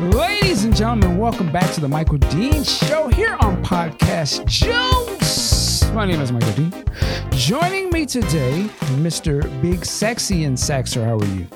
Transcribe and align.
Ladies 0.00 0.62
and 0.62 0.76
gentlemen, 0.76 1.18
welcome 1.18 1.50
back 1.50 1.74
to 1.74 1.80
the 1.80 1.88
Michael 1.88 2.18
Dean 2.18 2.62
Show 2.62 3.08
here 3.08 3.36
on 3.40 3.60
Podcast 3.64 4.46
Jones. 4.46 5.90
My 5.92 6.06
name 6.06 6.20
is 6.20 6.30
Michael 6.30 6.52
Dean. 6.52 6.84
Joining 7.32 7.90
me 7.90 8.06
today, 8.06 8.70
Mr. 9.00 9.42
Big 9.60 9.84
Sexy 9.84 10.44
and 10.44 10.56
Saxer. 10.56 11.04
How 11.04 11.18
are 11.18 11.24
you? 11.34 11.48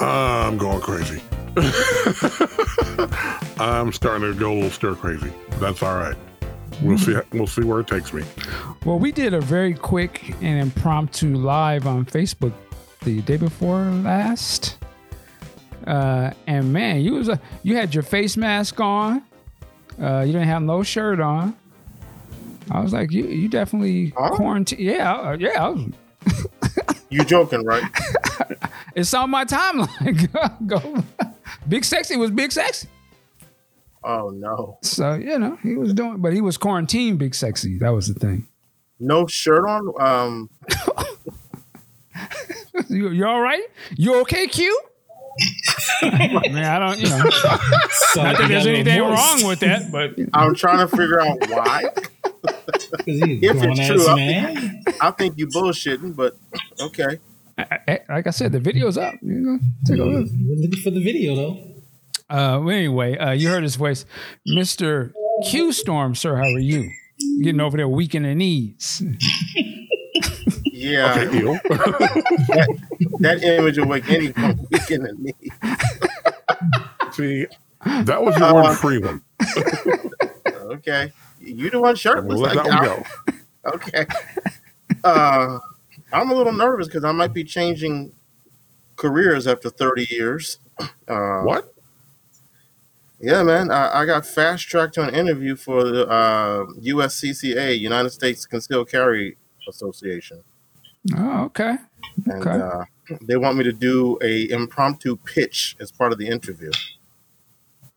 I'm 0.00 0.58
going 0.58 0.80
crazy. 0.80 1.22
I'm 3.60 3.92
starting 3.92 4.32
to 4.32 4.36
go 4.36 4.50
a 4.50 4.54
little 4.54 4.70
stir 4.70 4.96
crazy. 4.96 5.32
That's 5.60 5.84
all 5.84 5.98
right. 5.98 6.16
We'll 6.82 6.98
see. 6.98 7.16
We'll 7.32 7.46
see 7.46 7.62
where 7.62 7.78
it 7.78 7.86
takes 7.86 8.12
me. 8.12 8.24
Well, 8.84 8.98
we 8.98 9.12
did 9.12 9.34
a 9.34 9.40
very 9.40 9.74
quick 9.74 10.34
and 10.42 10.58
impromptu 10.58 11.36
live 11.36 11.86
on 11.86 12.06
Facebook 12.06 12.54
the 13.04 13.22
day 13.22 13.36
before 13.36 13.82
last. 13.84 14.77
Uh, 15.86 16.32
and 16.46 16.72
man, 16.72 17.00
you 17.00 17.14
was 17.14 17.28
a, 17.28 17.40
you 17.62 17.76
had 17.76 17.94
your 17.94 18.02
face 18.02 18.36
mask 18.36 18.80
on. 18.80 19.22
Uh, 20.00 20.20
you 20.20 20.32
didn't 20.32 20.48
have 20.48 20.62
no 20.62 20.82
shirt 20.82 21.20
on. 21.20 21.56
I 22.70 22.80
was 22.80 22.92
like, 22.92 23.10
you 23.10 23.24
you 23.26 23.48
definitely 23.48 24.12
Huh? 24.16 24.30
quarantine. 24.34 24.78
Yeah, 24.80 25.14
uh, 25.14 25.36
yeah. 25.38 25.64
I 25.64 25.68
was, 25.70 25.82
You 27.10 27.24
joking, 27.24 27.64
right? 27.64 27.82
it's 28.94 29.14
on 29.14 29.30
my 29.30 29.44
timeline. 29.46 30.30
Go, 30.66 30.66
go. 30.80 31.04
Big 31.66 31.84
sexy 31.84 32.16
was 32.18 32.30
big 32.30 32.52
sexy. 32.52 32.86
Oh 34.04 34.28
no. 34.30 34.78
So 34.82 35.14
you 35.14 35.38
know 35.38 35.56
he 35.62 35.74
was 35.76 35.94
doing, 35.94 36.20
but 36.20 36.32
he 36.34 36.40
was 36.42 36.58
quarantined 36.58 37.18
big 37.18 37.34
sexy. 37.34 37.78
That 37.78 37.90
was 37.90 38.12
the 38.12 38.20
thing. 38.20 38.46
No 39.00 39.26
shirt 39.26 39.66
on? 39.66 39.92
Um 40.00 40.50
You, 42.88 43.10
you 43.10 43.26
all 43.26 43.40
right? 43.40 43.64
You 43.96 44.20
okay, 44.22 44.46
Q? 44.46 44.78
Man, 46.02 46.56
I 46.64 46.78
don't. 46.78 46.98
You 46.98 47.08
know, 47.08 47.24
So 48.12 48.22
I 48.22 48.34
think 48.36 48.48
there's 48.48 48.66
anything 48.66 49.00
wrong 49.00 49.44
with 49.46 49.60
that, 49.60 49.90
but 49.92 50.14
I'm 50.32 50.54
trying 50.54 50.78
to 50.78 50.88
figure 50.96 51.20
out 51.20 51.38
why. 51.48 51.84
If 53.06 53.56
it's 53.62 53.86
true, 53.86 54.06
I 54.08 54.14
man. 54.16 54.82
I 55.00 55.10
think 55.12 55.38
you 55.38 55.46
bullshitting, 55.48 56.14
but 56.16 56.36
okay. 56.80 57.18
I- 57.58 57.78
I- 57.88 58.00
like 58.08 58.26
I 58.26 58.30
said, 58.30 58.52
the 58.52 58.60
video's 58.60 58.96
up. 58.96 59.14
You 59.22 59.32
know, 59.40 59.58
take 59.86 59.98
a 59.98 60.04
look. 60.04 60.28
We're 60.32 60.56
looking 60.56 60.80
for 60.82 60.90
the 60.90 61.02
video 61.02 61.34
though. 61.34 61.58
Uh, 62.30 62.60
well, 62.62 62.70
anyway, 62.70 63.16
uh, 63.16 63.30
you 63.32 63.48
heard 63.48 63.62
his 63.62 63.76
voice, 63.76 64.04
Mister 64.46 65.12
Q 65.50 65.72
Storm, 65.72 66.14
sir. 66.14 66.36
How 66.36 66.42
are 66.42 66.58
you? 66.58 66.90
Getting 67.42 67.60
over 67.60 67.76
there, 67.76 67.88
weak 67.88 68.14
in 68.14 68.22
the 68.22 68.34
knees. 68.34 69.02
Yeah, 70.80 71.12
Okay, 71.12 71.38
deal. 71.38 71.52
that 73.20 73.40
image 73.42 73.78
will 73.78 73.88
wake 73.88 74.08
anyone 74.10 74.66
weak 74.70 74.90
in 74.90 75.02
the 75.02 75.12
knee. 75.18 75.34
see, 77.12 77.46
that 78.04 78.22
was 78.22 78.38
your 78.38 78.54
one 78.54 78.74
free 78.76 78.98
one. 78.98 79.22
Okay. 80.70 81.12
You 81.40 81.70
the 81.70 81.80
one 81.80 81.96
shirtless. 81.96 82.38
We'll 82.38 82.38
let 82.40 82.56
like 82.56 82.66
that 82.66 82.80
one 82.80 83.02
go. 83.64 83.72
Okay. 83.74 84.06
Uh, 85.02 85.58
I'm 86.12 86.30
a 86.30 86.34
little 86.34 86.52
nervous 86.52 86.86
because 86.86 87.04
I 87.04 87.12
might 87.12 87.32
be 87.32 87.42
changing 87.44 88.12
careers 88.96 89.46
after 89.46 89.70
30 89.70 90.06
years. 90.10 90.58
Uh, 91.08 91.40
What? 91.42 91.74
Yeah, 93.18 93.42
man. 93.42 93.70
I, 93.72 94.02
I 94.02 94.04
got 94.06 94.24
fast 94.26 94.68
tracked 94.68 94.94
to 94.94 95.02
an 95.08 95.12
interview 95.14 95.56
for 95.56 95.82
the 95.82 96.06
uh, 96.06 96.66
USCCA, 96.66 97.76
United 97.78 98.10
States 98.10 98.46
Concealed 98.46 98.88
Carry 98.90 99.36
Association, 99.68 100.44
Oh, 101.16 101.44
okay. 101.44 101.76
and 102.26 102.46
Okay. 102.46 102.50
uh, 102.60 102.84
they 103.22 103.36
want 103.36 103.56
me 103.56 103.64
to 103.64 103.72
do 103.72 104.18
a 104.22 104.50
impromptu 104.50 105.16
pitch 105.16 105.76
as 105.80 105.90
part 105.90 106.12
of 106.12 106.18
the 106.18 106.26
interview. 106.28 106.70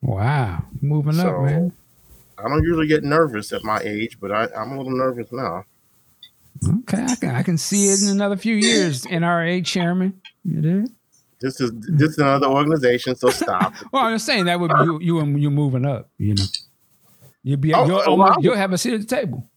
Wow, 0.02 0.64
moving 0.82 1.20
up, 1.20 1.42
man. 1.42 1.74
I 2.38 2.44
don't 2.44 2.64
usually 2.64 2.88
get 2.88 3.04
nervous 3.04 3.54
at 3.54 3.64
my 3.64 3.80
age, 3.82 4.18
but 4.20 4.32
I, 4.32 4.48
I'm 4.58 4.72
a 4.72 4.78
little 4.78 4.98
nervous 4.98 5.32
now. 5.32 5.66
Okay, 6.80 7.04
I 7.04 7.16
can 7.16 7.30
I 7.36 7.44
can 7.44 7.58
see 7.58 7.90
it 7.90 8.02
in 8.02 8.10
another 8.10 8.36
few 8.38 8.56
years. 8.56 9.04
NRA 9.04 9.66
chairman, 9.66 10.22
you 10.44 10.62
did. 10.62 10.90
This 11.40 11.60
is 11.60 11.72
this 11.74 12.12
is 12.12 12.18
another 12.20 12.48
organization, 12.48 13.16
so 13.16 13.30
stop. 13.30 13.74
Well, 13.92 14.04
I'm 14.06 14.16
just 14.16 14.26
saying 14.26 14.46
that 14.46 14.60
would 14.60 14.72
be 14.72 14.84
you 14.84 15.00
you 15.02 15.20
and 15.20 15.42
you 15.42 15.50
moving 15.52 15.86
up. 15.86 16.10
You 16.18 16.36
know, 16.36 16.44
you'll 17.44 17.58
be 17.58 17.74
Oh, 17.74 17.86
you'll, 17.86 18.02
oh, 18.06 18.36
you'll 18.40 18.56
have 18.56 18.74
a 18.74 18.78
seat 18.78 18.94
at 18.94 19.02
the 19.02 19.06
table. 19.08 19.48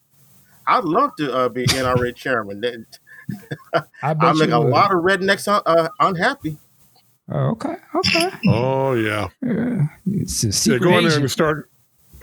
I'd 0.66 0.84
love 0.84 1.10
to 1.18 1.34
uh, 1.34 1.48
be 1.50 1.66
NRA 1.66 2.14
chairman. 2.14 2.62
That- 3.72 3.88
I 4.02 4.14
bet 4.14 4.30
I 4.30 4.32
make 4.34 4.50
a 4.50 4.60
would. 4.60 4.70
lot 4.70 4.90
of 4.92 4.98
rednecks 5.02 5.48
un- 5.48 5.62
uh, 5.66 5.88
unhappy. 6.00 6.58
Oh, 7.30 7.50
okay, 7.52 7.76
okay. 7.94 8.30
Oh 8.48 8.92
yeah. 8.94 9.28
Yeah, 9.42 9.86
it's 10.06 10.44
a 10.66 10.72
Yeah, 10.72 10.78
go 10.78 10.88
in 10.88 11.04
there 11.04 11.06
agent. 11.06 11.22
and 11.22 11.30
start 11.30 11.70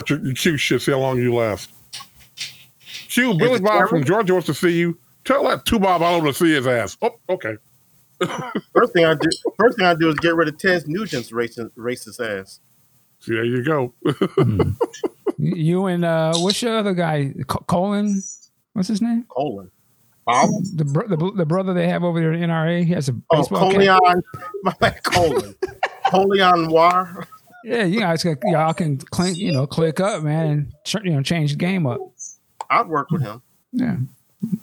your, 0.08 0.20
your 0.20 0.36
Q 0.36 0.58
shit. 0.58 0.82
See 0.82 0.92
how 0.92 1.00
long 1.00 1.18
you 1.18 1.34
last. 1.34 1.72
Q, 3.10 3.34
Billy 3.34 3.60
Bob 3.60 3.72
chairman? 3.72 3.88
from 3.90 4.04
Georgia 4.04 4.34
wants 4.34 4.46
to 4.48 4.54
see 4.54 4.78
you. 4.78 4.98
Tell 5.26 5.44
that 5.50 5.66
two 5.66 5.80
Bob 5.80 6.02
I 6.04 6.12
want 6.12 6.26
to 6.28 6.34
see 6.34 6.54
his 6.54 6.68
ass. 6.68 6.98
Oh, 7.02 7.12
okay. 7.30 7.58
First 8.74 8.94
thing 8.94 9.06
I 9.06 9.16
do, 9.16 9.30
first 9.60 9.78
thing 9.78 9.88
I 9.88 9.96
do 9.96 10.10
is 10.10 10.16
get 10.16 10.36
rid 10.36 10.48
of 10.48 10.58
Ted 10.60 10.84
Nugent's 10.88 11.32
racist, 11.32 11.72
racist 11.72 12.20
ass. 12.20 12.60
See, 13.20 13.34
there 13.34 13.44
you 13.44 13.64
go. 13.64 13.94
You 15.44 15.88
and 15.88 16.06
uh, 16.06 16.34
what's 16.36 16.62
your 16.62 16.78
other 16.78 16.94
guy? 16.94 17.34
Co- 17.48 17.64
Colin, 17.68 18.22
what's 18.74 18.88
his 18.90 19.02
name? 19.02 19.26
Colon. 19.28 19.72
Bob. 20.26 20.50
The, 20.76 20.86
bro- 20.86 21.08
the 21.08 21.32
the 21.38 21.46
brother 21.46 21.74
they 21.74 21.88
have 21.88 22.04
over 22.04 22.20
there 22.20 22.32
in 22.34 22.42
NRA. 22.50 22.84
He 22.86 22.94
has 22.94 23.10
a 23.10 23.14
Oh, 23.32 23.38
baseball 23.38 23.72
cap. 23.72 23.82
Colion. 24.02 24.22
My 24.64 24.76
man, 24.82 24.96
Colon. 25.04 25.56
Colion 26.08 26.68
Noir. 26.70 27.28
Yeah, 27.64 27.84
you 27.86 28.00
guys, 28.00 28.24
can- 28.24 28.38
y'all 28.46 28.74
can 28.74 28.98
clink, 28.98 29.38
you 29.38 29.52
know, 29.52 29.68
click 29.68 30.00
up, 30.00 30.24
man, 30.24 30.48
and 30.48 30.74
you 31.06 31.12
know, 31.12 31.22
change 31.22 31.52
the 31.52 31.58
game 31.58 31.86
up. 31.86 32.00
I'd 32.70 32.88
work 32.88 33.12
with 33.12 33.22
him, 33.22 33.42
Yeah, 33.72 33.98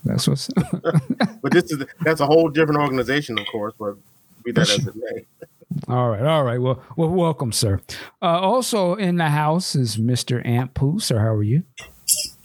that's 0.05 0.27
what's. 0.27 0.49
but 1.43 1.53
this 1.53 1.71
is 1.71 1.85
that's 2.01 2.21
a 2.21 2.27
whole 2.27 2.49
different 2.49 2.81
organization, 2.81 3.39
of 3.39 3.47
course. 3.47 3.75
But 3.79 3.97
be 4.45 4.53
that 4.53 4.63
as 4.71 4.87
it 4.87 4.95
may. 4.97 5.27
all 5.89 6.09
right, 6.09 6.23
all 6.23 6.43
right. 6.45 6.61
Well, 6.61 6.83
well, 6.97 7.11
welcome, 7.11 7.53
sir. 7.53 7.81
Uh, 8.23 8.41
also 8.41 8.95
in 8.95 9.17
the 9.17 9.29
house 9.29 9.75
is 9.75 9.99
Mister 9.99 10.41
Ant 10.41 10.75
Poo. 10.75 10.99
Sir, 11.01 11.19
how 11.19 11.35
are 11.35 11.43
you? 11.43 11.63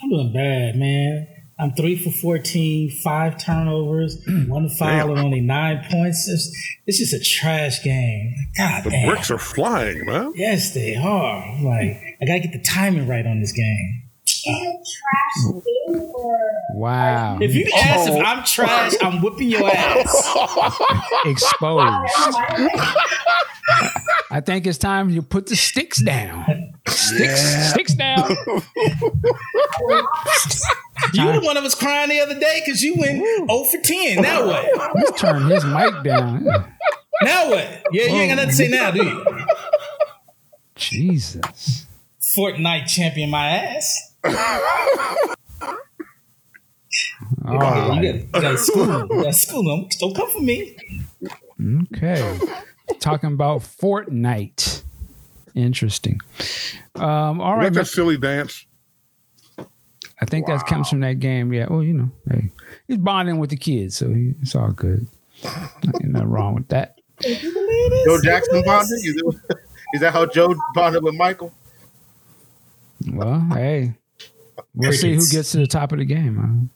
I'm 0.03 0.09
doing 0.09 0.33
bad, 0.33 0.75
man. 0.75 1.27
I'm 1.63 1.71
three 1.75 1.95
for 1.95 2.11
14, 2.11 2.91
five 3.03 3.37
turnovers, 3.41 4.17
one 4.47 4.67
foul, 4.67 5.11
and 5.11 5.19
only 5.19 5.39
nine 5.39 5.85
points. 5.89 6.27
It's, 6.27 6.51
it's 6.85 6.97
just 6.99 7.13
a 7.13 7.23
trash 7.23 7.81
game. 7.81 8.35
God 8.57 8.83
The 8.83 8.89
damn. 8.89 9.07
bricks 9.07 9.31
are 9.31 9.37
flying, 9.37 10.05
man. 10.05 10.33
Yes, 10.35 10.73
they 10.73 10.97
are. 10.97 11.41
I'm 11.41 11.63
Like, 11.63 12.17
I 12.21 12.25
gotta 12.25 12.41
get 12.41 12.51
the 12.51 12.61
timing 12.61 13.07
right 13.07 13.25
on 13.25 13.39
this 13.39 13.53
game. 13.53 14.03
Oh. 14.45 14.83
Wow, 16.75 17.37
If 17.39 17.55
you 17.55 17.71
ask 17.77 18.09
if 18.09 18.15
oh. 18.15 18.19
I'm 18.19 18.43
trash, 18.43 18.91
I'm 19.01 19.21
whipping 19.21 19.49
your 19.49 19.69
ass. 19.73 20.35
exposed. 21.25 22.09
I 24.31 24.41
think 24.45 24.67
it's 24.67 24.77
time 24.77 25.09
you 25.11 25.21
put 25.21 25.45
the 25.45 25.55
sticks 25.55 26.01
down. 26.01 26.73
Sticks, 26.87 27.69
sticks 27.69 27.93
down. 27.93 28.35
You 31.13 31.39
the 31.39 31.45
one 31.45 31.55
that 31.55 31.63
was 31.63 31.75
crying 31.75 32.09
the 32.09 32.19
other 32.21 32.39
day 32.39 32.61
because 32.65 32.81
you 32.81 32.95
went 32.97 33.17
0 33.17 33.47
for 33.65 33.77
10. 33.83 34.21
Now 34.21 34.45
what? 34.47 34.95
Let's 34.95 35.21
turn 35.21 35.43
his 35.49 35.63
mic 35.65 36.03
down. 36.03 36.43
Now 37.23 37.49
what? 37.49 37.83
Yeah, 37.91 38.05
you 38.05 38.15
ain't 38.15 38.29
got 38.29 38.35
nothing 38.35 38.49
to 38.49 38.55
say 38.55 38.67
now, 38.69 38.91
do 38.91 39.03
you? 39.03 39.25
Jesus. 40.75 41.85
Fortnite 42.37 42.87
champion 42.87 43.29
my 43.29 43.47
ass. 43.49 44.13
All 47.45 47.53
You 47.53 47.59
right. 47.59 48.01
got, 48.01 48.03
you 48.03 48.41
got 48.41 48.59
school. 48.59 49.07
You 49.17 49.23
got 49.23 49.35
school. 49.35 49.63
Don't, 49.63 49.93
don't 49.99 50.15
come 50.15 50.29
for 50.31 50.41
me. 50.41 50.77
Okay. 51.93 52.39
Talking 52.99 53.33
about 53.33 53.61
Fortnite. 53.61 54.81
Interesting. 55.55 56.19
Um, 56.95 57.39
all 57.41 57.51
Like 57.53 57.57
right. 57.65 57.73
that 57.73 57.85
silly 57.87 58.17
dance. 58.17 58.65
I 60.23 60.25
think 60.25 60.47
that 60.47 60.65
comes 60.65 60.89
from 60.89 61.01
that 61.01 61.19
game. 61.19 61.51
Yeah. 61.53 61.67
Well, 61.69 61.83
you 61.83 61.93
know, 61.93 62.09
hey, 62.31 62.49
he's 62.87 62.97
bonding 62.97 63.39
with 63.39 63.49
the 63.49 63.57
kids, 63.57 63.97
so 63.97 64.09
he, 64.13 64.33
it's 64.41 64.55
all 64.55 64.71
good. 64.71 65.05
Ain't 65.43 66.05
nothing 66.05 66.29
wrong 66.29 66.55
with 66.55 66.67
that. 66.69 66.99
Joe 67.21 68.19
Jackson 68.23 68.63
bonded. 68.65 68.91
Is, 68.99 69.15
it, 69.17 69.57
is 69.95 70.01
that 70.01 70.13
how 70.13 70.25
Joe 70.25 70.55
bonded 70.73 71.03
with 71.03 71.15
Michael? 71.15 71.53
Well, 73.11 73.45
hey, 73.53 73.95
we'll 74.73 74.93
see 74.93 75.13
who 75.13 75.27
gets 75.29 75.51
to 75.51 75.57
the 75.57 75.67
top 75.67 75.91
of 75.91 75.99
the 75.99 76.05
game. 76.05 76.69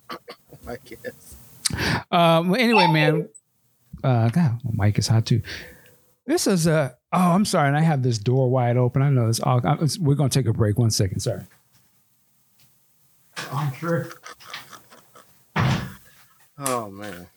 I 0.67 0.75
guess. 0.83 1.35
Um, 2.11 2.49
well, 2.49 2.59
anyway, 2.59 2.87
man. 2.91 3.29
Uh, 4.03 4.29
God, 4.29 4.59
well, 4.63 4.73
Mike 4.73 4.99
is 4.99 5.07
hot 5.07 5.25
too. 5.25 5.41
This 6.25 6.45
is 6.47 6.67
a. 6.67 6.95
Oh, 7.13 7.31
I'm 7.31 7.45
sorry, 7.45 7.69
and 7.69 7.77
I 7.77 7.81
have 7.81 8.03
this 8.03 8.17
door 8.17 8.49
wide 8.49 8.75
open. 8.75 9.01
I 9.01 9.09
know 9.09 9.29
it's 9.29 9.39
all. 9.39 9.61
I- 9.65 9.73
it's- 9.75 9.97
we're 9.97 10.15
gonna 10.15 10.29
take 10.29 10.45
a 10.47 10.53
break. 10.53 10.77
One 10.77 10.91
second. 10.91 11.21
Sorry. 11.21 11.43
Oh 16.59 16.89
man. 16.89 17.27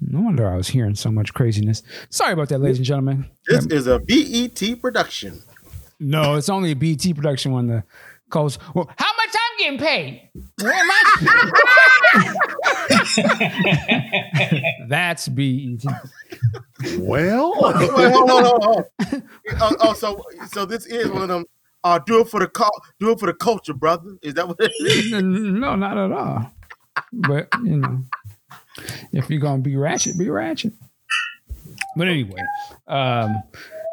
No 0.00 0.20
wonder 0.20 0.48
I 0.48 0.56
was 0.56 0.68
hearing 0.68 0.94
so 0.94 1.10
much 1.10 1.34
craziness. 1.34 1.82
Sorry 2.10 2.32
about 2.32 2.48
that, 2.48 2.58
ladies 2.58 2.78
and 2.78 2.86
gentlemen. 2.86 3.30
This 3.46 3.66
is 3.66 3.86
a 3.86 3.98
BET 3.98 4.80
production. 4.80 5.42
No, 6.00 6.34
it's 6.34 6.48
only 6.48 6.72
a 6.72 6.76
BT 6.76 7.14
production 7.14 7.52
when 7.52 7.66
the 7.68 7.84
calls. 8.28 8.58
Well, 8.74 8.90
how 8.96 9.12
much 9.16 9.34
I'm 9.34 9.58
getting 9.58 9.78
paid? 9.78 10.28
Where 10.60 10.72
am 10.72 10.90
I? 10.90 12.34
That's 14.88 15.28
BET. 15.28 15.84
Well, 16.98 17.54
Wait, 17.60 18.12
hold 18.12 18.30
on, 18.30 18.44
hold 18.44 18.54
on, 18.54 18.62
hold. 18.62 18.84
Oh, 19.60 19.76
oh, 19.80 19.92
so 19.94 20.22
so 20.50 20.64
this 20.66 20.86
is 20.86 21.08
one 21.10 21.22
of 21.22 21.28
them. 21.28 21.44
Uh, 21.84 21.98
do 21.98 22.20
it 22.20 22.28
for 22.28 22.40
the 22.40 22.70
do 22.98 23.10
it 23.10 23.20
for 23.20 23.26
the 23.26 23.34
culture, 23.34 23.74
brother. 23.74 24.16
Is 24.22 24.34
that 24.34 24.48
what 24.48 24.56
it 24.58 24.72
is? 24.80 25.12
No, 25.22 25.76
not 25.76 25.98
at 25.98 26.10
all. 26.10 26.50
But 27.12 27.48
you 27.62 27.76
know, 27.76 28.02
if 29.12 29.28
you're 29.28 29.40
gonna 29.40 29.62
be 29.62 29.76
ratchet, 29.76 30.18
be 30.18 30.30
ratchet. 30.30 30.72
But 31.96 32.08
anyway, 32.08 32.40
um, 32.88 33.42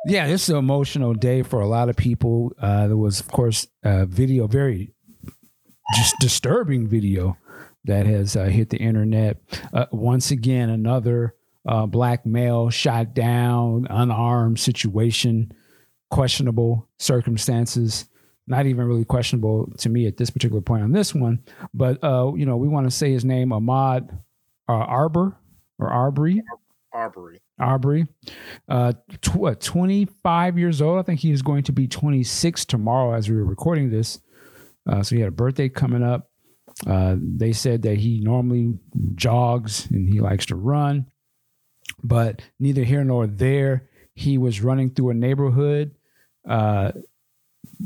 yeah, 0.05 0.25
this 0.27 0.43
is 0.43 0.49
an 0.49 0.57
emotional 0.57 1.13
day 1.13 1.43
for 1.43 1.59
a 1.59 1.67
lot 1.67 1.89
of 1.89 1.95
people. 1.95 2.53
Uh, 2.59 2.87
there 2.87 2.97
was, 2.97 3.19
of 3.19 3.27
course, 3.27 3.67
a 3.83 4.05
video, 4.05 4.47
very 4.47 4.93
just 5.95 6.15
disturbing 6.19 6.87
video 6.87 7.37
that 7.85 8.05
has 8.05 8.35
uh, 8.35 8.45
hit 8.45 8.69
the 8.69 8.77
internet. 8.77 9.37
Uh, 9.73 9.85
once 9.91 10.31
again, 10.31 10.69
another 10.69 11.35
uh, 11.67 11.85
black 11.85 12.25
male 12.25 12.69
shot 12.69 13.13
down, 13.13 13.85
unarmed 13.89 14.59
situation, 14.59 15.51
questionable 16.11 16.87
circumstances. 16.99 18.05
Not 18.47 18.65
even 18.65 18.85
really 18.85 19.05
questionable 19.05 19.71
to 19.77 19.89
me 19.89 20.07
at 20.07 20.17
this 20.17 20.29
particular 20.29 20.61
point 20.61 20.83
on 20.83 20.91
this 20.91 21.15
one, 21.15 21.39
but 21.73 22.03
uh, 22.03 22.33
you 22.35 22.45
know, 22.45 22.57
we 22.57 22.67
want 22.67 22.85
to 22.85 22.91
say 22.91 23.11
his 23.11 23.23
name, 23.23 23.49
Ahmaud 23.49 24.11
uh, 24.67 24.73
Arbor 24.73 25.37
or 25.79 25.89
Arbery. 25.89 26.43
Arbery. 26.93 27.41
Aubrey, 27.61 28.07
uh, 28.67 28.93
tw- 29.21 29.35
what, 29.35 29.61
25 29.61 30.57
years 30.57 30.81
old. 30.81 30.99
I 30.99 31.03
think 31.03 31.19
he 31.19 31.31
is 31.31 31.41
going 31.41 31.63
to 31.63 31.71
be 31.71 31.87
26 31.87 32.65
tomorrow 32.65 33.13
as 33.13 33.29
we 33.29 33.35
were 33.35 33.45
recording 33.45 33.91
this. 33.91 34.19
Uh, 34.89 35.03
so 35.03 35.15
he 35.15 35.21
had 35.21 35.29
a 35.29 35.31
birthday 35.31 35.69
coming 35.69 36.03
up. 36.03 36.29
Uh, 36.87 37.15
they 37.19 37.53
said 37.53 37.83
that 37.83 37.97
he 37.97 38.19
normally 38.19 38.73
jogs 39.13 39.87
and 39.91 40.11
he 40.11 40.19
likes 40.19 40.47
to 40.47 40.55
run, 40.55 41.05
but 42.03 42.41
neither 42.59 42.83
here 42.83 43.03
nor 43.03 43.27
there. 43.27 43.87
He 44.15 44.37
was 44.37 44.61
running 44.61 44.89
through 44.89 45.11
a 45.11 45.13
neighborhood. 45.13 45.95
Uh, 46.47 46.91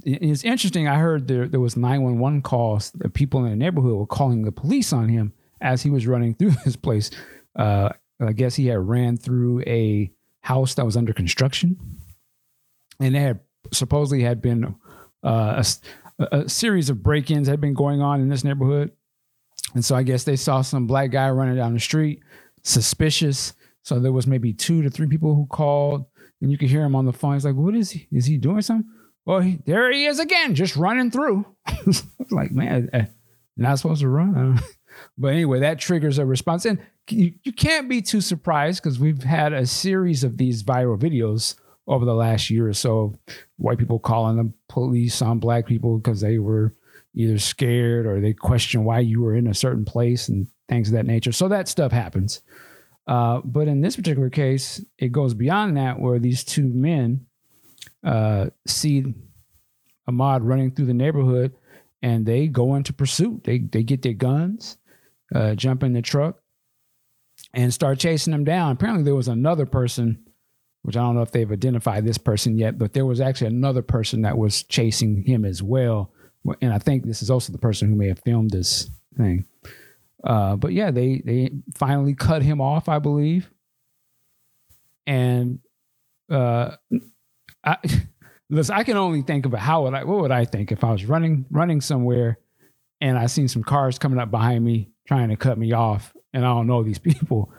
it's 0.04 0.44
interesting. 0.44 0.88
I 0.88 0.98
heard 0.98 1.28
there, 1.28 1.48
there 1.48 1.60
was 1.60 1.76
911 1.76 2.42
calls. 2.42 2.92
The 2.92 3.10
people 3.10 3.44
in 3.44 3.50
the 3.50 3.56
neighborhood 3.56 3.96
were 3.96 4.06
calling 4.06 4.44
the 4.44 4.52
police 4.52 4.94
on 4.94 5.10
him 5.10 5.34
as 5.62 5.82
he 5.82 5.90
was 5.90 6.08
running 6.08 6.34
through 6.34 6.52
this 6.66 6.76
place. 6.76 7.12
Uh, 7.56 7.90
I 8.20 8.32
guess 8.34 8.56
he 8.56 8.68
had 8.68 8.80
ran 8.80 9.18
through 9.18 9.62
a 9.62 10.12
house 10.42 10.76
that 10.76 10.86
was 10.86 10.96
under 10.96 11.14
construction, 11.14 11.78
and 13.00 13.16
there 13.16 13.22
had 13.22 13.40
supposedly 13.74 14.24
had 14.24 14.42
been 14.42 14.76
uh, 15.24 15.64
a, 16.20 16.26
a 16.32 16.50
series 16.50 16.90
of 16.90 17.04
break-ins 17.04 17.48
had 17.48 17.60
been 17.60 17.74
going 17.74 18.02
on 18.02 18.22
in 18.22 18.30
this 18.30 18.44
neighborhood, 18.44 18.92
and 19.74 19.84
so 19.84 19.96
I 19.96 20.04
guess 20.04 20.24
they 20.24 20.36
saw 20.36 20.62
some 20.62 20.88
black 20.88 21.12
guy 21.12 21.30
running 21.30 21.56
down 21.56 21.74
the 21.74 21.80
street, 21.80 22.22
suspicious. 22.64 23.54
So 23.84 24.00
there 24.00 24.12
was 24.12 24.26
maybe 24.26 24.54
two 24.54 24.82
to 24.82 24.90
three 24.90 25.08
people 25.08 25.36
who 25.36 25.46
called, 25.46 26.06
and 26.46 26.52
you 26.52 26.60
can 26.60 26.68
hear 26.68 26.84
him 26.84 26.96
on 26.96 27.06
the 27.06 27.12
phone. 27.12 27.34
He's 27.34 27.44
like, 27.44 27.56
"What 27.56 27.76
is 27.76 27.90
he? 27.90 28.08
Is 28.12 28.28
he 28.28 28.38
doing 28.38 28.62
something?" 28.62 28.88
Well, 29.26 29.40
he, 29.40 29.58
there 29.66 29.92
he 29.92 30.06
is 30.06 30.20
again, 30.20 30.54
just 30.54 30.76
running 30.76 31.12
through. 31.12 31.46
Like, 32.32 32.52
man, 32.52 32.90
eh, 32.92 33.06
not 33.56 33.78
supposed 33.78 34.02
to 34.02 34.08
run. 34.10 34.60
But 35.18 35.34
anyway, 35.34 35.60
that 35.60 35.78
triggers 35.78 36.18
a 36.18 36.26
response. 36.26 36.66
And 36.66 36.80
you, 37.10 37.34
you 37.44 37.52
can't 37.52 37.90
be 37.90 38.02
too 38.02 38.22
surprised 38.22 38.82
because 38.82 38.98
we've 38.98 39.24
had 39.24 39.52
a 39.52 39.66
series 39.66 40.24
of 40.24 40.38
these 40.38 40.64
viral 40.64 40.98
videos 40.98 41.56
over 41.86 42.06
the 42.06 42.16
last 42.16 42.50
year 42.50 42.68
or 42.70 42.74
so. 42.74 43.14
White 43.58 43.78
people 43.78 44.00
calling 44.00 44.38
the 44.38 44.54
police 44.70 45.22
on 45.22 45.40
black 45.40 45.66
people 45.66 45.98
because 45.98 46.22
they 46.22 46.40
were 46.40 46.74
either 47.14 47.38
scared 47.40 48.06
or 48.06 48.22
they 48.22 48.32
question 48.32 48.86
why 48.86 49.00
you 49.00 49.22
were 49.22 49.36
in 49.36 49.48
a 49.48 49.54
certain 49.54 49.84
place 49.84 50.30
and 50.30 50.48
things 50.70 50.88
of 50.88 50.94
that 50.94 51.06
nature. 51.06 51.34
So 51.34 51.48
that 51.50 51.68
stuff 51.68 51.92
happens. 51.92 52.42
Uh, 53.08 53.42
but 53.44 53.68
in 53.68 53.82
this 53.82 53.96
particular 53.96 54.30
case, 54.30 54.84
it 54.98 55.12
goes 55.12 55.34
beyond 55.34 55.78
that, 55.78 56.00
where 56.00 56.20
these 56.20 56.44
two 56.44 56.64
men 56.64 57.26
uh, 58.04 58.48
see 58.66 59.14
Ahmaud 60.10 60.42
running 60.44 60.72
through 60.72 60.86
the 60.86 60.94
neighborhood 60.94 61.54
and 62.02 62.26
they 62.26 62.48
go 62.48 62.76
into 62.76 62.94
pursuit. 62.94 63.44
They 63.44 63.60
they 63.60 63.84
get 63.84 64.04
their 64.04 64.14
guns, 64.14 64.78
uh, 65.34 65.56
jump 65.56 65.84
in 65.84 65.94
the 65.94 66.02
truck, 66.02 66.40
and 67.54 67.74
start 67.74 68.00
chasing 68.00 68.32
them 68.32 68.44
down. 68.44 68.72
Apparently, 68.74 69.04
there 69.04 69.16
was 69.16 69.28
another 69.28 69.66
person, 69.66 70.24
which 70.84 70.96
I 70.96 71.02
don't 71.02 71.16
know 71.16 71.24
if 71.24 71.32
they've 71.32 71.52
identified 71.52 72.06
this 72.06 72.20
person 72.20 72.58
yet, 72.58 72.78
but 72.78 72.94
there 72.94 73.06
was 73.06 73.22
actually 73.22 73.48
another 73.48 73.82
person 73.82 74.22
that 74.22 74.38
was 74.38 74.64
chasing 74.64 75.24
him 75.24 75.46
as 75.46 75.64
well. 75.64 76.12
And 76.62 76.72
I 76.72 76.78
think 76.78 77.06
this 77.06 77.24
is 77.24 77.32
also 77.32 77.52
the 77.52 77.58
person 77.58 77.90
who 77.90 77.96
may 77.96 78.08
have 78.10 78.20
filmed 78.20 78.52
this 78.52 78.90
thing. 79.18 79.46
Uh, 80.26 80.56
but 80.56 80.74
yeah, 80.74 80.90
they 80.92 81.22
they 81.24 81.52
finally 81.76 82.16
cut 82.16 82.42
him 82.42 82.60
off, 82.60 82.90
I 82.90 83.00
believe. 83.00 83.52
And 85.06 85.60
uh, 86.32 86.76
I 87.64 87.78
listen, 88.50 88.76
I 88.76 88.84
can 88.84 88.98
only 88.98 89.22
think 89.22 89.46
of. 89.46 89.54
How 89.54 89.84
would 89.84 89.94
I? 89.94 90.04
What 90.04 90.22
would 90.22 90.32
I 90.32 90.46
think 90.46 90.72
if 90.72 90.84
I 90.84 90.92
was 90.92 91.06
running 91.06 91.46
running 91.52 91.80
somewhere 91.80 92.40
and 93.02 93.18
I 93.18 93.28
seen 93.28 93.48
some 93.48 93.64
cars 93.64 94.00
coming 94.00 94.20
up 94.20 94.32
behind 94.32 94.64
me 94.66 94.90
trying 95.08 95.30
to 95.30 95.36
cut 95.36 95.60
me 95.60 95.74
off, 95.74 96.16
and 96.34 96.44
I 96.44 96.50
don't 96.50 96.66
know 96.66 96.82
these 96.82 97.00
people, 97.00 97.52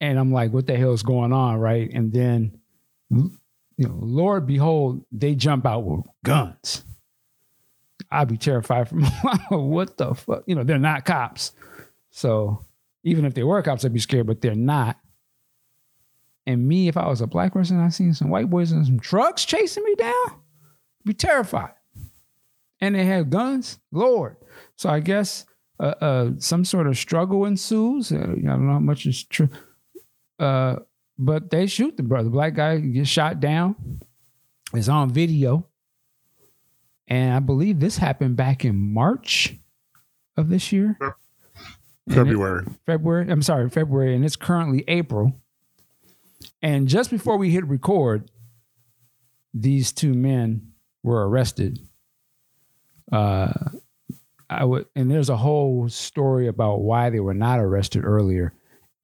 and 0.00 0.18
I'm 0.18 0.32
like, 0.32 0.52
what 0.52 0.66
the 0.66 0.76
hell 0.76 0.94
is 0.94 1.02
going 1.02 1.32
on, 1.32 1.58
right? 1.58 1.90
And 1.92 2.10
then, 2.10 2.58
you 3.10 3.30
know, 3.76 3.98
Lord 4.00 4.46
behold, 4.46 5.04
they 5.12 5.34
jump 5.34 5.66
out 5.66 5.80
with 5.80 6.06
guns. 6.24 6.84
I'd 8.10 8.28
be 8.28 8.36
terrified 8.36 8.88
from 8.88 9.04
what 9.48 9.96
the 9.96 10.14
fuck, 10.14 10.44
you 10.46 10.54
know. 10.54 10.64
They're 10.64 10.78
not 10.78 11.04
cops, 11.04 11.52
so 12.10 12.64
even 13.04 13.24
if 13.24 13.34
they 13.34 13.42
were 13.42 13.62
cops, 13.62 13.84
I'd 13.84 13.92
be 13.92 14.00
scared, 14.00 14.26
but 14.26 14.40
they're 14.40 14.54
not. 14.54 14.98
And 16.46 16.66
me, 16.66 16.88
if 16.88 16.96
I 16.96 17.06
was 17.06 17.20
a 17.20 17.26
black 17.26 17.52
person, 17.52 17.78
I 17.78 17.90
seen 17.90 18.14
some 18.14 18.30
white 18.30 18.50
boys 18.50 18.72
in 18.72 18.84
some 18.84 18.98
trucks 18.98 19.44
chasing 19.44 19.84
me 19.84 19.94
down, 19.94 20.40
be 21.04 21.14
terrified. 21.14 21.74
And 22.80 22.94
they 22.94 23.04
had 23.04 23.30
guns, 23.30 23.78
Lord. 23.92 24.36
So 24.76 24.88
I 24.88 25.00
guess 25.00 25.44
uh, 25.78 25.94
uh, 26.00 26.30
some 26.38 26.64
sort 26.64 26.86
of 26.86 26.98
struggle 26.98 27.44
ensues. 27.44 28.10
Uh, 28.10 28.16
I 28.16 28.20
don't 28.20 28.66
know 28.66 28.72
how 28.72 28.78
much 28.80 29.06
is 29.06 29.22
true, 29.24 29.48
uh, 30.38 30.76
but 31.18 31.50
they 31.50 31.66
shoot 31.66 31.96
the 31.96 32.02
brother. 32.02 32.30
Black 32.30 32.54
guy 32.54 32.78
gets 32.78 33.08
shot 33.08 33.40
down. 33.40 33.76
It's 34.72 34.88
on 34.88 35.10
video, 35.10 35.66
and 37.10 37.34
I 37.34 37.40
believe 37.40 37.80
this 37.80 37.98
happened 37.98 38.36
back 38.36 38.64
in 38.64 38.94
March 38.94 39.56
of 40.36 40.48
this 40.48 40.72
year. 40.72 40.96
And 41.00 41.12
it- 42.06 42.14
February. 42.14 42.64
February. 42.86 43.30
I'm 43.30 43.42
sorry, 43.42 43.68
February, 43.68 44.14
and 44.16 44.24
it's 44.24 44.36
currently 44.36 44.84
April. 44.88 45.38
And 46.62 46.88
just 46.88 47.10
before 47.10 47.36
we 47.36 47.50
hit 47.50 47.66
record, 47.66 48.30
these 49.52 49.92
two 49.92 50.14
men 50.14 50.72
were 51.02 51.28
arrested. 51.28 51.78
Uh, 53.12 53.52
I 54.48 54.64
would, 54.64 54.86
and 54.96 55.10
there's 55.10 55.28
a 55.28 55.36
whole 55.36 55.88
story 55.88 56.48
about 56.48 56.80
why 56.80 57.10
they 57.10 57.20
were 57.20 57.34
not 57.34 57.60
arrested 57.60 58.04
earlier, 58.04 58.52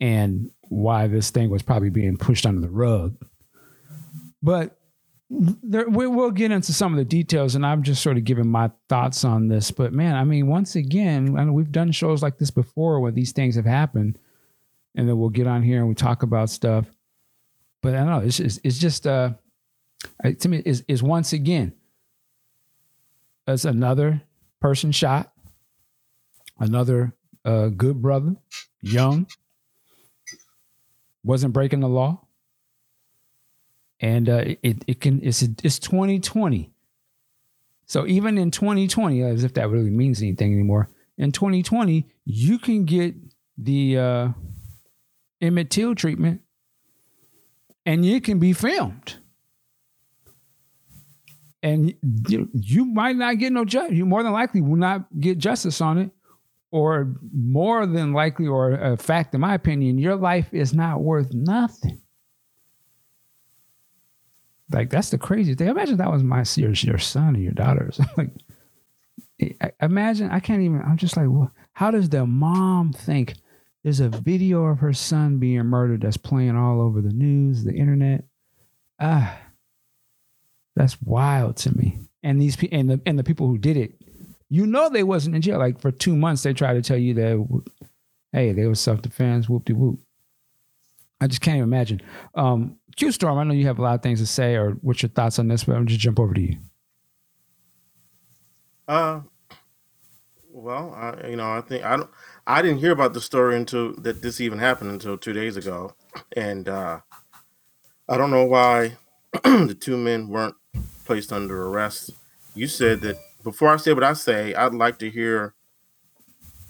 and 0.00 0.50
why 0.62 1.06
this 1.06 1.30
thing 1.30 1.50
was 1.50 1.62
probably 1.62 1.90
being 1.90 2.16
pushed 2.16 2.46
under 2.46 2.60
the 2.60 2.70
rug. 2.70 3.16
But 4.42 4.75
there, 5.28 5.88
we, 5.88 6.06
we'll 6.06 6.30
get 6.30 6.52
into 6.52 6.72
some 6.72 6.92
of 6.92 6.98
the 6.98 7.04
details, 7.04 7.54
and 7.54 7.66
I'm 7.66 7.82
just 7.82 8.02
sort 8.02 8.16
of 8.16 8.24
giving 8.24 8.48
my 8.48 8.70
thoughts 8.88 9.24
on 9.24 9.48
this. 9.48 9.70
But 9.70 9.92
man, 9.92 10.14
I 10.14 10.24
mean, 10.24 10.46
once 10.46 10.76
again, 10.76 11.36
I 11.36 11.44
know 11.44 11.52
we've 11.52 11.72
done 11.72 11.90
shows 11.92 12.22
like 12.22 12.38
this 12.38 12.50
before 12.50 13.00
where 13.00 13.12
these 13.12 13.32
things 13.32 13.56
have 13.56 13.64
happened, 13.64 14.18
and 14.94 15.08
then 15.08 15.18
we'll 15.18 15.30
get 15.30 15.46
on 15.46 15.62
here 15.62 15.78
and 15.78 15.88
we 15.88 15.94
talk 15.94 16.22
about 16.22 16.50
stuff. 16.50 16.86
But 17.82 17.94
I 17.94 17.98
don't 17.98 18.06
know, 18.06 18.18
it's 18.20 18.36
just, 18.36 18.60
it's 18.64 18.78
just 18.78 19.06
uh, 19.06 19.30
to 20.38 20.48
me, 20.48 20.62
is 20.64 20.84
is 20.88 21.02
once 21.02 21.32
again, 21.32 21.72
it's 23.48 23.64
another 23.64 24.22
person 24.60 24.92
shot, 24.92 25.32
another 26.58 27.14
uh, 27.44 27.68
good 27.68 28.00
brother, 28.00 28.36
young, 28.80 29.26
wasn't 31.24 31.52
breaking 31.52 31.80
the 31.80 31.88
law 31.88 32.25
and 34.00 34.28
uh, 34.28 34.44
it 34.62 34.84
it 34.86 35.00
can 35.00 35.20
it's 35.22 35.42
it's 35.42 35.78
2020. 35.78 36.70
So 37.86 38.06
even 38.06 38.36
in 38.36 38.50
2020, 38.50 39.22
as 39.22 39.44
if 39.44 39.54
that 39.54 39.68
really 39.68 39.90
means 39.90 40.20
anything 40.20 40.52
anymore, 40.52 40.88
in 41.16 41.32
2020 41.32 42.06
you 42.24 42.58
can 42.58 42.84
get 42.84 43.14
the 43.56 43.98
uh, 43.98 44.28
Emmett 45.40 45.70
Till 45.70 45.94
treatment, 45.94 46.42
and 47.84 48.04
it 48.04 48.24
can 48.24 48.38
be 48.38 48.52
filmed, 48.52 49.16
and 51.62 51.94
you 52.28 52.48
you 52.52 52.84
might 52.84 53.16
not 53.16 53.38
get 53.38 53.52
no 53.52 53.64
judge. 53.64 53.92
You 53.92 54.04
more 54.04 54.22
than 54.22 54.32
likely 54.32 54.60
will 54.60 54.76
not 54.76 55.06
get 55.18 55.38
justice 55.38 55.80
on 55.80 55.98
it, 55.98 56.10
or 56.70 57.14
more 57.32 57.86
than 57.86 58.12
likely, 58.12 58.46
or 58.46 58.72
a 58.72 58.96
fact, 58.96 59.34
in 59.34 59.40
my 59.40 59.54
opinion, 59.54 59.96
your 59.98 60.16
life 60.16 60.52
is 60.52 60.74
not 60.74 61.00
worth 61.00 61.32
nothing. 61.32 62.02
Like 64.70 64.90
that's 64.90 65.10
the 65.10 65.18
craziest 65.18 65.58
thing. 65.58 65.68
Imagine 65.68 65.96
that 65.98 66.10
was 66.10 66.22
my 66.22 66.44
your, 66.56 66.72
your 66.72 66.98
son 66.98 67.36
or 67.36 67.40
your 67.40 67.52
daughter. 67.52 67.90
like, 68.16 68.30
imagine 69.80 70.30
I 70.30 70.40
can't 70.40 70.62
even. 70.62 70.82
I'm 70.82 70.96
just 70.96 71.16
like, 71.16 71.26
well, 71.28 71.52
how 71.72 71.90
does 71.90 72.08
the 72.08 72.26
mom 72.26 72.92
think? 72.92 73.34
There's 73.84 74.00
a 74.00 74.08
video 74.08 74.64
of 74.64 74.80
her 74.80 74.92
son 74.92 75.38
being 75.38 75.64
murdered 75.66 76.00
that's 76.00 76.16
playing 76.16 76.56
all 76.56 76.80
over 76.80 77.00
the 77.00 77.12
news, 77.12 77.62
the 77.62 77.72
internet. 77.72 78.24
Ah, 78.98 79.38
that's 80.74 81.00
wild 81.00 81.56
to 81.58 81.76
me. 81.76 82.00
And 82.24 82.40
these 82.40 82.56
and 82.72 82.90
the 82.90 83.00
and 83.06 83.16
the 83.16 83.22
people 83.22 83.46
who 83.46 83.58
did 83.58 83.76
it, 83.76 83.92
you 84.48 84.66
know, 84.66 84.88
they 84.88 85.04
wasn't 85.04 85.36
in 85.36 85.42
jail. 85.42 85.58
Like 85.58 85.80
for 85.80 85.92
two 85.92 86.16
months, 86.16 86.42
they 86.42 86.52
tried 86.52 86.74
to 86.74 86.82
tell 86.82 86.96
you 86.96 87.14
that, 87.14 87.62
hey, 88.32 88.52
they 88.52 88.66
were 88.66 88.74
self 88.74 89.02
defense, 89.02 89.48
whoop 89.48 89.64
de 89.64 89.74
whoop. 89.74 90.00
I 91.20 91.28
just 91.28 91.40
can't 91.40 91.56
even 91.56 91.68
imagine. 91.68 92.02
Um, 92.34 92.78
Q 92.96 93.12
Storm, 93.12 93.38
I 93.38 93.44
know 93.44 93.52
you 93.52 93.66
have 93.66 93.78
a 93.78 93.82
lot 93.82 93.94
of 93.94 94.02
things 94.02 94.20
to 94.20 94.26
say, 94.26 94.56
or 94.56 94.72
what's 94.80 95.02
your 95.02 95.10
thoughts 95.10 95.38
on 95.38 95.48
this? 95.48 95.64
But 95.64 95.76
I'm 95.76 95.86
just 95.86 96.00
jump 96.00 96.18
over 96.18 96.32
to 96.32 96.40
you. 96.40 96.56
Uh, 98.88 99.20
well, 100.50 100.94
I, 100.94 101.28
you 101.28 101.36
know, 101.36 101.52
I 101.52 101.60
think 101.60 101.84
I 101.84 101.96
don't. 101.96 102.10
I 102.46 102.62
didn't 102.62 102.78
hear 102.78 102.92
about 102.92 103.12
the 103.12 103.20
story 103.20 103.56
until 103.56 103.94
that 103.96 104.22
this 104.22 104.40
even 104.40 104.58
happened 104.58 104.90
until 104.90 105.18
two 105.18 105.34
days 105.34 105.56
ago, 105.56 105.94
and 106.34 106.68
uh, 106.68 107.00
I 108.08 108.16
don't 108.16 108.30
know 108.30 108.46
why 108.46 108.96
the 109.44 109.76
two 109.78 109.98
men 109.98 110.28
weren't 110.28 110.54
placed 111.04 111.32
under 111.32 111.66
arrest. 111.66 112.12
You 112.54 112.68
said 112.68 113.02
that 113.02 113.16
before 113.44 113.68
I 113.68 113.76
say 113.76 113.92
what 113.92 114.04
I 114.04 114.14
say, 114.14 114.54
I'd 114.54 114.74
like 114.74 114.98
to 115.00 115.10
hear. 115.10 115.54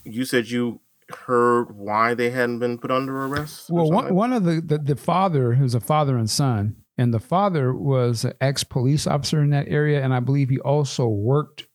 You 0.04 0.25
said 0.25 0.50
you 0.50 0.80
heard 1.11 1.77
why 1.77 2.15
they 2.15 2.31
hadn't 2.31 2.59
been 2.59 2.79
put 2.79 2.91
under 2.91 3.27
arrest. 3.27 3.71
Well, 3.71 3.91
one, 3.91 4.15
one 4.15 4.33
of 4.33 4.45
the, 4.45 4.61
the 4.61 4.79
the 4.79 4.97
father 4.97 5.55
who's 5.55 5.75
a 5.75 5.81
father 5.81 6.17
and 6.17 6.29
son, 6.29 6.77
and 6.99 7.13
the 7.13 7.21
father 7.21 7.73
was 7.73 8.25
an 8.25 8.35
ex 8.41 8.65
police 8.65 9.07
officer 9.07 9.43
in 9.43 9.51
that 9.51 9.69
area, 9.69 10.03
and 10.03 10.15
I 10.15 10.21
believe 10.21 10.49
he 10.49 10.59
also 10.61 11.07
worked, 11.07 11.67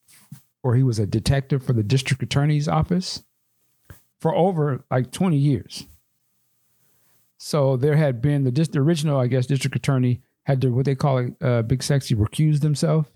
or 0.64 0.76
he 0.76 0.84
was 0.84 1.00
a 1.00 1.06
detective 1.06 1.64
for 1.66 1.74
the 1.74 1.84
district 1.84 2.24
attorney's 2.24 2.68
office 2.68 3.24
for 4.20 4.36
over 4.36 4.86
like 4.92 5.12
20 5.12 5.36
years. 5.36 5.86
So 7.38 7.76
there 7.76 7.96
had 7.96 8.22
been 8.22 8.44
the, 8.44 8.52
the 8.52 8.80
original, 8.80 9.20
I 9.20 9.26
guess, 9.26 9.48
district 9.48 9.76
attorney 9.76 10.22
had 10.44 10.62
to 10.62 10.70
what 10.70 10.86
they 10.86 10.96
call 10.96 11.18
it, 11.18 11.34
uh, 11.42 11.64
big 11.64 11.82
sexy 11.82 12.16
recused 12.16 12.62
himself 12.62 13.12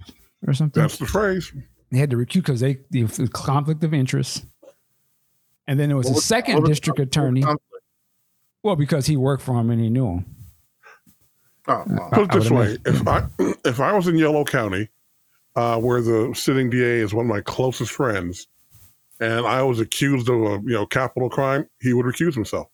or 0.45 0.53
something. 0.53 0.81
That's 0.81 0.98
the 0.98 1.05
phrase. 1.05 1.53
They 1.91 2.00
had 2.00 2.10
to 2.10 2.17
recuse 2.17 2.36
because 2.36 2.60
they 2.60 2.79
the 2.89 3.29
conflict 3.31 3.84
of 3.84 3.93
interest. 3.93 4.45
And 5.67 5.79
then 5.79 5.89
there 5.89 5.98
was 5.98 6.05
What 6.05 6.12
a 6.12 6.15
was- 6.15 6.25
second 6.25 6.60
was- 6.62 6.69
district 6.69 7.00
was 7.00 7.07
attorney. 7.07 7.43
Well, 8.63 8.75
because 8.75 9.05
he 9.05 9.15
worked 9.17 9.43
for 9.43 9.60
him 9.60 9.69
and 9.69 9.79
he 9.81 9.89
knew 9.89 10.07
him. 10.07 10.25
Oh, 11.67 11.84
well, 11.88 12.10
Put 12.12 12.24
it 12.25 12.31
I 12.31 12.38
this 12.39 12.50
would 12.51 12.60
way: 12.60 12.77
if 12.86 13.07
I 13.07 13.25
if 13.65 13.79
I 13.79 13.93
was 13.93 14.07
in 14.07 14.17
Yellow 14.17 14.43
County, 14.43 14.89
uh, 15.55 15.79
where 15.79 16.01
the 16.01 16.34
sitting 16.36 16.69
DA 16.69 17.00
is 17.00 17.13
one 17.13 17.25
of 17.25 17.29
my 17.29 17.41
closest 17.41 17.91
friends, 17.91 18.48
and 19.19 19.45
I 19.48 19.63
was 19.63 19.79
accused 19.79 20.29
of 20.29 20.36
a 20.41 20.62
you 20.63 20.74
know 20.74 20.86
capital 20.86 21.29
crime, 21.29 21.67
he 21.81 21.93
would 21.93 22.05
recuse 22.05 22.36
himself. 22.36 22.67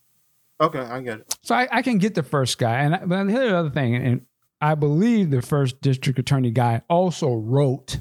okay, 0.60 0.80
I 0.80 1.00
get 1.02 1.20
it. 1.22 1.36
So 1.42 1.56
I, 1.56 1.68
I 1.72 1.82
can 1.82 1.98
get 2.00 2.16
the 2.16 2.24
first 2.24 2.58
guy, 2.58 2.82
and 2.82 2.96
I, 2.96 3.06
but 3.06 3.28
here's 3.30 3.50
the 3.50 3.58
other 3.58 3.70
thing, 3.70 3.96
and 3.96 4.26
I 4.60 4.76
believe 4.76 5.32
the 5.32 5.42
first 5.42 5.80
district 5.82 6.20
attorney 6.20 6.52
guy 6.52 6.82
also 6.90 7.34
wrote 7.34 8.00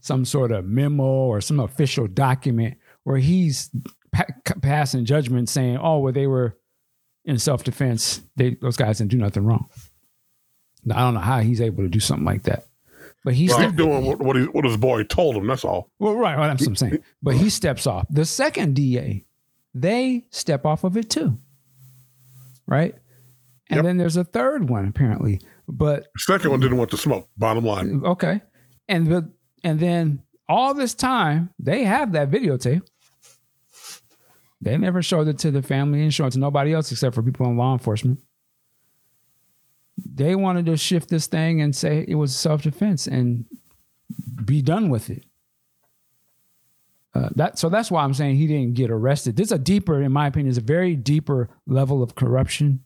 some 0.00 0.24
sort 0.24 0.52
of 0.52 0.64
memo 0.64 1.04
or 1.04 1.40
some 1.42 1.60
official 1.60 2.06
document 2.06 2.76
where 3.04 3.18
he's 3.18 3.70
pa- 4.12 4.26
passing 4.60 5.04
judgment 5.04 5.48
saying, 5.48 5.76
"Oh, 5.78 5.98
well, 5.98 6.12
they 6.12 6.26
were 6.26 6.56
in 7.24 7.38
self 7.38 7.64
defense. 7.64 8.22
They 8.36 8.56
those 8.60 8.76
guys 8.76 8.98
didn't 8.98 9.10
do 9.10 9.16
nothing 9.18 9.44
wrong." 9.44 9.68
Now, 10.84 10.96
I 10.96 11.00
don't 11.00 11.14
know 11.14 11.20
how 11.20 11.40
he's 11.40 11.60
able 11.60 11.82
to 11.84 11.88
do 11.88 12.00
something 12.00 12.24
like 12.26 12.42
that, 12.44 12.64
but 13.24 13.34
he's 13.34 13.54
He's 13.56 13.72
doing 13.72 14.04
what 14.04 14.18
what, 14.20 14.36
he, 14.36 14.42
what 14.44 14.64
his 14.64 14.76
boy 14.76 15.04
told 15.04 15.36
him. 15.36 15.46
That's 15.46 15.64
all. 15.64 15.90
well, 15.98 16.14
right. 16.16 16.36
Well, 16.38 16.48
that's 16.48 16.62
what 16.62 16.68
I'm 16.68 16.76
saying. 16.76 16.98
But 17.22 17.34
he 17.36 17.50
steps 17.50 17.86
off. 17.86 18.06
The 18.10 18.24
second 18.24 18.74
DA, 18.74 19.24
they 19.74 20.24
step 20.30 20.66
off 20.66 20.84
of 20.84 20.96
it 20.96 21.08
too. 21.10 21.38
Right? 22.66 22.94
And 23.70 23.76
Yep. 23.78 23.84
then 23.84 23.96
there's 23.96 24.16
a 24.16 24.24
third 24.24 24.68
one, 24.68 24.86
apparently. 24.88 25.40
But 25.68 26.04
The 26.14 26.20
second 26.20 26.50
one 26.50 26.60
didn't 26.60 26.78
want 26.78 26.90
to 26.90 26.96
smoke. 26.96 27.28
Bottom 27.36 27.64
line. 27.64 28.02
okay. 28.04 28.40
And 28.88 29.06
the 29.06 29.30
and 29.64 29.78
then 29.78 30.22
all 30.48 30.74
this 30.74 30.92
time, 30.94 31.50
they 31.58 31.84
have 31.84 32.12
that 32.12 32.30
videotape. 32.30 32.82
They 34.62 34.78
never 34.78 35.02
showed 35.02 35.26
it 35.26 35.38
to 35.40 35.50
the 35.50 35.60
family 35.60 36.02
and 36.02 36.14
showed 36.14 36.28
it 36.28 36.32
to 36.34 36.38
nobody 36.38 36.72
else 36.72 36.92
except 36.92 37.16
for 37.16 37.22
people 37.22 37.46
in 37.46 37.56
law 37.56 37.72
enforcement. 37.72 38.20
They 39.98 40.36
wanted 40.36 40.66
to 40.66 40.76
shift 40.76 41.08
this 41.08 41.26
thing 41.26 41.60
and 41.60 41.74
say 41.74 42.04
it 42.06 42.14
was 42.14 42.34
self 42.34 42.62
defense 42.62 43.08
and 43.08 43.44
be 44.44 44.62
done 44.62 44.88
with 44.88 45.10
it. 45.10 45.24
Uh, 47.14 47.28
that 47.34 47.58
so 47.58 47.68
that's 47.68 47.90
why 47.90 48.04
I'm 48.04 48.14
saying 48.14 48.36
he 48.36 48.46
didn't 48.46 48.74
get 48.74 48.90
arrested. 48.90 49.36
This 49.36 49.48
is 49.48 49.52
a 49.52 49.58
deeper, 49.58 50.00
in 50.00 50.12
my 50.12 50.28
opinion, 50.28 50.50
is 50.50 50.58
a 50.58 50.62
very 50.62 50.94
deeper 50.94 51.50
level 51.66 52.02
of 52.02 52.14
corruption 52.14 52.84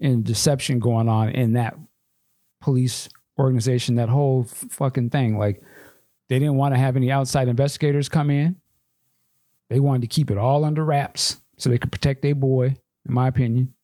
and 0.00 0.24
deception 0.24 0.80
going 0.80 1.08
on 1.08 1.30
in 1.30 1.52
that 1.52 1.78
police 2.60 3.08
organization. 3.38 3.94
That 3.94 4.08
whole 4.08 4.44
fucking 4.44 5.10
thing, 5.10 5.38
like 5.38 5.62
they 6.28 6.40
didn't 6.40 6.56
want 6.56 6.74
to 6.74 6.78
have 6.78 6.96
any 6.96 7.10
outside 7.10 7.48
investigators 7.48 8.08
come 8.08 8.30
in. 8.30 8.56
They 9.70 9.80
wanted 9.80 10.02
to 10.02 10.08
keep 10.08 10.30
it 10.30 10.38
all 10.38 10.64
under 10.64 10.84
wraps 10.84 11.40
so 11.56 11.68
they 11.68 11.78
could 11.78 11.92
protect 11.92 12.22
their 12.22 12.34
boy, 12.34 12.76
in 13.06 13.14
my 13.14 13.28
opinion, 13.28 13.74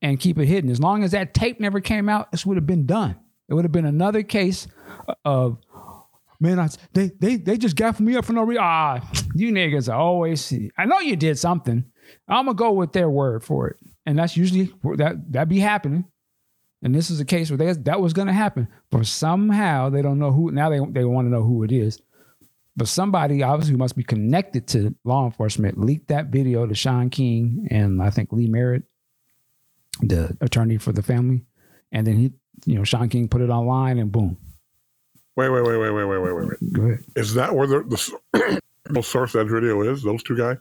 and 0.00 0.20
keep 0.20 0.38
it 0.38 0.46
hidden. 0.46 0.70
As 0.70 0.80
long 0.80 1.04
as 1.04 1.10
that 1.10 1.34
tape 1.34 1.60
never 1.60 1.80
came 1.80 2.08
out, 2.08 2.30
this 2.32 2.46
would 2.46 2.56
have 2.56 2.66
been 2.66 2.86
done. 2.86 3.16
It 3.48 3.54
would 3.54 3.64
have 3.64 3.72
been 3.72 3.84
another 3.86 4.22
case 4.22 4.68
of 5.24 5.58
man, 6.40 6.58
I, 6.58 6.68
they 6.92 7.10
they 7.18 7.36
they 7.36 7.56
just 7.56 7.76
gaffed 7.76 8.00
me 8.00 8.16
up 8.16 8.24
for 8.24 8.32
no 8.32 8.42
reason. 8.42 8.62
Ah, 8.64 9.00
you 9.34 9.52
niggas 9.52 9.92
are 9.92 9.98
always. 9.98 10.44
See. 10.44 10.70
I 10.76 10.84
know 10.84 11.00
you 11.00 11.16
did 11.16 11.38
something. 11.38 11.84
I'm 12.28 12.46
gonna 12.46 12.54
go 12.54 12.72
with 12.72 12.92
their 12.92 13.10
word 13.10 13.44
for 13.44 13.68
it, 13.68 13.76
and 14.06 14.18
that's 14.18 14.36
usually 14.36 14.72
that 14.96 15.32
that 15.32 15.48
be 15.48 15.60
happening. 15.60 16.04
And 16.80 16.94
this 16.94 17.10
is 17.10 17.18
a 17.18 17.24
case 17.24 17.50
where 17.50 17.56
they, 17.56 17.72
that 17.72 18.00
was 18.00 18.12
gonna 18.12 18.32
happen, 18.32 18.68
but 18.90 19.06
somehow 19.06 19.88
they 19.88 20.00
don't 20.02 20.18
know 20.18 20.32
who. 20.32 20.50
Now 20.52 20.70
they 20.70 20.78
they 20.90 21.04
want 21.04 21.26
to 21.26 21.30
know 21.30 21.42
who 21.42 21.64
it 21.64 21.72
is. 21.72 22.00
But 22.78 22.86
somebody 22.86 23.42
obviously 23.42 23.74
must 23.74 23.96
be 23.96 24.04
connected 24.04 24.68
to 24.68 24.94
law 25.02 25.26
enforcement 25.26 25.80
leaked 25.80 26.06
that 26.08 26.26
video 26.26 26.64
to 26.64 26.76
Shaun 26.76 27.10
King 27.10 27.66
and 27.72 28.00
I 28.00 28.10
think 28.10 28.32
Lee 28.32 28.46
Merritt, 28.46 28.84
the 30.00 30.36
attorney 30.40 30.78
for 30.78 30.92
the 30.92 31.02
family. 31.02 31.44
And 31.90 32.06
then 32.06 32.16
he, 32.16 32.32
you 32.66 32.76
know, 32.76 32.84
Shaun 32.84 33.08
King 33.08 33.26
put 33.26 33.40
it 33.40 33.50
online 33.50 33.98
and 33.98 34.12
boom. 34.12 34.38
Wait, 35.34 35.48
wait, 35.48 35.64
wait, 35.66 35.76
wait, 35.76 35.90
wait, 35.90 36.04
wait, 36.04 36.20
wait, 36.20 36.34
wait. 36.34 36.72
Go 36.72 36.82
ahead. 36.82 37.04
Is 37.16 37.34
that 37.34 37.52
where 37.52 37.66
the, 37.66 38.60
the 38.84 39.02
source 39.02 39.32
that 39.32 39.46
video 39.46 39.82
is? 39.82 40.04
Those 40.04 40.22
two 40.22 40.36
guys? 40.36 40.58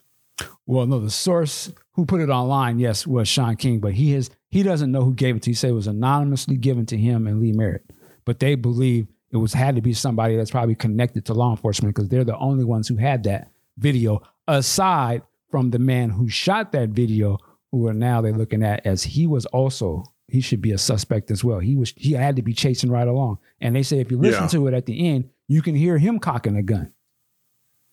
Well, 0.66 0.88
no, 0.88 1.00
the 1.00 1.12
source 1.12 1.72
who 1.92 2.08
put 2.08 2.22
it 2.22 2.30
online, 2.30 2.80
yes, 2.80 3.06
was 3.06 3.28
Shaun 3.28 3.58
King, 3.58 3.80
but 3.80 3.94
he 3.94 4.14
has 4.14 4.32
he 4.50 4.64
doesn't 4.64 4.92
know 4.92 5.04
who 5.04 5.14
gave 5.14 5.36
it 5.36 5.44
to. 5.44 5.52
He 5.52 5.56
said 5.56 5.70
it 5.70 5.74
was 5.74 5.86
anonymously 5.86 6.58
given 6.58 6.88
to 6.88 6.98
him 6.98 7.28
and 7.28 7.40
Lee 7.40 7.54
Merritt, 7.54 7.86
but 8.26 8.40
they 8.40 8.56
believe 8.56 9.08
it 9.32 9.38
was 9.38 9.54
had 9.54 9.76
to 9.76 9.82
be 9.82 9.94
somebody 9.94 10.36
that's 10.38 10.52
probably 10.52 10.76
connected 10.76 11.26
to 11.26 11.34
law 11.34 11.52
enforcement 11.52 11.94
because 11.96 12.10
they're 12.10 12.24
the 12.24 12.38
only 12.38 12.64
ones 12.64 12.88
who 12.88 12.96
had 12.96 13.24
that 13.24 13.52
video, 13.78 14.22
aside 14.48 15.22
from 15.50 15.72
the 15.72 15.80
man 15.80 16.10
who 16.10 16.30
shot 16.30 16.72
that 16.72 16.90
video, 16.90 17.38
who 17.72 17.88
are 17.88 17.94
now 17.94 18.22
they're 18.22 18.34
looking 18.34 18.64
at 18.64 18.86
as 18.86 19.04
he 19.04 19.28
was 19.28 19.46
also 19.48 20.04
he 20.30 20.42
should 20.42 20.62
be 20.62 20.72
a 20.74 20.78
suspect 20.78 21.32
as 21.32 21.42
well. 21.44 21.60
He 21.60 21.76
was 21.76 21.94
he 21.96 22.12
had 22.14 22.36
to 22.36 22.42
be 22.42 22.54
chasing 22.54 22.90
right 22.92 23.08
along, 23.08 23.40
and 23.62 23.76
they 23.76 23.84
say 23.84 24.00
if 24.00 24.12
you 24.12 24.18
listen 24.18 24.44
Yeah. 24.44 24.48
to 24.50 24.68
it 24.68 24.74
at 24.74 24.86
the 24.86 25.08
end, 25.08 25.30
you 25.48 25.62
can 25.62 25.76
hear 25.76 25.98
him 25.98 26.20
cocking 26.20 26.56
a 26.58 26.64
gun. 26.64 26.94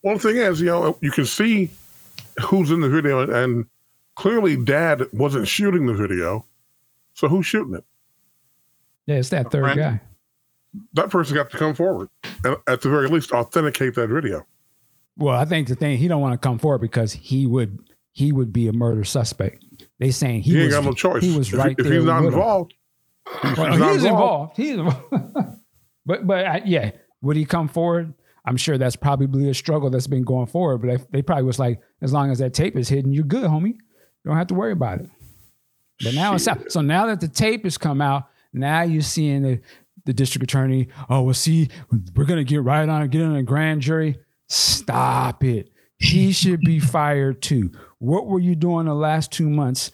One 0.00 0.18
thing 0.18 0.36
is, 0.36 0.60
you 0.60 0.66
know, 0.66 0.98
you 1.00 1.10
can 1.12 1.24
see 1.26 1.70
who's 2.48 2.70
in 2.70 2.80
the 2.80 2.88
video, 2.88 3.20
and, 3.20 3.32
and 3.32 3.66
clearly 4.16 4.56
Dad 4.56 5.02
wasn't 5.12 5.46
shooting 5.48 5.86
the 5.86 5.94
video. 5.94 6.44
So 7.14 7.28
who's 7.28 7.46
shooting 7.46 7.74
it? 7.74 7.84
Yeah, 9.06 9.16
it's 9.16 9.28
that 9.30 9.50
third 9.52 9.62
friend? 9.74 9.78
guy. 9.78 10.00
That 10.94 11.10
person 11.10 11.34
got 11.34 11.50
to 11.50 11.56
come 11.56 11.74
forward 11.74 12.08
and, 12.44 12.56
at 12.66 12.80
the 12.80 12.88
very 12.88 13.08
least, 13.08 13.32
authenticate 13.32 13.94
that 13.94 14.08
video. 14.08 14.46
Well, 15.16 15.36
I 15.38 15.44
think 15.44 15.68
the 15.68 15.76
thing 15.76 15.96
he 15.98 16.08
don't 16.08 16.20
want 16.20 16.32
to 16.40 16.44
come 16.48 16.58
forward 16.58 16.80
because 16.80 17.12
he 17.12 17.46
would 17.46 17.78
he 18.12 18.32
would 18.32 18.52
be 18.52 18.68
a 18.68 18.72
murder 18.72 19.04
suspect. 19.04 19.64
They 19.98 20.10
saying 20.10 20.42
he, 20.42 20.52
He, 20.52 20.56
ain't 20.58 20.66
was 20.66 20.74
got 20.74 20.84
no 20.84 20.92
choice. 20.92 21.22
he 21.22 21.36
was 21.36 21.52
if, 21.52 21.58
right 21.58 21.74
if 21.78 21.84
there. 21.84 21.94
he's 21.94 22.04
not 22.04 22.24
involved, 22.24 22.74
if 23.44 23.58
Well, 23.58 23.70
he's 23.70 23.78
not 23.80 23.92
he's 23.92 24.04
involved, 24.04 24.58
involved. 24.58 25.10
He's 25.10 25.18
involved. 25.18 25.58
but 26.06 26.26
but 26.26 26.46
I, 26.46 26.62
yeah, 26.64 26.90
would 27.22 27.36
he 27.36 27.44
come 27.44 27.68
forward? 27.68 28.14
I'm 28.46 28.56
sure 28.56 28.76
that's 28.76 28.96
probably 28.96 29.48
a 29.48 29.54
struggle 29.54 29.88
that's 29.90 30.06
been 30.06 30.22
going 30.24 30.46
forward. 30.46 30.78
But 30.78 30.88
they, 30.88 31.04
they 31.18 31.22
probably 31.22 31.44
was 31.44 31.58
like, 31.58 31.80
as 32.02 32.12
long 32.12 32.30
as 32.30 32.38
that 32.40 32.52
tape 32.52 32.76
is 32.76 32.88
hidden, 32.88 33.12
you're 33.12 33.24
good, 33.24 33.44
homie. 33.44 33.68
You 33.74 34.26
don't 34.26 34.36
have 34.36 34.48
to 34.48 34.54
worry 34.54 34.72
about 34.72 35.00
it. 35.00 35.08
But 36.02 36.14
now 36.14 36.34
it's 36.34 36.46
out. 36.46 36.70
So 36.70 36.80
now 36.82 37.06
that 37.06 37.20
the 37.20 37.28
tape 37.28 37.64
has 37.64 37.78
come 37.78 38.02
out, 38.02 38.28
now 38.52 38.82
you're 38.82 39.00
seeing 39.00 39.42
the, 39.42 39.60
the 40.04 40.12
district 40.12 40.42
attorney. 40.44 40.88
Oh, 41.08 41.22
well, 41.22 41.34
see, 41.34 41.68
we're 42.14 42.24
gonna 42.24 42.44
get 42.44 42.62
right 42.62 42.88
on, 42.88 43.08
get 43.08 43.22
on 43.22 43.36
a 43.36 43.42
grand 43.42 43.80
jury. 43.82 44.16
Stop 44.48 45.42
it. 45.44 45.70
he 45.98 46.32
should 46.32 46.60
be 46.60 46.78
fired 46.80 47.40
too. 47.40 47.70
What 47.98 48.26
were 48.26 48.40
you 48.40 48.54
doing 48.54 48.86
the 48.86 48.94
last 48.94 49.32
two 49.32 49.48
months? 49.48 49.90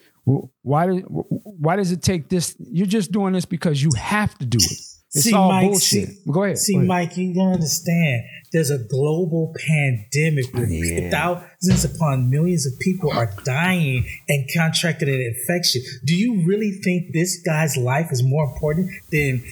Why 0.63 0.87
did 0.87 1.05
why 1.09 1.77
does 1.77 1.93
it 1.93 2.03
take 2.03 2.29
this? 2.29 2.57
You're 2.59 2.87
just 2.87 3.11
doing 3.13 3.33
this 3.33 3.45
because 3.45 3.83
you 3.83 3.91
have 3.97 4.37
to 4.39 4.47
do 4.47 4.59
it. 4.59 4.79
It's 5.13 5.25
see, 5.25 5.33
all 5.33 5.49
Mike, 5.49 5.67
bullshit. 5.71 6.09
See, 6.09 6.17
Go 6.31 6.45
ahead. 6.45 6.59
See, 6.59 6.73
go 6.75 6.79
ahead. 6.79 6.89
Mike, 6.89 7.17
you 7.17 7.35
don't 7.35 7.55
understand. 7.55 8.23
There's 8.53 8.71
a 8.71 8.79
global 8.79 9.53
pandemic 9.67 10.53
where 10.55 10.67
Yeah. 10.67 11.11
thousands 11.11 11.85
upon 11.85 12.31
millions 12.31 12.65
of 12.67 12.79
people 12.79 13.11
are 13.11 13.33
dying 13.45 14.05
and 14.29 14.49
contracted 14.57 15.09
an 15.09 15.21
infection. 15.21 15.83
Do 16.05 16.15
you 16.15 16.45
really 16.47 16.71
think 16.85 17.13
this 17.13 17.41
guy's 17.45 17.77
life 17.77 18.09
is 18.13 18.23
more 18.23 18.45
important 18.53 18.91
than 19.11 19.43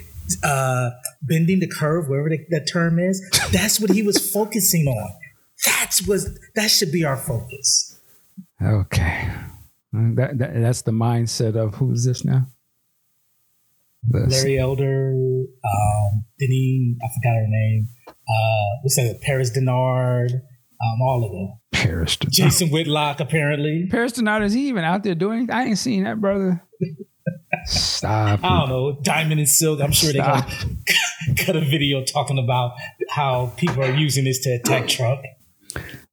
uh, 0.44 0.90
bending 1.22 1.60
the 1.60 1.68
curve, 1.68 2.08
wherever 2.08 2.28
the, 2.28 2.38
that 2.50 2.68
term 2.70 2.98
is? 2.98 3.22
That's 3.52 3.80
what 3.80 3.90
he 3.90 4.02
was 4.02 4.30
focusing 4.32 4.86
on. 4.86 5.10
That's 5.66 6.06
what 6.06 6.20
that 6.54 6.70
should 6.70 6.92
be 6.92 7.04
our 7.04 7.16
focus. 7.16 7.98
Okay. 8.62 9.28
Uh, 9.94 10.14
That, 10.14 10.38
that 10.38 10.54
that's 10.60 10.82
the 10.82 10.92
mindset 10.92 11.56
of 11.56 11.74
who's 11.76 12.04
this 12.04 12.24
now? 12.24 12.46
The- 14.08 14.26
Larry 14.28 14.58
Elder, 14.58 15.12
um, 15.64 16.24
Denise, 16.38 16.96
I 17.02 17.06
forgot 17.08 17.34
her 17.36 17.46
name. 17.48 17.88
Uh, 18.08 18.82
looks 18.84 18.96
like 18.98 19.20
Paris 19.22 19.50
Dennard, 19.50 20.32
um, 20.34 21.02
all 21.02 21.24
of 21.24 21.32
them. 21.32 21.58
Paris. 21.72 22.16
Dennard. 22.16 22.32
Jason 22.32 22.68
Whitlock, 22.68 23.20
apparently. 23.20 23.86
Paris 23.90 24.12
Dennard 24.12 24.44
is 24.44 24.52
he 24.52 24.68
even 24.68 24.84
out 24.84 25.02
there 25.02 25.14
doing? 25.14 25.50
I 25.50 25.64
ain't 25.64 25.78
seen 25.78 26.04
that 26.04 26.20
brother. 26.20 26.62
Stop. 27.66 28.40
I 28.42 28.48
don't 28.60 28.68
know, 28.68 28.98
Diamond 29.02 29.40
and 29.40 29.48
Silk. 29.48 29.80
I'm 29.80 29.92
sure 29.92 30.10
Stop. 30.10 30.48
gonna 30.48 31.34
cut 31.36 31.56
a 31.56 31.60
video 31.60 32.04
talking 32.04 32.38
about 32.38 32.72
how 33.10 33.52
people 33.56 33.82
are 33.82 33.94
using 33.94 34.24
this 34.24 34.40
to 34.40 34.50
attack 34.50 34.88
Trump. 34.88 35.22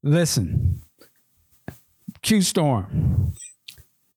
Listen, 0.03 0.81
Q 2.21 2.41
Storm, 2.41 3.33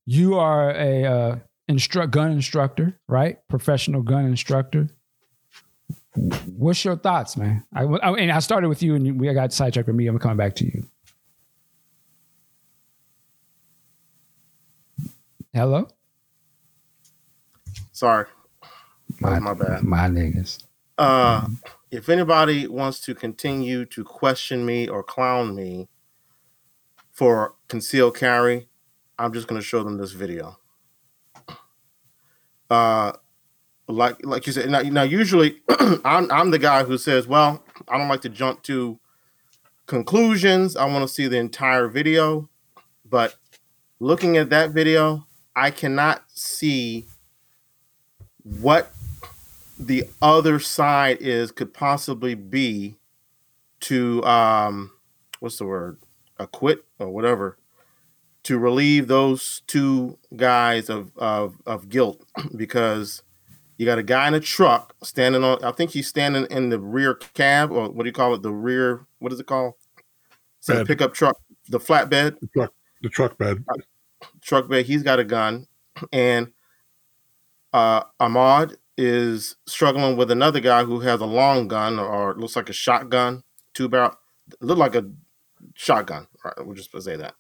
you 0.07 0.37
are 0.37 0.71
a 0.71 1.05
uh, 1.05 1.39
instru- 1.71 2.11
gun 2.11 2.33
instructor, 2.33 2.99
right? 3.09 3.39
Professional 3.49 4.03
gun 4.03 4.25
instructor. 4.25 4.89
What's 6.47 6.85
your 6.85 6.97
thoughts, 6.97 7.37
man? 7.37 7.65
I, 7.75 7.85
I, 7.85 8.13
and 8.15 8.33
I 8.33 8.41
started 8.41 8.69
with 8.69 8.83
you, 8.83 8.95
and 8.95 9.21
we 9.21 9.33
got 9.33 9.53
sidetracked 9.53 9.87
with 9.87 9.97
me. 9.97 10.07
I'm 10.07 10.19
coming 10.19 10.37
back 10.37 10.57
to 10.57 10.65
you. 10.65 10.85
Hello, 15.53 15.89
Sorry, 17.99 18.27
was 19.21 19.41
my 19.41 19.55
bad. 19.55 19.83
my 19.83 20.07
niggas. 20.07 20.63
Uh, 20.97 21.49
if 21.91 22.09
anybody 22.09 22.69
wants 22.69 23.01
to 23.01 23.13
continue 23.13 23.85
to 23.87 24.05
question 24.05 24.65
me 24.65 24.87
or 24.87 25.03
clown 25.03 25.57
me 25.57 25.89
for 27.11 27.57
concealed 27.67 28.17
carry, 28.17 28.69
I'm 29.19 29.33
just 29.33 29.49
going 29.49 29.61
to 29.61 29.67
show 29.67 29.83
them 29.83 29.97
this 29.97 30.13
video. 30.13 30.61
Uh, 32.71 33.15
like 33.89 34.25
like 34.25 34.47
you 34.47 34.53
said, 34.53 34.71
now, 34.71 34.83
now 34.83 35.03
usually 35.03 35.61
I'm 36.05 36.31
I'm 36.31 36.53
the 36.53 36.61
guy 36.61 36.85
who 36.85 36.99
says, 36.99 37.27
well, 37.27 37.65
I 37.89 37.99
don't 37.99 38.07
like 38.07 38.23
to 38.23 38.29
jump 38.29 38.63
to 38.63 39.01
conclusions. 39.87 40.77
I 40.77 40.85
want 40.85 41.03
to 41.03 41.13
see 41.13 41.27
the 41.27 41.39
entire 41.39 41.89
video, 41.89 42.49
but 43.05 43.35
looking 43.99 44.37
at 44.37 44.51
that 44.51 44.71
video, 44.71 45.27
I 45.57 45.73
cannot 45.73 46.23
see 46.29 47.09
what 48.61 48.93
the 49.79 50.05
other 50.21 50.59
side 50.59 51.19
is 51.21 51.53
could 51.53 51.73
possibly 51.73 52.35
be 52.35 52.97
to 53.81 54.25
um 54.25 54.91
what's 55.41 55.59
the 55.59 55.65
word? 55.65 55.99
Acquit 56.39 56.85
or 56.99 57.09
whatever 57.09 57.59
to 58.45 58.59
relieve 58.59 59.09
those 59.09 59.63
two 59.67 60.19
guys 60.37 60.89
of 60.89 61.17
of, 61.17 61.61
of 61.67 61.89
guilt. 61.89 62.25
Because 62.57 63.23
you 63.77 63.87
got 63.87 63.99
a 63.99 64.03
guy 64.03 64.27
in 64.27 64.35
a 64.35 64.41
truck 64.41 64.93
standing 65.05 65.45
on 65.45 65.63
i 65.63 65.71
think 65.71 65.93
he's 65.93 66.09
standing 66.09 66.45
in 66.51 66.69
the 66.69 66.81
rear 66.81 67.15
cab 67.15 67.71
or 67.71 67.89
what 67.91 68.03
do 68.03 68.09
you 68.09 68.13
call 68.13 68.35
it? 68.35 68.43
The 68.43 68.53
rear 68.53 69.07
what 69.19 69.33
is 69.33 69.41
it 69.41 69.47
called? 69.47 69.75
It's 70.59 70.69
a 70.69 70.85
pickup 70.85 71.15
truck 71.15 71.39
the 71.69 71.79
flatbed? 71.79 72.41
The 72.41 72.49
truck, 72.49 72.73
the 73.03 73.09
truck 73.09 73.39
bed. 73.39 73.65
truck 74.41 74.69
bed. 74.69 74.87
He's 74.87 75.03
got 75.03 75.19
a 75.19 75.25
gun, 75.25 75.67
and 76.13 76.53
uh, 77.73 78.03
Ahmaud 78.21 78.77
is 78.97 79.57
struggling 79.67 80.17
with 80.17 80.31
another 80.31 80.61
guy 80.61 80.85
who 80.85 81.01
has 81.01 81.21
a 81.21 81.27
long 81.27 81.69
gun 81.69 81.99
or 81.99 82.35
looks 82.35 82.57
like 82.57 82.69
a 82.69 82.73
shotgun, 82.73 83.43
two 83.75 83.89
barrel, 83.89 84.17
look 84.61 84.79
like 84.79 84.95
a 84.95 85.09
shotgun. 85.75 86.27
We'll 86.59 86.75
just 86.75 86.91
say 87.03 87.17
that. 87.17 87.35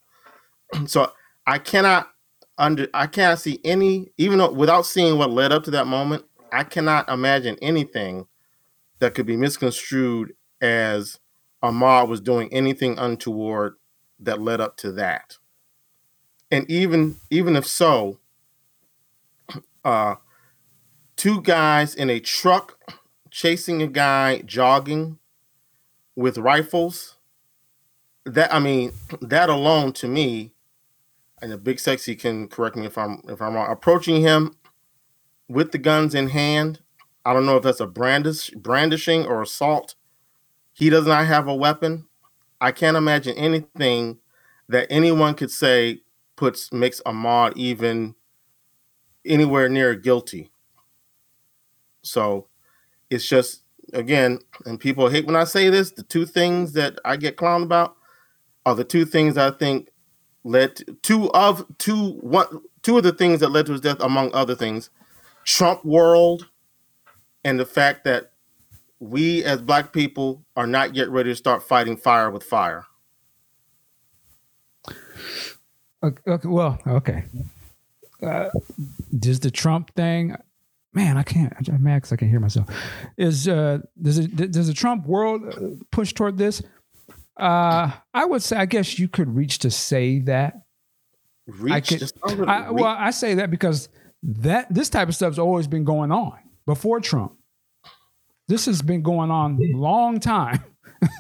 So 0.87 1.11
I 1.47 1.59
cannot 1.59 2.11
under 2.59 2.88
I 2.93 3.07
cannot 3.07 3.38
see 3.38 3.59
any 3.64 4.12
even 4.19 4.38
though 4.38 4.53
without 4.53 4.85
seeing 4.85 5.17
what 5.17 5.31
led 5.31 5.51
up 5.51 5.64
to 5.64 5.71
that 5.71 5.87
moment, 5.87 6.25
I 6.53 6.64
cannot 6.64 7.09
imagine 7.09 7.57
anything 7.62 8.27
that 8.99 9.14
could 9.14 9.25
be 9.25 9.37
misconstrued 9.37 10.35
as 10.61 11.19
Ahmaud 11.62 12.09
was 12.09 12.21
doing 12.21 12.53
anything 12.53 12.99
untoward 12.99 13.77
that 14.21 14.43
led 14.43 14.61
up 14.61 14.77
to 14.79 14.93
that 14.93 15.38
and 16.51 16.71
even 16.71 17.17
even 17.31 17.57
if 17.57 17.67
so 17.67 18.19
uh 19.88 20.16
two 21.16 21.40
guys 21.42 21.94
in 21.94 22.11
a 22.11 22.20
truck 22.20 22.79
chasing 23.31 23.83
a 23.83 23.87
guy 23.88 24.42
jogging 24.42 25.18
with 26.14 26.38
rifles. 26.38 27.16
That 28.24 28.53
i 28.53 28.59
mean 28.59 28.92
that 29.22 29.48
alone 29.48 29.92
to 29.94 30.09
me 30.09 30.53
and 31.40 31.51
the 31.51 31.57
big 31.57 31.81
sexy 31.81 32.14
can 32.14 32.48
correct 32.48 32.77
me 32.77 32.85
if 32.85 32.98
i'm 32.98 33.22
if 33.27 33.40
i'm 33.40 33.55
wrong 33.55 33.70
approaching 33.70 34.20
him 34.20 34.55
with 35.48 35.72
the 35.72 35.79
guns 35.79 36.14
in 36.14 36.29
hand. 36.29 36.81
I 37.24 37.33
don't 37.33 37.46
know 37.46 37.57
if 37.57 37.62
that's 37.62 37.81
a 37.81 37.87
brandish 37.87 38.51
brandishing 38.51 39.27
or 39.27 39.42
assault. 39.42 39.94
He 40.72 40.90
does 40.90 41.07
not 41.07 41.27
have 41.27 41.48
a 41.48 41.55
weapon. 41.55 42.07
I 42.61 42.72
can't 42.72 42.96
imagine 42.96 43.37
anything 43.37 44.18
that 44.68 44.87
anyone 44.90 45.35
could 45.35 45.51
say 45.51 46.03
puts 46.37 46.72
makes 46.72 47.01
Ahmaud 47.07 47.57
even 47.57 48.14
anywhere 49.29 49.69
near 49.69 49.95
guilty. 49.95 50.51
So 52.03 52.49
it's 53.11 53.27
just 53.27 53.62
again, 53.93 54.38
and 54.67 54.79
people 54.79 55.09
hate 55.09 55.27
when 55.27 55.37
I 55.37 55.45
say 55.45 55.69
this. 55.71 55.93
The 55.93 56.03
two 56.03 56.27
things 56.27 56.73
that 56.75 56.99
I 57.05 57.17
get 57.17 57.37
clowned 57.37 57.64
about 57.64 57.97
are 58.67 58.75
the 58.75 58.85
two 58.85 59.05
things 59.05 59.37
I 59.37 59.51
think 59.51 59.91
led 60.45 60.83
two 61.03 61.31
of 61.33 61.64
two 61.79 62.12
one 62.21 62.47
two 62.83 62.97
of 62.97 63.03
the 63.03 63.12
things 63.12 63.41
that 63.41 63.51
led 63.51 63.67
to 63.67 63.73
his 63.73 63.81
death, 63.81 64.01
among 64.01 64.33
other 64.35 64.55
things, 64.55 64.91
Trump 65.45 65.85
world, 65.85 66.49
and 67.45 67.59
the 67.59 67.67
fact 67.67 68.05
that 68.05 68.33
we 69.01 69.45
as 69.45 69.62
black 69.62 69.93
people 69.93 70.45
are 70.57 70.67
not 70.67 70.95
yet 70.95 71.09
ready 71.09 71.31
to 71.31 71.37
start 71.37 71.62
fighting 71.62 71.97
fire 71.97 72.31
with 72.31 72.43
fire. 72.43 72.85
Okay, 76.03 76.23
okay, 76.29 76.49
well, 76.49 76.79
okay. 76.87 77.25
Uh, 78.23 78.51
does 79.19 79.41
the 79.41 79.51
Trump 79.51 79.95
thing? 79.95 80.35
Man, 80.93 81.17
I 81.17 81.23
can't. 81.23 81.53
I'm 81.69 81.83
mad 81.83 81.99
because 81.99 82.13
I 82.13 82.17
can 82.17 82.29
hear 82.29 82.41
myself. 82.41 82.69
Is 83.17 83.47
uh, 83.47 83.79
does 84.01 84.19
it 84.19 84.35
does 84.51 84.67
the 84.67 84.75
Trump 84.75 85.07
world 85.07 85.43
uh, 85.47 85.85
push 85.93 86.13
toward 86.13 86.39
this? 86.39 86.63
Uh, 87.39 87.93
I 88.13 88.25
would 88.25 88.43
say. 88.43 88.57
I 88.57 88.67
guess 88.67 88.99
you 88.99 89.07
could 89.09 89.35
reach 89.37 89.61
to 89.61 89.71
say 89.71 90.19
that. 90.21 90.55
Reach. 91.47 91.89
could- 91.89 92.01
sounds 92.01 92.39
like 92.41 92.49
I, 92.49 92.71
well, 92.71 92.97
I 92.99 93.11
say 93.11 93.35
that 93.35 93.51
because 93.51 93.89
that 94.23 94.73
this 94.73 94.89
type 94.89 95.09
of 95.09 95.15
stuff's 95.15 95.39
always 95.39 95.67
been 95.69 95.85
going 95.85 96.11
on 96.11 96.39
before 96.67 97.01
Trump. 97.01 97.37
This 98.49 98.65
has 98.67 98.81
been 98.83 99.03
going 99.03 99.31
on 99.31 99.59
a 99.63 99.77
long 99.77 100.21
time. 100.21 100.65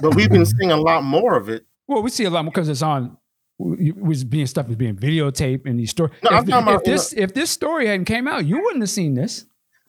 but 0.00 0.16
we've 0.16 0.30
been 0.30 0.46
seeing 0.58 0.70
a 0.72 0.76
lot 0.76 1.04
more 1.04 1.36
of 1.36 1.48
it. 1.48 1.66
Well, 1.86 2.02
we 2.02 2.10
see 2.10 2.24
a 2.24 2.30
lot 2.30 2.44
more 2.44 2.50
because 2.50 2.68
it's 2.68 2.82
on. 2.82 3.16
Was 3.58 4.22
being 4.22 4.46
stuff 4.46 4.68
was 4.68 4.76
being 4.76 4.94
videotaped 4.96 5.66
and 5.66 5.78
these 5.80 5.90
stories. 5.90 6.14
No, 6.22 6.30
if, 6.30 6.36
I'm 6.36 6.46
talking 6.46 6.68
if 6.68 6.74
about, 6.74 6.86
you 6.86 6.92
this 6.92 7.12
if 7.12 7.34
this 7.34 7.50
story 7.50 7.86
hadn't 7.88 8.04
came 8.04 8.28
out, 8.28 8.46
you 8.46 8.62
wouldn't 8.62 8.82
have 8.82 8.90
seen 8.90 9.14
this. 9.14 9.46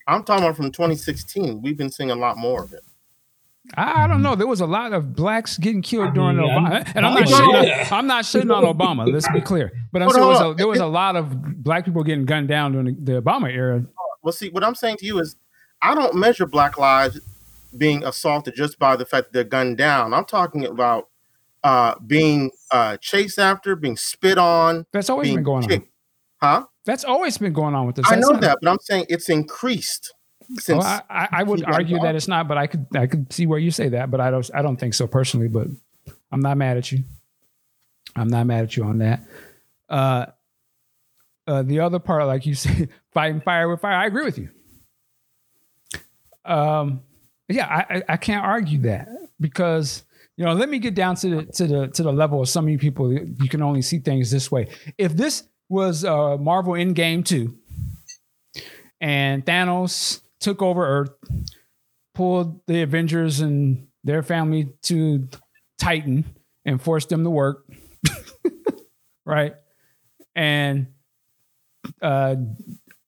I'm 0.08 0.23
talking 0.23 0.43
about 0.43 0.55
from 0.58 0.71
2016. 0.71 1.62
We've 1.62 1.77
been 1.77 1.91
seeing 1.91 2.10
a 2.10 2.15
lot 2.15 2.36
more 2.38 2.63
of 2.63 2.73
it. 2.73 2.82
I, 3.75 4.05
I 4.05 4.08
don't 4.08 4.23
know. 4.23 4.34
There 4.34 4.47
was 4.47 4.62
a 4.62 4.65
lot 4.65 4.93
of 4.93 5.15
blacks 5.15 5.60
getting 5.60 5.84
killed 5.84 6.15
during 6.15 6.38
mean, 6.38 6.47
Obama, 6.47 6.71
I'm- 6.71 6.84
and 6.95 7.05
I'm 7.05 7.13
not 7.13 7.23
shitting. 7.25 7.91
I'm 7.91 8.08
not 8.08 8.23
shitting 8.23 8.55
on 8.55 8.63
Obama. 8.63 9.12
Let's 9.12 9.32
be 9.32 9.41
clear. 9.41 9.71
But 9.91 10.01
I'm 10.01 10.08
Hold 10.08 10.15
saying 10.15 10.27
there 10.27 10.47
was, 10.47 10.53
a, 10.53 10.58
there 10.58 10.67
was 10.67 10.79
a 10.79 10.88
lot 10.88 11.15
of 11.15 11.63
black 11.63 11.86
people 11.86 12.03
getting 12.03 12.25
gunned 12.25 12.47
down 12.47 12.71
during 12.71 12.95
the, 12.95 13.13
the 13.13 13.21
Obama 13.21 13.53
era. 13.53 13.86
Well, 14.23 14.32
see, 14.32 14.49
what 14.49 14.63
I'm 14.63 14.75
saying 14.75 14.97
to 14.97 15.05
you 15.05 15.19
is, 15.19 15.36
I 15.82 15.93
don't 15.93 16.15
measure 16.15 16.45
Black 16.45 16.77
lives 16.77 17.19
being 17.77 18.03
assaulted 18.03 18.55
just 18.55 18.79
by 18.79 18.95
the 18.95 19.05
fact 19.05 19.27
that 19.27 19.34
they're 19.34 19.43
gunned 19.43 19.77
down. 19.77 20.13
I'm 20.13 20.25
talking 20.25 20.65
about 20.65 21.09
uh, 21.63 21.95
being 22.06 22.52
uh, 22.72 22.98
chased 22.98 23.39
after, 23.39 23.76
being 23.76 23.98
spit 23.98 24.38
on, 24.38 24.86
That's 24.93 25.10
always 25.10 25.34
been 25.34 25.43
going 25.43 25.72
on. 25.72 25.84
Huh? 26.41 26.65
That's 26.86 27.04
always 27.04 27.38
been 27.38 27.54
going 27.54 27.76
on 27.76 27.86
with 27.86 27.98
this. 27.98 28.06
I 28.08 28.15
That's 28.15 28.28
know 28.28 28.34
not- 28.34 28.41
that, 28.41 28.58
but 28.62 28.69
I'm 28.69 28.80
saying 28.82 29.06
it's 29.10 29.30
increased 29.30 30.13
since. 30.58 30.84
Well, 30.84 31.06
I, 31.10 31.28
I, 31.32 31.43
would 31.43 31.63
argue 31.65 32.00
that 32.00 32.15
it's 32.15 32.28
not, 32.28 32.48
but 32.48 32.58
I 32.58 32.67
could 32.67 32.88
I 32.95 33.08
could 33.08 33.32
see 33.32 33.45
where 33.45 33.60
you 33.60 33.72
say 33.72 33.89
that, 33.89 34.10
but 34.10 34.19
I 34.22 34.32
don't 34.32 34.50
I 34.54 34.62
don't 34.62 34.78
think 34.78 34.93
so 34.93 35.06
personally. 35.06 35.48
But 35.48 35.67
I'm 36.32 36.39
not 36.39 36.58
mad 36.58 36.78
at 36.78 36.91
you. 36.91 37.04
I'm 38.15 38.28
not 38.28 38.48
mad 38.48 38.63
at 38.63 38.78
you 38.78 38.84
on 38.84 39.00
that. 39.00 39.22
Uh, 39.88 40.28
uh, 41.45 41.63
the 41.63 41.82
other 41.82 42.00
part, 42.00 42.26
like 42.26 42.45
you 42.45 42.56
said, 42.56 42.89
fighting 43.13 43.41
fire 43.41 43.69
with 43.69 43.82
fire, 43.82 43.95
I 43.95 44.06
agree 44.06 44.24
with 44.24 44.38
you. 44.38 44.50
Um, 46.45 47.02
yeah, 47.48 47.67
I, 47.67 47.95
I, 47.98 48.04
I 48.10 48.17
can't 48.17 48.45
argue 48.45 48.80
that 48.82 49.10
because 49.39 50.04
you 50.39 50.45
know, 50.45 50.54
let 50.54 50.69
me 50.69 50.80
get 50.80 50.95
down 50.95 51.17
to 51.17 51.30
the 51.30 51.45
to 51.52 51.67
the 51.67 51.88
to 51.89 52.02
the 52.02 52.13
level 52.13 52.39
of 52.39 52.47
some 52.47 52.63
of 52.63 52.69
you 52.69 52.78
people. 52.78 53.12
You 53.12 53.49
can 53.49 53.62
only 53.62 53.82
see 53.82 53.99
things 53.99 54.32
this 54.32 54.49
way. 54.49 54.69
If 54.97 55.12
this 55.12 55.43
was 55.67 56.06
uh, 56.06 56.38
Marvel 56.38 56.75
Endgame 56.75 57.25
two, 57.25 57.58
and 59.02 59.45
Thanos 59.45 60.21
took 60.39 60.62
over 60.62 60.88
Earth, 60.88 61.12
pulled 62.15 62.65
the 62.67 62.84
Avengers 62.84 63.41
and 63.41 63.88
their 64.06 64.23
family 64.23 64.69
to 64.84 65.28
Titan, 65.78 66.23
and 66.63 66.82
forced 66.82 67.10
them 67.10 67.25
to 67.25 67.30
work, 67.30 67.67
right? 69.25 69.56
And 70.38 70.88
uh, 72.02 72.38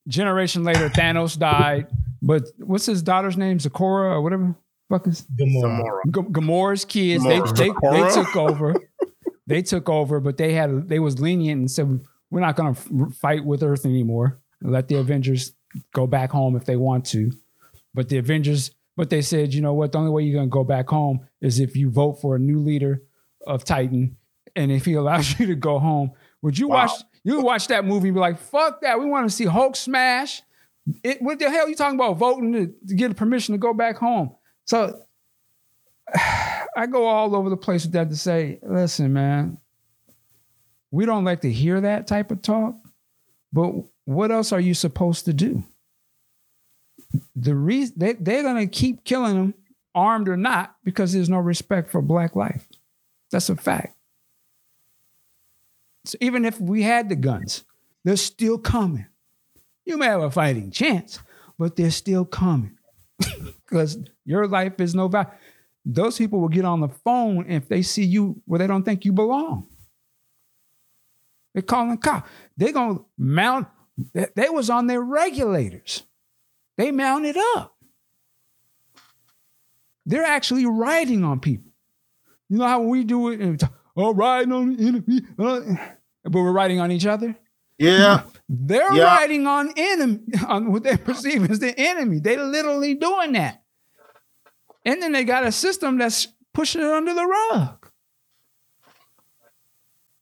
generation 0.05 0.65
later, 0.65 0.89
Thanos 0.89 1.39
died. 1.39 1.87
But 2.21 2.43
what's 2.57 2.85
his 2.85 3.01
daughter's 3.01 3.37
name? 3.37 3.59
Zakora 3.59 4.11
or 4.11 4.21
whatever. 4.21 4.53
Fuck 4.91 5.07
is 5.07 5.25
Gamora. 5.39 5.79
Gamora. 6.05 6.05
G- 6.05 6.31
Gamora's 6.33 6.85
kids. 6.85 7.23
Gamora. 7.23 7.55
They, 7.57 7.69
they, 7.69 8.03
they 8.03 8.13
took 8.13 8.35
over. 8.35 8.75
they 9.47 9.61
took 9.63 9.89
over, 9.89 10.19
but 10.19 10.37
they 10.37 10.53
had 10.53 10.87
they 10.87 10.99
was 10.99 11.19
lenient 11.19 11.59
and 11.59 11.71
said 11.71 12.01
we're 12.29 12.41
not 12.41 12.55
going 12.55 12.75
to 12.75 12.79
f- 13.07 13.13
fight 13.15 13.43
with 13.45 13.63
Earth 13.63 13.85
anymore. 13.85 14.39
Let 14.61 14.87
the 14.87 14.95
Avengers 14.95 15.53
go 15.93 16.05
back 16.07 16.31
home 16.31 16.55
if 16.55 16.65
they 16.65 16.75
want 16.75 17.05
to. 17.07 17.31
But 17.93 18.09
the 18.09 18.17
Avengers, 18.17 18.71
but 18.95 19.09
they 19.09 19.21
said, 19.21 19.53
you 19.53 19.61
know 19.61 19.73
what? 19.73 19.91
The 19.93 19.97
only 19.97 20.11
way 20.11 20.23
you're 20.23 20.37
going 20.37 20.49
to 20.49 20.53
go 20.53 20.63
back 20.63 20.89
home 20.89 21.21
is 21.41 21.59
if 21.59 21.75
you 21.75 21.89
vote 21.89 22.21
for 22.21 22.35
a 22.35 22.39
new 22.39 22.59
leader 22.59 23.01
of 23.47 23.63
Titan, 23.65 24.17
and 24.55 24.71
if 24.71 24.85
he 24.85 24.93
allows 25.01 25.39
you 25.39 25.47
to 25.47 25.55
go 25.55 25.79
home. 25.79 26.11
Would 26.43 26.57
you 26.59 26.67
Wow. 26.69 26.87
watch? 26.87 26.91
You 27.23 27.35
would 27.35 27.45
watch 27.45 27.67
that 27.67 27.85
movie 27.85 28.07
and 28.09 28.15
be 28.15 28.19
like, 28.19 28.39
"Fuck 28.39 28.81
that! 28.81 28.99
We 28.99 29.05
want 29.05 29.29
to 29.29 29.35
see 29.35 29.45
Hulk 29.45 29.75
smash." 29.75 30.41
It, 31.03 31.21
what 31.21 31.37
the 31.37 31.49
hell 31.49 31.65
are 31.65 31.69
you 31.69 31.75
talking 31.75 31.99
about 31.99 32.17
voting 32.17 32.51
to, 32.53 32.73
to 32.87 32.95
get 32.95 33.15
permission 33.15 33.53
to 33.53 33.59
go 33.59 33.73
back 33.75 33.97
home? 33.97 34.31
So 34.65 35.01
I 36.75 36.87
go 36.89 37.05
all 37.05 37.35
over 37.35 37.49
the 37.49 37.57
place 37.57 37.83
with 37.83 37.93
that 37.93 38.09
to 38.09 38.15
say, 38.15 38.59
listen, 38.63 39.13
man, 39.13 39.57
we 40.89 41.05
don't 41.05 41.23
like 41.23 41.41
to 41.41 41.51
hear 41.51 41.81
that 41.81 42.07
type 42.07 42.31
of 42.31 42.41
talk, 42.41 42.75
but 43.53 43.73
what 44.05 44.31
else 44.31 44.51
are 44.51 44.59
you 44.59 44.73
supposed 44.73 45.25
to 45.25 45.33
do? 45.33 45.63
The 47.35 47.55
reason 47.55 47.95
they, 47.97 48.13
they're 48.13 48.43
gonna 48.43 48.67
keep 48.67 49.03
killing 49.03 49.35
them, 49.35 49.53
armed 49.93 50.29
or 50.29 50.37
not, 50.37 50.75
because 50.83 51.13
there's 51.13 51.29
no 51.29 51.39
respect 51.39 51.91
for 51.91 52.01
black 52.01 52.35
life. 52.35 52.67
That's 53.31 53.49
a 53.49 53.55
fact. 53.55 53.95
So 56.05 56.17
even 56.21 56.45
if 56.45 56.59
we 56.59 56.83
had 56.83 57.09
the 57.09 57.15
guns, 57.15 57.63
they're 58.03 58.17
still 58.17 58.57
coming. 58.57 59.05
You 59.85 59.97
may 59.97 60.07
have 60.07 60.21
a 60.21 60.31
fighting 60.31 60.71
chance, 60.71 61.19
but 61.59 61.75
they're 61.75 61.91
still 61.91 62.25
coming. 62.25 62.77
Because 63.65 63.97
your 64.25 64.47
life 64.47 64.81
is 64.81 64.93
no 64.93 65.07
value. 65.07 65.29
Those 65.85 66.17
people 66.17 66.41
will 66.41 66.49
get 66.49 66.65
on 66.65 66.81
the 66.81 66.89
phone 66.89 67.49
if 67.49 67.69
they 67.69 67.81
see 67.81 68.03
you 68.03 68.41
where 68.45 68.59
they 68.59 68.67
don't 68.67 68.83
think 68.83 69.05
you 69.05 69.13
belong. 69.13 69.65
They're 71.53 71.61
calling 71.61 71.97
cop. 71.97 72.27
They're 72.57 72.73
gonna 72.73 72.99
mount. 73.17 73.67
They, 74.13 74.27
they 74.35 74.49
was 74.49 74.69
on 74.69 74.87
their 74.87 75.01
regulators. 75.01 76.03
They 76.77 76.91
mounted 76.91 77.37
up. 77.55 77.75
They're 80.05 80.25
actually 80.25 80.65
riding 80.65 81.23
on 81.23 81.39
people. 81.39 81.71
You 82.49 82.57
know 82.57 82.67
how 82.67 82.81
we 82.81 83.03
do 83.03 83.29
it, 83.29 83.63
oh, 83.95 84.13
riding 84.13 84.51
on 84.51 84.75
the 84.75 84.87
enemy, 84.87 85.21
uh, 85.39 85.61
but 86.23 86.33
we're 86.33 86.51
riding 86.51 86.79
on 86.79 86.91
each 86.91 87.05
other. 87.05 87.37
Yeah. 87.81 88.23
They're 88.47 88.93
Yeah. 88.93 89.03
riding 89.03 89.47
on 89.47 89.73
enemy 89.75 90.19
on 90.47 90.71
what 90.71 90.83
they 90.83 90.97
perceive 91.09 91.49
as 91.49 91.59
the 91.59 91.73
enemy. 91.77 92.19
They 92.19 92.37
literally 92.37 92.93
doing 92.95 93.31
that. 93.33 93.63
And 94.85 95.01
then 95.01 95.11
they 95.11 95.23
got 95.23 95.45
a 95.45 95.51
system 95.51 95.97
that's 95.97 96.27
pushing 96.53 96.81
it 96.81 96.87
under 96.87 97.13
the 97.13 97.25
rug. 97.25 97.87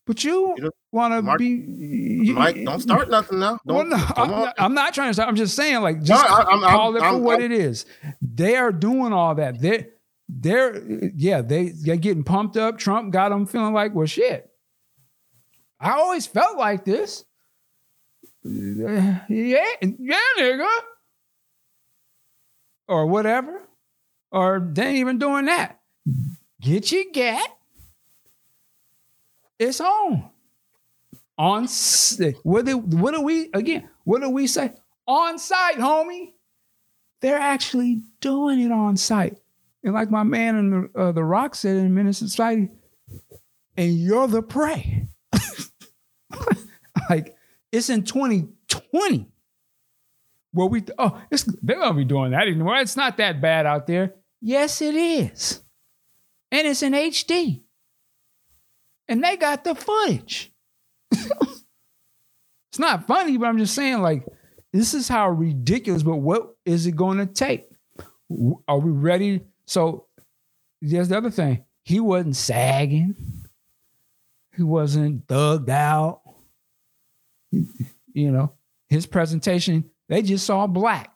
But 0.06 0.24
you, 0.24 0.56
You 0.58 0.72
want 0.92 1.14
to 1.24 1.38
be 1.38 1.48
you- 1.48 2.34
Mike, 2.34 2.64
don't 2.66 2.80
start 2.82 3.10
nothing 3.12 3.40
now. 3.40 3.60
well, 3.64 3.86
no, 3.86 3.96
I'm, 4.16 4.30
not, 4.32 4.54
I'm 4.58 4.74
not 4.74 4.94
trying 4.94 5.10
to 5.10 5.14
start. 5.14 5.30
I'm 5.30 5.36
just 5.36 5.56
saying, 5.56 5.82
like, 5.82 6.02
just 6.02 6.24
I- 6.26 6.44
I'm- 6.44 6.62
call 6.62 6.96
it 6.96 7.02
I'm- 7.04 7.12
for 7.12 7.16
I'm- 7.18 7.24
what 7.24 7.42
it 7.42 7.52
is. 7.52 7.86
They 8.22 8.56
are 8.56 8.72
doing 8.72 9.14
all 9.14 9.36
that. 9.36 9.62
They're, 9.62 9.88
they're, 10.28 10.82
yeah, 11.16 11.42
they, 11.42 11.70
they're 11.70 11.96
getting 11.98 12.24
pumped 12.24 12.58
up. 12.58 12.80
Trump 12.80 13.14
got 13.14 13.30
them 13.30 13.46
feeling 13.46 13.74
like, 13.74 13.94
well, 13.94 14.08
shit. 14.08 14.50
I 15.80 15.92
always 15.92 16.26
felt 16.26 16.58
like 16.58 16.86
this. 16.86 17.24
Yeah, 18.44 19.26
yeah, 19.30 19.66
nigga. 19.84 20.68
Or 22.88 23.06
whatever. 23.06 23.62
Or 24.32 24.60
they 24.60 24.86
ain't 24.86 24.98
even 24.98 25.20
doing 25.20 25.46
that. 25.46 25.80
Get 26.62 26.92
your 26.92 27.06
gat. 27.12 27.58
It's 29.58 29.82
on. 29.82 30.30
On 31.38 31.68
what 32.44 32.66
do, 32.66 32.78
what 32.78 33.14
do 33.14 33.22
we 33.22 33.50
again? 33.54 33.90
What 34.04 34.22
do 34.22 34.30
we 34.30 34.48
say? 34.48 34.74
On 35.08 35.40
site, 35.40 35.78
homie. 35.78 36.34
They're 37.22 37.40
actually 37.40 38.02
doing 38.22 38.60
it 38.60 38.72
on 38.72 38.98
site. 38.98 39.38
And 39.84 39.94
like 39.94 40.12
my 40.12 40.24
man 40.24 40.56
in 40.58 40.70
the 40.70 41.00
uh, 41.00 41.12
the 41.12 41.24
Rock 41.24 41.56
said 41.56 41.78
in 41.78 41.94
Menace 41.94 42.18
Society, 42.18 42.70
and 43.78 43.94
you're 43.98 44.28
the 44.28 44.42
prey. 44.42 45.08
like 47.10 47.36
it's 47.72 47.90
in 47.90 48.04
2020 48.04 49.28
where 50.52 50.68
we 50.68 50.84
oh 50.98 51.22
it's, 51.32 51.44
they're 51.62 51.80
gonna 51.80 51.94
be 51.94 52.06
doing 52.06 52.32
that 52.32 52.48
anymore. 52.48 52.78
It's 52.78 52.98
not 52.98 53.18
that 53.18 53.42
bad 53.42 53.66
out 53.66 53.88
there. 53.88 54.16
Yes, 54.42 54.82
it 54.82 54.96
is, 54.96 55.62
and 56.52 56.66
it's 56.66 56.82
in 56.82 56.94
HD, 56.94 57.62
and 59.08 59.24
they 59.24 59.38
got 59.38 59.64
the 59.64 59.76
footage. 59.76 60.52
it's 61.12 62.80
not 62.80 63.06
funny, 63.06 63.38
but 63.38 63.48
I'm 63.48 63.58
just 63.58 63.76
saying 63.76 64.02
like 64.02 64.26
this 64.72 64.94
is 64.94 65.08
how 65.08 65.30
ridiculous. 65.30 66.04
But 66.04 66.18
what 66.18 66.56
is 66.66 66.88
it 66.88 66.96
going 66.96 67.18
to 67.18 67.26
take? 67.26 67.70
Are 68.68 68.80
we 68.80 68.92
ready? 68.92 69.42
So 69.66 70.08
there's 70.82 71.10
the 71.10 71.18
other 71.18 71.32
thing. 71.32 71.66
He 71.84 72.00
wasn't 72.00 72.36
sagging. 72.36 73.16
He 74.56 74.64
wasn't 74.64 75.28
thugged 75.28 75.70
out. 75.70 76.22
You 77.52 78.32
know, 78.32 78.54
his 78.88 79.06
presentation, 79.06 79.90
they 80.08 80.22
just 80.22 80.46
saw 80.46 80.68
black. 80.68 81.12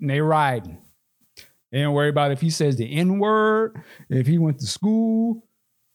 And 0.00 0.10
they 0.10 0.20
riding. 0.20 0.78
They 1.70 1.80
don't 1.80 1.94
worry 1.94 2.10
about 2.10 2.32
if 2.32 2.40
he 2.40 2.50
says 2.50 2.76
the 2.76 2.92
N-word, 2.92 3.80
if 4.10 4.26
he 4.26 4.38
went 4.38 4.58
to 4.60 4.66
school, 4.66 5.46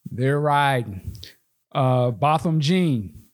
they're 0.09 0.39
riding. 0.39 1.13
Uh 1.71 2.11
Botham 2.11 2.59
Jean, 2.59 3.25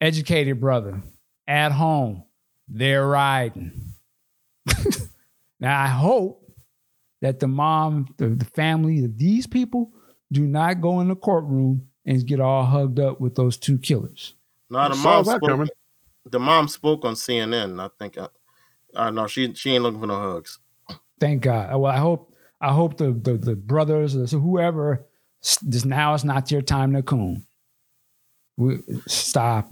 educated 0.00 0.60
brother, 0.60 1.02
at 1.46 1.72
home, 1.72 2.24
they're 2.68 3.06
riding. 3.06 3.94
now 5.60 5.82
I 5.82 5.88
hope 5.88 6.40
that 7.20 7.40
the 7.40 7.48
mom, 7.48 8.06
the, 8.16 8.28
the 8.28 8.44
family 8.44 9.04
of 9.04 9.18
these 9.18 9.46
people 9.46 9.92
do 10.32 10.46
not 10.46 10.80
go 10.80 11.00
in 11.00 11.08
the 11.08 11.16
courtroom 11.16 11.88
and 12.06 12.26
get 12.26 12.40
all 12.40 12.64
hugged 12.64 13.00
up 13.00 13.20
with 13.20 13.34
those 13.34 13.56
two 13.56 13.78
killers. 13.78 14.34
No, 14.70 14.88
the 14.88 14.94
mom 14.96 15.24
spoke. 15.24 15.42
coming. 15.42 15.68
The 16.26 16.38
mom 16.38 16.68
spoke 16.68 17.04
on 17.04 17.14
CNN. 17.14 17.80
I 17.82 17.88
think. 17.98 18.16
I, 18.18 18.28
uh, 18.94 19.10
no, 19.10 19.26
she 19.26 19.52
she 19.54 19.74
ain't 19.74 19.82
looking 19.82 20.00
for 20.00 20.06
no 20.06 20.16
hugs. 20.20 20.58
Thank 21.18 21.42
God. 21.42 21.70
Well, 21.78 21.90
I 21.92 21.96
hope 21.98 22.32
I 22.60 22.72
hope 22.72 22.96
the 22.96 23.12
the, 23.12 23.34
the 23.36 23.56
brothers 23.56 24.14
or 24.16 24.38
whoever 24.38 25.06
s- 25.42 25.58
this 25.58 25.84
now 25.84 26.14
is 26.14 26.24
not 26.24 26.50
your 26.50 26.62
time 26.62 26.92
to 26.94 27.02
coon. 27.02 27.46
We, 28.56 28.78
stop. 29.06 29.70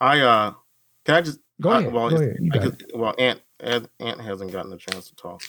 I 0.00 0.20
uh, 0.20 0.52
can 1.04 1.14
I 1.16 1.20
just 1.22 1.40
Go 1.60 1.70
I- 1.70 1.80
ahead. 1.80 1.92
well, 1.92 2.08
Go 2.10 2.16
ahead. 2.16 2.36
You 2.40 2.50
I 2.54 2.58
could- 2.58 2.90
well, 2.94 3.14
Aunt 3.18 3.40
Aunt 3.60 3.88
Aunt 4.00 4.20
hasn't 4.20 4.52
gotten 4.52 4.72
a 4.72 4.76
chance 4.78 5.08
to 5.10 5.16
talk. 5.16 5.42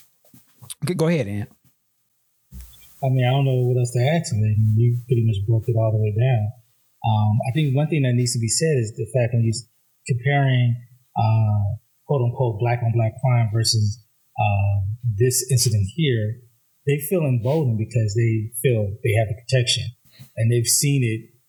Okay, 0.83 0.93
Go 0.95 1.07
ahead, 1.07 1.27
Aunt. 1.27 1.49
I 3.03 3.07
mean, 3.09 3.25
I 3.25 3.31
don't 3.31 3.45
know 3.45 3.61
what 3.61 3.77
else 3.79 3.91
to 3.91 3.99
add 4.13 4.23
to 4.25 4.35
it. 4.35 4.57
You 4.75 4.97
pretty 5.07 5.25
much 5.25 5.37
broke 5.47 5.63
it 5.69 5.75
all 5.77 5.91
the 5.91 5.97
way 5.99 6.13
down. 6.19 6.47
Um, 7.05 7.39
I 7.47 7.51
think 7.53 7.75
one 7.75 7.87
thing 7.87 8.03
that 8.03 8.13
needs 8.13 8.33
to 8.33 8.39
be 8.39 8.49
said 8.49 8.75
is 8.77 8.93
the 8.95 9.07
fact 9.13 9.33
when 9.33 9.43
you're 9.43 9.63
comparing 10.07 10.75
uh, 11.15 11.79
quote 12.05 12.21
unquote 12.21 12.59
black 12.59 12.79
on 12.83 12.91
black 12.93 13.13
crime 13.21 13.49
versus 13.53 14.03
uh, 14.39 14.75
this 15.17 15.45
incident 15.51 15.87
here, 15.95 16.41
they 16.85 16.97
feel 16.97 17.21
emboldened 17.21 17.77
because 17.77 18.15
they 18.15 18.51
feel 18.61 18.97
they 19.03 19.13
have 19.17 19.27
the 19.27 19.35
protection 19.35 19.83
and 20.35 20.51
they've 20.51 20.67
seen 20.67 21.03
it 21.03 21.39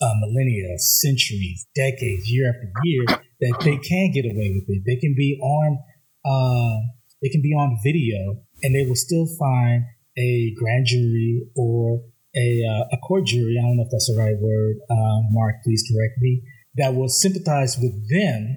uh, 0.00 0.14
millennia, 0.20 0.78
centuries, 0.78 1.66
decades, 1.74 2.30
year 2.30 2.48
after 2.48 2.70
year 2.84 3.04
that 3.40 3.60
they 3.64 3.76
can 3.78 4.12
get 4.12 4.24
away 4.24 4.54
with 4.54 4.64
it. 4.68 4.82
They 4.86 4.96
can 4.96 5.14
be 5.16 5.38
on, 5.42 5.78
uh, 6.24 6.78
they 7.22 7.28
can 7.28 7.42
be 7.42 7.52
on 7.54 7.78
video, 7.82 8.42
and 8.62 8.74
they 8.74 8.86
will 8.86 8.96
still 8.96 9.26
find 9.38 9.84
a 10.16 10.54
grand 10.56 10.86
jury 10.86 11.48
or 11.56 12.02
a, 12.38 12.62
uh, 12.62 12.84
a 12.92 12.98
court 12.98 13.26
jury, 13.26 13.56
I 13.58 13.66
don't 13.66 13.76
know 13.76 13.82
if 13.82 13.90
that's 13.90 14.06
the 14.06 14.18
right 14.18 14.38
word, 14.38 14.76
uh, 14.88 15.18
Mark, 15.30 15.56
please 15.64 15.82
correct 15.90 16.14
me, 16.20 16.42
that 16.76 16.94
will 16.94 17.08
sympathize 17.08 17.76
with 17.76 18.08
them 18.08 18.56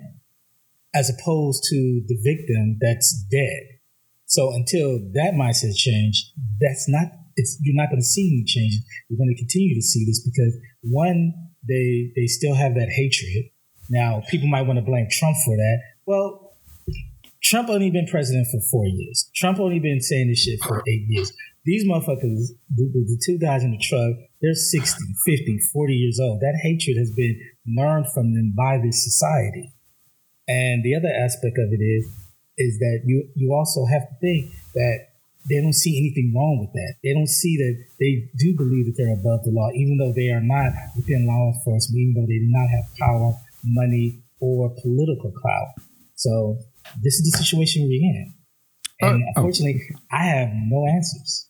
as 0.94 1.10
opposed 1.10 1.63
to 1.70 2.04
the 2.08 2.17
victim 2.22 2.78
that's 2.80 3.26
dead. 3.32 3.80
So 4.26 4.54
until 4.54 5.00
that 5.13 5.34
mindset 5.34 5.76
change, 5.76 6.32
that's 6.60 6.88
not, 6.88 7.12
it's, 7.36 7.58
you're 7.63 7.76
not 7.76 7.89
going 7.89 8.02
to 8.02 8.06
see 8.06 8.28
any 8.28 8.44
change. 8.46 8.74
You're 9.10 9.17
going 9.17 9.34
to 9.34 9.39
continue 9.39 9.74
to 9.76 9.82
see 9.82 10.06
this 10.06 10.24
because 10.24 10.56
one, 10.84 11.34
they, 11.67 12.12
they 12.15 12.28
still 12.28 12.56
have 12.56 12.76
that 12.76 12.89
hatred. 12.89 13.52
Now, 13.89 14.22
people 14.30 14.48
might 14.48 14.63
want 14.63 14.78
to 14.78 14.86
blame 14.86 15.08
Trump 15.12 15.36
for 15.44 15.56
that. 15.56 15.78
Well, 16.06 16.52
Trump 17.44 17.70
only 17.70 17.89
been 17.89 18.08
president 18.08 18.48
for 18.52 18.62
four 18.72 18.86
years. 18.86 19.30
Trump 19.36 19.60
only 19.60 19.80
been 19.80 20.00
saying 20.00 20.30
this 20.30 20.39
shit 20.44 20.60
for 20.63 20.84
eight 20.88 21.06
years. 21.08 21.34
These 21.63 21.86
motherfuckers, 21.86 22.58
the, 22.74 22.89
the, 22.89 23.06
the, 23.06 23.21
two 23.24 23.38
guys 23.38 23.63
in 23.63 23.71
the 23.71 23.78
truck, 23.78 24.17
they're 24.41 24.56
60, 24.56 24.97
50, 25.26 25.60
40 25.71 25.93
years 25.93 26.19
old. 26.19 26.41
That 26.41 26.58
hatred 26.63 26.97
has 26.97 27.12
been 27.12 27.39
learned 27.67 28.12
from 28.12 28.34
them 28.34 28.54
by 28.58 28.80
this 28.82 29.04
society. 29.04 29.71
And 30.47 30.84
the 30.84 30.95
other 30.95 31.13
aspect 31.13 31.58
of 31.62 31.69
it 31.69 31.84
is, 31.84 32.06
is 32.58 32.80
that 32.80 33.02
you, 33.06 33.30
you 33.36 33.54
also 33.54 33.86
have 33.86 34.10
to 34.10 34.15
think 34.19 34.52
that 34.74 35.12
they 35.50 35.62
don't 35.62 35.74
see 35.74 35.97
anything 35.97 36.34
wrong 36.36 36.58
with 36.62 36.74
that. 36.74 36.95
They 37.04 37.13
don't 37.13 37.30
see 37.30 37.58
that 37.58 37.76
they 38.00 38.30
do 38.38 38.58
believe 38.58 38.86
that 38.86 38.95
they're 38.97 39.13
above 39.13 39.45
the 39.45 39.52
law, 39.52 39.69
even 39.74 39.97
though 39.97 40.13
they 40.13 40.30
are 40.30 40.41
not 40.41 40.74
within 40.95 41.28
law 41.28 41.54
enforcement, 41.54 41.97
even 41.97 42.13
though 42.17 42.28
they 42.28 42.41
do 42.41 42.50
not 42.50 42.69
have 42.69 42.86
power, 42.97 43.34
money, 43.63 44.24
or 44.39 44.74
political 44.82 45.32
clout. 45.32 45.78
So 46.15 46.58
this 47.02 47.15
is 47.21 47.32
the 47.32 47.38
situation 47.38 47.86
we're 47.86 48.02
in. 48.02 48.34
And 49.02 49.24
uh, 49.24 49.26
unfortunately, 49.36 49.82
oh. 49.93 50.00
I 50.12 50.24
have 50.26 50.50
no 50.54 50.86
answers. 50.88 51.50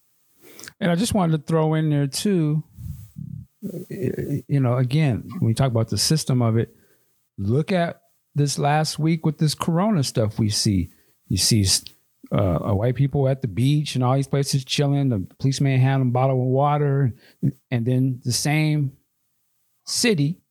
And 0.82 0.90
I 0.90 0.96
just 0.96 1.14
wanted 1.14 1.38
to 1.38 1.44
throw 1.44 1.76
in 1.76 1.92
there 1.92 2.08
too, 2.08 2.64
you 3.62 4.60
know, 4.60 4.78
again, 4.78 5.30
when 5.38 5.48
we 5.48 5.54
talk 5.54 5.68
about 5.68 5.90
the 5.90 5.98
system 5.98 6.42
of 6.42 6.58
it, 6.58 6.76
look 7.38 7.72
at 7.72 8.02
this 8.34 8.58
last 8.58 8.98
week 8.98 9.24
with 9.24 9.38
this 9.38 9.54
corona 9.54 10.04
stuff 10.04 10.40
we 10.40 10.50
see. 10.50 10.90
You 11.28 11.38
see 11.38 11.68
uh, 12.32 12.58
white 12.74 12.96
people 12.96 13.30
at 13.30 13.44
the 13.44 13.48
beach 13.48 13.94
and 13.94 14.04
all 14.04 14.16
these 14.16 14.28
places 14.28 14.66
chilling. 14.66 15.10
The 15.10 15.28
policeman 15.38 15.80
handing 15.80 16.10
a 16.10 16.12
bottle 16.12 16.42
of 16.42 16.48
water, 16.48 17.14
and 17.70 17.86
then 17.86 18.20
the 18.26 18.32
same 18.32 18.98
city, 19.86 20.42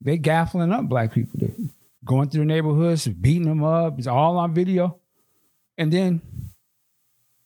they 0.00 0.18
gaffling 0.18 0.72
up 0.72 0.88
black 0.88 1.12
people, 1.12 1.48
going 2.04 2.28
through 2.28 2.40
the 2.40 2.46
neighborhoods, 2.46 3.06
beating 3.06 3.46
them 3.46 3.62
up. 3.62 3.98
It's 3.98 4.08
all 4.08 4.36
on 4.38 4.52
video, 4.52 4.98
and 5.78 5.92
then 5.92 6.22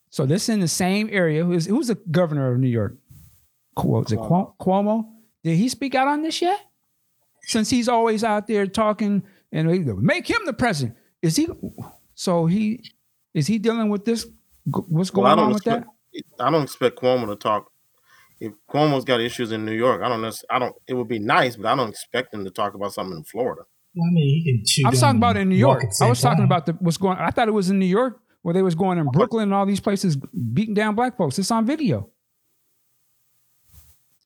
so 0.09 0.25
this 0.25 0.49
in 0.49 0.59
the 0.59 0.67
same 0.67 1.09
area. 1.11 1.43
Who's 1.43 1.65
who's 1.65 1.87
the 1.87 1.95
governor 2.09 2.51
of 2.51 2.59
New 2.59 2.67
York? 2.67 2.97
Was 3.75 4.11
it 4.11 4.19
Cuomo? 4.19 5.05
Did 5.43 5.57
he 5.57 5.69
speak 5.69 5.95
out 5.95 6.07
on 6.07 6.23
this 6.23 6.41
yet? 6.41 6.59
Since 7.43 7.69
he's 7.69 7.87
always 7.87 8.23
out 8.23 8.47
there 8.47 8.65
talking 8.67 9.23
and 9.51 9.67
make 10.01 10.29
him 10.29 10.41
the 10.45 10.53
president. 10.53 10.97
Is 11.21 11.35
he? 11.35 11.47
So 12.15 12.45
he 12.45 12.83
is 13.33 13.47
he 13.47 13.57
dealing 13.57 13.89
with 13.89 14.05
this? 14.05 14.25
What's 14.65 15.09
going 15.09 15.25
well, 15.25 15.39
on 15.39 15.47
with 15.49 15.57
expect, 15.57 15.85
that? 16.13 16.43
I 16.43 16.51
don't 16.51 16.63
expect 16.63 16.97
Cuomo 16.97 17.27
to 17.27 17.35
talk. 17.35 17.71
If 18.39 18.53
Cuomo's 18.69 19.05
got 19.05 19.21
issues 19.21 19.51
in 19.51 19.65
New 19.65 19.73
York, 19.73 20.01
I 20.03 20.09
don't 20.09 20.21
know. 20.21 20.31
I 20.49 20.59
don't. 20.59 20.75
It 20.87 20.93
would 20.93 21.07
be 21.07 21.19
nice, 21.19 21.55
but 21.55 21.67
I 21.67 21.75
don't 21.75 21.89
expect 21.89 22.33
him 22.33 22.43
to 22.43 22.51
talk 22.51 22.73
about 22.73 22.93
something 22.93 23.17
in 23.17 23.23
Florida. 23.23 23.63
I 23.95 24.11
mean, 24.11 24.43
he 24.43 24.63
can. 24.83 24.85
I'm 24.87 24.93
talking 24.93 25.17
about 25.17 25.37
in 25.37 25.49
New 25.49 25.55
York. 25.55 25.85
I 26.01 26.09
was 26.09 26.21
talking 26.21 26.43
about 26.43 26.65
the 26.65 26.73
what's 26.73 26.97
going. 26.97 27.17
I 27.17 27.31
thought 27.31 27.47
it 27.47 27.51
was 27.51 27.69
in 27.69 27.79
New 27.79 27.85
York 27.85 28.21
where 28.47 28.53
they 28.53 28.61
was 28.61 28.75
going 28.75 28.97
in 28.97 29.05
Brooklyn 29.09 29.43
and 29.43 29.53
all 29.53 29.65
these 29.65 29.81
places 29.81 30.15
beating 30.15 30.73
down 30.73 30.95
black 30.95 31.17
folks. 31.17 31.37
It's 31.37 31.51
on 31.51 31.65
video. 31.65 32.09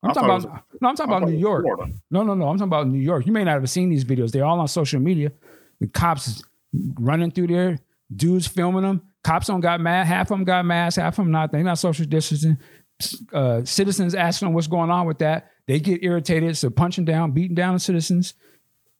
I'm 0.03 0.13
talking 0.13 0.29
about 0.29 0.43
was, 0.43 0.61
no, 0.79 0.89
I'm 0.89 0.95
talking 0.95 1.11
about 1.11 1.27
New 1.27 1.39
York. 1.39 1.63
Florida. 1.63 1.91
No, 2.11 2.21
no, 2.21 2.35
no. 2.35 2.47
I'm 2.47 2.55
talking 2.55 2.69
about 2.69 2.87
New 2.87 2.99
York. 2.99 3.25
You 3.25 3.31
may 3.31 3.43
not 3.43 3.53
have 3.53 3.67
seen 3.67 3.89
these 3.89 4.05
videos. 4.05 4.29
They're 4.29 4.45
all 4.45 4.59
on 4.59 4.67
social 4.67 4.99
media. 4.99 5.31
The 5.79 5.87
cops 5.87 6.43
running 6.99 7.31
through 7.31 7.47
there, 7.47 7.79
dudes 8.15 8.45
filming 8.45 8.83
them. 8.83 9.01
Cops 9.23 9.47
don't 9.47 9.59
got 9.59 9.81
mad. 9.81 10.05
Half 10.05 10.29
of 10.29 10.37
them 10.37 10.43
got 10.43 10.65
masks. 10.65 10.97
Half 10.97 11.13
of 11.17 11.25
them 11.25 11.31
not. 11.31 11.51
They're 11.51 11.63
not 11.63 11.79
social 11.79 12.05
distancing. 12.05 12.59
Uh, 13.33 13.65
citizens 13.65 14.13
asking 14.13 14.49
them 14.49 14.53
what's 14.53 14.67
going 14.67 14.91
on 14.91 15.07
with 15.07 15.17
that. 15.17 15.49
They 15.65 15.79
get 15.79 16.03
irritated, 16.03 16.55
so 16.57 16.69
punching 16.69 17.05
down, 17.05 17.31
beating 17.31 17.55
down 17.55 17.73
the 17.73 17.79
citizens, 17.79 18.35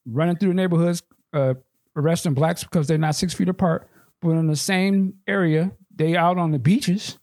running 0.04 0.38
through 0.38 0.50
the 0.50 0.56
neighborhoods, 0.56 1.04
uh, 1.32 1.54
arresting 1.96 2.34
blacks 2.34 2.64
because 2.64 2.88
they're 2.88 2.98
not 2.98 3.14
six 3.14 3.36
feet 3.36 3.50
apart. 3.50 3.88
But 4.22 4.32
in 4.32 4.48
the 4.48 4.56
same 4.56 5.16
area, 5.28 5.72
they 5.96 6.16
out 6.16 6.38
on 6.38 6.52
the 6.52 6.60
beaches. 6.60 7.18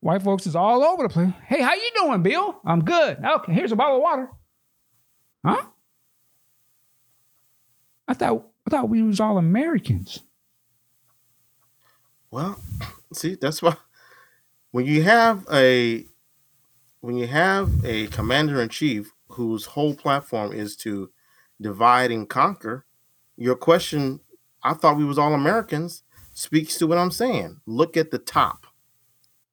White 0.00 0.22
folks 0.22 0.46
is 0.46 0.54
all 0.54 0.84
over 0.84 1.02
the 1.02 1.08
place. 1.08 1.32
Hey, 1.46 1.62
how 1.62 1.74
you 1.74 1.90
doing, 1.96 2.22
Bill? 2.22 2.60
I'm 2.64 2.84
good. 2.84 3.18
Okay, 3.24 3.52
here's 3.52 3.72
a 3.72 3.76
bottle 3.76 3.96
of 3.96 4.02
water. 4.02 4.28
Huh? 5.44 5.62
I 8.06 8.14
thought 8.14 8.46
I 8.66 8.70
thought 8.70 8.88
we 8.88 9.02
was 9.02 9.20
all 9.20 9.38
Americans. 9.38 10.20
Well, 12.30 12.60
see, 13.12 13.36
that's 13.36 13.62
why 13.62 13.76
when 14.70 14.86
you 14.86 15.02
have 15.02 15.46
a 15.50 16.04
when 17.00 17.16
you 17.16 17.26
have 17.26 17.84
a 17.84 18.08
commander 18.08 18.60
in 18.60 18.68
chief 18.68 19.12
whose 19.28 19.64
whole 19.64 19.94
platform 19.94 20.52
is 20.52 20.76
to 20.76 21.10
divide 21.60 22.10
and 22.10 22.28
conquer, 22.28 22.84
your 23.36 23.56
question, 23.56 24.20
I 24.62 24.74
thought 24.74 24.96
we 24.96 25.04
was 25.04 25.18
all 25.18 25.32
Americans, 25.34 26.02
speaks 26.36 26.76
to 26.76 26.86
what 26.86 26.98
I'm 26.98 27.10
saying. 27.10 27.60
Look 27.66 27.96
at 27.96 28.10
the 28.10 28.18
top. 28.18 28.66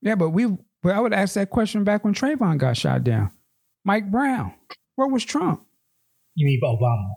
Yeah, 0.01 0.15
but 0.15 0.29
we 0.29 0.55
but 0.81 0.93
I 0.93 0.99
would 0.99 1.13
ask 1.13 1.35
that 1.35 1.49
question 1.49 1.83
back 1.83 2.03
when 2.03 2.13
Trayvon 2.13 2.57
got 2.57 2.77
shot 2.77 3.03
down. 3.03 3.31
Mike 3.85 4.11
Brown. 4.11 4.53
Where 4.95 5.07
was 5.07 5.23
Trump? 5.23 5.65
You 6.35 6.45
mean 6.45 6.59
Obama? 6.61 7.09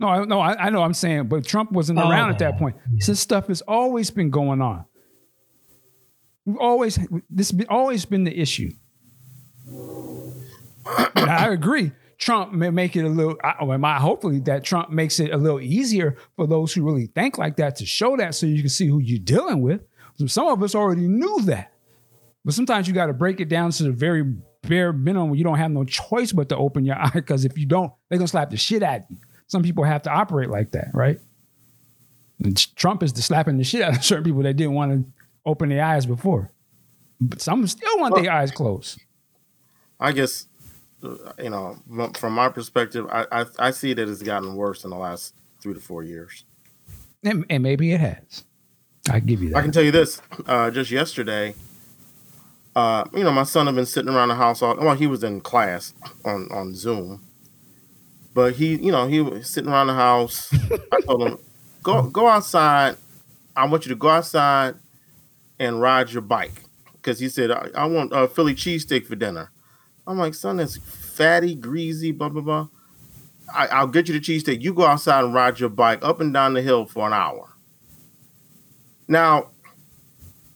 No, 0.00 0.08
I, 0.08 0.24
no, 0.24 0.40
I, 0.40 0.66
I, 0.66 0.70
know. 0.70 0.82
I'm 0.82 0.94
saying, 0.94 1.28
but 1.28 1.46
Trump 1.46 1.72
wasn't 1.72 1.98
oh, 1.98 2.08
around 2.08 2.30
at 2.30 2.38
that 2.40 2.58
point. 2.58 2.76
Yeah. 2.90 3.04
This 3.06 3.20
stuff 3.20 3.46
has 3.48 3.62
always 3.62 4.10
been 4.10 4.30
going 4.30 4.60
on. 4.60 4.84
We've 6.44 6.58
always 6.58 6.98
this 7.30 7.50
has 7.50 7.66
always 7.68 8.04
been 8.04 8.24
the 8.24 8.38
issue. 8.38 8.70
I 11.16 11.48
agree. 11.50 11.92
Trump 12.18 12.52
may 12.52 12.70
make 12.70 12.96
it 12.96 13.04
a 13.04 13.08
little. 13.08 13.36
I, 13.42 13.64
my 13.76 13.98
hopefully 13.98 14.40
that 14.40 14.64
Trump 14.64 14.90
makes 14.90 15.20
it 15.20 15.32
a 15.32 15.36
little 15.36 15.60
easier 15.60 16.16
for 16.36 16.46
those 16.46 16.72
who 16.72 16.84
really 16.84 17.06
think 17.06 17.38
like 17.38 17.56
that 17.56 17.76
to 17.76 17.86
show 17.86 18.16
that, 18.16 18.34
so 18.34 18.46
you 18.46 18.60
can 18.60 18.68
see 18.68 18.86
who 18.86 19.00
you're 19.00 19.18
dealing 19.18 19.62
with. 19.62 19.82
So 20.16 20.26
some 20.26 20.46
of 20.48 20.62
us 20.62 20.74
already 20.74 21.08
knew 21.08 21.42
that, 21.42 21.72
but 22.44 22.54
sometimes 22.54 22.86
you 22.86 22.94
got 22.94 23.06
to 23.06 23.12
break 23.12 23.40
it 23.40 23.48
down 23.48 23.70
to 23.72 23.82
the 23.82 23.92
very 23.92 24.22
bare 24.62 24.92
minimum. 24.92 25.34
You 25.34 25.44
don't 25.44 25.58
have 25.58 25.70
no 25.70 25.84
choice 25.84 26.32
but 26.32 26.48
to 26.50 26.56
open 26.56 26.84
your 26.84 26.96
eye 27.00 27.10
because 27.12 27.44
if 27.44 27.58
you 27.58 27.66
don't, 27.66 27.92
they're 28.08 28.18
gonna 28.18 28.28
slap 28.28 28.50
the 28.50 28.56
shit 28.56 28.82
at 28.82 29.06
you. 29.10 29.18
Some 29.46 29.62
people 29.62 29.84
have 29.84 30.02
to 30.02 30.10
operate 30.10 30.50
like 30.50 30.72
that, 30.72 30.88
right? 30.94 31.18
And 32.42 32.76
Trump 32.76 33.02
is 33.02 33.12
the 33.12 33.22
slapping 33.22 33.58
the 33.58 33.64
shit 33.64 33.82
out 33.82 33.96
of 33.96 34.04
certain 34.04 34.24
people 34.24 34.42
that 34.42 34.54
didn't 34.54 34.74
want 34.74 34.92
to 34.92 35.12
open 35.46 35.68
their 35.68 35.84
eyes 35.84 36.06
before, 36.06 36.50
but 37.20 37.40
some 37.40 37.66
still 37.66 37.98
want 37.98 38.14
well, 38.14 38.22
their 38.22 38.32
eyes 38.32 38.50
closed. 38.50 39.00
I 40.00 40.12
guess 40.12 40.46
you 41.38 41.50
know, 41.50 41.76
from 42.16 42.32
my 42.32 42.48
perspective, 42.48 43.06
I, 43.10 43.26
I, 43.30 43.46
I 43.58 43.70
see 43.70 43.92
that 43.94 44.08
it's 44.08 44.22
gotten 44.22 44.56
worse 44.56 44.84
in 44.84 44.90
the 44.90 44.96
last 44.96 45.34
three 45.60 45.74
to 45.74 45.80
four 45.80 46.02
years. 46.02 46.44
And, 47.22 47.44
and 47.48 47.62
maybe 47.62 47.92
it 47.92 48.00
has. 48.00 48.44
I 49.10 49.20
give 49.20 49.42
you 49.42 49.50
that. 49.50 49.56
I 49.56 49.62
can 49.62 49.72
tell 49.72 49.82
you 49.82 49.90
this. 49.90 50.20
Uh, 50.46 50.70
just 50.70 50.90
yesterday, 50.90 51.54
uh, 52.74 53.04
you 53.12 53.22
know, 53.22 53.32
my 53.32 53.42
son 53.44 53.66
had 53.66 53.74
been 53.74 53.86
sitting 53.86 54.12
around 54.12 54.28
the 54.28 54.34
house 54.34 54.62
all. 54.62 54.76
Well, 54.76 54.94
he 54.94 55.06
was 55.06 55.22
in 55.22 55.40
class 55.40 55.94
on 56.24 56.48
on 56.50 56.74
Zoom, 56.74 57.22
but 58.32 58.54
he, 58.54 58.76
you 58.76 58.90
know, 58.90 59.06
he 59.06 59.20
was 59.20 59.48
sitting 59.48 59.70
around 59.70 59.88
the 59.88 59.94
house. 59.94 60.52
I 60.92 61.00
told 61.02 61.22
him, 61.22 61.38
"Go 61.82 62.02
go 62.02 62.26
outside. 62.26 62.96
I 63.54 63.66
want 63.66 63.84
you 63.84 63.90
to 63.90 63.96
go 63.96 64.08
outside 64.08 64.74
and 65.58 65.80
ride 65.80 66.10
your 66.10 66.22
bike." 66.22 66.62
Because 66.94 67.20
he 67.20 67.28
said, 67.28 67.50
"I, 67.50 67.68
I 67.74 67.84
want 67.84 68.12
a 68.12 68.26
Philly 68.26 68.54
cheesesteak 68.54 69.06
for 69.06 69.16
dinner." 69.16 69.50
I'm 70.06 70.18
like, 70.18 70.34
son, 70.34 70.58
that's 70.58 70.76
fatty, 70.76 71.54
greasy, 71.54 72.12
blah 72.12 72.28
blah 72.28 72.42
blah. 72.42 72.68
I, 73.54 73.84
will 73.84 73.90
get 73.90 74.08
you 74.08 74.14
the 74.14 74.20
cheesesteak. 74.20 74.62
You 74.62 74.74
go 74.74 74.84
outside 74.86 75.24
and 75.24 75.34
ride 75.34 75.60
your 75.60 75.68
bike 75.68 76.00
up 76.02 76.20
and 76.20 76.32
down 76.32 76.54
the 76.54 76.62
hill 76.62 76.86
for 76.86 77.06
an 77.06 77.12
hour. 77.12 77.50
Now, 79.06 79.50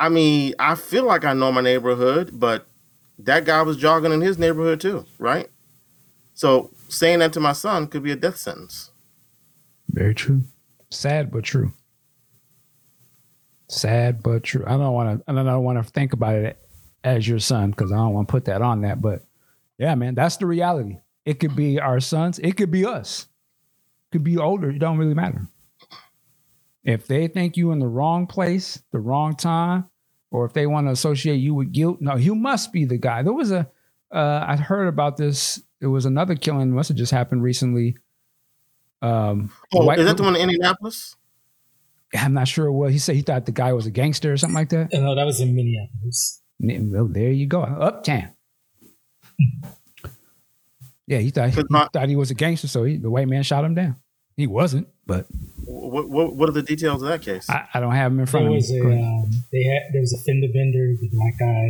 I 0.00 0.08
mean, 0.08 0.54
I 0.58 0.74
feel 0.74 1.04
like 1.04 1.24
I 1.24 1.32
know 1.32 1.52
my 1.52 1.61
neighborhood, 1.61 2.30
but 2.32 2.66
that 3.18 3.44
guy 3.44 3.62
was 3.62 3.76
jogging 3.76 4.12
in 4.12 4.20
his 4.20 4.38
neighborhood 4.38 4.80
too, 4.80 5.04
right? 5.18 5.48
So 6.34 6.70
saying 6.88 7.18
that 7.18 7.32
to 7.34 7.40
my 7.40 7.52
son 7.52 7.88
could 7.88 8.02
be 8.02 8.12
a 8.12 8.16
death 8.16 8.37
sentence. 8.37 8.90
Very 9.90 10.14
true. 10.14 10.42
Sad 10.90 11.30
but 11.30 11.44
true. 11.44 11.72
Sad 13.68 14.22
but 14.22 14.44
true. 14.44 14.64
I 14.66 14.76
don't 14.76 14.92
want 14.92 15.26
to. 15.26 15.32
I 15.32 15.34
don't 15.34 15.64
want 15.64 15.84
to 15.84 15.92
think 15.92 16.12
about 16.12 16.37
it 16.37 16.58
as 17.04 17.28
your 17.28 17.38
son 17.38 17.70
because 17.70 17.92
I 17.92 17.96
don't 17.96 18.14
want 18.14 18.28
to 18.28 18.32
put 18.32 18.46
that 18.46 18.62
on 18.62 18.82
that. 18.82 19.02
But 19.02 19.22
yeah, 19.78 19.94
man, 19.94 20.14
that's 20.14 20.36
the 20.36 20.46
reality. 20.46 20.98
It 21.24 21.40
could 21.40 21.54
be 21.56 21.78
our 21.80 22.00
sons. 22.00 22.38
It 22.38 22.56
could 22.56 22.70
be 22.70 22.84
us. 22.84 23.26
It 24.08 24.12
could 24.12 24.24
be 24.24 24.36
older. 24.38 24.70
It 24.70 24.78
don't 24.78 24.98
really 24.98 25.14
matter. 25.14 25.46
If 26.84 27.06
they 27.06 27.28
think 27.28 27.56
you 27.56 27.70
in 27.72 27.78
the 27.80 27.86
wrong 27.86 28.26
place, 28.26 28.82
the 28.92 28.98
wrong 29.00 29.34
time, 29.36 29.86
or 30.30 30.44
if 30.46 30.52
they 30.54 30.66
want 30.66 30.86
to 30.86 30.92
associate 30.92 31.36
you 31.36 31.54
with 31.54 31.72
guilt, 31.72 31.98
no, 32.00 32.16
you 32.16 32.34
must 32.34 32.72
be 32.72 32.84
the 32.84 32.96
guy. 32.96 33.22
There 33.22 33.32
was 33.32 33.50
a, 33.52 33.68
uh, 34.10 34.44
I 34.46 34.56
heard 34.56 34.88
about 34.88 35.16
this. 35.16 35.62
It 35.80 35.86
was 35.86 36.06
another 36.06 36.34
killing. 36.34 36.70
Must 36.70 36.88
have 36.88 36.96
just 36.96 37.12
happened 37.12 37.42
recently. 37.42 37.96
Um, 39.02 39.52
Oh, 39.74 39.84
white- 39.84 39.98
is 39.98 40.06
that 40.06 40.16
the 40.16 40.22
one 40.22 40.34
in 40.36 40.42
Indianapolis? 40.42 41.14
I'm 42.14 42.32
not 42.32 42.48
sure 42.48 42.72
what 42.72 42.90
he 42.90 42.98
said. 42.98 43.16
He 43.16 43.22
thought 43.22 43.44
the 43.44 43.52
guy 43.52 43.72
was 43.74 43.84
a 43.84 43.90
gangster 43.90 44.32
or 44.32 44.36
something 44.38 44.54
like 44.54 44.70
that. 44.70 44.88
No, 44.94 45.14
that 45.14 45.24
was 45.24 45.40
in 45.40 45.54
Minneapolis. 45.54 46.42
Well, 46.58 47.06
there 47.06 47.30
you 47.30 47.46
go, 47.46 47.62
uptown. 47.62 48.30
Yeah, 51.07 51.18
he 51.18 51.31
thought 51.31 51.48
he, 51.48 51.55
'Cause 51.55 51.64
my- 51.70 51.88
thought 51.92 52.09
he 52.09 52.16
was 52.16 52.31
a 52.31 52.35
gangster, 52.35 52.68
so 52.68 52.85
he, 52.85 52.96
the 52.98 53.11
white 53.11 53.29
man 53.29 53.42
shot 53.42 53.64
him 53.64 53.74
down. 53.74 53.96
He 54.37 54.46
wasn't, 54.46 54.88
but 55.07 55.27
What, 55.64 56.09
what, 56.11 56.37
what 56.37 56.48
are 56.48 56.53
the 56.53 56.62
details 56.62 57.03
of 57.03 57.09
that 57.09 57.22
case? 57.22 57.48
I, 57.51 57.66
I 57.74 57.81
don't 57.81 57.94
have 57.94 58.12
them 58.12 58.20
in 58.20 58.27
front 58.27 58.44
There 58.44 58.51
of 58.53 58.57
was 58.57 58.70
me. 58.70 58.79
a 58.79 59.03
um, 59.03 59.31
they 59.51 59.64
had 59.64 59.83
there 59.92 60.01
was 60.05 60.12
a 60.12 60.22
fender 60.22 60.46
bender. 60.53 60.94
The 61.01 61.09
black 61.11 61.35
guy 61.40 61.64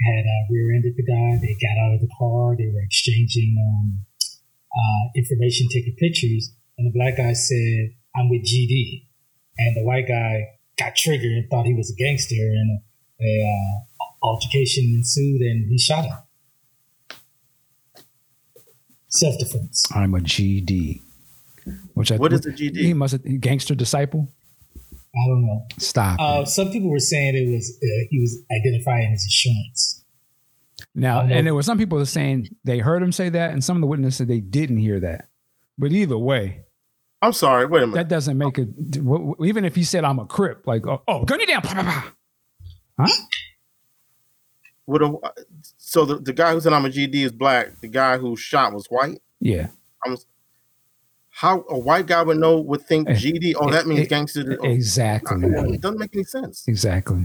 had 0.00 0.24
uh, 0.26 0.42
rear-ended 0.50 0.94
the 0.96 1.04
guy. 1.06 1.38
They 1.40 1.54
got 1.60 1.76
out 1.84 1.94
of 1.94 2.00
the 2.00 2.08
car. 2.18 2.56
They 2.56 2.66
were 2.74 2.82
exchanging 2.82 3.54
um, 3.60 4.00
uh, 4.72 5.02
information, 5.14 5.68
taking 5.72 5.94
pictures, 5.94 6.50
and 6.78 6.86
the 6.90 6.94
black 6.96 7.18
guy 7.18 7.34
said, 7.34 7.94
"I'm 8.16 8.28
with 8.30 8.42
GD," 8.42 9.06
and 9.58 9.76
the 9.76 9.84
white 9.84 10.08
guy 10.08 10.58
got 10.76 10.96
triggered 10.96 11.30
and 11.30 11.46
thought 11.50 11.66
he 11.66 11.74
was 11.74 11.92
a 11.92 11.96
gangster, 12.02 12.34
and 12.40 12.80
a, 13.20 13.22
a 13.22 13.32
uh, 13.46 14.26
altercation 14.26 14.84
ensued, 14.96 15.40
and 15.42 15.68
he 15.70 15.78
shot 15.78 16.04
him. 16.04 16.16
Self-defense. 19.08 19.84
I'm 19.94 20.14
a 20.14 20.18
GD. 20.20 21.02
Which 21.94 22.12
I, 22.12 22.16
What 22.16 22.32
is 22.32 22.42
the 22.42 22.50
GD? 22.50 22.76
He 22.76 22.94
must 22.94 23.12
have 23.12 23.40
gangster 23.40 23.74
disciple. 23.74 24.28
I 24.92 25.28
don't 25.28 25.46
know. 25.46 25.66
Stop. 25.78 26.20
Uh, 26.20 26.44
some 26.44 26.70
people 26.70 26.90
were 26.90 26.98
saying 26.98 27.34
it 27.34 27.50
was 27.52 27.76
uh, 27.82 28.06
he 28.10 28.20
was 28.20 28.38
identifying 28.52 29.10
his 29.10 29.24
insurance. 29.24 30.04
now, 30.94 31.20
and 31.22 31.46
there 31.46 31.54
were 31.54 31.62
some 31.62 31.78
people 31.78 31.98
that 31.98 32.06
saying 32.06 32.48
they 32.64 32.78
heard 32.78 33.02
him 33.02 33.12
say 33.12 33.28
that, 33.30 33.50
and 33.52 33.64
some 33.64 33.76
of 33.76 33.80
the 33.80 33.86
witnesses 33.86 34.18
said 34.18 34.28
they 34.28 34.40
didn't 34.40 34.78
hear 34.78 35.00
that. 35.00 35.28
But 35.78 35.92
either 35.92 36.16
way, 36.18 36.60
I'm 37.22 37.32
sorry. 37.32 37.66
Wait 37.66 37.82
a 37.82 37.86
minute. 37.86 37.96
that 38.02 38.08
doesn't 38.08 38.36
make 38.38 38.58
it. 38.58 38.92
w- 38.92 39.30
w- 39.30 39.48
Even 39.48 39.64
if 39.64 39.74
he 39.74 39.82
said 39.84 40.04
I'm 40.04 40.18
a 40.18 40.26
crip, 40.26 40.66
like 40.66 40.86
oh, 40.86 41.02
oh 41.08 41.24
gun 41.24 41.40
you 41.40 41.46
down, 41.46 41.62
pa, 41.62 41.74
pa, 41.74 41.82
pa. 42.96 43.06
What 44.84 45.02
a, 45.02 45.12
so 45.88 46.04
the, 46.04 46.16
the 46.16 46.32
guy 46.32 46.52
who 46.52 46.60
said 46.60 46.72
I'm 46.72 46.84
a 46.84 46.88
GD 46.90 47.14
is 47.14 47.32
black. 47.32 47.80
The 47.80 47.88
guy 47.88 48.18
who 48.18 48.36
shot 48.36 48.72
was 48.74 48.86
white. 48.88 49.20
yeah, 49.40 49.68
How 51.30 51.64
a 51.68 51.78
white 51.78 52.06
guy 52.06 52.22
would 52.22 52.36
know 52.38 52.60
would 52.60 52.82
think 52.82 53.08
Eh, 53.08 53.14
GD? 53.14 53.54
Oh, 53.58 53.70
that 53.70 53.86
means 53.86 54.00
eh, 54.00 54.04
gangster. 54.06 54.58
Oh, 54.60 54.66
exactly, 54.68 55.46
it 55.74 55.80
doesn't 55.80 55.98
make 55.98 56.14
any 56.14 56.24
sense. 56.24 56.64
exactly. 56.68 57.24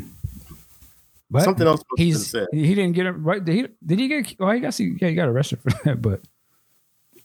But 1.31 1.43
Something 1.43 1.65
else 1.67 1.81
was 1.89 1.97
he's 1.99 2.27
said. 2.27 2.47
he 2.51 2.75
didn't 2.75 2.93
get 2.93 3.07
it 3.07 3.11
right. 3.13 3.43
Did 3.43 3.55
he, 3.55 3.67
did 3.85 3.99
he 3.99 4.07
get? 4.07 4.35
Well, 4.39 4.49
I 4.49 4.59
guess 4.59 4.77
he 4.77 4.95
yeah 5.01 5.09
he 5.09 5.15
got 5.15 5.27
arrested 5.27 5.59
for 5.63 5.71
that, 5.83 5.99
but 6.01 6.21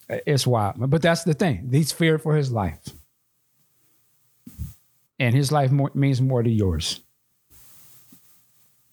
it's 0.09 0.47
wild. 0.47 0.77
But 0.91 1.03
that's 1.03 1.25
the 1.25 1.35
thing. 1.35 1.69
He's 1.71 1.93
feared 1.93 2.23
for 2.23 2.35
his 2.35 2.51
life, 2.51 2.81
and 5.19 5.35
his 5.35 5.53
life 5.53 5.71
more, 5.71 5.91
means 5.95 6.23
more 6.23 6.43
to 6.43 6.49
yours. 6.51 7.01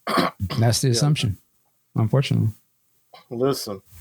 that's 0.60 0.82
the 0.82 0.90
assumption, 0.90 1.38
unfortunately. 1.96 2.50
Listen. 3.30 3.82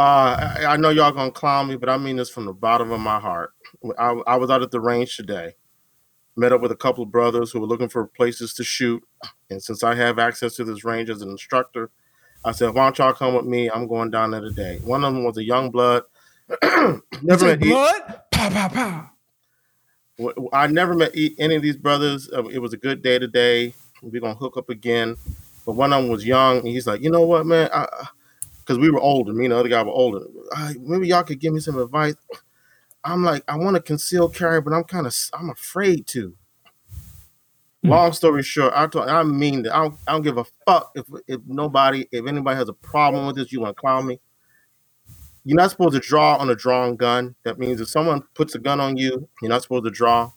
Uh, 0.00 0.54
I, 0.60 0.64
I 0.66 0.76
know 0.76 0.90
y'all 0.90 1.10
gonna 1.10 1.32
clown 1.32 1.66
me, 1.68 1.76
but 1.76 1.88
I 1.88 1.98
mean 1.98 2.14
this 2.16 2.30
from 2.30 2.44
the 2.44 2.52
bottom 2.52 2.92
of 2.92 3.00
my 3.00 3.18
heart. 3.18 3.50
I, 3.98 4.10
I 4.28 4.36
was 4.36 4.48
out 4.48 4.62
at 4.62 4.70
the 4.70 4.80
range 4.80 5.16
today, 5.16 5.56
met 6.36 6.52
up 6.52 6.60
with 6.60 6.70
a 6.70 6.76
couple 6.76 7.02
of 7.02 7.10
brothers 7.10 7.50
who 7.50 7.58
were 7.58 7.66
looking 7.66 7.88
for 7.88 8.06
places 8.06 8.54
to 8.54 8.62
shoot, 8.64 9.02
and 9.50 9.60
since 9.60 9.82
I 9.82 9.96
have 9.96 10.20
access 10.20 10.54
to 10.54 10.64
this 10.64 10.84
range 10.84 11.10
as 11.10 11.20
an 11.20 11.30
instructor, 11.30 11.90
I 12.44 12.52
said, 12.52 12.74
"Why 12.74 12.84
don't 12.84 12.96
y'all 12.98 13.12
come 13.12 13.34
with 13.34 13.44
me? 13.46 13.68
I'm 13.68 13.88
going 13.88 14.10
down 14.12 14.30
there 14.30 14.40
today." 14.40 14.78
One 14.84 15.02
of 15.02 15.12
them 15.12 15.24
was 15.24 15.36
a 15.36 15.44
young 15.44 15.72
blood. 15.72 16.04
never 16.62 17.46
met 17.46 17.60
e- 17.64 17.68
blood. 17.68 18.20
Pow 18.30 18.50
pow 18.50 18.68
pow. 18.68 19.10
w- 20.16 20.48
I 20.52 20.68
never 20.68 20.94
met 20.94 21.16
e- 21.16 21.34
any 21.40 21.56
of 21.56 21.62
these 21.62 21.76
brothers. 21.76 22.30
Uh, 22.32 22.44
It 22.44 22.60
was 22.60 22.72
a 22.72 22.76
good 22.78 23.02
day 23.02 23.18
today. 23.18 23.74
We're 24.02 24.20
gonna 24.20 24.34
hook 24.34 24.56
up 24.56 24.70
again. 24.70 25.16
But 25.66 25.74
one 25.74 25.92
of 25.92 26.02
them 26.02 26.10
was 26.10 26.24
young, 26.24 26.58
and 26.58 26.68
he's 26.68 26.86
like, 26.86 27.02
you 27.02 27.10
know 27.10 27.22
what, 27.22 27.44
man? 27.44 27.68
Because 28.60 28.78
we 28.78 28.90
were 28.90 29.00
older. 29.00 29.32
Me 29.32 29.44
and 29.44 29.52
the 29.52 29.58
other 29.58 29.68
guy 29.68 29.82
were 29.82 29.92
older. 29.92 30.24
Uh, 30.56 30.72
maybe 30.80 31.08
y'all 31.08 31.22
could 31.22 31.40
give 31.40 31.52
me 31.52 31.60
some 31.60 31.78
advice. 31.78 32.14
I'm 33.04 33.24
like, 33.24 33.44
I 33.48 33.56
want 33.56 33.76
to 33.76 33.82
conceal 33.82 34.28
carry, 34.28 34.60
but 34.60 34.72
I'm 34.72 34.84
kind 34.84 35.06
of, 35.06 35.14
I'm 35.32 35.50
afraid 35.50 36.06
to. 36.08 36.34
Hmm. 37.82 37.90
Long 37.90 38.12
story 38.12 38.42
short, 38.42 38.72
I 38.74 38.86
told, 38.86 39.08
I 39.08 39.22
mean 39.22 39.62
that 39.62 39.74
I 39.74 39.82
don't, 39.82 39.94
I 40.06 40.12
don't 40.12 40.22
give 40.22 40.38
a 40.38 40.44
fuck 40.66 40.90
if 40.94 41.04
if 41.26 41.40
nobody, 41.46 42.06
if 42.10 42.26
anybody 42.26 42.56
has 42.56 42.68
a 42.68 42.72
problem 42.72 43.26
with 43.26 43.36
this, 43.36 43.52
you 43.52 43.60
want 43.60 43.76
to 43.76 43.80
clown 43.80 44.06
me. 44.06 44.20
You're 45.44 45.56
not 45.56 45.70
supposed 45.70 45.94
to 45.94 46.00
draw 46.00 46.36
on 46.36 46.50
a 46.50 46.54
drawn 46.54 46.96
gun. 46.96 47.34
That 47.44 47.58
means 47.58 47.80
if 47.80 47.88
someone 47.88 48.22
puts 48.34 48.54
a 48.54 48.58
gun 48.58 48.80
on 48.80 48.96
you, 48.96 49.28
you're 49.40 49.48
not 49.48 49.62
supposed 49.62 49.84
to 49.84 49.90
draw. 49.90 50.32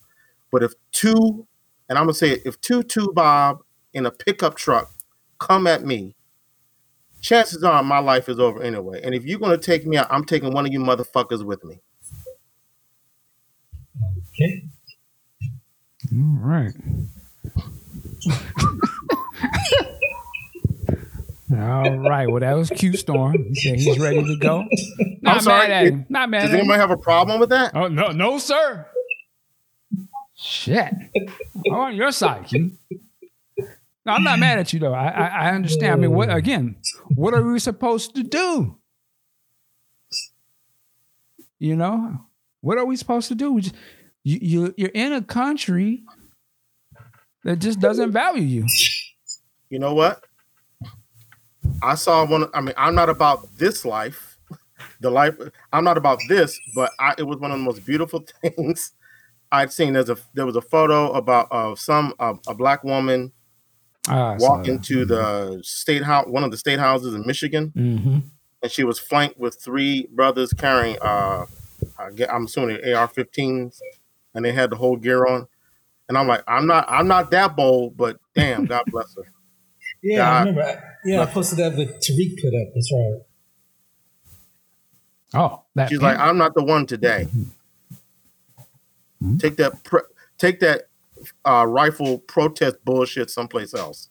But 0.52 0.64
if 0.64 0.74
two, 0.92 1.48
and 1.92 1.98
I'm 1.98 2.06
gonna 2.06 2.14
say 2.14 2.30
it, 2.32 2.44
if 2.46 2.60
two 2.62 2.84
two 2.84 3.12
Bob 3.12 3.64
in 3.94 4.06
a 4.06 4.12
pickup 4.12 4.56
truck 4.56 4.90
come 5.40 5.68
at 5.68 5.84
me, 5.84 6.16
chances 7.20 7.66
are 7.66 7.84
my 7.84 8.00
life 8.00 8.30
is 8.30 8.40
over 8.40 8.64
anyway. 8.64 9.02
And 9.04 9.14
if 9.14 9.26
you're 9.26 9.40
gonna 9.40 9.58
take 9.58 9.86
me 9.86 9.98
out, 9.98 10.08
I'm 10.10 10.24
taking 10.24 10.54
one 10.54 10.66
of 10.66 10.72
you 10.72 10.80
motherfuckers 10.80 11.44
with 11.46 11.62
me. 11.66 11.82
Okay. 14.30 14.64
All 16.14 16.38
right. 16.40 16.74
All 21.52 21.98
right. 22.00 22.30
Well, 22.30 22.40
that 22.40 22.54
was 22.54 22.70
Q 22.70 22.96
Storm. 22.96 23.34
He 23.50 23.56
said 23.56 23.76
he's 23.76 24.00
ready 24.00 24.24
to 24.24 24.38
go. 24.38 24.64
Not 25.22 25.44
sorry, 25.44 25.68
mad 25.68 25.72
at 25.72 25.88
him. 25.88 26.06
Not 26.08 26.30
mad 26.30 26.44
Does 26.44 26.52
at 26.52 26.54
him. 26.54 26.60
anybody 26.62 26.80
have 26.80 26.92
a 26.92 26.98
problem 26.98 27.42
with 27.42 27.50
that? 27.50 27.76
Oh 27.76 27.90
no, 27.90 28.12
no, 28.12 28.38
sir. 28.38 28.88
Shit. 30.44 30.94
I'm 31.68 31.74
on 31.74 31.96
your 31.96 32.12
side, 32.12 32.48
Q. 32.48 32.72
No, 34.04 34.14
I'm 34.14 34.24
not 34.24 34.40
mad 34.40 34.58
at 34.58 34.74
you 34.74 34.80
though. 34.80 34.94
I, 34.94 35.10
I 35.10 35.26
I 35.28 35.52
understand. 35.52 35.92
I 35.92 35.96
mean, 35.96 36.12
what 36.12 36.34
again? 36.34 36.78
What 37.16 37.36
are 37.36 37.44
we 37.44 37.60
supposed 37.60 38.16
to 38.16 38.24
do? 38.24 38.76
You 41.60 41.76
know, 41.76 42.20
what 42.62 42.78
are 42.78 42.86
we 42.86 42.96
supposed 42.96 43.28
to 43.28 43.36
do? 43.36 43.60
Just- 43.62 43.76
You 44.24 44.38
you 44.42 44.74
you're 44.78 44.92
in 44.94 45.14
a 45.14 45.22
country 45.22 46.04
that 47.44 47.58
just 47.60 47.80
doesn't 47.80 48.12
value 48.12 48.44
you. 48.44 48.66
You 49.70 49.80
know 49.80 49.94
what? 49.96 50.24
I 51.82 51.96
saw 51.96 52.26
one. 52.26 52.46
I 52.54 52.62
mean, 52.62 52.76
I'm 52.78 52.94
not 52.96 53.10
about 53.10 53.58
this 53.58 53.84
life, 53.86 54.38
the 55.00 55.10
life. 55.10 55.36
I'm 55.74 55.84
not 55.84 55.98
about 55.98 56.20
this, 56.30 56.60
but 56.76 56.92
I, 57.00 57.16
it 57.18 57.24
was 57.24 57.38
one 57.40 57.52
of 57.52 57.58
the 57.58 57.64
most 57.64 57.84
beautiful 57.86 58.24
things 58.42 58.92
I'd 59.52 59.72
seen. 59.74 59.94
There's 59.94 60.10
a 60.10 60.18
there 60.34 60.46
was 60.46 60.56
a 60.56 60.62
photo 60.62 61.12
about 61.12 61.48
uh, 61.52 61.76
some 61.76 62.14
uh, 62.20 62.36
a 62.48 62.54
black 62.54 62.84
woman 62.84 63.34
Ah, 64.08 64.36
walking 64.40 64.80
to 64.82 65.06
the 65.06 65.60
state 65.64 66.04
house, 66.04 66.26
one 66.28 66.44
of 66.44 66.52
the 66.52 66.58
state 66.58 66.80
houses 66.80 67.14
in 67.14 67.26
Michigan, 67.28 67.72
Mhm. 67.76 68.24
and 68.64 68.72
she 68.72 68.84
was 68.84 68.98
flanked 68.98 69.38
with 69.38 69.62
three 69.62 70.08
brothers 70.12 70.54
carrying. 70.54 70.98
Uh, 71.02 71.46
I'm 72.00 72.46
assuming 72.46 72.78
AR-15s, 72.78 73.80
and 74.34 74.44
they 74.44 74.52
had 74.54 74.70
the 74.72 74.76
whole 74.76 74.98
gear 74.98 75.26
on. 75.28 75.48
And 76.10 76.18
I'm 76.18 76.28
like, 76.28 76.44
I'm 76.48 76.66
not, 76.66 76.86
I'm 76.90 77.08
not 77.08 77.30
that 77.32 77.56
bold, 77.56 77.96
but 77.96 78.18
damn, 78.36 78.66
God 78.66 78.84
bless 78.92 79.14
her. 79.16 79.24
Yeah, 80.02 80.18
God. 80.18 80.34
I 80.34 80.40
remember. 80.40 80.64
I- 80.64 80.82
Yeah, 81.06 81.22
I 81.22 81.26
posted 81.28 81.60
that 81.60 81.78
with 81.78 81.90
Tariq 82.00 82.42
put 82.42 82.54
up. 82.54 82.68
That's 82.74 82.92
right. 82.94 83.22
Oh, 85.34 85.64
that 85.76 85.90
She's 85.90 86.02
like, 86.02 86.18
I'm 86.18 86.38
not 86.38 86.54
the 86.56 86.64
one 86.64 86.86
today. 86.86 87.28
Mhm. 89.22 89.40
Take 89.40 89.58
that, 89.58 89.84
pre- 89.84 90.02
take 90.38 90.60
that 90.62 90.90
uh, 91.46 91.66
rifle 91.68 92.18
protest 92.20 92.78
bullshit 92.84 93.30
someplace 93.30 93.74
else, 93.74 94.10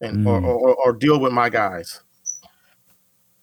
and 0.00 0.26
or, 0.26 0.40
Mm. 0.40 0.44
or, 0.44 0.54
or, 0.54 0.74
or 0.74 0.92
deal 0.92 1.20
with 1.20 1.32
my 1.32 1.48
guys. 1.48 2.00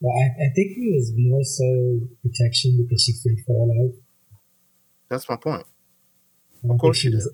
Well, 0.01 0.13
I, 0.15 0.25
I 0.45 0.49
think 0.53 0.71
it 0.77 0.93
was 0.95 1.11
more 1.15 1.43
so 1.43 2.07
protection 2.21 2.77
because 2.83 3.01
she 3.03 3.13
feared 3.13 3.39
for 3.45 3.65
her 3.67 3.73
life. 3.73 3.95
That's 5.09 5.27
my 5.29 5.37
point. 5.37 5.65
I 6.63 6.67
don't 6.67 6.75
Of 6.75 6.81
course 6.81 7.01
think 7.01 7.11
she 7.13 7.15
was. 7.15 7.33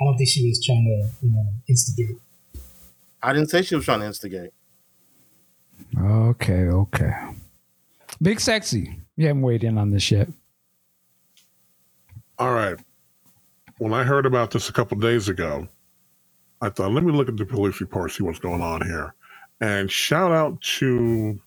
I 0.00 0.04
don't 0.04 0.16
think 0.16 0.28
she 0.28 0.46
was 0.46 0.62
trying 0.64 0.84
to, 0.84 1.26
you 1.26 1.32
know, 1.32 1.46
instigate. 1.68 2.16
I 3.22 3.32
didn't 3.32 3.48
say 3.48 3.62
she 3.62 3.74
was 3.76 3.84
trying 3.86 4.00
to 4.00 4.06
instigate. 4.06 4.50
Okay, 5.98 6.64
okay. 6.68 7.12
Big 8.20 8.40
sexy. 8.40 9.00
You 9.16 9.28
haven't 9.28 9.42
weighed 9.42 9.64
in 9.64 9.78
on 9.78 9.90
this 9.90 10.10
yet. 10.10 10.28
All 12.38 12.52
right. 12.52 12.76
When 13.78 13.92
I 13.92 14.04
heard 14.04 14.26
about 14.26 14.50
this 14.50 14.68
a 14.68 14.72
couple 14.72 14.98
days 14.98 15.28
ago, 15.28 15.68
I 16.60 16.68
thought, 16.68 16.92
let 16.92 17.04
me 17.04 17.12
look 17.12 17.28
at 17.28 17.36
the 17.36 17.44
police 17.44 17.80
report, 17.80 18.12
see 18.12 18.24
what's 18.24 18.38
going 18.38 18.62
on 18.62 18.82
here. 18.82 19.14
And 19.60 19.90
shout 19.90 20.32
out 20.32 20.60
to 20.78 21.38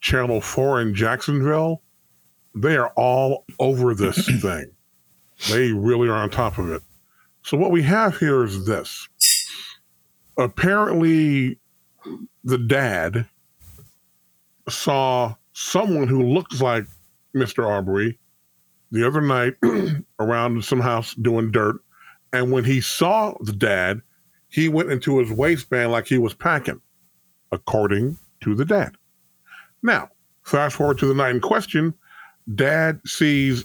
Channel 0.00 0.40
4 0.40 0.80
in 0.82 0.94
Jacksonville. 0.94 1.82
They 2.54 2.76
are 2.76 2.92
all 2.96 3.44
over 3.58 3.94
this 3.94 4.26
thing. 4.40 4.70
They 5.50 5.72
really 5.72 6.08
are 6.08 6.14
on 6.14 6.30
top 6.30 6.58
of 6.58 6.70
it. 6.70 6.82
So 7.42 7.56
what 7.56 7.70
we 7.70 7.82
have 7.82 8.18
here 8.18 8.44
is 8.44 8.66
this. 8.66 9.08
Apparently, 10.38 11.58
the 12.42 12.58
dad 12.58 13.28
saw 14.68 15.34
someone 15.52 16.08
who 16.08 16.22
looks 16.22 16.60
like 16.60 16.86
Mr. 17.34 17.66
Arbery 17.68 18.18
the 18.94 19.04
other 19.04 19.20
night 19.20 19.54
around 20.20 20.64
some 20.64 20.80
house 20.80 21.14
doing 21.14 21.50
dirt. 21.50 21.76
And 22.32 22.52
when 22.52 22.62
he 22.62 22.80
saw 22.80 23.34
the 23.40 23.52
dad, 23.52 24.00
he 24.48 24.68
went 24.68 24.92
into 24.92 25.18
his 25.18 25.32
waistband 25.32 25.90
like 25.90 26.06
he 26.06 26.16
was 26.16 26.32
packing, 26.32 26.80
according 27.50 28.16
to 28.42 28.54
the 28.54 28.64
dad. 28.64 28.96
Now, 29.82 30.10
fast 30.44 30.76
forward 30.76 30.98
to 30.98 31.06
the 31.06 31.14
night 31.14 31.34
in 31.34 31.40
question, 31.40 31.92
dad 32.54 33.00
sees 33.04 33.64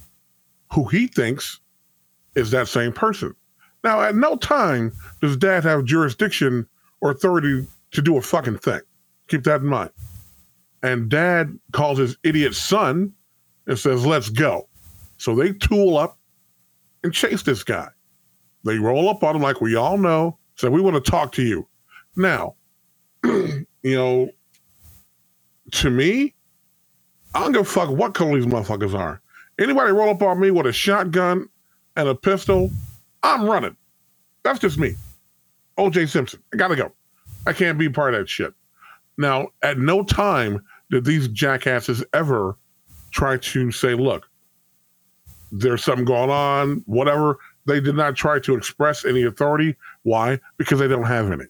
who 0.73 0.85
he 0.85 1.05
thinks 1.05 1.59
is 2.33 2.49
that 2.49 2.67
same 2.67 2.91
person. 2.91 3.35
Now, 3.83 4.01
at 4.01 4.15
no 4.15 4.35
time 4.35 4.91
does 5.21 5.37
dad 5.37 5.63
have 5.63 5.85
jurisdiction 5.85 6.67
or 7.01 7.11
authority 7.11 7.67
to 7.91 8.01
do 8.01 8.17
a 8.17 8.21
fucking 8.21 8.57
thing. 8.57 8.81
Keep 9.27 9.43
that 9.43 9.61
in 9.61 9.67
mind. 9.67 9.91
And 10.81 11.07
dad 11.07 11.59
calls 11.71 11.99
his 11.99 12.17
idiot 12.23 12.55
son 12.55 13.13
and 13.67 13.77
says, 13.77 14.07
let's 14.07 14.29
go. 14.29 14.68
So 15.19 15.35
they 15.35 15.53
tool 15.53 15.97
up 15.97 16.17
and 17.03 17.13
chase 17.13 17.43
this 17.43 17.63
guy. 17.63 17.89
They 18.63 18.77
roll 18.77 19.09
up 19.09 19.23
on 19.23 19.35
him 19.35 19.41
like 19.41 19.61
we 19.61 19.75
all 19.75 19.97
know, 19.97 20.37
say, 20.55 20.69
we 20.69 20.81
want 20.81 21.03
to 21.03 21.11
talk 21.11 21.31
to 21.33 21.43
you. 21.43 21.67
Now, 22.15 22.55
you 23.23 23.65
know, 23.83 24.29
to 25.71 25.89
me, 25.89 26.33
I 27.33 27.41
don't 27.41 27.51
give 27.51 27.61
a 27.61 27.65
fuck 27.65 27.89
what 27.89 28.13
color 28.13 28.35
these 28.39 28.51
motherfuckers 28.51 28.97
are. 28.97 29.21
Anybody 29.59 29.91
roll 29.91 30.09
up 30.09 30.21
on 30.21 30.39
me 30.39 30.51
with 30.51 30.65
a 30.65 30.73
shotgun 30.73 31.47
and 31.95 32.07
a 32.07 32.15
pistol, 32.15 32.71
I'm 33.21 33.43
running. 33.43 33.75
That's 34.43 34.59
just 34.59 34.77
me. 34.77 34.95
OJ 35.77 36.09
Simpson. 36.09 36.41
I 36.53 36.57
gotta 36.57 36.75
go. 36.75 36.91
I 37.45 37.53
can't 37.53 37.77
be 37.77 37.89
part 37.89 38.13
of 38.13 38.21
that 38.21 38.29
shit. 38.29 38.53
Now, 39.17 39.49
at 39.61 39.77
no 39.77 40.03
time 40.03 40.63
did 40.89 41.03
these 41.03 41.27
jackasses 41.27 42.03
ever 42.13 42.57
try 43.11 43.37
to 43.37 43.71
say, 43.71 43.95
look, 43.95 44.28
there's 45.51 45.83
something 45.83 46.05
going 46.05 46.29
on, 46.29 46.83
whatever. 46.85 47.37
They 47.65 47.79
did 47.79 47.95
not 47.95 48.15
try 48.15 48.39
to 48.39 48.55
express 48.55 49.05
any 49.05 49.23
authority. 49.23 49.75
Why? 50.03 50.39
Because 50.57 50.79
they 50.79 50.87
don't 50.87 51.03
have 51.05 51.31
any. 51.31 51.45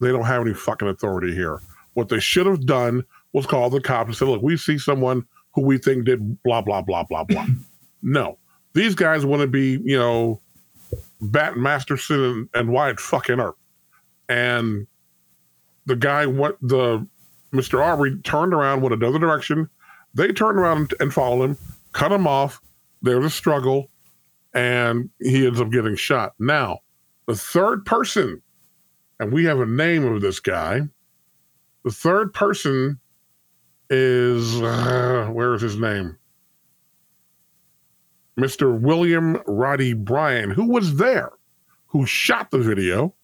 They 0.00 0.08
don't 0.08 0.24
have 0.24 0.42
any 0.42 0.54
fucking 0.54 0.88
authority 0.88 1.34
here. 1.34 1.60
What 1.94 2.08
they 2.08 2.20
should 2.20 2.46
have 2.46 2.66
done 2.66 3.04
was 3.32 3.46
call 3.46 3.70
the 3.70 3.80
cops 3.80 4.08
and 4.08 4.16
say, 4.16 4.26
look, 4.26 4.42
we 4.42 4.56
see 4.56 4.78
someone 4.78 5.26
who 5.54 5.62
we 5.62 5.78
think 5.78 6.04
did 6.04 6.42
blah, 6.42 6.62
blah, 6.62 6.82
blah, 6.82 7.04
blah, 7.04 7.24
blah. 7.24 7.46
no. 8.02 8.38
These 8.72 8.94
guys 8.94 9.26
want 9.26 9.42
to 9.42 9.48
be, 9.48 9.80
you 9.84 9.98
know, 9.98 10.40
Bat 11.20 11.56
Masterson 11.56 12.20
and, 12.20 12.48
and 12.54 12.68
Wyatt 12.70 13.00
fucking 13.00 13.40
Earp. 13.40 13.56
And 14.28 14.86
the 15.86 15.96
guy, 15.96 16.26
what 16.26 16.56
the 16.62 17.06
Mr. 17.52 17.84
Arbery 17.84 18.16
turned 18.22 18.54
around, 18.54 18.80
went 18.80 18.94
another 18.94 19.18
direction. 19.18 19.68
They 20.14 20.28
turned 20.28 20.58
around 20.58 20.78
and, 20.78 20.94
and 21.00 21.14
followed 21.14 21.50
him, 21.50 21.58
cut 21.92 22.12
him 22.12 22.26
off. 22.26 22.60
There's 23.02 23.24
a 23.24 23.30
struggle, 23.30 23.90
and 24.54 25.10
he 25.20 25.46
ends 25.46 25.60
up 25.60 25.70
getting 25.70 25.96
shot. 25.96 26.34
Now, 26.38 26.80
the 27.26 27.34
third 27.34 27.84
person, 27.86 28.42
and 29.18 29.32
we 29.32 29.44
have 29.44 29.60
a 29.60 29.66
name 29.66 30.04
of 30.04 30.20
this 30.20 30.40
guy. 30.40 30.82
The 31.84 31.90
third 31.90 32.34
person 32.34 32.98
is 33.88 34.60
uh, 34.60 35.28
where 35.32 35.54
is 35.54 35.62
his 35.62 35.76
name? 35.76 36.16
Mr. 38.38 38.80
William 38.80 39.40
Roddy 39.46 39.92
Bryan, 39.92 40.50
who 40.50 40.66
was 40.66 40.96
there, 40.96 41.32
who 41.86 42.06
shot 42.06 42.50
the 42.50 42.58
video, 42.58 43.14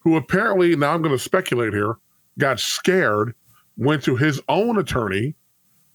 who 0.00 0.16
apparently, 0.16 0.74
now 0.76 0.92
I'm 0.92 1.02
going 1.02 1.16
to 1.16 1.22
speculate 1.22 1.72
here, 1.72 1.96
got 2.38 2.58
scared, 2.58 3.34
went 3.76 4.02
to 4.04 4.16
his 4.16 4.40
own 4.48 4.78
attorney, 4.78 5.34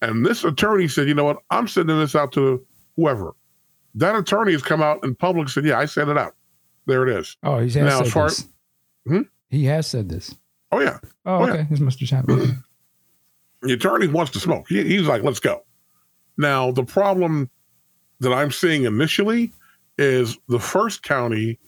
and 0.02 0.24
this 0.24 0.44
attorney 0.44 0.88
said, 0.88 1.08
you 1.08 1.14
know 1.14 1.24
what, 1.24 1.38
I'm 1.50 1.68
sending 1.68 1.98
this 1.98 2.14
out 2.14 2.32
to 2.32 2.65
whoever. 2.96 3.34
That 3.94 4.14
attorney 4.16 4.52
has 4.52 4.62
come 4.62 4.82
out 4.82 5.02
in 5.04 5.14
public 5.14 5.42
and 5.44 5.50
said, 5.50 5.64
yeah, 5.64 5.78
I 5.78 5.86
sent 5.86 6.10
it 6.10 6.18
out. 6.18 6.34
There 6.86 7.06
it 7.08 7.18
is. 7.18 7.36
Oh, 7.42 7.58
he 7.58 7.64
has 7.70 7.76
Now, 7.76 7.98
said 7.98 8.06
as 8.06 8.12
far- 8.12 8.28
this. 8.28 8.48
Hmm? 9.06 9.22
He 9.48 9.64
has 9.66 9.86
said 9.86 10.08
this. 10.08 10.34
Oh, 10.72 10.80
yeah. 10.80 10.98
Oh, 11.24 11.36
Oh, 11.38 11.46
yeah. 11.46 11.52
okay. 11.54 11.66
This 11.70 11.80
must 11.80 12.00
have 12.00 12.10
happened. 12.10 12.56
The 13.62 13.72
attorney 13.72 14.06
wants 14.08 14.32
to 14.32 14.40
smoke. 14.40 14.66
He, 14.68 14.82
he's 14.84 15.06
like, 15.06 15.22
let's 15.22 15.40
go. 15.40 15.64
Now, 16.36 16.70
the 16.72 16.84
problem 16.84 17.48
that 18.20 18.32
I'm 18.32 18.50
seeing 18.50 18.84
initially 18.84 19.52
is 19.98 20.36
the 20.48 20.58
first 20.60 21.02
county, 21.02 21.58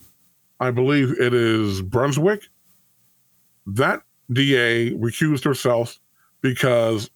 I 0.61 0.71
believe 0.71 1.19
it 1.19 1.33
is 1.33 1.81
Brunswick. 1.83 2.43
That 3.67 4.03
DA 4.33 4.91
recused 4.93 5.45
herself 5.45 5.99
because, 6.43 7.11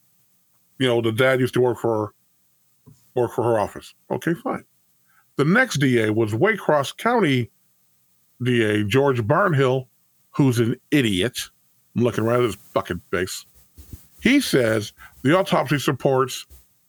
you 0.79 0.87
know, 0.87 1.01
the 1.03 1.13
dad 1.13 1.41
used 1.41 1.55
to 1.55 1.61
work 1.61 1.79
for 1.79 2.15
work 3.15 3.33
for 3.33 3.45
her 3.45 3.59
office. 3.59 3.95
Okay, 4.11 4.35
fine. 4.35 4.65
The 5.37 5.45
next 5.45 5.79
DA 5.79 6.11
was 6.11 6.33
Waycross 6.33 6.97
County 6.97 7.51
DA 8.43 8.85
George 8.85 9.23
Barnhill, 9.23 9.87
who's 10.31 10.59
an 10.59 10.77
idiot. 10.91 11.39
I'm 11.97 12.03
looking 12.03 12.25
right 12.25 12.39
at 12.39 12.43
his 12.43 12.55
fucking 12.75 13.01
face. 13.11 13.47
He 14.21 14.41
says 14.41 14.93
the 15.23 15.37
autopsy 15.37 15.79
supports 15.79 16.47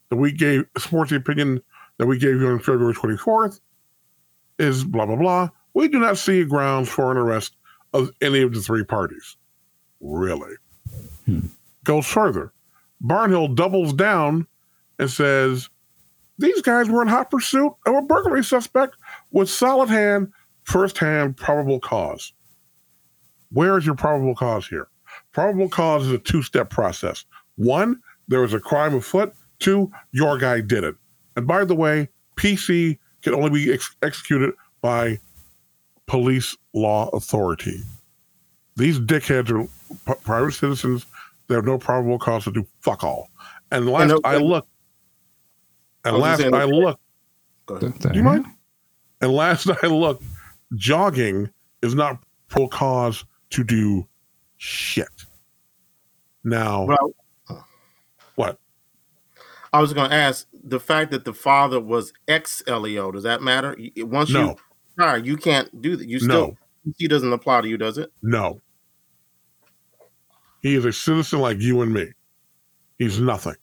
that 0.09 0.17
we 0.17 0.31
gave 0.31 0.65
supports 0.77 1.11
the 1.11 1.17
opinion 1.17 1.61
that 1.97 2.05
we 2.05 2.17
gave 2.17 2.39
you 2.39 2.47
on 2.47 2.59
February 2.59 2.93
24th 2.93 3.59
is 4.59 4.83
blah 4.83 5.05
blah 5.05 5.15
blah. 5.15 5.49
We 5.73 5.87
do 5.87 5.99
not 5.99 6.17
see 6.17 6.43
grounds 6.43 6.89
for 6.89 7.11
an 7.11 7.17
arrest 7.17 7.55
of 7.93 8.11
any 8.21 8.41
of 8.41 8.53
the 8.53 8.61
three 8.61 8.83
parties. 8.83 9.37
Really? 9.99 10.55
Hmm. 11.25 11.47
Goes 11.83 12.05
further. 12.05 12.51
Barnhill 13.03 13.55
doubles 13.55 13.93
down 13.93 14.47
and 14.99 15.09
says 15.09 15.69
these 16.37 16.61
guys 16.61 16.89
were 16.89 17.01
in 17.01 17.07
hot 17.07 17.29
pursuit 17.29 17.73
of 17.85 17.95
a 17.95 18.01
burglary 18.01 18.43
suspect 18.43 18.95
with 19.31 19.49
solid 19.49 19.89
hand, 19.89 20.31
first 20.63 20.97
hand 20.97 21.37
probable 21.37 21.79
cause. 21.79 22.33
Where 23.51 23.77
is 23.77 23.85
your 23.85 23.95
probable 23.95 24.35
cause 24.35 24.67
here? 24.67 24.87
Probable 25.31 25.69
cause 25.69 26.07
is 26.07 26.11
a 26.11 26.17
two 26.17 26.41
step 26.41 26.69
process. 26.69 27.25
One, 27.55 27.99
there 28.27 28.41
was 28.41 28.53
a 28.53 28.59
crime 28.59 28.95
afoot. 28.95 29.33
Two, 29.59 29.91
your 30.11 30.37
guy 30.37 30.61
did 30.61 30.83
it. 30.83 30.95
And 31.35 31.47
by 31.47 31.65
the 31.65 31.75
way, 31.75 32.09
PC 32.35 32.97
can 33.21 33.33
only 33.35 33.49
be 33.51 33.71
ex- 33.71 33.95
executed 34.01 34.53
by 34.81 35.19
police 36.07 36.57
law 36.73 37.09
authority. 37.09 37.81
These 38.75 38.99
dickheads 38.99 39.49
are 39.51 39.67
p- 40.13 40.19
private 40.23 40.53
citizens. 40.53 41.05
They 41.47 41.55
have 41.55 41.65
no 41.65 41.77
probable 41.77 42.17
cause 42.17 42.45
to 42.45 42.51
do 42.51 42.65
fuck 42.81 43.03
all. 43.03 43.29
And 43.71 43.87
last 43.87 44.09
no- 44.09 44.15
uh, 44.17 44.19
I 44.23 44.37
looked, 44.37 44.67
and 46.05 46.15
oh, 46.15 46.19
I 46.19 46.21
last 46.21 46.39
saying, 46.41 46.53
I 46.53 46.63
looked, 46.65 47.01
Go 47.65 47.77
The- 47.77 47.87
ahead. 47.87 48.01
the 48.01 48.09
do 48.09 48.17
you 48.19 48.23
mind? 48.23 48.45
And 49.21 49.31
last 49.31 49.69
I 49.81 49.87
looked, 49.87 50.21
jogging 50.75 51.49
is 51.81 51.95
not 51.95 52.21
pro 52.49 52.67
cause 52.67 53.23
to 53.51 53.63
do 53.63 54.05
shit. 54.57 55.07
Now, 56.43 56.83
Well, 56.83 57.15
oh. 57.49 57.63
what? 58.35 58.59
I 59.71 59.79
was 59.79 59.93
going 59.93 60.09
to 60.09 60.15
ask 60.15 60.45
the 60.61 60.77
fact 60.81 61.11
that 61.11 61.23
the 61.23 61.33
father 61.33 61.79
was 61.79 62.11
ex 62.27 62.61
LEO. 62.67 63.13
Does 63.13 63.23
that 63.23 63.41
matter? 63.41 63.77
Once 63.97 64.29
No. 64.31 64.41
you 64.41 64.55
retire, 64.97 65.17
you 65.23 65.37
can't 65.37 65.81
do 65.81 65.95
that. 65.95 66.09
You 66.09 66.19
No. 66.19 66.25
still 66.25 66.57
he 66.97 67.07
doesn't 67.07 67.31
apply 67.31 67.61
to 67.61 67.67
you, 67.69 67.77
does 67.77 67.97
it? 67.97 68.11
No. 68.21 68.61
He 70.61 70.75
is 70.75 70.83
a 70.83 70.91
citizen 70.91 71.39
like 71.39 71.61
you 71.61 71.81
and 71.81 71.93
me. 71.93 72.11
He's 72.99 73.21
nothing. 73.21 73.55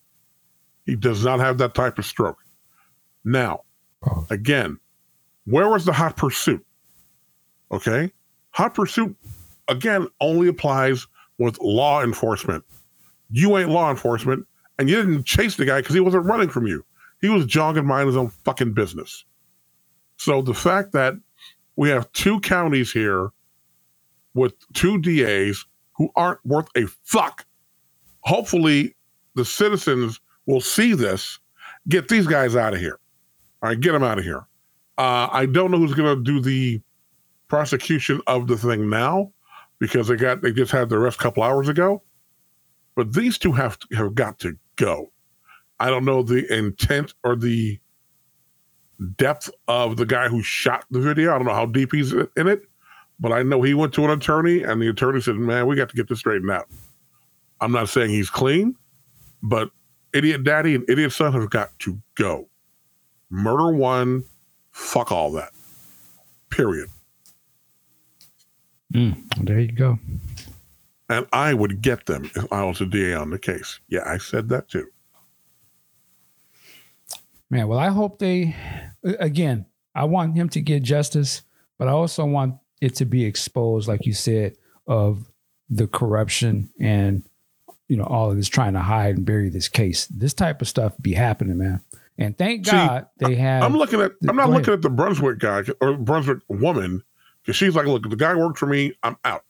He 0.91 0.97
does 0.97 1.25
not 1.25 1.39
have 1.39 1.59
that 1.59 1.73
type 1.73 2.01
of 2.01 2.05
stroke. 2.05 2.39
Now, 3.25 3.61
oh. 4.05 4.27
again, 4.29 4.81
where 5.45 5.69
was 5.69 5.85
the 5.85 5.93
hot 5.93 6.17
pursuit? 6.17 6.67
Okay. 7.71 8.11
Hot 8.51 8.75
pursuit, 8.75 9.17
again, 9.69 10.09
only 10.21 10.49
applies 10.49 11.07
with 11.39 11.61
law 11.61 12.03
enforcement. 12.03 12.65
You 13.31 13.57
ain't 13.57 13.71
law 13.71 13.89
enforcement, 13.89 14.45
and 14.81 14.91
you 14.91 14.97
didn't 14.97 15.27
chase 15.27 15.55
the 15.55 15.65
guy 15.65 15.79
because 15.79 15.95
he 15.95 16.01
wasn't 16.01 16.25
running 16.25 16.49
from 16.49 16.67
you. 16.67 16.85
He 17.21 17.29
was 17.29 17.47
jogging 17.47 17.87
minding 17.87 18.09
his 18.09 18.17
own 18.17 18.31
fucking 18.45 18.73
business. 18.73 19.25
So 20.17 20.43
the 20.43 20.55
fact 20.55 20.91
that 20.95 21.15
we 21.77 21.89
have 21.91 22.11
two 22.11 22.41
counties 22.41 22.91
here 22.91 23.31
with 24.35 24.55
two 24.73 25.01
DAs 25.01 25.65
who 25.93 26.11
aren't 26.17 26.45
worth 26.45 26.67
a 26.77 26.87
fuck, 27.05 27.47
hopefully 28.23 28.97
the 29.37 29.45
citizens 29.45 30.21
will 30.51 30.61
see 30.61 30.95
this, 30.95 31.39
get 31.89 32.09
these 32.09 32.27
guys 32.27 32.57
out 32.57 32.75
of 32.75 32.81
here. 32.81 32.99
All 33.63 33.69
right, 33.69 33.81
get 33.81 33.93
them 33.93 34.03
out 34.03 34.19
of 34.19 34.25
here. 34.25 34.47
Uh, 34.99 35.29
I 35.31 35.47
don't 35.47 35.71
know 35.71 35.79
who's 35.79 35.95
going 35.95 36.17
to 36.17 36.23
do 36.23 36.41
the 36.41 36.81
prosecution 37.49 38.21
of 38.27 38.47
the 38.47 38.57
thing 38.57 38.89
now 38.89 39.33
because 39.79 40.09
they 40.09 40.17
got 40.17 40.43
they 40.43 40.53
just 40.53 40.73
had 40.73 40.89
the 40.89 40.97
arrest 40.97 41.19
a 41.19 41.23
couple 41.23 41.43
hours 41.43 41.69
ago. 41.69 42.03
But 42.97 43.13
these 43.13 43.39
two 43.39 43.53
have 43.53 43.79
to, 43.79 43.97
have 43.97 44.15
got 44.15 44.39
to 44.41 44.57
go. 44.77 45.11
I 45.79 45.89
don't 45.89 46.05
know 46.05 46.23
the 46.23 46.53
intent 46.55 47.15
or 47.25 47.37
the 47.37 47.79
depth 49.17 49.51
of 49.69 49.97
the 49.97 50.05
guy 50.05 50.29
who 50.29 50.43
shot 50.43 50.85
the 50.91 51.01
video. 51.01 51.35
I 51.35 51.39
don't 51.39 51.47
know 51.47 51.55
how 51.55 51.67
deep 51.67 51.93
he's 51.93 52.13
in 52.13 52.47
it, 52.47 52.63
but 53.19 53.33
I 53.33 53.43
know 53.43 53.63
he 53.63 53.73
went 53.73 53.95
to 53.95 54.05
an 54.05 54.11
attorney, 54.11 54.63
and 54.63 54.83
the 54.83 54.89
attorney 54.89 55.21
said, 55.21 55.37
"Man, 55.37 55.67
we 55.67 55.77
got 55.77 55.89
to 55.89 55.97
get 55.97 56.09
this 56.09 56.19
straightened 56.19 56.51
out." 56.51 56.69
I'm 57.61 57.73
not 57.73 57.89
saying 57.89 58.11
he's 58.11 58.31
clean, 58.31 58.77
but 59.43 59.71
idiot 60.13 60.45
daddy 60.45 60.75
and 60.75 60.89
idiot 60.89 61.13
son 61.13 61.33
have 61.33 61.51
got 61.51 61.79
to 61.81 62.01
go. 62.15 62.49
Murder 63.31 63.73
one, 63.73 64.25
fuck 64.73 65.13
all 65.13 65.33
that. 65.33 65.51
Period. 66.51 66.89
Mm, 68.93 69.45
there 69.45 69.61
you 69.61 69.73
go. 69.73 69.99
And 71.09 71.27
I 71.33 71.55
would 71.55 71.83
get 71.83 72.07
them 72.07 72.31
if 72.35 72.53
I 72.53 72.65
was 72.65 72.81
a 72.81 72.87
DA 72.87 73.15
on 73.15 73.31
the 73.31 73.39
case. 73.39 73.81
Yeah, 73.89 74.03
I 74.07 74.19
said 74.19 74.49
that 74.49 74.69
too. 74.69 74.87
Man, 77.51 77.67
well, 77.67 77.79
I 77.79 77.89
hope 77.89 78.19
they, 78.21 78.55
again, 79.03 79.67
I 79.95 80.05
want 80.05 80.37
him 80.37 80.49
to 80.51 80.61
get 80.61 80.85
justice, 80.85 81.43
but 81.79 81.89
I 81.89 81.93
also 81.93 82.25
want 82.25 82.57
it 82.81 82.95
to 82.97 83.05
be 83.05 83.25
exposed, 83.25 83.89
like 83.89 84.07
you 84.07 84.13
said, 84.13 84.57
of 84.87 85.31
the 85.69 85.89
corruption 85.89 86.71
and, 86.79 87.25
you 87.91 87.97
know, 87.97 88.05
all 88.05 88.31
of 88.31 88.37
this 88.37 88.49
trying 88.49 88.75
to 88.75 88.81
hide 88.81 89.17
and 89.17 89.27
bury 89.27 89.49
this 89.49 89.69
case. 89.69 90.07
This 90.07 90.33
type 90.33 90.63
of 90.63 90.69
stuff 90.69 90.95
be 91.03 91.13
happening, 91.13 91.59
man. 91.59 91.81
And 92.17 92.39
thank 92.39 92.65
See, 92.65 92.71
God 92.71 93.07
they 93.19 93.35
have. 93.35 93.65
I'm 93.65 93.77
looking 93.77 94.01
at. 94.01 94.13
I'm 94.29 94.37
not 94.37 94.49
looking 94.49 94.73
at 94.73 94.83
the 94.83 94.89
Brunswick 94.89 95.41
guy 95.41 95.65
or 95.81 95.97
Brunswick 95.97 96.39
woman 96.47 97.03
because 97.43 97.57
she's 97.57 97.75
like, 97.75 97.87
"Look, 97.87 98.09
the 98.09 98.15
guy 98.15 98.37
worked 98.37 98.59
for 98.59 98.67
me. 98.67 98.93
I'm 99.03 99.17
out." 99.25 99.45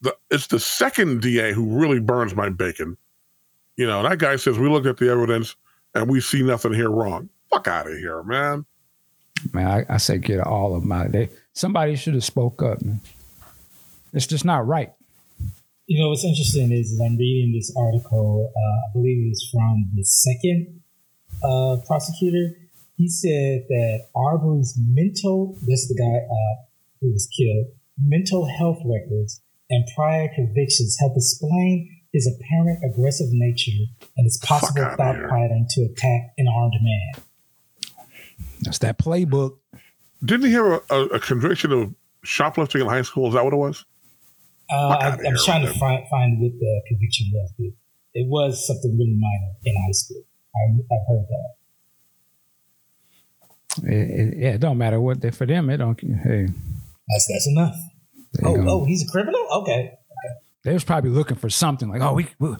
The, 0.00 0.16
it's 0.32 0.48
the 0.48 0.58
second 0.58 1.22
DA 1.22 1.52
who 1.52 1.78
really 1.78 2.00
burns 2.00 2.34
my 2.34 2.48
bacon. 2.48 2.96
You 3.76 3.86
know, 3.86 4.02
that 4.02 4.18
guy 4.18 4.34
says 4.34 4.58
we 4.58 4.68
looked 4.68 4.86
at 4.86 4.96
the 4.96 5.08
evidence 5.08 5.54
and 5.94 6.10
we 6.10 6.20
see 6.20 6.42
nothing 6.42 6.72
here 6.72 6.90
wrong. 6.90 7.28
Fuck 7.52 7.68
out 7.68 7.86
of 7.86 7.96
here, 7.96 8.24
man. 8.24 8.64
man, 9.52 9.68
I, 9.68 9.94
I 9.94 9.96
say 9.98 10.18
get 10.18 10.40
all 10.40 10.74
of 10.74 10.82
my. 10.82 11.06
They, 11.06 11.28
somebody 11.52 11.94
should 11.94 12.14
have 12.14 12.24
spoke 12.24 12.60
up, 12.60 12.82
man. 12.82 13.00
It's 14.12 14.26
just 14.26 14.44
not 14.44 14.66
right. 14.66 14.92
You 15.92 16.02
know 16.02 16.08
what's 16.08 16.24
interesting 16.24 16.72
is, 16.72 16.90
is 16.90 16.98
I'm 17.04 17.18
reading 17.18 17.52
this 17.52 17.70
article. 17.76 18.50
Uh, 18.56 18.76
I 18.88 18.88
believe 18.94 19.30
it's 19.30 19.46
from 19.52 19.90
the 19.94 20.02
second 20.02 20.80
uh, 21.44 21.84
prosecutor. 21.86 22.56
He 22.96 23.10
said 23.10 23.66
that 23.68 24.06
Arbery's 24.16 24.72
mental, 24.88 25.54
this 25.68 25.80
is 25.80 25.88
the 25.88 26.00
guy 26.00 26.16
uh, 26.16 26.64
who 26.98 27.12
was 27.12 27.28
killed, 27.36 27.76
mental 28.02 28.46
health 28.46 28.78
records 28.86 29.42
and 29.68 29.84
prior 29.94 30.30
convictions 30.34 30.96
help 30.98 31.12
explain 31.14 31.94
his 32.14 32.26
apparent 32.26 32.78
aggressive 32.90 33.28
nature 33.30 33.84
and 34.16 34.24
his 34.24 34.38
possible 34.42 34.80
outta 34.80 34.96
thought 34.96 35.28
pattern 35.28 35.66
to 35.68 35.82
attack 35.82 36.32
an 36.38 36.46
armed 36.48 36.72
man. 36.80 37.24
That's 38.62 38.78
that 38.78 38.98
playbook. 38.98 39.58
Didn't 40.24 40.46
he 40.46 40.52
have 40.54 40.64
a, 40.64 40.80
a, 40.88 41.04
a 41.08 41.20
conviction 41.20 41.70
of 41.70 41.94
shoplifting 42.24 42.80
in 42.80 42.86
high 42.86 43.02
school? 43.02 43.28
Is 43.28 43.34
that 43.34 43.44
what 43.44 43.52
it 43.52 43.56
was? 43.56 43.84
Uh, 44.70 44.88
I, 44.88 45.06
outta 45.08 45.26
I'm 45.28 45.36
trying 45.44 45.62
to 45.62 45.68
man. 45.70 45.78
find, 45.78 46.08
find 46.08 46.40
what 46.40 46.52
the 46.58 46.82
conviction 46.88 47.26
was, 47.32 47.52
but 47.58 47.66
it 48.14 48.28
was 48.28 48.66
something 48.66 48.92
really 48.98 49.16
minor 49.18 49.52
in 49.64 49.74
high 49.74 49.92
school. 49.92 50.22
I, 50.54 50.94
I've 50.94 51.08
heard 51.08 51.26
that. 51.28 51.48
It, 53.84 54.10
it, 54.10 54.38
yeah, 54.38 54.48
it 54.50 54.60
don't 54.60 54.76
matter 54.78 55.00
what 55.00 55.20
they 55.20 55.30
for 55.30 55.46
them. 55.46 55.70
It 55.70 55.78
don't. 55.78 55.98
Hey, 56.00 56.46
That's 57.08 57.26
that's 57.32 57.48
enough. 57.48 57.74
there 58.34 58.48
Oh, 58.50 58.56
go. 58.56 58.68
oh, 58.68 58.84
he's 58.84 59.02
a 59.02 59.10
criminal. 59.10 59.40
Okay. 59.62 59.92
they 60.62 60.72
was 60.74 60.84
probably 60.84 61.10
looking 61.10 61.36
for 61.36 61.48
something 61.48 61.88
like, 61.88 62.02
oh, 62.02 62.12
we 62.12 62.26
we, 62.38 62.54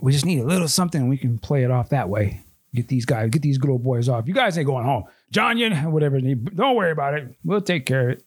we 0.00 0.12
just 0.12 0.26
need 0.26 0.40
a 0.40 0.44
little 0.44 0.68
something. 0.68 1.00
And 1.00 1.10
we 1.10 1.16
can 1.16 1.38
play 1.38 1.64
it 1.64 1.70
off 1.70 1.88
that 1.90 2.08
way. 2.10 2.42
Get 2.74 2.88
these 2.88 3.04
guys, 3.06 3.30
get 3.30 3.42
these 3.42 3.58
good 3.58 3.70
old 3.70 3.82
boys 3.82 4.08
off. 4.08 4.28
You 4.28 4.34
guys 4.34 4.56
ain't 4.58 4.66
going 4.66 4.84
home, 4.84 5.04
John. 5.32 5.56
You 5.58 5.74
whatever. 5.74 6.20
Don't 6.20 6.76
worry 6.76 6.92
about 6.92 7.14
it. 7.14 7.34
We'll 7.42 7.62
take 7.62 7.86
care 7.86 8.10
of 8.10 8.18
it. 8.18 8.24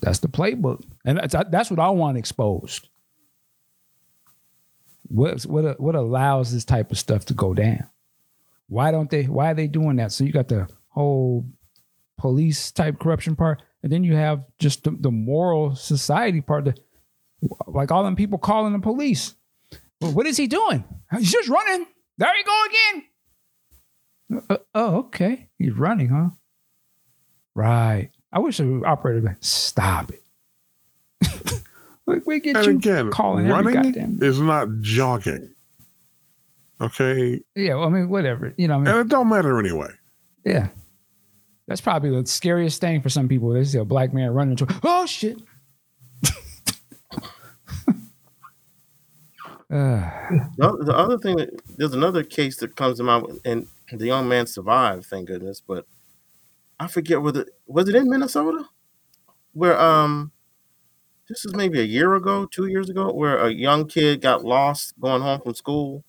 That's 0.00 0.20
the 0.20 0.28
playbook, 0.28 0.84
and 1.04 1.18
that's 1.18 1.34
that's 1.50 1.70
what 1.70 1.80
I 1.80 1.90
want 1.90 2.18
exposed. 2.18 2.88
What 5.08 5.42
what 5.42 5.80
what 5.80 5.94
allows 5.94 6.52
this 6.52 6.64
type 6.64 6.90
of 6.90 6.98
stuff 6.98 7.24
to 7.26 7.34
go 7.34 7.54
down? 7.54 7.88
Why 8.68 8.90
don't 8.90 9.10
they? 9.10 9.24
Why 9.24 9.50
are 9.50 9.54
they 9.54 9.66
doing 9.66 9.96
that? 9.96 10.12
So 10.12 10.24
you 10.24 10.32
got 10.32 10.48
the 10.48 10.68
whole 10.88 11.46
police 12.18 12.70
type 12.70 12.98
corruption 12.98 13.36
part, 13.36 13.62
and 13.82 13.92
then 13.92 14.04
you 14.04 14.14
have 14.16 14.44
just 14.58 14.84
the, 14.84 14.92
the 14.92 15.10
moral 15.10 15.74
society 15.74 16.40
part. 16.40 16.64
the, 16.64 16.74
like 17.66 17.90
all 17.90 18.04
them 18.04 18.16
people 18.16 18.38
calling 18.38 18.72
the 18.72 18.78
police. 18.78 19.34
Well, 20.00 20.12
what 20.12 20.26
is 20.26 20.36
he 20.36 20.46
doing? 20.46 20.84
He's 21.18 21.32
just 21.32 21.48
running. 21.48 21.86
There 22.18 22.36
you 22.36 22.44
go 22.44 22.64
again. 22.68 24.44
Uh, 24.48 24.56
oh, 24.74 24.96
okay. 24.96 25.48
He's 25.58 25.72
running, 25.72 26.08
huh? 26.08 26.30
Right. 27.54 28.10
I 28.32 28.38
wish 28.38 28.56
the 28.56 28.82
operator 28.86 29.20
would 29.20 29.44
stop 29.44 30.10
it. 30.10 30.21
Like, 32.06 32.26
we 32.26 32.40
get 32.40 32.56
And 32.56 32.66
you 32.66 32.72
again, 32.72 33.10
calling 33.10 33.46
every 33.46 33.74
running 33.74 33.92
goddamn. 33.92 34.18
is 34.22 34.40
not 34.40 34.68
jogging. 34.80 35.54
Okay, 36.80 37.40
Yeah, 37.54 37.74
well, 37.76 37.84
I 37.84 37.90
mean, 37.90 38.08
whatever. 38.08 38.52
You 38.56 38.66
know, 38.66 38.74
I 38.74 38.78
mean, 38.78 38.88
and 38.88 38.98
it 38.98 39.08
don't 39.08 39.28
matter 39.28 39.58
anyway. 39.58 39.90
yeah. 40.44 40.68
That's 41.68 41.80
probably 41.80 42.10
the 42.10 42.26
scariest 42.26 42.80
thing 42.80 43.00
for 43.00 43.08
some 43.08 43.28
people. 43.28 43.50
They 43.50 43.62
see 43.62 43.78
a 43.78 43.84
black 43.84 44.12
man 44.12 44.32
running 44.34 44.58
into, 44.58 44.66
oh 44.82 45.06
shit. 45.06 45.38
uh, 46.24 46.28
The, 50.58 50.78
the 50.84 50.94
other 50.94 51.18
thing, 51.18 51.36
that, 51.36 51.50
there's 51.78 51.94
another 51.94 52.24
case 52.24 52.56
that 52.58 52.74
comes 52.74 52.98
to 52.98 53.04
mind, 53.04 53.40
and 53.44 53.68
the 53.92 54.06
young 54.06 54.28
man 54.28 54.46
survived, 54.48 55.06
thank 55.06 55.28
goodness. 55.28 55.62
But 55.64 55.86
I 56.80 56.88
forget 56.88 57.22
whether 57.22 57.46
was 57.66 57.88
it 57.88 57.94
in 57.94 58.10
Minnesota, 58.10 58.64
where 59.52 59.80
um, 59.80 60.31
this 61.28 61.44
is 61.44 61.54
maybe 61.54 61.80
a 61.80 61.84
year 61.84 62.14
ago, 62.14 62.46
two 62.46 62.66
years 62.66 62.90
ago, 62.90 63.12
where 63.12 63.38
a 63.38 63.50
young 63.50 63.86
kid 63.86 64.20
got 64.20 64.44
lost 64.44 64.98
going 65.00 65.22
home 65.22 65.40
from 65.40 65.54
school, 65.54 66.04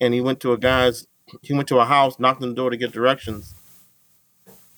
and 0.00 0.14
he 0.14 0.20
went 0.20 0.40
to 0.40 0.52
a 0.52 0.58
guy's, 0.58 1.06
he 1.42 1.54
went 1.54 1.68
to 1.68 1.78
a 1.78 1.84
house, 1.84 2.18
knocked 2.18 2.42
on 2.42 2.50
the 2.50 2.54
door 2.54 2.70
to 2.70 2.76
get 2.76 2.92
directions, 2.92 3.54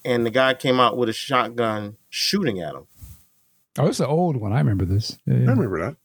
and 0.05 0.25
the 0.25 0.31
guy 0.31 0.55
came 0.55 0.81
out 0.81 0.97
with 0.97 1.09
a 1.09 1.13
shotgun 1.13 1.97
shooting 2.09 2.61
at 2.61 2.75
him. 2.75 2.87
oh, 3.79 3.87
it's 3.87 4.01
an 4.01 4.07
old 4.07 4.37
one. 4.37 4.53
I 4.53 4.59
remember 4.59 4.85
this. 4.85 5.19
Yeah, 5.27 5.35
I 5.35 5.39
remember 5.39 5.81
that. 5.81 5.97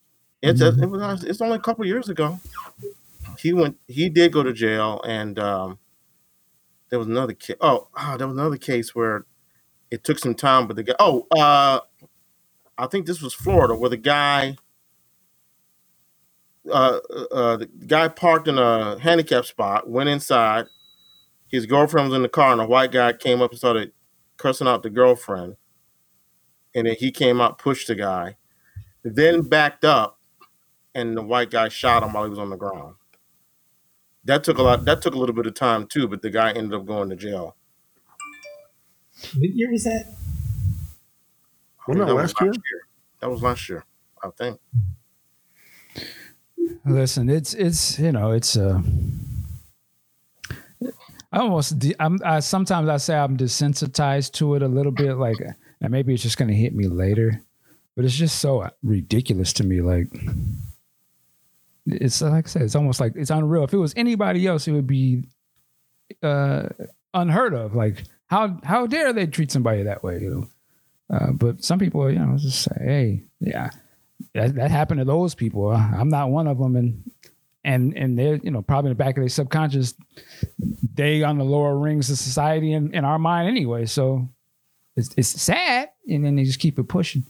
It's 0.42 0.62
a, 0.62 0.68
it 0.68 0.90
was 0.90 1.24
it's 1.24 1.42
only 1.42 1.56
a 1.56 1.60
couple 1.60 1.86
years 1.86 2.10
ago. 2.10 2.40
He 3.40 3.54
went. 3.54 3.78
He 3.88 4.10
did 4.10 4.32
go 4.32 4.44
to 4.44 4.54
jail, 4.54 5.02
and 5.04 5.40
um, 5.40 5.80
there 6.90 7.00
was 7.00 7.08
another 7.08 7.34
case. 7.34 7.56
Oh, 7.62 7.88
ah, 7.96 8.16
there 8.18 8.28
was 8.28 8.38
another 8.38 8.58
case 8.58 8.94
where 8.94 9.26
it 9.90 10.04
took 10.04 10.20
some 10.20 10.36
time, 10.36 10.68
but 10.68 10.76
the 10.76 10.84
guy. 10.84 10.96
Oh, 11.00 11.26
uh, 11.36 11.80
I 12.78 12.88
think 12.88 13.06
this 13.06 13.22
was 13.22 13.34
Florida, 13.34 13.76
where 13.76 13.90
the 13.90 13.98
guy, 13.98 14.58
uh, 16.70 17.00
uh, 17.32 17.58
the 17.58 17.70
guy 17.88 18.08
parked 18.08 18.48
in 18.48 18.58
a 18.58 19.00
handicap 19.00 19.46
spot, 19.46 19.90
went 19.90 20.10
inside. 20.10 20.66
His 21.48 21.66
girlfriend 21.66 22.10
was 22.10 22.16
in 22.16 22.24
the 22.24 22.30
car, 22.30 22.52
and 22.52 22.62
a 22.62 22.66
white 22.66 22.92
guy 22.92 23.14
came 23.14 23.42
up 23.42 23.52
and 23.52 23.58
started 23.58 23.94
cursing 24.38 24.68
out 24.68 24.84
the 24.84 24.90
girlfriend. 24.90 25.56
And 26.74 26.88
then 26.88 26.96
he 27.00 27.12
came 27.12 27.40
out, 27.40 27.58
pushed 27.58 27.88
the 27.88 27.96
guy, 27.96 28.36
then 29.04 29.42
backed 29.44 29.86
up, 29.86 30.20
and 30.94 31.16
the 31.16 31.22
white 31.22 31.50
guy 31.52 31.70
shot 31.70 32.04
him 32.04 32.14
while 32.14 32.26
he 32.26 32.30
was 32.30 32.40
on 32.40 32.50
the 32.50 32.58
ground. 32.58 32.96
That 34.26 34.44
took 34.44 34.58
a 34.58 34.64
lot. 34.64 34.86
That 34.86 35.02
took 35.02 35.14
a 35.14 35.20
little 35.20 35.36
bit 35.36 35.46
of 35.46 35.54
time 35.54 35.88
too, 35.88 36.08
but 36.08 36.22
the 36.22 36.32
guy 36.32 36.52
ended 36.52 36.74
up 36.74 36.86
going 36.86 37.10
to 37.10 37.16
jail. 37.16 37.56
What 39.36 39.50
year 39.52 39.72
was 39.72 39.84
that? 39.86 40.14
I 41.88 41.92
Wasn't 41.92 42.08
think 42.08 42.08
that 42.08 42.16
was 42.16 42.34
last 42.34 42.42
year? 42.42 42.54
That 43.22 43.30
was 43.30 43.42
last 43.44 43.70
year, 43.70 43.86
I 44.24 44.30
think. 44.38 44.60
Listen, 46.86 47.30
it's 47.30 47.54
it's 47.54 48.00
you 48.00 48.12
know 48.12 48.32
it's 48.32 48.58
uh 48.58 48.82
I 51.32 51.40
almost 51.40 51.80
de- 51.80 51.96
I'm 52.00 52.20
I 52.24 52.40
sometimes 52.40 52.90
I 52.90 52.98
say 52.98 53.16
I'm 53.16 53.38
desensitized 53.38 54.32
to 54.34 54.56
it 54.56 54.62
a 54.62 54.68
little 54.68 54.92
bit 54.92 55.16
like 55.18 55.38
and 55.82 55.92
maybe 55.92 56.14
it's 56.14 56.24
just 56.24 56.38
going 56.38 56.48
to 56.48 56.56
hit 56.56 56.74
me 56.74 56.88
later 56.88 57.42
but 57.96 58.06
it's 58.06 58.16
just 58.16 58.40
so 58.40 58.68
ridiculous 58.84 59.52
to 59.54 59.64
me 59.64 59.82
like 59.82 60.08
it's 61.88 62.22
like 62.22 62.46
I 62.46 62.50
said 62.50 62.62
it's 62.64 62.76
almost 62.76 63.00
like 63.00 63.14
it's 63.16 63.30
unreal 63.30 63.64
if 63.66 63.74
it 63.74 63.78
was 63.78 63.94
anybody 63.96 64.48
else 64.48 64.68
it 64.68 64.72
would 64.72 64.88
be 64.88 65.24
uh 66.24 66.70
unheard 67.14 67.54
of 67.54 67.76
like 67.76 68.04
how 68.28 68.60
how 68.64 68.88
dare 68.88 69.12
they 69.14 69.28
treat 69.28 69.52
somebody 69.52 69.84
that 69.84 70.04
way 70.04 70.20
you 70.22 70.30
know 70.30 70.48
uh, 71.10 71.32
but 71.32 71.64
some 71.64 71.80
people 71.80 72.10
you 72.12 72.20
know 72.20 72.38
just 72.38 72.62
say 72.64 72.76
hey 72.80 73.24
yeah 73.40 73.70
that, 74.34 74.56
that 74.56 74.72
happened 74.72 75.00
to 75.00 75.06
those 75.06 75.36
people. 75.36 75.72
I'm 75.72 76.08
not 76.08 76.30
one 76.30 76.48
of 76.48 76.58
them, 76.58 76.76
and 76.78 77.12
and 77.66 77.98
and 77.98 78.18
they're 78.18 78.36
you 78.38 78.50
know 78.52 78.62
probably 78.62 78.92
in 78.92 78.98
the 78.98 79.04
back 79.04 79.18
of 79.18 79.22
their 79.22 79.30
subconscious, 79.30 79.94
they 80.94 81.22
on 81.24 81.38
the 81.38 81.44
lower 81.44 81.78
rings 81.78 82.10
of 82.10 82.18
society 82.18 82.72
in, 82.72 82.94
in 82.94 83.04
our 83.04 83.20
mind 83.20 83.50
anyway. 83.50 83.86
So 83.86 84.30
it's 84.96 85.14
it's 85.18 85.28
sad, 85.42 85.90
and 86.08 86.24
then 86.24 86.38
they 86.38 86.44
just 86.46 86.60
keep 86.60 86.80
it 86.80 86.88
pushing. 86.88 87.26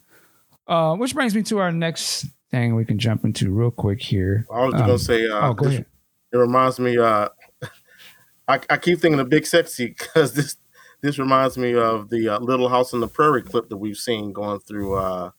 Uh, 0.68 0.96
which 0.96 1.16
brings 1.16 1.34
me 1.36 1.42
to 1.44 1.58
our 1.58 1.72
next 1.72 2.28
thing 2.52 2.76
we 2.76 2.86
can 2.86 3.00
jump 3.00 3.26
into 3.26 3.52
real 3.52 3.72
quick 3.72 4.02
here. 4.02 4.46
I 4.54 4.66
was 4.66 4.74
Um, 4.76 4.80
gonna 4.82 5.00
say. 5.00 5.28
Uh, 5.28 5.50
oh, 5.50 5.54
go 5.54 5.66
ahead. 5.68 5.86
It 6.32 6.38
reminds 6.38 6.80
me. 6.80 6.98
Uh, 6.98 7.30
I, 8.48 8.60
I 8.70 8.78
keep 8.78 9.00
thinking 9.00 9.20
of 9.20 9.30
Big 9.30 9.46
Sexy 9.48 9.88
because 9.88 10.34
this 10.34 10.58
this 11.06 11.20
reminds 11.20 11.58
me 11.58 11.76
of 11.76 12.10
the 12.10 12.30
uh, 12.30 12.40
Little 12.40 12.68
House 12.68 12.94
on 12.94 13.00
the 13.00 13.08
Prairie 13.08 13.44
clip 13.44 13.70
that 13.70 13.78
we've 13.78 13.98
seen 13.98 14.34
going 14.34 14.60
through 14.60 14.96
uh, 14.96 15.32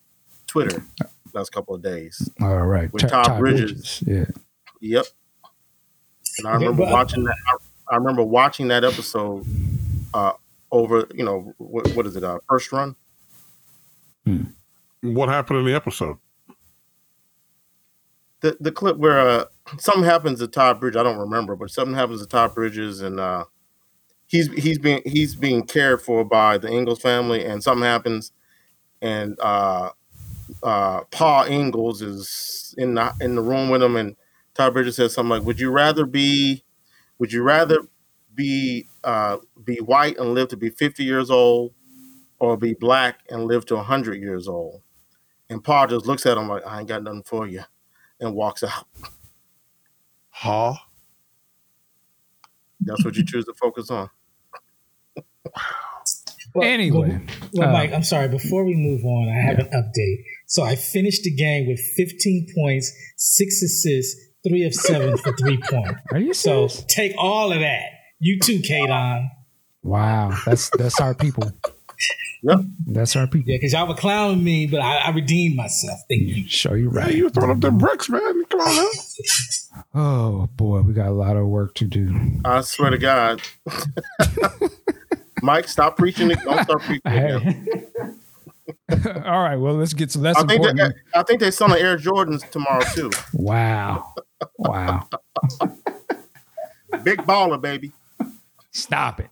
Twitter 0.47 0.85
last 1.33 1.51
couple 1.51 1.75
of 1.75 1.83
days. 1.83 2.31
All 2.41 2.67
right. 2.67 2.93
With 2.93 3.09
Todd 3.09 3.39
Bridges. 3.39 4.03
Yeah. 4.07 4.27
Yep. 4.81 5.07
And 6.39 6.49
I 6.49 6.55
remember 6.55 6.85
but- 6.85 6.93
watching 6.93 7.25
that. 7.25 7.37
I, 7.49 7.95
I 7.95 7.97
remember 7.97 8.23
watching 8.23 8.69
that 8.69 8.85
episode 8.85 9.45
uh, 10.14 10.33
over. 10.71 11.07
You 11.14 11.25
know 11.25 11.55
what, 11.59 11.89
what 11.95 12.07
is 12.07 12.17
it? 12.17 12.25
Uh, 12.25 12.39
first 12.49 12.73
run. 12.73 12.95
What 15.03 15.29
happened 15.29 15.61
in 15.61 15.67
the 15.67 15.75
episode? 15.75 16.17
the 18.41 18.57
the 18.61 18.73
clip 18.73 18.97
where 18.97 19.19
uh, 19.19 19.45
something 19.79 20.05
happens 20.05 20.39
to 20.41 20.47
Todd 20.47 20.81
Bridges. 20.81 20.99
I 20.99 21.03
don't 21.03 21.19
remember, 21.19 21.57
but 21.57 21.71
something 21.71 21.95
happens 21.95 22.21
to 22.21 22.27
Todd 22.27 22.55
Bridges, 22.55 23.01
and 23.01 23.19
uh, 23.19 23.45
he's 24.27 24.53
he's 24.53 24.79
being 24.79 25.03
he's 25.05 25.35
being 25.35 25.64
cared 25.64 26.03
for 26.03 26.24
by 26.24 26.59
the 26.59 26.68
Ingalls 26.68 27.01
family, 27.01 27.45
and 27.45 27.62
something 27.62 27.85
happens, 27.85 28.33
and 29.03 29.39
uh, 29.41 29.91
uh, 30.62 31.03
Paul 31.11 31.47
Ingalls 31.47 32.03
is 32.03 32.74
in 32.79 32.95
the 32.95 33.12
in 33.20 33.35
the 33.35 33.43
room 33.43 33.70
with 33.70 33.83
him, 33.83 33.97
and 33.97 34.16
Todd 34.55 34.72
Bridges 34.72 34.97
says 34.97 35.14
something 35.14 35.31
like, 35.31 35.43
"Would 35.43 35.61
you 35.61 35.70
rather 35.70 36.07
be, 36.07 36.64
would 37.18 37.33
you 37.33 37.43
rather 37.43 37.79
be 38.35 38.89
uh, 39.05 39.39
be 39.64 39.79
white 39.79 40.18
and 40.18 40.35
live 40.35 40.49
to 40.49 40.57
be 40.57 40.70
fifty 40.70 41.05
years 41.05 41.31
old, 41.31 41.72
or 42.39 42.57
be 42.57 42.74
black 42.74 43.20
and 43.31 43.45
live 43.45 43.66
to 43.66 43.79
hundred 43.79 44.20
years 44.20 44.49
old?" 44.49 44.83
And 45.49 45.62
Paul 45.62 45.87
just 45.87 46.07
looks 46.07 46.27
at 46.27 46.37
him 46.37 46.49
like, 46.49 46.66
"I 46.66 46.81
ain't 46.81 46.89
got 46.89 47.03
nothing 47.03 47.22
for 47.22 47.47
you." 47.47 47.62
and 48.20 48.35
walks 48.35 48.62
out. 48.62 48.87
Huh? 50.31 50.74
That's 52.81 53.05
what 53.05 53.16
you 53.16 53.24
choose 53.24 53.45
to 53.47 53.55
focus 53.55 53.91
on. 53.91 54.11
Well, 56.55 56.67
Anyway, 56.69 57.21
Well, 57.53 57.69
uh, 57.69 57.73
Mike, 57.73 57.93
I'm 57.93 58.03
sorry. 58.03 58.29
Before 58.29 58.65
we 58.65 58.75
move 58.75 59.05
on, 59.05 59.29
I 59.29 59.47
have 59.47 59.59
an 59.59 59.67
update. 59.75 60.25
So 60.47 60.63
I 60.63 60.75
finished 60.77 61.23
the 61.25 61.35
game 61.35 61.67
with 61.67 61.79
15 61.97 62.47
points, 62.59 62.93
six 63.17 63.63
assists, 63.63 64.19
three 64.47 64.65
of 64.65 64.73
seven 64.75 65.17
for 65.19 65.33
three 65.37 65.61
point. 65.69 65.97
Are 66.13 66.19
you 66.19 66.33
So 66.33 66.69
serious? 66.69 66.85
take 66.95 67.13
all 67.19 67.53
of 67.53 67.61
that. 67.61 67.83
You 68.21 68.39
too, 68.41 68.61
Kadon. 68.61 69.29
Wow. 69.83 70.35
That's 70.47 70.71
that's 70.79 70.99
our 71.01 71.15
people. 71.15 71.53
Yep. 72.43 72.59
That's 72.87 73.17
our 73.17 73.27
people. 73.27 73.51
Yeah, 73.51 73.57
because 73.57 73.73
y'all 73.73 73.87
were 73.89 73.95
clowning 73.95 74.43
me, 74.45 74.67
but 74.67 74.81
I, 74.81 74.97
I 74.99 75.11
redeemed 75.11 75.57
myself. 75.57 75.99
Thank 76.09 76.23
you. 76.23 76.49
Show 76.49 76.75
you 76.75 76.91
Hey, 76.91 76.97
right. 76.97 77.15
you 77.15 77.29
throwing 77.29 77.51
up 77.51 77.61
them 77.61 77.77
bricks, 77.77 78.09
man. 78.09 78.45
Come 78.47 78.61
on 78.61 78.77
now. 78.77 78.89
Oh 79.95 80.49
boy, 80.57 80.81
we 80.81 80.95
got 80.95 81.09
a 81.09 81.13
lot 81.13 81.37
of 81.37 81.47
work 81.49 81.75
to 81.75 81.85
do. 81.85 82.41
I 82.47 82.63
swear 82.63 82.89
to 82.91 82.97
God. 82.99 83.43
Mike, 85.47 85.68
stop 85.68 85.97
preaching 85.97 86.30
it. 86.32 86.38
Don't 86.44 86.62
start 86.64 86.82
preaching 86.82 87.03
it. 87.05 87.88
Hey. 88.90 89.11
All 89.24 89.42
right. 89.42 89.55
Well, 89.57 89.74
let's 89.74 89.94
get 89.94 90.11
to 90.11 90.18
that's 90.18 90.36
I 90.36 90.40
think 90.40 90.64
important. 90.64 90.78
that, 91.12 91.18
I 91.18 91.22
think 91.22 91.38
they're 91.40 91.53
selling 91.53 91.80
Air 91.80 91.97
Jordans 91.97 92.49
tomorrow 92.51 92.84
too. 92.94 93.11
Wow. 93.32 94.12
Wow. 94.59 95.09
Big 97.05 97.20
baller, 97.22 97.61
baby. 97.61 97.92
Stop 98.72 99.20
it. 99.20 99.30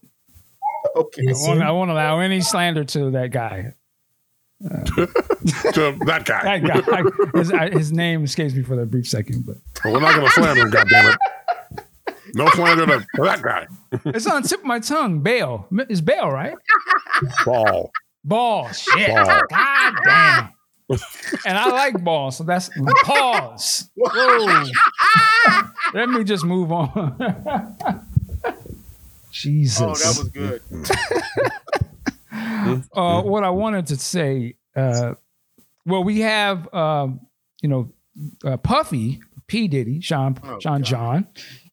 Okay. 0.94 1.22
I 1.28 1.32
won't. 1.34 1.62
I 1.62 1.70
won't 1.72 1.90
allow 1.90 2.20
any 2.20 2.40
slander 2.40 2.84
to 2.84 3.10
that 3.10 3.30
guy. 3.32 3.74
to 4.60 5.06
that 6.06 6.22
guy. 6.24 6.58
That 6.58 6.62
guy. 6.62 7.38
his, 7.38 7.52
I- 7.52 7.70
his 7.70 7.90
name 7.92 8.22
escapes 8.24 8.54
me 8.54 8.62
for 8.62 8.76
that 8.76 8.86
brief 8.86 9.08
second, 9.08 9.44
but 9.46 9.56
We're 9.84 9.98
not 10.00 10.14
going 10.14 10.26
to 10.26 10.32
slander 10.32 10.62
him, 10.62 10.70
goddammit. 10.70 11.16
No 12.34 12.48
slander 12.50 12.86
to 12.86 13.06
to 13.16 13.22
that 13.22 13.42
guy. 13.42 13.66
it's 14.06 14.26
on 14.26 14.42
the 14.42 14.48
tip 14.48 14.60
of 14.60 14.66
my 14.66 14.80
tongue. 14.80 15.20
Bale. 15.20 15.66
It's 15.88 16.00
Bale, 16.00 16.30
right? 16.30 16.54
Ball. 17.44 17.90
Ball. 18.24 18.68
Shit. 18.72 19.08
Ball. 19.08 19.40
God 19.50 19.94
damn. 20.04 20.48
And 21.46 21.56
I 21.56 21.70
like 21.70 22.02
ball, 22.04 22.30
so 22.30 22.44
that's 22.44 22.68
pause. 23.04 23.88
Whoa. 23.96 24.64
Let 25.94 26.10
me 26.10 26.24
just 26.24 26.44
move 26.44 26.70
on. 26.72 27.16
Jesus. 29.30 29.80
Oh, 29.80 29.94
that 29.94 30.18
was 30.18 30.28
good. 30.28 30.60
uh, 32.92 33.22
what 33.22 33.44
I 33.44 33.50
wanted 33.50 33.86
to 33.88 33.96
say, 33.96 34.54
uh, 34.76 35.14
well, 35.86 36.04
we 36.04 36.20
have, 36.20 36.72
um, 36.72 37.20
you 37.62 37.68
know, 37.68 37.90
uh, 38.44 38.56
Puffy 38.58 39.20
P 39.46 39.68
Diddy, 39.68 40.00
Sean 40.00 40.38
Oh, 40.44 40.58
Sean 40.60 40.80
God. 40.80 40.84
John. 40.84 41.26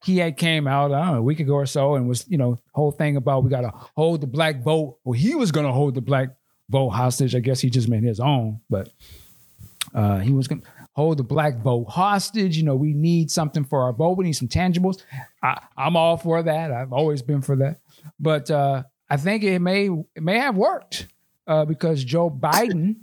He 0.03 0.17
had 0.17 0.37
came 0.37 0.67
out 0.67 0.91
I 0.91 1.05
don't 1.05 1.13
know, 1.13 1.19
a 1.19 1.21
week 1.21 1.39
ago 1.39 1.53
or 1.53 1.65
so 1.65 1.95
and 1.95 2.07
was, 2.07 2.25
you 2.27 2.37
know, 2.37 2.59
whole 2.73 2.91
thing 2.91 3.17
about 3.17 3.43
we 3.43 3.49
got 3.49 3.61
to 3.61 3.71
hold 3.95 4.21
the 4.21 4.27
black 4.27 4.63
vote. 4.63 4.97
Well, 5.03 5.13
he 5.13 5.35
was 5.35 5.51
going 5.51 5.65
to 5.65 5.71
hold 5.71 5.95
the 5.95 6.01
black 6.01 6.29
vote 6.69 6.89
hostage. 6.89 7.35
I 7.35 7.39
guess 7.39 7.59
he 7.59 7.69
just 7.69 7.87
made 7.87 8.03
his 8.03 8.19
own, 8.19 8.61
but 8.69 8.89
uh, 9.93 10.19
he 10.19 10.31
was 10.31 10.47
going 10.47 10.61
to 10.61 10.67
hold 10.93 11.17
the 11.17 11.23
black 11.23 11.57
vote 11.57 11.85
hostage. 11.85 12.57
You 12.57 12.63
know, 12.63 12.75
we 12.75 12.93
need 12.93 13.29
something 13.29 13.63
for 13.63 13.83
our 13.83 13.93
vote. 13.93 14.17
We 14.17 14.25
need 14.25 14.33
some 14.33 14.47
tangibles. 14.47 15.03
I, 15.43 15.61
I'm 15.77 15.95
all 15.95 16.17
for 16.17 16.41
that. 16.43 16.71
I've 16.71 16.93
always 16.93 17.21
been 17.21 17.41
for 17.41 17.55
that. 17.57 17.77
But 18.19 18.49
uh, 18.49 18.83
I 19.09 19.17
think 19.17 19.43
it 19.43 19.59
may 19.59 19.89
it 20.15 20.23
may 20.23 20.39
have 20.39 20.55
worked 20.55 21.07
uh, 21.47 21.65
because 21.65 22.03
Joe 22.03 22.29
Biden 22.29 22.95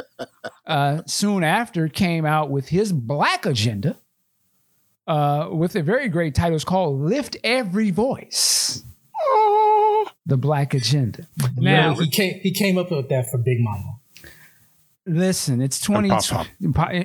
uh, 0.66 1.02
soon 1.06 1.44
after 1.44 1.88
came 1.88 2.26
out 2.26 2.50
with 2.50 2.68
his 2.68 2.92
black 2.92 3.46
agenda 3.46 3.96
uh, 5.06 5.48
with 5.52 5.76
a 5.76 5.82
very 5.82 6.08
great 6.08 6.34
title. 6.34 6.54
It's 6.56 6.64
called 6.64 7.00
"Lift 7.00 7.36
Every 7.44 7.90
Voice." 7.90 8.82
The 10.26 10.36
Black 10.38 10.72
Agenda. 10.74 11.26
Now, 11.56 11.90
Yeah, 11.90 11.94
he 11.94 12.08
came 12.10 12.40
he 12.40 12.50
came 12.52 12.78
up 12.78 12.90
with 12.90 13.08
that 13.10 13.30
for 13.30 13.38
Big 13.38 13.58
Mama. 13.60 13.98
listen, 15.06 15.60
it's 15.60 15.78
twenty. 15.80 16.10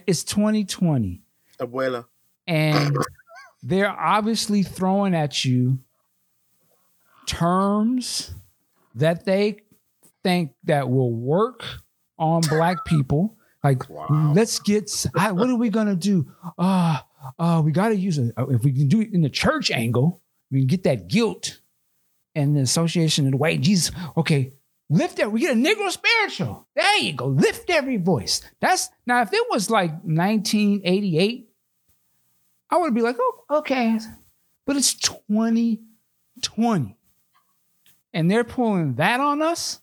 It's 0.08 0.24
twenty 0.24 0.64
twenty. 0.66 1.22
Abuela. 1.60 2.06
and 2.47 2.95
they're 3.62 3.89
obviously 3.91 4.64
throwing 4.64 5.14
at 5.14 5.43
you 5.43 5.80
terms 7.26 8.34
that 8.95 9.26
they 9.26 9.58
think 10.24 10.54
that 10.64 10.89
will 10.89 11.14
work 11.14 11.64
on 12.18 12.41
black 12.41 12.86
people 12.86 13.36
like 13.64 13.89
Wow. 13.89 14.32
let's 14.36 14.60
get 14.60 14.84
s- 14.86 15.08
I, 15.16 15.32
what 15.32 15.50
are 15.50 15.56
we 15.56 15.70
gonna 15.70 15.95
do 15.95 16.32
uh 16.58 17.00
uh 17.38 17.61
we 17.63 17.72
gotta 17.72 17.95
use 17.95 18.17
it 18.17 18.34
if 18.38 18.63
we 18.63 18.72
can 18.72 18.88
do 18.88 19.01
it 19.01 19.13
in 19.13 19.22
the 19.22 19.30
church 19.30 19.72
angle 19.72 20.22
we 20.51 20.59
can 20.59 20.67
get 20.67 20.84
that 20.84 21.07
guilt 21.07 21.61
and 22.36 22.55
the 22.55 22.61
association 22.61 23.26
of 23.26 23.32
the 23.32 23.38
white 23.38 23.61
jesus 23.61 23.91
okay 24.17 24.53
lift 24.89 25.20
it 25.20 25.32
we 25.32 25.39
get 25.39 25.55
a 25.55 25.59
negro 25.59 25.89
spiritual 25.89 26.67
there 26.76 26.97
you 26.99 27.13
go 27.13 27.28
lift 27.28 27.70
every 27.70 27.97
voice 27.97 28.41
that's 28.59 28.89
now 29.05 29.22
if 29.22 29.34
it 29.34 29.45
was 29.49 29.70
like 29.70 29.91
1988 30.03 31.49
I 32.70 32.78
would 32.78 32.93
be 32.93 33.01
like, 33.01 33.17
oh, 33.20 33.43
okay. 33.49 33.99
But 34.65 34.78
it's 34.78 34.93
2020. 34.93 36.95
And 38.13 38.32
they're 38.32 38.43
pulling 38.43 38.95
that 38.95 39.20
on 39.20 39.41
us. 39.41 39.80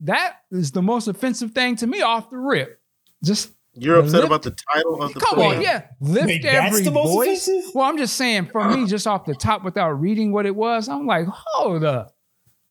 That 0.00 0.42
is 0.50 0.72
the 0.72 0.82
most 0.82 1.08
offensive 1.08 1.52
thing 1.52 1.76
to 1.76 1.86
me 1.86 2.02
off 2.02 2.30
the 2.30 2.36
rip. 2.36 2.80
Just 3.24 3.50
You're 3.78 3.96
upset 3.98 4.14
Lift- 4.20 4.26
about 4.26 4.42
the 4.42 4.56
title 4.72 5.02
of 5.02 5.12
the 5.14 5.20
come 5.20 5.34
program? 5.34 5.58
on, 5.58 5.62
yeah. 5.62 5.82
Lift 6.00 6.26
Wait, 6.26 6.42
that's 6.42 6.66
every 6.68 6.82
the 6.82 6.90
most 6.90 7.10
voice. 7.12 7.46
offensive? 7.48 7.74
Well, 7.74 7.84
I'm 7.86 7.98
just 7.98 8.16
saying, 8.16 8.46
for 8.52 8.66
me, 8.68 8.86
just 8.86 9.06
off 9.06 9.24
the 9.26 9.34
top 9.34 9.64
without 9.64 9.90
reading 9.92 10.32
what 10.32 10.46
it 10.46 10.54
was, 10.56 10.88
I'm 10.88 11.06
like, 11.06 11.26
hold 11.28 11.84
up. 11.84 12.14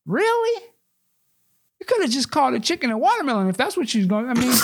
Really? 0.05 0.63
You 1.79 1.85
could 1.85 2.01
have 2.01 2.11
just 2.11 2.31
called 2.31 2.53
it 2.55 2.63
chicken 2.63 2.89
and 2.89 2.99
watermelon 2.99 3.47
if 3.49 3.57
that's 3.57 3.77
what 3.77 3.87
she's 3.89 4.05
going. 4.07 4.29
I 4.29 4.33
mean, 4.33 4.51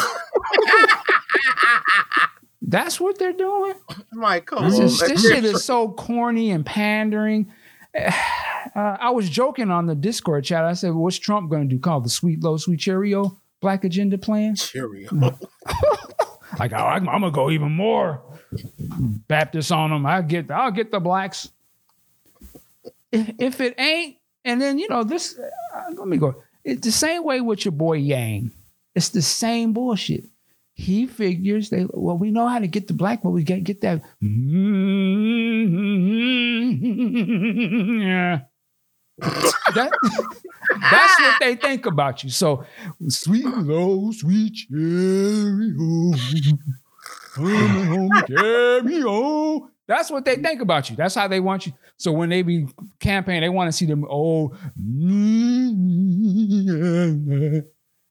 that's 2.61 2.99
what 2.99 3.19
they're 3.19 3.33
doing. 3.33 3.73
Mike, 4.13 4.47
come 4.47 4.67
This, 4.69 4.79
on. 4.79 4.85
is- 4.85 4.99
this 4.99 5.21
shit 5.21 5.45
is 5.45 5.63
so 5.63 5.89
corny 5.91 6.51
and 6.51 6.65
pandering. 6.65 7.51
Uh, 8.75 8.95
I 9.01 9.09
was 9.09 9.27
joking 9.27 9.71
on 9.71 9.87
the 9.87 9.95
Discord 9.95 10.45
chat. 10.45 10.63
I 10.63 10.73
said, 10.73 10.93
"What's 10.93 11.17
Trump 11.17 11.49
going 11.49 11.67
to 11.67 11.75
do? 11.75 11.79
Call 11.81 11.99
the 11.99 12.09
sweet 12.09 12.41
low 12.43 12.57
sweet 12.57 12.79
Cheerio 12.79 13.41
Black 13.59 13.83
Agenda 13.83 14.19
plan?" 14.19 14.55
Cheerio. 14.55 15.09
Like, 16.59 16.73
oh, 16.73 16.77
I'm, 16.77 17.07
I'm 17.07 17.21
gonna 17.21 17.31
go 17.31 17.49
even 17.49 17.71
more 17.71 18.21
Baptist 19.27 19.71
on 19.71 19.89
them. 19.89 20.05
I 20.05 20.21
get, 20.21 20.51
I'll 20.51 20.71
get 20.71 20.91
the 20.91 20.99
blacks. 20.99 21.49
If, 23.11 23.59
it 23.59 23.79
ain't, 23.79 24.17
and 24.45 24.61
then 24.61 24.79
you 24.79 24.87
know 24.89 25.03
this. 25.03 25.37
Uh, 25.37 25.91
let 25.95 26.07
me 26.07 26.17
go. 26.17 26.41
It's 26.63 26.81
the 26.81 26.91
same 26.91 27.23
way 27.23 27.41
with 27.41 27.65
your 27.65 27.73
boy 27.73 27.97
Yang. 27.97 28.51
It's 28.95 29.09
the 29.09 29.21
same 29.21 29.73
bullshit. 29.73 30.25
He 30.73 31.05
figures 31.07 31.69
they 31.69 31.85
well, 31.89 32.17
we 32.17 32.31
know 32.31 32.47
how 32.47 32.59
to 32.59 32.67
get 32.67 32.87
the 32.87 32.93
black, 32.93 33.21
but 33.21 33.31
we 33.31 33.43
got 33.43 33.63
get 33.63 33.81
that. 33.81 34.01
Yeah. 38.01 38.41
That, 39.75 39.91
that's 40.89 41.19
what 41.19 41.35
they 41.41 41.55
think 41.55 41.85
about 41.85 42.23
you. 42.23 42.29
So, 42.29 42.65
sweet 43.07 43.45
low, 43.45 44.11
sweet 44.11 44.53
cherry, 44.53 45.73
oh, 45.79 46.13
coming 47.35 47.85
home, 47.85 48.11
carry 48.27 49.03
on. 49.03 49.69
That's 49.87 50.09
what 50.09 50.23
they 50.23 50.37
think 50.37 50.61
about 50.61 50.89
you. 50.89 50.95
That's 50.95 51.15
how 51.15 51.27
they 51.27 51.41
want 51.41 51.65
you. 51.65 51.73
So 51.97 52.13
when 52.13 52.29
they 52.29 52.43
be 52.43 52.67
campaign, 52.99 53.41
they 53.41 53.49
want 53.49 53.67
to 53.67 53.73
see 53.73 53.85
them 53.85 54.05
oh 54.09 54.55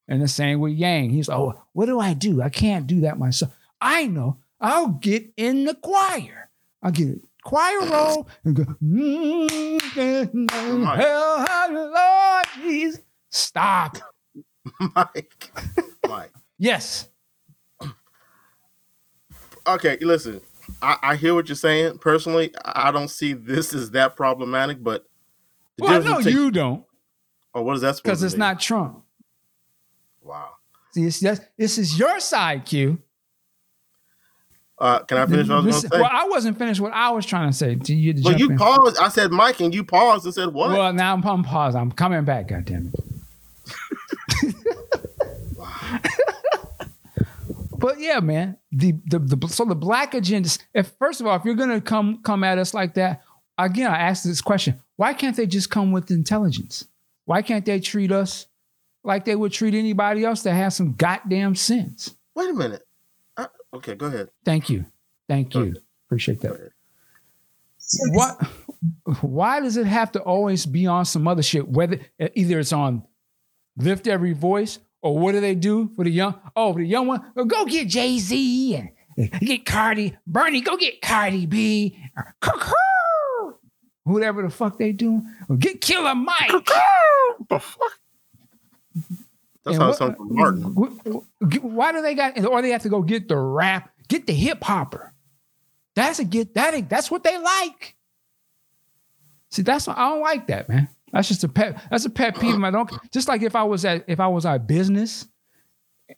and 0.07 0.21
the 0.21 0.29
same 0.29 0.61
with 0.61 0.75
Yang. 0.75 1.11
He's 1.11 1.29
oh, 1.29 1.55
what 1.73 1.87
do 1.87 1.99
I 1.99 2.13
do? 2.13 2.43
I 2.43 2.51
can't 2.51 2.87
do 2.87 3.01
that 3.01 3.19
myself. 3.19 3.53
I 3.81 4.07
know. 4.07 4.39
I'll 4.61 4.89
get 4.89 5.33
in 5.37 5.65
the 5.65 5.75
choir. 5.75 6.51
I'll 6.83 6.91
get 6.91 7.09
it 7.09 7.23
choir 7.43 7.81
roll 7.91 8.29
and 8.45 8.57
go, 8.57 8.65
mm, 8.83 10.97
hell, 10.97 11.73
Lord, 11.73 12.47
Jesus. 12.63 13.01
Stop. 13.31 13.99
Mike. 14.95 15.51
Mike. 16.09 16.33
Yes. 16.59 17.09
Okay, 19.67 19.99
listen. 20.01 20.41
I, 20.83 20.97
I 21.03 21.17
hear 21.17 21.35
what 21.35 21.49
you're 21.49 21.57
saying. 21.57 21.99
Personally, 21.99 22.53
I 22.65 22.91
don't 22.91 23.09
see 23.09 23.33
this 23.33 23.75
as 23.75 23.91
that 23.93 24.17
problematic, 24.17 24.83
but 24.83 25.05
Well, 25.79 25.91
I 25.91 25.95
difference 25.99 26.11
know 26.11 26.17
between- 26.25 26.35
you 26.45 26.51
don't 26.51 26.85
Oh, 27.53 27.63
what 27.63 27.75
is 27.75 27.81
that 27.83 27.97
supposed 27.97 28.05
because 28.05 28.23
it's 28.23 28.35
mean? 28.35 28.39
not 28.41 28.61
Trump. 28.61 29.03
Wow. 30.23 30.51
See, 30.95 31.05
it's 31.05 31.19
just, 31.21 31.43
this 31.59 31.79
is 31.79 31.99
your 31.99 32.21
side, 32.21 32.65
Q. 32.65 32.99
Uh, 34.81 35.01
can 35.01 35.19
I 35.19 35.27
finish 35.27 35.47
what 35.47 35.57
I 35.57 35.61
was 35.61 35.65
going 35.67 35.83
to 35.83 35.89
say? 35.89 36.01
Well, 36.01 36.11
I 36.11 36.25
wasn't 36.29 36.59
finished 36.59 36.81
what 36.81 36.93
I 36.95 37.11
was 37.11 37.27
trying 37.27 37.51
to 37.51 37.57
say. 37.57 37.75
To 37.75 37.95
you 37.95 38.15
Well, 38.25 38.39
you 38.39 38.51
in. 38.51 38.57
paused. 38.57 38.97
I 38.99 39.09
said 39.09 39.31
Mike, 39.31 39.61
and 39.61 39.75
you 39.75 39.85
paused 39.85 40.25
and 40.25 40.33
said 40.33 40.49
what? 40.55 40.71
Well, 40.71 40.93
now 40.95 41.13
I'm, 41.13 41.23
I'm 41.27 41.45
paused. 41.45 41.77
I'm 41.77 41.93
coming 41.93 42.25
back. 42.25 42.49
God 42.49 42.65
damn 42.65 42.87
it. 42.87 42.95
but 47.79 48.01
yeah, 48.01 48.21
man. 48.21 48.57
The, 48.73 48.95
the 49.07 49.19
the 49.19 49.49
so 49.49 49.67
the 49.67 49.75
black 49.75 50.15
agenda. 50.15 50.49
If 50.75 50.93
first 50.99 51.21
of 51.21 51.27
all, 51.27 51.37
if 51.37 51.45
you're 51.45 51.55
gonna 51.55 51.81
come 51.83 52.23
come 52.23 52.43
at 52.43 52.57
us 52.57 52.73
like 52.73 52.95
that, 52.95 53.23
again, 53.59 53.91
I 53.91 53.99
ask 53.99 54.25
this 54.25 54.41
question: 54.41 54.81
Why 54.97 55.13
can't 55.13 55.37
they 55.37 55.47
just 55.47 55.71
come 55.71 55.93
with 55.93 56.11
intelligence? 56.11 56.87
Why 57.27 57.43
can't 57.43 57.67
they 57.67 57.81
treat 57.81 58.13
us 58.13 58.47
like 59.05 59.27
they 59.27 59.37
would 59.37 59.53
treat 59.53 59.75
anybody 59.75 60.25
else 60.25 60.43
that 60.45 60.55
has 60.55 60.75
some 60.75 60.95
goddamn 60.95 61.55
sense? 61.55 62.15
Wait 62.35 62.49
a 62.49 62.55
minute. 62.55 62.83
Uh, 63.73 63.77
okay, 63.77 63.95
go 63.95 64.07
ahead. 64.07 64.29
Thank 64.45 64.69
you, 64.71 64.87
thank 65.29 65.53
Go 65.53 65.61
you, 65.61 65.65
ahead. 65.73 65.83
appreciate 66.07 66.41
that. 66.43 66.71
what 68.13 68.37
why 69.21 69.61
does 69.61 69.77
it 69.77 69.87
have 69.87 70.13
to 70.13 70.21
always 70.21 70.65
be 70.67 70.87
on 70.87 71.05
some 71.05 71.27
other 71.29 71.43
shit 71.43 71.69
whether 71.69 71.99
either 72.35 72.59
it's 72.61 72.73
on 72.73 73.03
lift 73.77 74.07
every 74.07 74.33
voice 74.33 74.79
or 75.03 75.19
what 75.19 75.33
do 75.33 75.41
they 75.41 75.55
do 75.55 75.91
for 75.97 76.05
the 76.05 76.11
young 76.11 76.35
oh 76.57 76.73
for 76.73 76.79
the 76.79 76.87
young 76.87 77.07
one, 77.07 77.21
go 77.47 77.65
get 77.65 77.89
jay-z 77.89 78.77
and 78.77 78.91
get 79.41 79.65
cardi 79.67 80.17
bernie 80.27 80.61
go 80.61 80.77
get 80.77 81.01
cardi 81.03 81.47
b 81.47 81.99
whatever 84.05 84.43
the 84.43 84.51
fuck 84.51 84.79
they 84.79 84.93
do 84.93 85.21
or 85.49 85.57
get 85.57 85.81
killer 85.81 86.15
mike 86.15 86.51
What 86.53 86.65
the 87.49 87.59
fuck? 87.59 87.99
That's 89.65 89.77
And 89.77 89.83
how 89.85 89.91
it 89.91 89.97
sounds 89.97 90.17
from 90.17 90.35
Martin. 90.35 90.63
wh- 90.75 91.55
wh- 91.55 91.65
Why 91.65 91.93
do 91.93 92.01
they 92.03 92.15
got? 92.15 92.43
Or 92.45 92.63
they 92.63 92.71
have 92.71 92.83
to 92.83 92.89
go 92.89 93.03
get 93.03 93.29
the 93.29 93.37
rap, 93.37 93.91
get 94.09 94.27
the 94.27 94.33
hip 94.33 94.63
hopper. 94.65 95.13
That's 95.95 96.19
a 96.19 96.25
get 96.25 96.55
that. 96.55 96.89
That's 96.89 97.11
what 97.11 97.25
they 97.25 97.37
like. 97.37 97.97
See, 99.51 99.63
that's 99.63 99.89
I 99.89 99.95
don't 100.09 100.21
like 100.21 100.47
that, 100.47 100.69
man. 100.69 100.89
That's 101.13 101.29
just 101.29 101.43
a 101.45 101.49
pet. 101.49 101.83
That's 101.91 102.05
a 102.05 102.11
pet 102.11 102.39
peeve. 102.39 102.63
I 102.63 102.71
don't 102.71 102.91
just 103.11 103.27
like 103.29 103.43
if 103.43 103.57
I 103.57 103.65
was 103.65 103.85
at 103.85 104.05
if 104.07 104.21
I 104.21 104.29
was 104.29 104.47
at 104.47 104.67
business, 104.67 105.27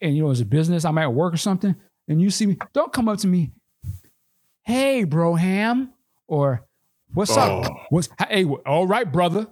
and 0.01 0.14
you 0.14 0.22
know, 0.22 0.30
as 0.30 0.40
a 0.40 0.45
business, 0.45 0.84
I'm 0.84 0.99
at 0.99 1.12
work 1.12 1.32
or 1.34 1.38
something, 1.38 1.74
and 2.09 2.20
you 2.20 2.30
see 2.30 2.47
me, 2.47 2.59
don't 2.74 2.93
come 2.93 3.09
up 3.09 3.18
to 3.20 3.26
me, 3.26 3.51
hey, 4.62 5.05
bro, 5.05 5.34
ham, 5.34 5.93
or 6.28 6.64
what's 7.14 7.34
up? 7.36 7.64
Oh. 7.70 7.76
What's 7.88 8.11
hey? 8.28 8.45
All 8.45 8.86
right, 8.86 9.11
brother. 9.11 9.47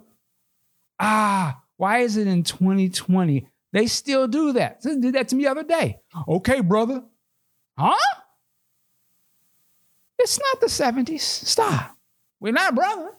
Ah, 0.99 1.59
why 1.77 1.99
is 1.99 2.17
it 2.17 2.27
in 2.27 2.43
2020 2.43 3.47
they 3.71 3.87
still 3.87 4.27
do 4.27 4.53
that? 4.53 4.81
They 4.81 4.97
did 4.97 5.15
that 5.15 5.27
to 5.29 5.35
me 5.35 5.43
the 5.45 5.51
other 5.51 5.63
day. 5.63 5.99
Okay, 6.27 6.61
brother. 6.61 7.03
Huh? 7.77 7.95
It's 10.19 10.39
not 10.39 10.61
the 10.61 10.67
70s. 10.67 11.21
Stop. 11.21 11.95
We're 12.39 12.53
not 12.53 12.75
brothers. 12.75 13.13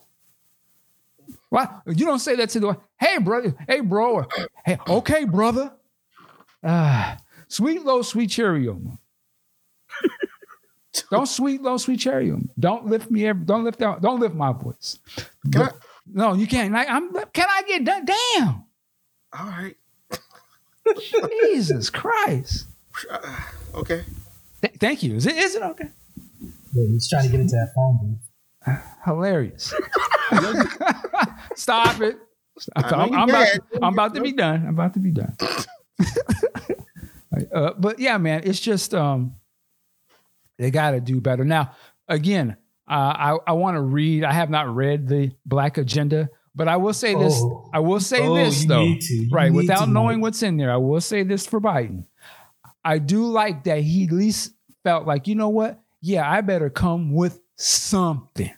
Why 1.49 1.67
you 1.85 2.05
don't 2.05 2.19
say 2.19 2.35
that 2.37 2.49
to 2.49 2.59
the 2.59 2.77
hey 2.99 3.19
brother, 3.19 3.53
hey 3.69 3.81
bro, 3.81 4.13
or 4.13 4.27
hey, 4.65 4.77
okay, 4.87 5.23
brother. 5.25 5.71
Ah, 6.63 7.17
sweet 7.47 7.83
low, 7.85 8.01
sweet 8.01 8.31
Cheerio. 8.31 8.81
don't 11.11 11.27
sweet 11.27 11.61
low, 11.61 11.77
sweet 11.77 11.99
Cheerio. 11.99 12.39
Don't 12.59 12.87
lift 12.87 13.11
me 13.11 13.27
ever, 13.27 13.39
don't 13.39 13.63
lift 13.63 13.83
out, 13.83 14.01
don't 14.01 14.19
lift 14.19 14.33
my 14.33 14.51
voice. 14.51 14.97
Can 15.51 15.61
I- 15.63 15.71
no, 16.05 16.33
you 16.33 16.47
can't. 16.47 16.73
Like, 16.73 16.89
I'm 16.89 17.13
can 17.13 17.47
I 17.49 17.61
get 17.67 17.85
done? 17.85 18.05
Damn. 18.05 18.47
All 19.37 19.45
right. 19.45 19.75
Jesus 21.41 21.89
Christ. 21.89 22.67
Okay. 23.73 24.03
Th- 24.61 24.73
thank 24.79 25.03
you. 25.03 25.15
Is 25.15 25.25
it 25.25 25.35
is 25.35 25.55
it 25.55 25.63
okay? 25.63 25.89
Yeah, 26.73 26.87
he's 26.91 27.09
trying 27.09 27.25
to 27.25 27.29
get 27.29 27.39
into 27.39 27.55
that 27.55 27.71
phone 27.75 27.99
booth. 28.01 28.33
Hilarious. 29.05 29.73
Stop 31.55 32.01
it. 32.01 32.17
Stop. 32.57 32.85
I 32.85 32.89
know 32.89 32.97
I'm, 32.97 33.13
I'm 33.13 33.29
about. 33.29 33.47
I'm 33.81 33.93
about 33.93 34.15
to 34.15 34.21
be 34.21 34.31
done. 34.31 34.63
I'm 34.67 34.73
about 34.73 34.93
to 34.93 34.99
be 34.99 35.11
done. 35.11 35.35
uh, 37.53 37.73
but 37.77 37.99
yeah, 37.99 38.17
man, 38.17 38.41
it's 38.45 38.59
just 38.59 38.93
um, 38.93 39.35
they 40.57 40.71
got 40.71 40.91
to 40.91 41.01
do 41.01 41.19
better. 41.19 41.43
Now, 41.43 41.75
again, 42.07 42.57
uh, 42.87 42.93
I 42.93 43.37
I 43.47 43.51
want 43.53 43.75
to 43.75 43.81
read. 43.81 44.23
I 44.23 44.33
have 44.33 44.49
not 44.49 44.73
read 44.73 45.07
the 45.07 45.31
Black 45.45 45.77
Agenda, 45.77 46.29
but 46.55 46.67
I 46.67 46.77
will 46.77 46.93
say 46.93 47.15
this. 47.15 47.33
Oh. 47.35 47.69
I 47.73 47.79
will 47.79 47.99
say 47.99 48.25
Oh, 48.25 48.35
this 48.35 48.65
though, 48.65 48.83
need 48.83 49.01
to. 49.01 49.13
You 49.13 49.29
right? 49.31 49.51
Without 49.51 49.89
knowing 49.89 50.17
Mike. 50.19 50.23
what's 50.23 50.43
in 50.43 50.57
there, 50.57 50.71
I 50.71 50.77
will 50.77 51.01
say 51.01 51.23
this 51.23 51.45
for 51.45 51.59
Biden. 51.59 52.05
I 52.83 52.99
do 52.99 53.25
like 53.25 53.63
that 53.63 53.79
he 53.79 54.05
at 54.05 54.11
least 54.11 54.53
felt 54.83 55.07
like, 55.07 55.27
you 55.27 55.35
know 55.35 55.49
what? 55.49 55.81
Yeah, 56.01 56.29
I 56.29 56.41
better 56.41 56.69
come 56.69 57.13
with 57.13 57.39
something. 57.57 58.51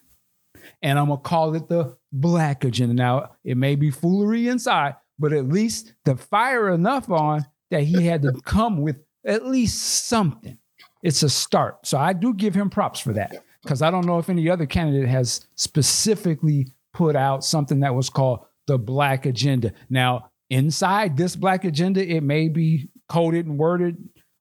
And 0.82 0.98
I'm 1.00 1.08
gonna 1.08 1.22
call 1.22 1.56
it 1.56 1.68
the 1.68 1.96
black 2.12 2.64
agenda. 2.64 2.94
Now, 2.96 3.32
it 3.44 3.58
may 3.58 3.76
be 3.76 3.92
foolery 3.92 4.48
inside, 4.48 4.96
but 5.20 5.32
at 5.34 5.48
least 5.48 5.94
the 6.06 6.16
fire 6.16 6.70
enough 6.72 7.10
on 7.10 7.46
that 7.72 7.84
he 7.84 8.06
had 8.06 8.22
to 8.24 8.34
come 8.46 8.82
with 8.82 8.98
at 9.26 9.46
least 9.46 10.08
something. 10.08 10.58
It's 11.02 11.24
a 11.24 11.30
start. 11.30 11.86
So 11.86 11.98
I 11.98 12.14
do 12.14 12.34
give 12.34 12.56
him 12.56 12.70
props 12.70 13.00
for 13.00 13.14
that. 13.14 13.44
Because 13.64 13.82
I 13.82 13.90
don't 13.90 14.06
know 14.06 14.20
if 14.20 14.30
any 14.30 14.48
other 14.50 14.68
candidate 14.68 15.10
has 15.10 15.48
specifically 15.56 16.68
put 16.96 17.16
out 17.16 17.44
something 17.44 17.82
that 17.82 17.94
was 17.94 18.10
called 18.10 18.40
the 18.68 18.80
black 18.80 19.26
agenda. 19.26 19.74
Now, 19.90 20.32
inside 20.50 21.18
this 21.18 21.36
black 21.36 21.66
agenda, 21.66 22.04
it 22.04 22.22
may 22.22 22.48
be 22.48 22.90
coded 23.10 23.46
and 23.46 23.60
worded 23.60 23.98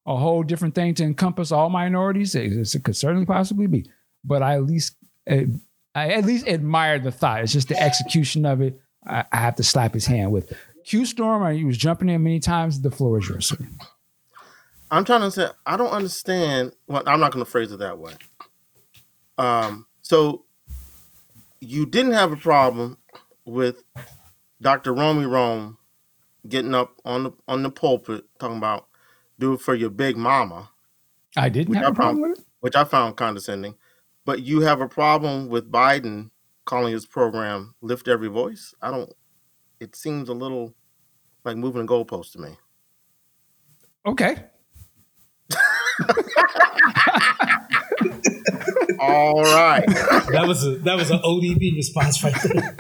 a 0.07 0.17
whole 0.17 0.45
different 0.45 0.75
thing 0.75 0.95
to 0.95 1.03
encompass 1.03 1.51
all 1.51 1.69
minorities. 1.69 2.35
It, 2.35 2.75
it 2.75 2.85
could 2.85 2.97
certainly 2.97 3.27
possibly 3.27 3.67
be, 3.67 3.91
but 4.25 4.43
I 4.43 4.55
at 4.55 4.65
least 4.65 4.97
uh, 5.29 5.45
I 5.95 6.11
at 6.11 6.25
least 6.25 6.47
admire 6.47 6.99
the 6.99 7.11
thought. 7.11 7.43
It's 7.43 7.53
just 7.53 7.69
the 7.69 7.81
execution 7.81 8.47
of 8.47 8.61
it. 8.61 8.81
I, 9.07 9.25
I 9.33 9.39
have 9.39 9.57
to 9.57 9.63
slap 9.65 9.93
his 9.93 10.07
hand 10.07 10.31
with. 10.31 10.53
Q 10.85 11.07
Storm, 11.07 11.55
he 11.57 11.65
was 11.65 11.77
jumping 11.77 12.09
in 12.09 12.23
many 12.23 12.41
times. 12.41 12.81
The 12.81 12.91
floor 12.91 13.19
is 13.19 13.29
yours. 13.29 13.53
I'm 14.91 15.05
trying 15.05 15.23
to 15.23 15.31
say 15.31 15.49
I 15.67 15.77
don't 15.77 15.91
understand. 15.91 16.73
Well, 16.87 17.03
I'm 17.07 17.19
not 17.19 17.33
going 17.33 17.45
to 17.45 17.51
phrase 17.51 17.73
it 17.73 17.79
that 17.81 17.99
way. 17.99 18.13
Um, 19.39 19.87
so 20.03 20.45
you 21.65 21.87
didn't 21.87 22.13
have 22.13 22.33
a 22.33 22.37
problem 22.37 22.99
with 23.45 23.83
Dr. 24.61 24.93
Romy 24.95 25.27
Rome 25.27 25.79
getting 26.49 26.75
up 26.75 27.01
on 27.05 27.25
the 27.25 27.33
on 27.49 27.63
the 27.63 27.71
pulpit 27.71 28.25
talking 28.39 28.59
about 28.59 28.87
do 29.39 29.55
it 29.55 29.61
for 29.61 29.75
your 29.75 29.91
big 29.91 30.17
mama, 30.17 30.71
I 31.37 31.49
didn't 31.49 31.75
have 31.75 31.85
I 31.85 31.89
a 31.89 31.95
problem 31.95 32.17
found- 32.23 32.31
with 32.31 32.39
it. 32.41 32.47
which 32.61 32.77
I 32.77 32.85
found 32.85 33.17
condescending. 33.17 33.75
But 34.25 34.43
you 34.43 34.61
have 34.61 34.81
a 34.81 34.89
problem 34.89 35.49
with 35.49 35.71
Biden 35.71 36.31
calling 36.65 36.93
his 36.93 37.05
program 37.07 37.75
"Lift 37.83 38.09
Every 38.09 38.29
Voice." 38.29 38.75
I 38.81 38.91
don't. 38.91 39.13
It 39.81 39.97
seems 39.97 40.29
a 40.29 40.35
little 40.35 40.75
like 41.45 41.57
moving 41.57 41.83
a 41.83 41.87
goalpost 41.87 42.33
to 42.33 42.39
me. 42.39 42.57
Okay. 44.07 44.37
All 48.99 49.43
right. 49.43 49.87
That 49.87 50.45
was 50.47 50.65
a 50.65 50.77
that 50.79 50.97
was 50.97 51.11
an 51.11 51.19
ODB 51.19 51.77
response 51.77 52.23
right 52.23 52.35
there. 52.43 52.77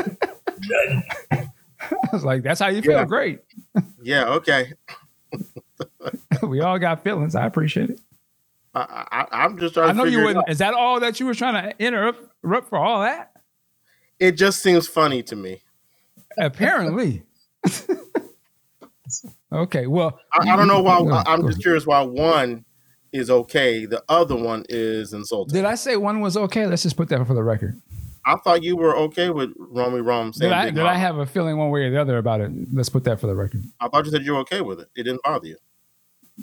I 1.80 2.08
was 2.12 2.24
like, 2.24 2.42
that's 2.42 2.60
how 2.60 2.68
you 2.68 2.82
feel. 2.82 2.92
Yeah. 2.92 3.04
Great. 3.04 3.40
Yeah. 4.02 4.26
Okay. 4.26 4.72
we 6.42 6.60
all 6.60 6.78
got 6.78 7.02
feelings. 7.02 7.34
I 7.34 7.46
appreciate 7.46 7.90
it. 7.90 8.00
I, 8.74 9.06
I, 9.10 9.44
I'm 9.44 9.58
just 9.58 9.74
trying 9.74 9.90
I 9.90 9.92
know 9.92 10.04
figure 10.04 10.18
you 10.18 10.24
wouldn't. 10.24 10.48
out. 10.48 10.50
Is 10.50 10.58
that 10.58 10.74
all 10.74 11.00
that 11.00 11.20
you 11.20 11.26
were 11.26 11.34
trying 11.34 11.62
to 11.62 11.84
interrupt, 11.84 12.20
interrupt 12.42 12.68
for 12.68 12.78
all 12.78 13.02
that? 13.02 13.30
It 14.18 14.32
just 14.32 14.62
seems 14.62 14.88
funny 14.88 15.22
to 15.24 15.36
me. 15.36 15.62
Apparently. 16.38 17.22
okay. 19.52 19.86
Well, 19.86 20.18
I, 20.32 20.50
I 20.50 20.56
don't 20.56 20.66
know 20.66 20.82
why. 20.82 20.96
I, 20.98 21.00
ahead, 21.00 21.24
I'm 21.26 21.46
just 21.46 21.62
curious 21.62 21.86
why 21.86 22.02
one 22.02 22.64
is 23.14 23.30
okay, 23.30 23.86
the 23.86 24.02
other 24.08 24.34
one 24.34 24.64
is 24.68 25.12
insulting. 25.12 25.54
Did 25.54 25.64
I 25.64 25.76
say 25.76 25.96
one 25.96 26.20
was 26.20 26.36
okay? 26.36 26.66
Let's 26.66 26.82
just 26.82 26.96
put 26.96 27.08
that 27.10 27.24
for 27.26 27.34
the 27.34 27.44
record. 27.44 27.80
I 28.26 28.36
thought 28.36 28.62
you 28.62 28.76
were 28.76 28.96
okay 28.96 29.30
with 29.30 29.52
Romy 29.56 30.00
Rom 30.00 30.32
saying 30.32 30.50
Did 30.50 30.56
I, 30.56 30.70
did 30.70 30.84
I 30.84 30.96
have 30.96 31.18
a 31.18 31.26
feeling 31.26 31.56
one 31.56 31.70
way 31.70 31.84
or 31.84 31.90
the 31.90 32.00
other 32.00 32.18
about 32.18 32.40
it? 32.40 32.50
Let's 32.72 32.88
put 32.88 33.04
that 33.04 33.20
for 33.20 33.26
the 33.26 33.34
record. 33.34 33.62
I 33.80 33.88
thought 33.88 34.04
you 34.04 34.10
said 34.10 34.24
you 34.24 34.32
were 34.32 34.40
okay 34.40 34.62
with 34.62 34.80
it. 34.80 34.88
It 34.96 35.04
didn't 35.04 35.22
bother 35.22 35.46
you. 35.46 35.56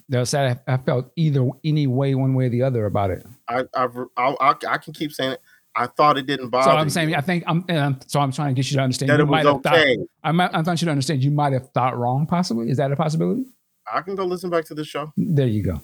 No. 0.08 0.24
I 0.34 0.58
I 0.68 0.78
felt 0.78 1.12
either 1.18 1.50
any 1.66 1.88
way, 1.88 2.16
one 2.16 2.34
way 2.34 2.46
or 2.46 2.50
the 2.50 2.62
other 2.62 2.86
about 2.86 3.12
it. 3.12 3.26
I 3.50 3.66
I've, 3.74 3.98
I, 4.16 4.36
I 4.40 4.56
I 4.70 4.78
can 4.78 4.94
keep 4.94 5.12
saying 5.12 5.34
it. 5.34 5.42
I 5.76 5.88
thought 5.88 6.18
it 6.18 6.26
didn't 6.26 6.50
bother. 6.50 6.72
So 6.72 6.78
I'm 6.78 6.90
saying, 6.90 7.10
you, 7.10 7.16
I 7.16 7.22
think 7.22 7.44
I'm. 7.48 7.66
I'm- 7.68 8.00
so 8.08 8.20
I'm 8.20 8.32
trying 8.32 8.50
to 8.50 8.54
get 8.54 8.70
you 8.72 8.78
to 8.78 8.84
understand. 8.84 9.10
that 9.10 9.18
you 9.18 9.24
it 9.24 9.28
was 9.28 9.46
have 9.46 9.56
okay. 9.56 9.98
thought. 9.98 10.08
I 10.24 10.32
might. 10.32 10.54
I 10.54 10.62
thought 10.64 10.82
you 10.82 10.86
to 10.86 10.92
understand. 10.92 11.24
You 11.24 11.32
might 11.32 11.54
have 11.54 11.70
thought 11.72 11.98
wrong. 11.98 12.26
Possibly. 12.28 12.70
Is 12.70 12.78
that 12.78 12.92
a 12.92 12.96
possibility? 12.96 13.46
I 13.92 14.02
can 14.02 14.16
go 14.16 14.24
listen 14.26 14.50
back 14.50 14.66
to 14.66 14.76
the 14.76 14.86
show. 14.86 15.12
There 15.18 15.48
you 15.48 15.64
go. 15.64 15.82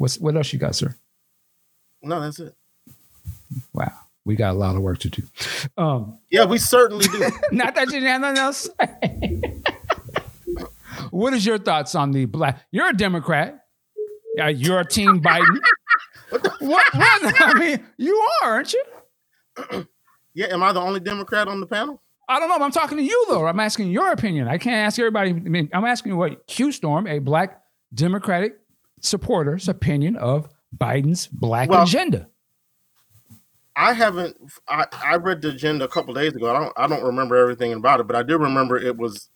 What's 0.00 0.18
what 0.18 0.34
else 0.34 0.50
you 0.50 0.58
got, 0.58 0.74
sir? 0.74 0.96
No, 2.00 2.22
that's 2.22 2.40
it. 2.40 2.54
Wow, 3.74 3.92
we 4.24 4.34
got 4.34 4.52
a 4.54 4.58
lot 4.58 4.74
of 4.74 4.80
work 4.80 4.98
to 5.00 5.10
do. 5.10 5.22
Um, 5.76 6.18
Yeah, 6.30 6.46
we 6.46 6.56
certainly 6.56 7.04
do. 7.04 7.30
not 7.52 7.74
that 7.74 7.92
you 7.92 8.00
have 8.06 8.22
nothing 8.22 8.38
else. 8.38 8.70
what 11.10 11.34
is 11.34 11.44
your 11.44 11.58
thoughts 11.58 11.94
on 11.94 12.12
the 12.12 12.24
black? 12.24 12.62
You're 12.70 12.88
a 12.88 12.96
Democrat. 12.96 13.66
Yeah, 14.36 14.48
you're 14.48 14.80
a 14.80 14.86
Team 14.86 15.20
Biden. 15.20 15.60
what, 16.30 16.94
what? 16.94 17.42
I 17.42 17.58
mean, 17.58 17.84
you 17.98 18.16
are, 18.42 18.52
aren't 18.52 18.72
you? 18.72 18.84
yeah, 20.32 20.46
am 20.46 20.62
I 20.62 20.72
the 20.72 20.80
only 20.80 21.00
Democrat 21.00 21.46
on 21.46 21.60
the 21.60 21.66
panel? 21.66 22.00
I 22.26 22.40
don't 22.40 22.48
know. 22.48 22.64
I'm 22.64 22.72
talking 22.72 22.96
to 22.96 23.04
you 23.04 23.26
though. 23.28 23.46
I'm 23.46 23.60
asking 23.60 23.90
your 23.90 24.12
opinion. 24.12 24.48
I 24.48 24.56
can't 24.56 24.76
ask 24.76 24.98
everybody. 24.98 25.32
I 25.32 25.34
mean, 25.34 25.68
I'm 25.74 25.84
asking 25.84 26.12
you 26.12 26.16
what 26.16 26.46
Q 26.46 26.72
Storm, 26.72 27.06
a 27.06 27.18
black 27.18 27.60
Democratic 27.92 28.59
supporter's 29.00 29.68
opinion 29.68 30.16
of 30.16 30.48
Biden's 30.76 31.26
black 31.26 31.68
Well- 31.68 31.82
agenda. 31.82 32.28
I 33.76 33.92
haven't. 33.94 34.36
I, 34.68 34.84
I 34.92 35.16
read 35.16 35.40
the 35.40 35.50
agenda 35.50 35.84
a 35.86 35.88
couple 35.88 36.12
days 36.12 36.34
ago. 36.34 36.54
I 36.54 36.58
don't. 36.58 36.72
I 36.76 36.86
don't 36.86 37.04
remember 37.04 37.36
everything 37.36 37.72
about 37.72 38.00
it, 38.00 38.06
but 38.06 38.14
I 38.16 38.22
do 38.22 38.36
remember 38.36 38.76
it 38.76 38.96
was 38.96 39.30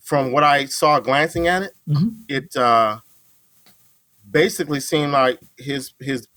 from 0.00 0.30
what 0.30 0.44
I 0.44 0.66
saw 0.66 1.00
glancing 1.00 1.48
at 1.48 1.62
it. 1.62 1.72
Mhm. 1.88 2.16
It 2.28 2.54
uh, 2.54 2.98
basically 4.30 4.78
seemed 4.78 5.12
like 5.12 5.40
his 5.56 5.94
his 6.00 6.28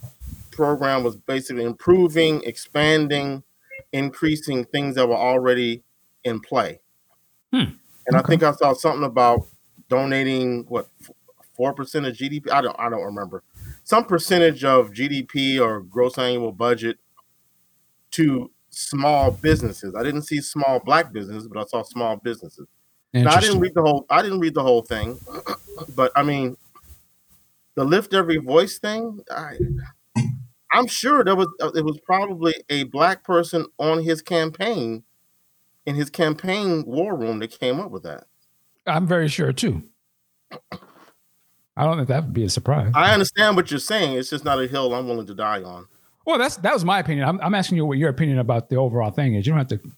program 0.50 1.04
was 1.04 1.18
basically 1.18 1.66
improving, 1.66 2.42
expanding, 2.46 3.44
increasing 3.92 4.66
things 4.66 4.96
that 4.96 5.08
were 5.08 5.16
already 5.18 5.84
in 6.24 6.40
play. 6.40 6.80
Hmm. 7.52 7.76
And 8.08 8.16
I 8.16 8.22
think 8.22 8.42
I 8.44 8.54
saw 8.54 8.74
something 8.74 9.04
about 9.04 9.46
donating 9.90 10.64
what 10.68 10.88
four 11.56 11.74
percent 11.74 12.06
of 12.06 12.16
GDP. 12.16 12.52
I 12.52 12.62
don't. 12.62 12.76
I 12.80 12.90
don't 12.90 13.04
remember 13.04 13.44
some 13.84 14.06
percentage 14.06 14.64
of 14.64 14.92
GDP 14.92 15.60
or 15.60 15.82
gross 15.82 16.18
annual 16.18 16.52
budget 16.52 16.98
to 18.12 18.52
small 18.70 19.32
businesses. 19.32 19.94
I 19.98 20.04
didn't 20.04 20.24
see 20.24 20.42
small 20.42 20.80
black 20.80 21.12
businesses, 21.14 21.48
but 21.48 21.60
I 21.60 21.66
saw 21.66 21.84
small 21.84 22.18
businesses. 22.18 22.68
Now, 23.24 23.32
I 23.32 23.40
didn't 23.42 23.60
read 23.62 23.74
the 23.76 23.82
whole. 23.82 24.06
I 24.10 24.22
didn't 24.22 24.40
read 24.40 24.54
the 24.54 24.64
whole 24.64 24.82
thing, 24.82 25.18
but 25.96 26.12
I 26.16 26.24
mean, 26.24 26.58
the 27.76 27.84
lift 27.86 28.14
every 28.14 28.38
voice 28.38 28.78
thing. 28.80 29.20
I, 29.32 29.58
I'm 30.74 30.88
sure 30.88 31.24
there 31.24 31.36
was. 31.36 31.48
uh, 31.62 31.72
It 31.76 31.86
was 31.86 31.98
probably 32.06 32.54
a 32.70 32.84
black 32.84 33.24
person 33.24 33.66
on 33.80 34.04
his 34.04 34.22
campaign, 34.22 35.04
in 35.86 35.96
his 35.96 36.10
campaign 36.10 36.84
war 36.86 37.16
room, 37.16 37.40
that 37.40 37.58
came 37.58 37.80
up 37.80 37.92
with 37.92 38.04
that. 38.04 38.26
I'm 38.86 39.08
very 39.08 39.30
sure 39.30 39.54
too. 39.54 39.84
I 41.78 41.86
don't 41.86 41.98
think 41.98 42.08
that 42.08 42.24
would 42.24 42.34
be 42.34 42.46
a 42.46 42.50
surprise. 42.50 42.92
I 42.96 43.14
understand 43.14 43.56
what 43.56 43.70
you're 43.70 43.80
saying. 43.80 44.18
It's 44.18 44.30
just 44.30 44.46
not 44.46 44.62
a 44.62 44.68
hill 44.68 44.94
I'm 44.94 45.08
willing 45.08 45.28
to 45.28 45.36
die 45.36 45.62
on. 45.62 45.88
Well, 46.26 46.38
that's 46.38 46.58
that 46.58 46.74
was 46.74 46.86
my 46.86 47.00
opinion. 47.00 47.28
I'm, 47.28 47.40
I'm 47.42 47.54
asking 47.54 47.78
you 47.78 47.86
what 47.86 47.98
your 47.98 48.10
opinion 48.10 48.40
about 48.40 48.70
the 48.70 48.78
overall 48.78 49.12
thing 49.12 49.36
is. 49.36 49.46
You 49.46 49.54
don't 49.54 49.60
have 49.60 49.80
to 49.80 49.92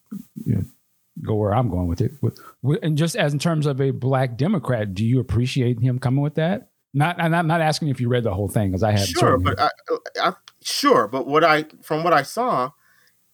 you 0.45 0.55
know, 0.55 0.63
go 1.23 1.35
where 1.35 1.53
I'm 1.53 1.69
going 1.69 1.87
with 1.87 2.01
it. 2.01 2.11
And 2.81 2.97
just 2.97 3.15
as 3.15 3.33
in 3.33 3.39
terms 3.39 3.65
of 3.65 3.79
a 3.79 3.91
black 3.91 4.37
Democrat, 4.37 4.93
do 4.93 5.05
you 5.05 5.19
appreciate 5.19 5.79
him 5.79 5.99
coming 5.99 6.21
with 6.21 6.35
that? 6.35 6.69
Not, 6.93 7.19
and 7.19 7.35
I'm 7.35 7.47
not 7.47 7.61
asking 7.61 7.89
if 7.89 8.01
you 8.01 8.09
read 8.09 8.23
the 8.23 8.33
whole 8.33 8.47
thing 8.47 8.69
because 8.69 8.83
I 8.83 8.91
have. 8.91 9.07
Sure, 9.07 9.37
but 9.37 9.59
I, 9.59 9.69
I, 10.21 10.33
sure, 10.63 11.07
but 11.07 11.27
what 11.27 11.43
I 11.43 11.65
from 11.81 12.03
what 12.03 12.13
I 12.13 12.23
saw, 12.23 12.71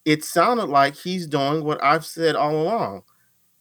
it 0.04 0.22
sounded 0.22 0.66
like 0.66 0.96
he's 0.96 1.26
doing 1.26 1.64
what 1.64 1.82
I've 1.82 2.04
said 2.04 2.36
all 2.36 2.54
along: 2.54 3.04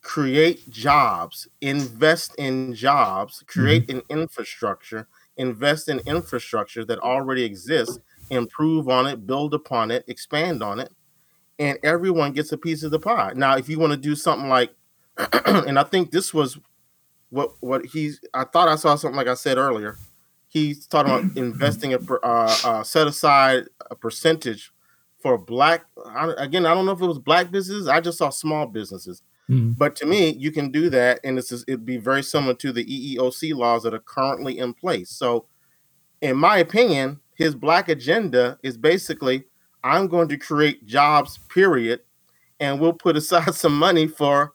create 0.04 0.70
jobs, 0.70 1.48
invest 1.62 2.36
in 2.36 2.74
jobs, 2.76 3.44
create 3.48 3.90
an 3.90 4.02
infrastructure, 4.10 5.08
invest 5.38 5.90
in 5.90 6.00
infrastructure 6.06 6.86
that 6.86 7.00
already 7.00 7.44
exists, 7.44 8.00
improve 8.30 8.88
on 8.90 9.08
it, 9.08 9.26
build 9.26 9.54
upon 9.54 9.90
it, 9.90 10.04
expand 10.08 10.62
on 10.62 10.80
it, 10.80 10.92
and 11.58 11.78
everyone 11.84 12.34
gets 12.34 12.52
a 12.52 12.58
piece 12.58 12.84
of 12.84 12.92
the 12.92 13.00
pie. 13.00 13.34
Now, 13.36 13.58
if 13.58 13.68
you 13.68 13.80
want 13.80 13.92
to 13.92 13.98
do 13.98 14.16
something 14.16 14.50
like, 14.50 14.72
and 15.46 15.80
I 15.80 15.84
think 15.84 16.12
this 16.12 16.34
was 16.34 16.60
what 17.30 17.54
what 17.62 17.86
he's, 17.86 18.20
I 18.34 18.44
thought 18.44 18.68
I 18.68 18.76
saw 18.76 18.96
something 18.96 19.18
like 19.18 19.28
I 19.28 19.34
said 19.34 19.58
earlier 19.58 19.98
he's 20.54 20.86
talking 20.86 21.12
about 21.12 21.32
investing 21.38 21.94
a 21.94 21.98
uh, 21.98 22.56
uh, 22.64 22.84
set 22.84 23.08
aside 23.08 23.66
a 23.92 23.96
percentage 23.96 24.72
for 25.20 25.38
black. 25.38 25.86
I, 26.06 26.32
again, 26.38 26.66
I 26.66 26.74
don't 26.74 26.86
know 26.86 26.92
if 26.92 27.02
it 27.02 27.08
was 27.08 27.20
black 27.20 27.52
businesses. 27.52 27.88
I 27.88 28.00
just 28.00 28.20
saw 28.20 28.30
small 28.30 28.68
businesses. 28.68 29.24
Mhm. 29.50 29.78
But 29.78 29.96
to 29.98 30.06
me, 30.06 30.30
you 30.34 30.52
can 30.52 30.72
do 30.72 30.90
that, 30.90 31.20
and 31.24 31.38
it's 31.38 31.50
just, 31.50 31.66
it'd 31.68 31.86
be 31.86 31.98
very 31.98 32.24
similar 32.24 32.54
to 32.56 32.72
the 32.72 32.86
EEOC 32.86 33.54
laws 33.54 33.84
that 33.84 33.94
are 33.94 34.00
currently 34.00 34.58
in 34.58 34.74
place. 34.74 35.10
So, 35.10 35.48
in 36.22 36.38
my 36.38 36.58
opinion, 36.58 37.20
his 37.36 37.54
black 37.56 37.90
agenda 37.90 38.58
is 38.64 38.78
basically 38.78 39.44
I'm 39.84 40.08
going 40.08 40.30
to 40.30 40.38
create 40.38 40.86
jobs, 40.86 41.40
period, 41.50 42.00
and 42.62 42.80
we'll 42.80 42.94
put 42.94 43.18
aside 43.18 43.54
some 43.56 43.78
money 43.78 44.08
for 44.08 44.54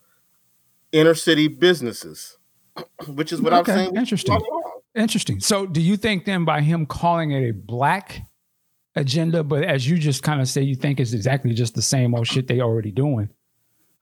inner 0.93 1.14
city 1.14 1.49
businesses, 1.49 2.39
which 3.09 3.30
is 3.32 3.43
what 3.43 3.53
Okay, 3.53 3.72
I'm 3.72 3.78
saying. 3.78 3.91
we 3.95 4.05
should 4.07 4.20
do 4.24 4.32
interesting. 4.32 4.41
Interesting. 4.95 5.41
So, 5.41 5.66
do 5.66 5.82
you 5.82 5.97
think 5.99 6.24
then 6.24 6.45
by 6.47 6.62
him 6.62 6.86
calling 6.86 7.30
it 7.32 7.47
a 7.47 7.53
black 7.53 8.22
agenda, 8.97 9.45
but 9.45 9.62
as 9.64 9.86
you 9.89 9.99
just 9.99 10.22
kind 10.22 10.41
of 10.41 10.49
say, 10.49 10.62
you 10.62 10.74
think 10.74 10.99
it's 10.99 11.12
exactly 11.12 11.53
just 11.53 11.74
the 11.74 11.82
same 11.82 12.14
old 12.14 12.26
shit 12.26 12.49
they 12.49 12.61
already 12.62 12.91
doing? 12.91 13.28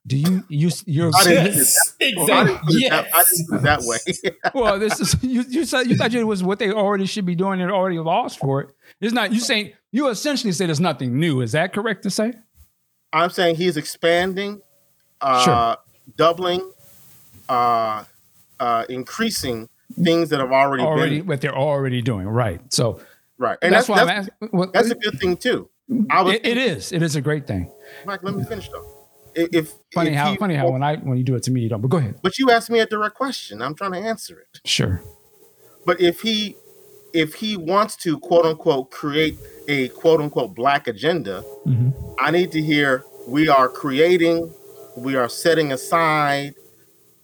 Do 0.06 0.16
you 0.16 0.44
you 0.48 0.70
you're 0.84 1.10
I 1.16 1.24
didn't- 1.24 1.54
Yes, 1.56 1.96
Well, 2.16 2.30
I 2.32 2.44
didn't 2.44 2.60
exactly. 2.68 2.76
it 2.84 2.90
that, 2.90 3.08
I 3.12 3.24
didn't 3.28 3.48
put 3.48 3.56
it 3.56 3.62
that 3.62 3.80
way. 3.82 4.50
well, 4.54 4.78
this 4.78 5.00
is 5.00 5.16
you. 5.22 5.42
You 5.48 5.64
said 5.64 5.88
you 5.88 5.96
thought 5.96 6.14
it 6.14 6.22
was 6.22 6.44
what 6.44 6.58
they 6.60 6.70
already 6.70 7.06
should 7.06 7.26
be 7.26 7.34
doing. 7.34 7.58
They're 7.58 7.74
already 7.74 7.98
lost 7.98 8.38
for 8.38 8.60
it. 8.60 8.70
It's 9.00 9.12
not. 9.12 9.32
You 9.32 9.40
saying 9.40 9.72
you 9.90 10.08
essentially 10.08 10.52
say 10.52 10.66
there's 10.66 10.80
nothing 10.80 11.18
new. 11.18 11.40
Is 11.40 11.52
that 11.52 11.72
correct 11.72 12.04
to 12.04 12.10
say? 12.10 12.34
I'm 13.12 13.30
saying 13.30 13.56
he's 13.56 13.76
expanding, 13.76 14.60
uh, 15.20 15.44
Sure. 15.44 15.76
doubling, 16.16 16.70
uh, 17.48 18.04
uh, 18.60 18.84
increasing 18.88 19.68
things 20.02 20.28
that 20.30 20.38
have 20.40 20.52
already, 20.52 20.82
Already, 20.82 21.18
been 21.18 21.26
what 21.26 21.40
they're 21.40 21.56
already 21.56 22.02
doing, 22.02 22.28
right? 22.28 22.60
So 22.72 23.00
right, 23.38 23.58
and 23.62 23.72
that's, 23.72 23.86
that's, 23.86 23.88
why 23.88 24.04
that's, 24.04 24.10
I'm 24.10 24.18
asking. 24.18 24.48
Well, 24.52 24.70
that's 24.72 24.90
a 24.90 24.94
good 24.94 25.18
thing 25.18 25.36
too. 25.36 25.68
I 26.10 26.22
was 26.22 26.34
it, 26.34 26.46
it 26.46 26.58
is. 26.58 26.92
It 26.92 27.02
is 27.02 27.16
a 27.16 27.20
great 27.20 27.46
thing. 27.46 27.72
Mike. 28.04 28.22
Let 28.22 28.34
me 28.36 28.44
finish 28.44 28.68
though. 28.68 28.95
If 29.36 29.74
Funny 29.92 30.10
if 30.10 30.16
how 30.16 30.30
he- 30.32 30.36
funny 30.38 30.54
how 30.54 30.70
when 30.70 30.82
I 30.82 30.96
when 30.96 31.18
you 31.18 31.24
do 31.24 31.34
it 31.34 31.42
to 31.44 31.50
me, 31.50 31.60
you 31.60 31.68
don't. 31.68 31.82
But 31.82 31.88
go 31.88 31.98
ahead. 31.98 32.20
but 32.22 32.38
you 32.38 32.50
asked 32.50 32.70
me 32.70 32.80
a 32.80 32.86
direct 32.86 33.14
question. 33.14 33.60
I'm 33.60 33.74
trying 33.74 33.92
to 33.92 33.98
answer 33.98 34.38
it. 34.40 34.60
Sure. 34.64 35.02
But 35.84 36.00
if 36.00 36.22
he 36.22 36.56
if 37.12 37.34
he 37.34 37.56
wants 37.56 37.96
to 37.96 38.18
quote 38.18 38.46
unquote 38.46 38.90
create 38.90 39.36
a 39.68 39.88
quote 39.88 40.20
unquote 40.20 40.54
black 40.54 40.86
agenda, 40.88 41.42
hmm 41.64 41.90
I 42.18 42.30
need 42.30 42.50
to 42.52 42.62
hear 42.62 43.04
we 43.28 43.48
are 43.48 43.68
creating, 43.68 44.52
we 44.96 45.16
are 45.16 45.28
setting 45.28 45.70
aside, 45.72 46.54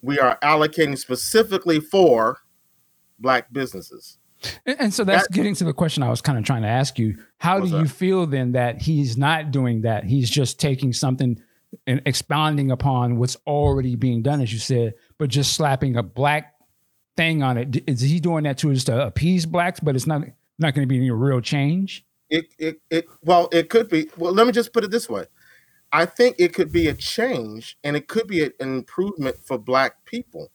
we 0.02 0.18
are 0.18 0.38
allocating 0.42 0.98
specifically 0.98 1.80
for 1.80 2.38
black 3.18 3.52
businesses. 3.52 4.18
And, 4.66 4.80
and 4.80 4.94
so 4.94 5.04
that's 5.04 5.28
getting 5.28 5.54
to 5.54 5.64
the 5.64 5.72
question 5.72 6.02
I 6.02 6.10
was 6.10 6.20
kind 6.20 6.36
of 6.36 6.44
trying 6.44 6.62
to 6.62 6.68
ask 6.68 6.98
you. 6.98 7.16
How 7.38 7.60
do 7.60 7.68
you 7.68 7.86
feel 7.86 8.26
then 8.26 8.52
that 8.52 8.82
he's 8.82 9.16
not 9.16 9.50
doing 9.50 9.82
that? 9.82 10.04
He's 10.04 10.28
just 10.28 10.60
taking 10.60 10.92
something 10.92 11.40
and 11.86 12.02
expounding 12.06 12.70
upon 12.70 13.18
what's 13.18 13.36
already 13.46 13.96
being 13.96 14.22
done, 14.22 14.40
as 14.40 14.52
you 14.52 14.58
said, 14.58 14.94
but 15.18 15.28
just 15.30 15.54
slapping 15.54 15.96
a 15.96 16.02
black 16.02 16.54
thing 17.16 17.42
on 17.42 17.58
it. 17.58 17.84
Is 17.88 18.00
he 18.00 18.20
doing 18.20 18.44
that 18.44 18.58
to 18.58 18.72
just 18.72 18.86
to 18.86 19.06
appease 19.06 19.46
blacks, 19.46 19.80
but 19.80 19.96
it's 19.96 20.06
not 20.06 20.22
not 20.58 20.74
going 20.74 20.86
to 20.86 20.88
be 20.88 20.96
any 20.96 21.10
real 21.10 21.40
change? 21.40 22.04
It, 22.30 22.46
it, 22.58 22.80
it, 22.90 23.06
well, 23.22 23.48
it 23.52 23.68
could 23.68 23.88
be. 23.88 24.08
Well, 24.16 24.32
let 24.32 24.46
me 24.46 24.52
just 24.52 24.72
put 24.72 24.84
it 24.84 24.90
this 24.90 25.08
way. 25.08 25.26
I 25.92 26.06
think 26.06 26.36
it 26.38 26.54
could 26.54 26.72
be 26.72 26.88
a 26.88 26.94
change, 26.94 27.76
and 27.84 27.94
it 27.94 28.08
could 28.08 28.26
be 28.26 28.44
an 28.44 28.52
improvement 28.58 29.36
for 29.44 29.58
Black 29.58 30.04
people. 30.04 30.50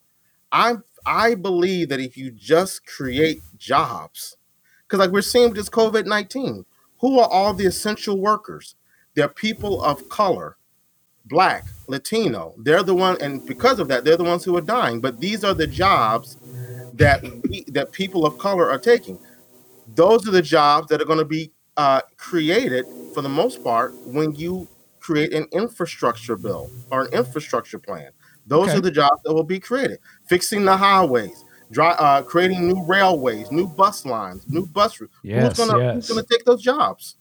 I 0.50 0.76
I 1.06 1.36
believe 1.36 1.88
that 1.90 2.00
if 2.00 2.16
you 2.16 2.30
just 2.30 2.84
create 2.86 3.38
jobs, 3.56 4.36
because 4.82 4.98
like 4.98 5.10
we're 5.10 5.22
seeing 5.22 5.48
with 5.50 5.56
this 5.56 5.70
COVID 5.70 6.06
nineteen, 6.06 6.64
who 7.00 7.20
are 7.20 7.28
all 7.28 7.54
the 7.54 7.66
essential 7.66 8.20
workers? 8.20 8.74
They're 9.14 9.28
people 9.28 9.82
of 9.82 10.08
color, 10.08 10.57
Black, 11.28 11.64
Latino. 11.88 12.54
They're 12.58 12.82
the 12.82 12.94
one, 12.94 13.16
and 13.20 13.44
because 13.46 13.78
of 13.78 13.88
that, 13.88 14.04
they're 14.04 14.16
the 14.16 14.24
ones 14.24 14.44
who 14.44 14.56
are 14.56 14.60
dying. 14.62 15.00
But 15.00 15.20
these 15.20 15.44
are 15.44 15.54
the 15.54 15.66
jobs 15.66 16.36
that 16.94 17.22
we, 17.48 17.64
that 17.68 17.92
people 17.92 18.26
of 18.26 18.38
color 18.38 18.70
are 18.70 18.78
taking 18.78 19.18
those 19.94 20.26
are 20.28 20.32
the 20.32 20.42
jobs 20.42 20.88
that 20.88 21.00
are 21.00 21.04
going 21.04 21.18
to 21.18 21.24
be 21.24 21.50
uh, 21.76 22.00
created 22.16 22.84
for 23.14 23.22
the 23.22 23.28
most 23.28 23.62
part 23.64 23.94
when 24.04 24.34
you 24.34 24.68
create 25.00 25.32
an 25.32 25.46
infrastructure 25.52 26.36
bill 26.36 26.70
or 26.90 27.02
an 27.06 27.12
infrastructure 27.12 27.78
plan. 27.78 28.10
Those 28.46 28.68
Okay. 28.68 28.78
are 28.78 28.80
the 28.82 28.90
jobs 28.90 29.22
that 29.24 29.32
will 29.32 29.44
be 29.44 29.58
created. 29.58 29.98
Fixing 30.26 30.64
the 30.64 30.76
highways, 30.76 31.44
dry, 31.70 31.92
uh, 31.92 32.22
creating 32.22 32.66
new 32.68 32.84
railways, 32.86 33.50
new 33.50 33.66
bus 33.66 34.04
lines, 34.04 34.44
new 34.48 34.66
bus 34.66 35.00
routes. 35.00 35.14
Yes, 35.22 35.56
who's 35.56 35.66
gonna 35.66 35.82
yes. 35.82 35.94
who's 35.94 36.08
gonna 36.08 36.26
take 36.30 36.44
those 36.44 36.62
jobs? 36.62 37.16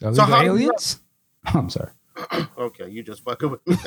Illegal 0.00 0.24
how 0.24 0.42
do 0.44 0.56
you- 0.56 0.72
I'm 1.46 1.70
sorry. 1.70 1.90
Okay, 2.58 2.88
you 2.88 3.02
just 3.02 3.22
fucking 3.24 3.50
with 3.50 3.66
me. 3.66 3.76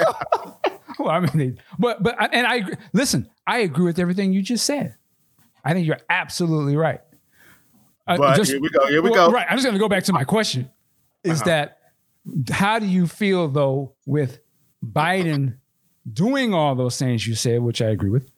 Well, 1.00 1.10
I 1.10 1.22
mean, 1.34 1.62
but 1.78 2.04
but 2.04 2.18
and 2.34 2.46
I 2.46 2.64
listen. 2.92 3.30
I 3.48 3.60
agree 3.60 3.86
with 3.86 4.00
everything 4.00 4.34
you 4.34 4.42
just 4.42 4.66
said. 4.66 4.96
I 5.64 5.72
think 5.74 5.88
you're 5.88 6.00
absolutely 6.10 6.76
right. 6.76 7.00
Uh, 8.06 8.18
But 8.18 8.36
just- 8.36 8.52
here 8.52 8.60
we 8.60 8.70
go. 8.70 8.86
Here 8.88 9.02
we 9.02 9.10
well, 9.10 9.30
go. 9.30 9.34
Right. 9.34 9.46
I'm 9.50 9.56
just 9.56 9.64
going 9.66 9.76
to 9.76 9.80
go 9.80 9.88
back 9.88 10.04
to 10.06 10.14
my 10.14 10.26
question. 10.26 10.70
Is 11.24 11.42
Uh-huh. 11.42 11.46
that 11.50 11.78
how 12.52 12.80
do 12.80 12.86
you 12.86 13.08
feel 13.08 13.48
though 13.48 13.94
with 14.06 14.40
Biden 14.86 15.58
doing 16.12 16.54
all 16.54 16.76
those 16.76 16.98
things 17.00 17.26
you 17.26 17.36
said, 17.36 17.62
which 17.62 17.82
I 17.82 17.88
agree 17.88 18.10
with, 18.10 18.30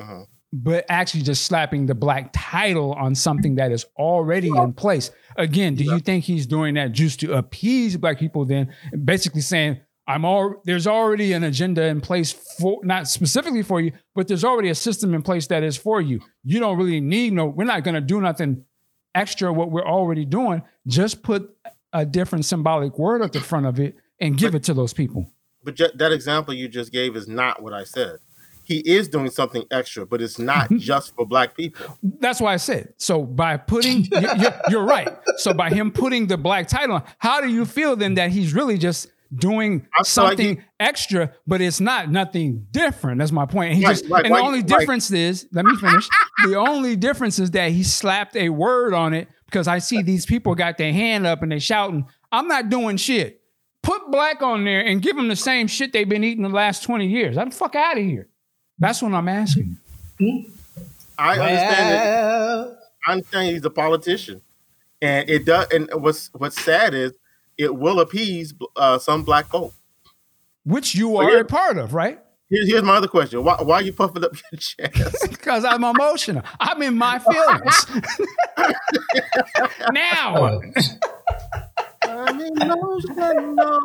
Uh-huh. 0.00 0.24
But 0.62 0.84
actually 0.88 1.22
just 1.22 1.44
slapping 1.44 1.86
the 1.86 1.94
black 1.94 2.30
title 2.32 2.92
on 2.94 3.14
something 3.14 3.56
that 3.56 3.72
is 3.72 3.84
already 3.96 4.48
in 4.48 4.72
place? 4.72 5.10
Again, 5.36 5.74
do 5.74 5.84
you 5.84 5.98
think 5.98 6.24
he's 6.24 6.46
doing 6.46 6.74
that 6.74 6.92
just 6.92 7.20
to 7.20 7.34
appease 7.34 7.96
black 7.96 8.18
people? 8.18 8.44
Then 8.44 8.72
basically 9.04 9.42
saying. 9.42 9.80
I'm 10.06 10.26
all 10.26 10.60
there's 10.66 10.86
already 10.86 11.32
an 11.32 11.44
agenda 11.44 11.86
in 11.86 12.02
place 12.02 12.30
for 12.30 12.78
not 12.84 13.08
specifically 13.08 13.62
for 13.62 13.80
you, 13.80 13.92
but 14.14 14.28
there's 14.28 14.44
already 14.44 14.68
a 14.68 14.74
system 14.74 15.14
in 15.14 15.22
place 15.22 15.46
that 15.46 15.62
is 15.62 15.78
for 15.78 15.98
you. 15.98 16.20
You 16.42 16.60
don't 16.60 16.76
really 16.76 17.00
need 17.00 17.32
no, 17.32 17.46
we're 17.46 17.64
not 17.64 17.84
gonna 17.84 18.02
do 18.02 18.20
nothing 18.20 18.66
extra 19.14 19.50
what 19.50 19.70
we're 19.70 19.86
already 19.86 20.26
doing. 20.26 20.62
Just 20.86 21.22
put 21.22 21.56
a 21.94 22.04
different 22.04 22.44
symbolic 22.44 22.98
word 22.98 23.22
at 23.22 23.32
the 23.32 23.40
front 23.40 23.64
of 23.64 23.80
it 23.80 23.96
and 24.20 24.36
give 24.36 24.54
it 24.54 24.64
to 24.64 24.74
those 24.74 24.92
people. 24.92 25.26
But 25.62 25.78
that 25.78 26.12
example 26.12 26.52
you 26.52 26.68
just 26.68 26.92
gave 26.92 27.16
is 27.16 27.26
not 27.26 27.62
what 27.62 27.72
I 27.72 27.84
said. 27.84 28.18
He 28.64 28.78
is 28.78 29.08
doing 29.08 29.30
something 29.30 29.64
extra, 29.70 30.06
but 30.06 30.20
it's 30.22 30.38
not 30.38 30.70
just 30.78 31.14
for 31.14 31.26
black 31.26 31.56
people. 31.56 31.98
That's 32.02 32.40
why 32.40 32.54
I 32.54 32.56
said. 32.56 32.94
So 32.98 33.22
by 33.24 33.56
putting, 33.56 34.04
you- 34.04 34.10
you're, 34.38 34.54
you're 34.70 34.84
right. 34.84 35.08
So 35.36 35.52
by 35.54 35.70
him 35.70 35.90
putting 35.92 36.26
the 36.26 36.36
black 36.36 36.66
title 36.68 36.96
on, 36.96 37.04
how 37.18 37.40
do 37.40 37.48
you 37.48 37.64
feel 37.64 37.96
then 37.96 38.14
that 38.14 38.30
he's 38.30 38.54
really 38.54 38.78
just 38.78 39.08
doing 39.34 39.80
feel 39.80 39.88
like 39.96 40.06
something 40.06 40.56
he- 40.56 40.62
extra, 40.80 41.32
but 41.46 41.60
it's 41.60 41.80
not 41.80 42.10
nothing 42.10 42.66
different? 42.70 43.18
That's 43.18 43.32
my 43.32 43.46
point. 43.46 43.70
And, 43.70 43.78
he 43.78 43.84
Right, 43.84 43.96
just, 43.96 44.08
right, 44.10 44.24
and 44.24 44.30
why 44.32 44.38
the 44.40 44.46
only 44.46 44.58
right. 44.60 44.66
difference 44.68 45.10
is, 45.10 45.46
let 45.52 45.64
me 45.64 45.76
finish. 45.76 46.08
the 46.44 46.56
only 46.56 46.96
difference 46.96 47.38
is 47.38 47.50
that 47.52 47.70
he 47.70 47.82
slapped 47.82 48.36
a 48.36 48.48
word 48.48 48.94
on 48.94 49.12
it 49.14 49.28
because 49.46 49.68
I 49.68 49.78
see 49.78 50.02
these 50.02 50.26
people 50.26 50.54
got 50.54 50.78
their 50.78 50.92
hand 50.92 51.26
up 51.26 51.42
and 51.42 51.52
they 51.52 51.58
shouting, 51.58 52.06
"I'm 52.32 52.48
not 52.48 52.68
doing 52.70 52.96
shit." 52.96 53.40
Put 53.82 54.10
black 54.10 54.40
on 54.42 54.64
there 54.64 54.80
and 54.80 55.02
give 55.02 55.14
them 55.14 55.28
the 55.28 55.36
same 55.36 55.66
shit 55.66 55.92
they've 55.92 56.08
been 56.08 56.24
eating 56.24 56.42
the 56.42 56.48
last 56.48 56.82
20 56.84 57.06
years. 57.06 57.36
I'm 57.36 57.50
fuck 57.50 57.74
out 57.74 57.98
of 57.98 58.02
here. 58.04 58.28
That's 58.78 59.02
what 59.02 59.12
I'm 59.14 59.28
asking. 59.28 59.76
I 61.18 61.32
understand 61.38 61.90
that. 61.90 62.04
Well, 62.06 62.78
I 63.06 63.12
understand 63.12 63.54
he's 63.54 63.64
a 63.64 63.70
politician, 63.70 64.40
and 65.00 65.28
it 65.28 65.44
does. 65.44 65.66
And 65.72 65.88
what's 65.94 66.30
what's 66.34 66.60
sad 66.60 66.94
is 66.94 67.12
it 67.56 67.74
will 67.74 68.00
appease 68.00 68.52
uh, 68.76 68.98
some 68.98 69.22
black 69.22 69.46
folk. 69.46 69.72
Which 70.64 70.94
you 70.94 71.10
Well, 71.10 71.26
are 71.28 71.32
yeah. 71.32 71.40
a 71.40 71.44
part 71.44 71.76
of, 71.78 71.92
right? 71.94 72.18
Here's, 72.50 72.68
here's 72.68 72.82
my 72.82 72.96
other 72.96 73.08
question: 73.08 73.44
Why, 73.44 73.56
why 73.62 73.76
are 73.76 73.82
you 73.82 73.92
puffing 73.92 74.24
up 74.24 74.32
your 74.50 74.58
chest? 74.58 75.28
Because 75.30 75.64
I'm 75.64 75.84
emotional. 75.84 76.42
I'm 76.58 76.80
in 76.82 76.96
my 76.96 77.18
feelings. 77.18 77.86
now. 79.92 80.60
I'm 82.02 82.40
emotional. 82.40 83.80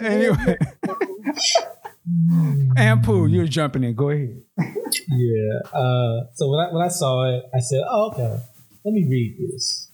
anyway. 0.00 0.56
Pooh, 3.02 3.26
you're 3.26 3.46
jumping 3.46 3.84
in. 3.84 3.94
Go 3.94 4.10
ahead. 4.10 4.42
Yeah. 5.08 5.58
Uh, 5.72 6.26
so 6.34 6.50
when 6.50 6.60
I 6.60 6.72
when 6.72 6.84
I 6.84 6.88
saw 6.88 7.24
it, 7.24 7.44
I 7.54 7.60
said, 7.60 7.82
"Oh, 7.88 8.10
okay. 8.12 8.42
Let 8.84 8.92
me 8.92 9.06
read 9.08 9.36
this." 9.38 9.90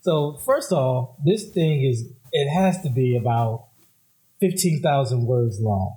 So 0.00 0.38
first 0.44 0.72
off, 0.72 1.16
this 1.24 1.50
thing 1.50 1.84
is 1.84 2.08
it 2.32 2.48
has 2.50 2.80
to 2.82 2.90
be 2.90 3.16
about 3.16 3.68
fifteen 4.40 4.82
thousand 4.82 5.26
words 5.26 5.58
long. 5.60 5.96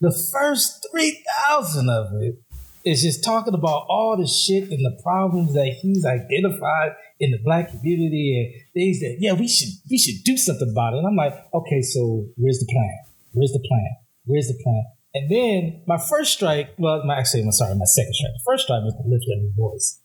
The 0.00 0.12
first 0.32 0.86
three 0.90 1.22
thousand 1.46 1.90
of 1.90 2.08
it 2.20 2.42
is 2.84 3.02
just 3.02 3.24
talking 3.24 3.54
about 3.54 3.86
all 3.88 4.16
the 4.16 4.26
shit 4.26 4.70
and 4.70 4.84
the 4.84 5.00
problems 5.02 5.54
that 5.54 5.76
he's 5.80 6.04
identified 6.04 6.92
in 7.18 7.32
the 7.32 7.38
black 7.44 7.70
community 7.70 8.36
and 8.38 8.72
things 8.72 9.00
that 9.00 9.16
yeah 9.18 9.32
we 9.32 9.48
should 9.48 9.70
we 9.90 9.98
should 9.98 10.24
do 10.24 10.36
something 10.36 10.70
about 10.70 10.94
it. 10.94 10.98
And 10.98 11.06
I'm 11.06 11.16
like, 11.16 11.34
okay, 11.52 11.82
so 11.82 12.26
where's 12.36 12.58
the 12.58 12.66
plan? 12.66 12.98
Where's 13.32 13.52
the 13.52 13.64
plan? 13.66 14.05
Where's 14.26 14.48
the 14.48 14.58
plan? 14.62 14.84
And 15.14 15.30
then 15.30 15.82
my 15.86 15.96
first 15.96 16.32
strike, 16.34 16.74
well, 16.76 17.02
my 17.04 17.18
actually, 17.18 17.42
I'm 17.42 17.52
sorry, 17.52 17.74
my 17.74 17.86
second 17.86 18.12
strike. 18.12 18.32
The 18.34 18.42
first 18.44 18.64
strike 18.64 18.82
was 18.82 18.94
to 18.94 19.08
lift 19.08 19.24
every 19.34 19.50
voice. 19.56 20.00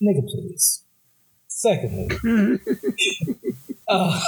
Nigga, 0.00 0.26
please. 0.28 0.84
Secondly, 1.48 2.08
uh, 3.88 4.20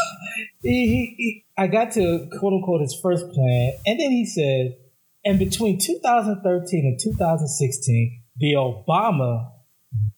he, 0.62 0.86
he, 0.86 1.14
he, 1.16 1.44
I 1.56 1.66
got 1.66 1.92
to 1.92 2.26
quote 2.38 2.54
unquote 2.54 2.80
his 2.80 2.98
first 3.00 3.30
plan, 3.30 3.72
and 3.86 4.00
then 4.00 4.10
he 4.10 4.24
said, 4.24 4.76
and 5.24 5.38
between 5.38 5.78
2013 5.78 6.86
and 6.86 6.98
2016, 6.98 8.22
the 8.38 8.54
Obama 8.54 9.50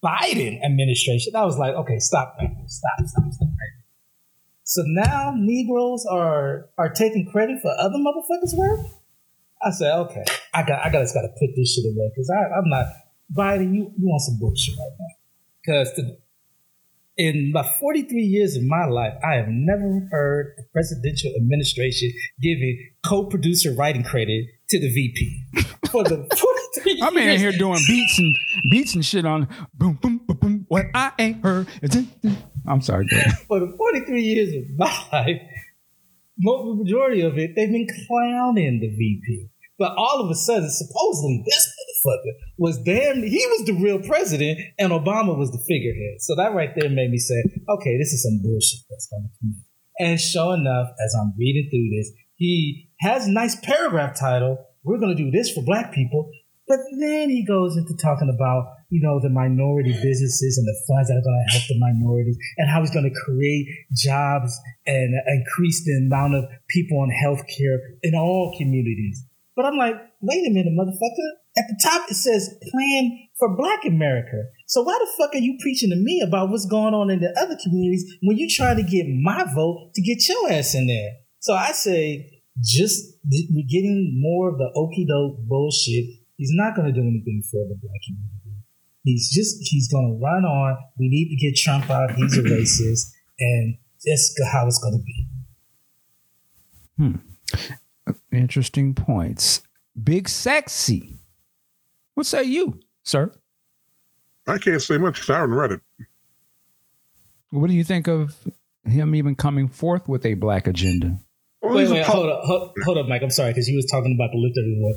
Biden 0.05 0.63
administration, 0.65 1.35
I 1.35 1.45
was 1.45 1.59
like, 1.59 1.75
okay, 1.75 1.99
stop, 1.99 2.37
stop, 2.67 3.07
stop, 3.07 3.33
stop. 3.33 3.49
Right? 3.49 3.80
So 4.71 4.83
now 4.87 5.35
Negroes 5.37 6.07
are 6.07 6.69
are 6.79 6.91
taking 6.91 7.29
credit 7.29 7.61
for 7.61 7.73
other 7.77 7.99
motherfuckers' 7.99 8.55
work. 8.55 8.79
I 9.61 9.73
said, 9.73 9.93
okay, 9.93 10.25
I 10.55 10.63
got, 10.63 10.79
I 10.87 10.91
got, 10.91 11.01
just 11.01 11.13
got 11.13 11.23
to 11.23 11.29
put 11.41 11.51
this 11.57 11.75
shit 11.75 11.85
away 11.87 12.09
because 12.15 12.31
I'm 12.31 12.71
not 12.71 12.87
Biden. 13.37 13.75
You, 13.75 13.93
you 13.99 14.07
want 14.07 14.23
some 14.23 14.39
bullshit 14.39 14.77
right 14.79 14.93
now? 14.97 15.07
Because 15.61 16.01
in 17.17 17.51
my 17.51 17.65
43 17.81 18.23
years 18.23 18.55
of 18.55 18.63
my 18.63 18.85
life, 18.85 19.15
I 19.29 19.35
have 19.35 19.49
never 19.49 20.07
heard 20.09 20.55
a 20.61 20.63
presidential 20.73 21.33
administration 21.37 22.13
giving 22.41 22.93
co-producer 23.05 23.73
writing 23.73 24.05
credit 24.05 24.47
to 24.69 24.79
the 24.79 24.89
VP 24.89 25.47
for 25.91 26.05
the 26.05 26.29
43 26.31 26.60
I'm 27.03 27.17
in 27.17 27.39
here 27.39 27.53
doing 27.53 27.81
beats 27.87 28.19
and 28.19 28.37
beats 28.71 28.95
and 28.95 29.05
shit 29.05 29.25
on 29.25 29.49
boom, 29.75 29.99
boom, 30.01 30.19
boom, 30.27 30.37
boom. 30.37 30.65
What 30.69 30.87
I 30.95 31.13
ain't 31.19 31.43
heard. 31.43 31.67
I'm 32.67 32.81
sorry, 32.81 33.07
for 33.49 33.59
the 33.59 33.75
43 33.77 34.23
years 34.23 34.55
of 34.55 34.63
my 34.77 35.05
life, 35.13 35.41
the 36.39 36.75
majority 36.77 37.23
of 37.23 37.39
it, 37.39 37.53
they've 37.57 37.71
been 37.71 37.89
clowning 38.07 38.81
the 38.81 38.89
VP. 38.89 39.49
But 39.79 39.95
all 39.97 40.21
of 40.21 40.31
a 40.31 40.35
sudden, 40.35 40.69
supposedly, 40.69 41.43
this 41.47 41.67
motherfucker 41.67 42.33
was 42.59 42.79
damn, 42.83 43.23
he 43.23 43.47
was 43.47 43.65
the 43.67 43.73
real 43.73 43.99
president 43.99 44.61
and 44.79 44.93
Obama 44.93 45.37
was 45.37 45.51
the 45.53 45.65
figurehead. 45.67 46.21
So 46.21 46.35
that 46.37 46.55
right 46.55 46.69
there 46.77 46.91
made 46.91 47.11
me 47.11 47.17
say, 47.17 47.43
okay, 47.67 47.97
this 47.97 48.13
is 48.13 48.23
some 48.23 48.43
bullshit 48.43 48.81
that's 48.91 49.09
going 49.09 49.23
to 49.23 49.31
come. 49.41 49.65
And 49.99 50.21
sure 50.21 50.55
enough, 50.55 50.89
as 51.03 51.15
I'm 51.19 51.33
reading 51.39 51.69
through 51.71 51.89
this, 51.97 52.13
he 52.37 52.91
has 53.01 53.27
a 53.27 53.31
nice 53.31 53.57
paragraph 53.57 54.19
title. 54.19 54.59
We're 54.85 54.99
going 54.99 55.17
to 55.17 55.23
do 55.23 55.31
this 55.31 55.51
for 55.51 55.63
black 55.63 55.93
people. 55.93 56.31
But 56.71 56.87
then 57.03 57.31
he 57.31 57.43
goes 57.45 57.77
into 57.77 57.99
talking 57.99 58.31
about, 58.31 58.63
you 58.91 59.03
know, 59.03 59.19
the 59.19 59.29
minority 59.29 59.91
businesses 59.91 60.55
and 60.55 60.63
the 60.63 60.79
funds 60.87 61.11
that 61.11 61.19
are 61.19 61.27
going 61.27 61.43
to 61.43 61.51
help 61.51 61.67
the 61.67 61.83
minorities 61.83 62.39
and 62.59 62.71
how 62.71 62.79
he's 62.79 62.95
going 62.95 63.11
to 63.11 63.21
create 63.27 63.67
jobs 63.91 64.55
and 64.87 65.11
uh, 65.11 65.35
increase 65.35 65.83
the 65.83 65.99
amount 66.07 66.37
of 66.37 66.45
people 66.69 67.03
on 67.03 67.11
health 67.11 67.43
care 67.59 67.99
in 68.05 68.15
all 68.15 68.55
communities. 68.57 69.27
But 69.57 69.67
I'm 69.67 69.77
like, 69.77 69.97
wait 70.23 70.47
a 70.47 70.55
minute, 70.55 70.71
motherfucker. 70.79 71.31
At 71.59 71.67
the 71.67 71.81
top, 71.83 72.09
it 72.09 72.15
says 72.15 72.55
plan 72.71 73.19
for 73.37 73.57
black 73.57 73.85
America. 73.85 74.39
So 74.69 74.83
why 74.83 74.97
the 75.01 75.11
fuck 75.19 75.35
are 75.35 75.43
you 75.43 75.59
preaching 75.61 75.91
to 75.91 75.97
me 75.97 76.23
about 76.25 76.51
what's 76.51 76.67
going 76.67 76.95
on 76.95 77.11
in 77.11 77.19
the 77.19 77.35
other 77.37 77.59
communities 77.61 78.15
when 78.23 78.39
you 78.39 78.49
try 78.49 78.75
to 78.75 78.83
get 78.85 79.07
my 79.09 79.45
vote 79.53 79.91
to 79.97 80.03
get 80.03 80.29
your 80.29 80.53
ass 80.53 80.77
in 80.77 80.87
there? 80.87 81.11
So 81.41 81.53
I 81.53 81.73
say, 81.73 82.31
just 82.63 83.19
we're 83.27 83.67
getting 83.69 84.21
more 84.23 84.51
of 84.51 84.59
the 84.59 84.71
okey 84.77 85.05
doke 85.09 85.49
bullshit. 85.49 86.20
He's 86.41 86.53
not 86.55 86.75
going 86.75 86.87
to 86.87 86.93
do 86.99 87.07
anything 87.07 87.43
for 87.51 87.69
the 87.69 87.75
black 87.75 88.01
community. 88.07 88.65
He's 89.05 89.31
just, 89.31 89.59
he's 89.61 89.93
going 89.93 90.09
to 90.09 90.25
run 90.25 90.47
on. 90.47 90.79
We 90.99 91.11
need 91.11 91.29
to 91.29 91.37
get 91.37 91.55
Trump 91.55 91.91
out. 91.91 92.13
He's 92.13 92.39
a 92.39 92.41
racist. 92.41 93.13
And 93.39 93.77
that's 94.07 94.35
how 94.51 94.67
it's 94.67 94.79
going 94.79 94.95
to 94.99 95.05
be. 95.05 95.29
Hmm. 96.97 98.15
Interesting 98.33 98.95
points. 98.95 99.63
Big 100.03 100.31
sexy. 100.31 101.19
What 102.15 102.25
say 102.25 102.45
you, 102.45 102.81
sir? 103.03 103.35
I 104.47 104.57
can't 104.57 104.81
say 104.81 104.97
much 104.97 105.17
because 105.17 105.29
I 105.29 105.41
haven't 105.41 105.55
read 105.57 105.73
it. 105.73 105.81
What 107.51 107.69
do 107.69 107.75
you 107.75 107.85
think 107.85 108.09
of 108.09 108.35
him 108.87 109.15
even 109.15 109.35
coming 109.35 109.69
forth 109.69 110.09
with 110.09 110.25
a 110.25 110.33
black 110.35 110.67
agenda? 110.67 111.19
Well, 111.61 111.75
Wait, 111.75 111.87
a 111.89 111.93
wait, 111.93 112.07
pol- 112.07 112.23
hold 112.23 112.31
up, 112.31 112.45
hold, 112.45 112.73
hold 112.85 112.97
up, 112.97 113.09
Mike. 113.09 113.23
I'm 113.23 113.31
sorry 113.31 113.51
because 113.51 113.69
you 113.69 113.77
was 113.77 113.85
talking 113.91 114.15
about 114.15 114.31
the 114.33 114.39
lift 114.39 114.57
everyone. 114.59 114.95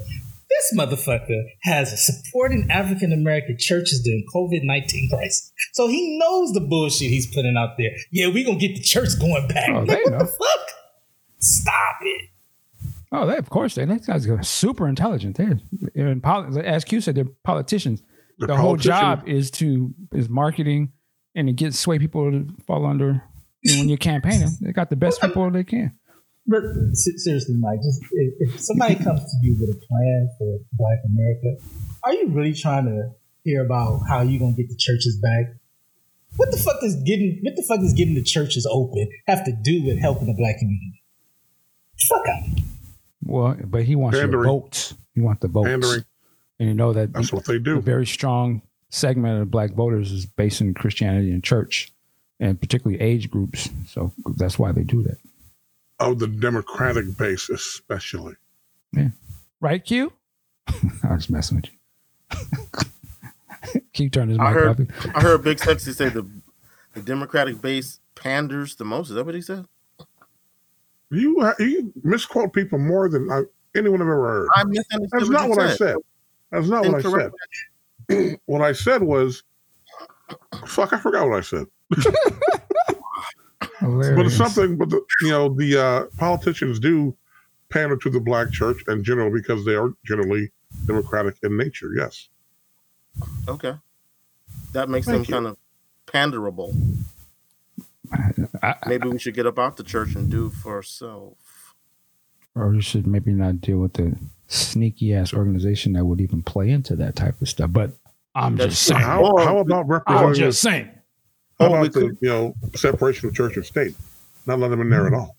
This 0.71 0.79
This 0.79 0.79
motherfucker 0.79 1.43
has 1.63 1.91
a 1.91 1.97
supporting 1.97 2.67
African 2.69 3.11
American 3.11 3.57
churches 3.59 4.01
during 4.01 4.25
COVID 4.33 4.63
nineteen 4.63 5.09
crisis, 5.09 5.51
so 5.73 5.87
he 5.87 6.17
knows 6.17 6.53
the 6.53 6.61
bullshit 6.61 7.09
he's 7.09 7.33
putting 7.33 7.57
out 7.57 7.77
there. 7.77 7.91
Yeah, 8.11 8.27
we're 8.27 8.45
gonna 8.45 8.57
get 8.57 8.75
the 8.75 8.81
church 8.81 9.19
going 9.19 9.47
back. 9.47 9.69
Oh, 9.69 9.79
like, 9.79 10.03
what 10.05 10.11
know. 10.11 10.19
the 10.19 10.25
fuck? 10.25 10.67
Stop 11.39 11.97
it. 12.01 12.29
Oh, 13.11 13.25
they 13.25 13.37
of 13.37 13.49
course 13.49 13.75
they. 13.75 13.85
These 13.85 14.07
guys 14.07 14.27
are 14.27 14.41
super 14.43 14.87
intelligent. 14.87 15.37
They're, 15.37 15.59
they're 15.93 16.07
in 16.07 16.21
poli- 16.21 16.65
as 16.65 16.83
Q 16.83 17.01
said, 17.01 17.15
they're 17.15 17.27
politicians. 17.43 18.01
The 18.39 18.47
the 18.47 18.57
whole 18.57 18.77
job 18.77 19.27
is 19.27 19.51
to 19.51 19.93
is 20.13 20.29
marketing 20.29 20.93
and 21.35 21.47
to 21.47 21.53
get 21.53 21.73
sway 21.73 21.99
people 21.99 22.31
to 22.31 22.47
fall 22.65 22.85
under 22.85 23.23
you 23.61 23.73
know, 23.73 23.79
when 23.79 23.89
you're 23.89 23.97
campaigning. 23.97 24.49
They 24.61 24.71
got 24.71 24.89
the 24.89 24.95
best 24.95 25.21
people 25.21 25.49
they 25.51 25.63
can. 25.63 25.97
But 26.45 26.63
seriously, 26.93 27.55
Mike, 27.57 27.79
just 27.81 28.01
if, 28.11 28.33
if 28.55 28.59
somebody 28.59 28.95
comes 28.95 29.21
to 29.21 29.37
you 29.41 29.55
with 29.59 29.69
a 29.69 29.79
plan 29.87 30.29
for 30.37 30.59
Black 30.73 30.99
America, 31.05 31.63
are 32.03 32.13
you 32.13 32.27
really 32.29 32.53
trying 32.53 32.85
to 32.85 33.11
hear 33.43 33.63
about 33.65 34.01
how 34.09 34.21
you're 34.21 34.39
gonna 34.39 34.53
get 34.55 34.67
the 34.67 34.75
churches 34.77 35.17
back? 35.21 35.55
What 36.35 36.51
the 36.51 36.57
fuck 36.57 36.83
is 36.83 36.95
getting 37.05 37.39
what 37.43 37.55
the 37.55 37.63
fuck 37.63 37.79
is 37.81 37.93
getting 37.93 38.15
the 38.15 38.23
churches 38.23 38.67
open 38.69 39.07
have 39.27 39.45
to 39.45 39.53
do 39.63 39.83
with 39.85 39.99
helping 39.99 40.27
the 40.27 40.33
black 40.33 40.57
community? 40.57 41.01
Fuck 42.09 42.27
out. 42.27 42.59
Well, 43.23 43.57
but 43.65 43.83
he 43.83 43.95
wants 43.95 44.17
your 44.17 44.25
Pandering. 44.25 44.45
votes. 44.49 44.95
He 45.15 45.21
wants 45.21 45.41
the 45.41 45.47
votes, 45.47 45.67
Pandering. 45.69 46.03
and 46.59 46.67
you 46.69 46.75
know 46.75 46.91
that 46.91 47.13
That's 47.13 47.31
what 47.31 47.45
they 47.45 47.59
do. 47.59 47.77
a 47.77 47.81
very 47.81 48.05
strong 48.05 48.61
segment 48.89 49.41
of 49.41 49.49
black 49.49 49.71
voters 49.73 50.11
is 50.11 50.25
based 50.25 50.59
in 50.59 50.73
Christianity 50.73 51.31
and 51.31 51.41
church, 51.43 51.93
and 52.39 52.59
particularly 52.59 53.01
age 53.01 53.29
groups. 53.29 53.69
So 53.87 54.11
that's 54.35 54.59
why 54.59 54.71
they 54.73 54.83
do 54.83 55.03
that, 55.03 55.17
Of 55.99 56.19
the 56.19 56.27
Democratic 56.27 57.15
base, 57.17 57.49
especially. 57.49 58.35
Yeah. 58.91 59.09
Right? 59.61 59.83
Q. 59.83 60.11
I 61.03 61.13
was 61.13 61.29
messing 61.29 61.57
with 61.61 61.69
you. 63.71 63.81
Q 63.93 64.09
turned 64.09 64.31
his 64.31 64.39
I 64.39 64.43
mic 64.45 64.53
heard- 64.53 64.91
off. 64.91 65.15
I 65.15 65.21
heard 65.21 65.43
Big 65.43 65.59
Sexy 65.59 65.91
say 65.93 66.09
the 66.09 66.29
the 66.93 67.01
Democratic 67.01 67.61
base 67.61 67.99
panders 68.15 68.75
the 68.75 68.85
most. 68.85 69.09
Is 69.09 69.15
that 69.15 69.25
what 69.25 69.35
he 69.35 69.41
said? 69.41 69.65
You 71.09 71.53
you 71.59 71.93
misquote 72.03 72.53
people 72.53 72.79
more 72.79 73.07
than 73.07 73.31
I, 73.31 73.43
anyone 73.77 74.01
I've 74.01 74.07
ever 74.07 74.27
heard. 74.27 74.49
I 74.55 74.63
misunderstood 74.63 75.09
That's 75.21 75.29
not 75.29 75.43
you 75.43 75.49
what 75.51 75.59
I 75.59 75.67
said. 75.69 75.77
said. 75.77 75.95
That's 76.51 76.67
not 76.67 76.85
what 76.85 77.05
I 77.05 77.29
said. 78.09 78.39
what 78.45 78.61
I 78.61 78.73
said 78.73 79.01
was, 79.03 79.43
fuck, 80.67 80.91
I 80.93 80.99
forgot 80.99 81.27
what 81.29 81.37
I 81.37 81.41
said. 81.41 81.65
But 83.83 84.25
it's 84.25 84.35
something. 84.37 84.77
But 84.77 84.89
the, 84.89 85.01
you 85.21 85.29
know, 85.29 85.49
the 85.53 85.77
uh, 85.83 86.05
politicians 86.17 86.79
do 86.79 87.15
pander 87.69 87.97
to 87.97 88.09
the 88.09 88.19
black 88.19 88.51
church 88.51 88.83
in 88.87 89.03
general 89.03 89.31
because 89.31 89.65
they 89.65 89.75
are 89.75 89.91
generally 90.05 90.51
democratic 90.85 91.35
in 91.43 91.57
nature. 91.57 91.91
Yes. 91.95 92.29
Okay, 93.47 93.73
that 94.73 94.89
makes 94.89 95.05
Thank 95.05 95.27
them 95.27 95.33
you. 95.33 95.33
kind 95.33 95.47
of 95.47 95.57
panderable. 96.07 96.73
I, 98.61 98.75
Maybe 98.87 99.07
we 99.09 99.19
should 99.19 99.33
get 99.33 99.45
up 99.47 99.57
out 99.59 99.77
the 99.77 99.83
church 99.83 100.15
and 100.15 100.29
do 100.29 100.49
for 100.49 100.73
ourselves. 100.73 101.37
or 102.55 102.69
we 102.69 102.81
should 102.81 103.07
maybe 103.07 103.31
not 103.31 103.61
deal 103.61 103.79
with 103.79 103.93
the 103.93 104.15
sneaky 104.47 105.13
ass 105.13 105.33
organization 105.33 105.93
that 105.93 106.05
would 106.05 106.21
even 106.21 106.43
play 106.43 106.69
into 106.69 106.95
that 106.97 107.15
type 107.15 107.41
of 107.41 107.49
stuff. 107.49 107.71
But 107.73 107.91
I'm 108.35 108.55
That's 108.55 108.71
just 108.73 108.83
saying. 108.83 109.01
How, 109.01 109.35
how 109.37 109.57
about 109.59 109.81
I'm 109.85 109.87
representing? 109.87 110.33
just 110.35 110.61
saying. 110.61 110.89
How 111.69 111.75
Oh, 111.77 111.81
we 111.81 111.87
about 111.87 111.93
the 111.93 111.99
could- 112.07 112.17
you 112.21 112.29
know 112.29 112.55
separation 112.75 113.27
of 113.29 113.35
church 113.35 113.55
and 113.57 113.65
state? 113.65 113.95
Not 114.45 114.59
let 114.59 114.69
them 114.69 114.81
in 114.81 114.89
there 114.89 115.07
at 115.07 115.13
all. 115.13 115.35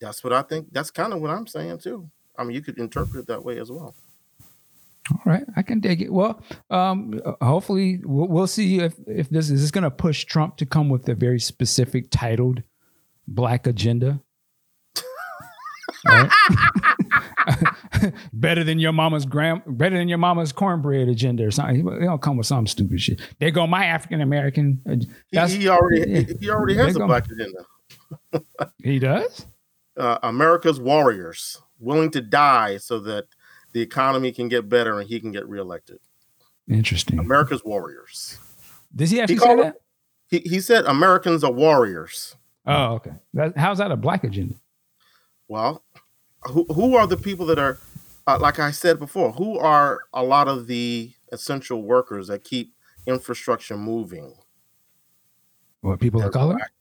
That's 0.00 0.22
what 0.22 0.32
I 0.32 0.42
think. 0.42 0.72
That's 0.72 0.90
kind 0.90 1.12
of 1.12 1.20
what 1.20 1.30
I'm 1.30 1.46
saying 1.46 1.78
too. 1.78 2.08
I 2.38 2.44
mean, 2.44 2.54
you 2.54 2.62
could 2.62 2.78
interpret 2.78 3.22
it 3.22 3.26
that 3.28 3.44
way 3.44 3.58
as 3.58 3.70
well. 3.70 3.94
All 5.10 5.22
right, 5.24 5.44
I 5.56 5.62
can 5.62 5.78
dig 5.80 6.02
it. 6.02 6.12
Well, 6.12 6.42
um, 6.68 7.20
hopefully 7.40 8.00
we'll, 8.04 8.26
we'll 8.28 8.46
see 8.48 8.80
if 8.80 8.94
if 9.06 9.30
this 9.30 9.50
is 9.50 9.62
this 9.62 9.70
going 9.70 9.84
to 9.84 9.90
push 9.90 10.24
Trump 10.24 10.56
to 10.58 10.66
come 10.66 10.88
with 10.88 11.08
a 11.08 11.14
very 11.14 11.38
specific 11.40 12.08
titled 12.10 12.62
Black 13.28 13.66
Agenda. 13.66 14.20
Right? 16.06 16.30
better 18.32 18.64
than 18.64 18.78
your 18.78 18.92
mama's 18.92 19.24
gram, 19.26 19.62
better 19.66 19.96
than 19.96 20.08
your 20.08 20.18
mama's 20.18 20.52
cornbread 20.52 21.08
agenda 21.08 21.44
or 21.44 21.50
something. 21.50 21.84
They 21.84 22.04
don't 22.04 22.22
come 22.22 22.36
with 22.36 22.46
some 22.46 22.66
stupid 22.66 23.00
shit. 23.00 23.20
They 23.38 23.50
go 23.50 23.66
my 23.66 23.86
African 23.86 24.20
American. 24.20 24.80
He, 25.30 25.46
he 25.46 25.68
already 25.68 26.26
he, 26.26 26.34
he 26.40 26.50
already 26.50 26.74
has 26.74 26.96
a 26.96 26.98
gonna- 26.98 27.06
black 27.06 27.26
agenda. 27.30 28.66
he 28.82 28.98
does. 28.98 29.46
Uh, 29.96 30.18
America's 30.22 30.78
warriors 30.78 31.60
willing 31.78 32.10
to 32.10 32.20
die 32.20 32.76
so 32.76 33.00
that 33.00 33.24
the 33.72 33.80
economy 33.80 34.30
can 34.30 34.48
get 34.48 34.68
better 34.68 34.98
and 34.98 35.08
he 35.08 35.20
can 35.20 35.32
get 35.32 35.48
reelected. 35.48 35.98
Interesting. 36.68 37.18
America's 37.18 37.64
warriors. 37.64 38.38
Does 38.94 39.10
he 39.10 39.20
actually 39.20 39.38
say 39.38 39.44
called 39.44 39.58
that? 39.60 39.76
He, 40.28 40.38
he 40.40 40.60
said 40.60 40.84
Americans 40.84 41.44
are 41.44 41.52
warriors. 41.52 42.36
Oh, 42.66 42.94
okay. 42.94 43.12
That, 43.34 43.56
how's 43.56 43.78
that 43.78 43.90
a 43.90 43.96
black 43.96 44.24
agenda? 44.24 44.54
Well, 45.48 45.84
who 46.48 46.64
who 46.72 46.96
are 46.96 47.06
the 47.06 47.16
people 47.16 47.46
that 47.46 47.58
are, 47.58 47.78
uh, 48.26 48.38
like 48.40 48.58
I 48.58 48.70
said 48.70 48.98
before, 48.98 49.32
who 49.32 49.58
are 49.58 50.00
a 50.12 50.22
lot 50.22 50.48
of 50.48 50.66
the 50.66 51.12
essential 51.32 51.82
workers 51.82 52.28
that 52.28 52.44
keep 52.44 52.74
infrastructure 53.06 53.76
moving? 53.76 54.34
What 55.80 56.00
people 56.00 56.22
of 56.22 56.32
color? 56.32 56.54
Black, 56.54 56.72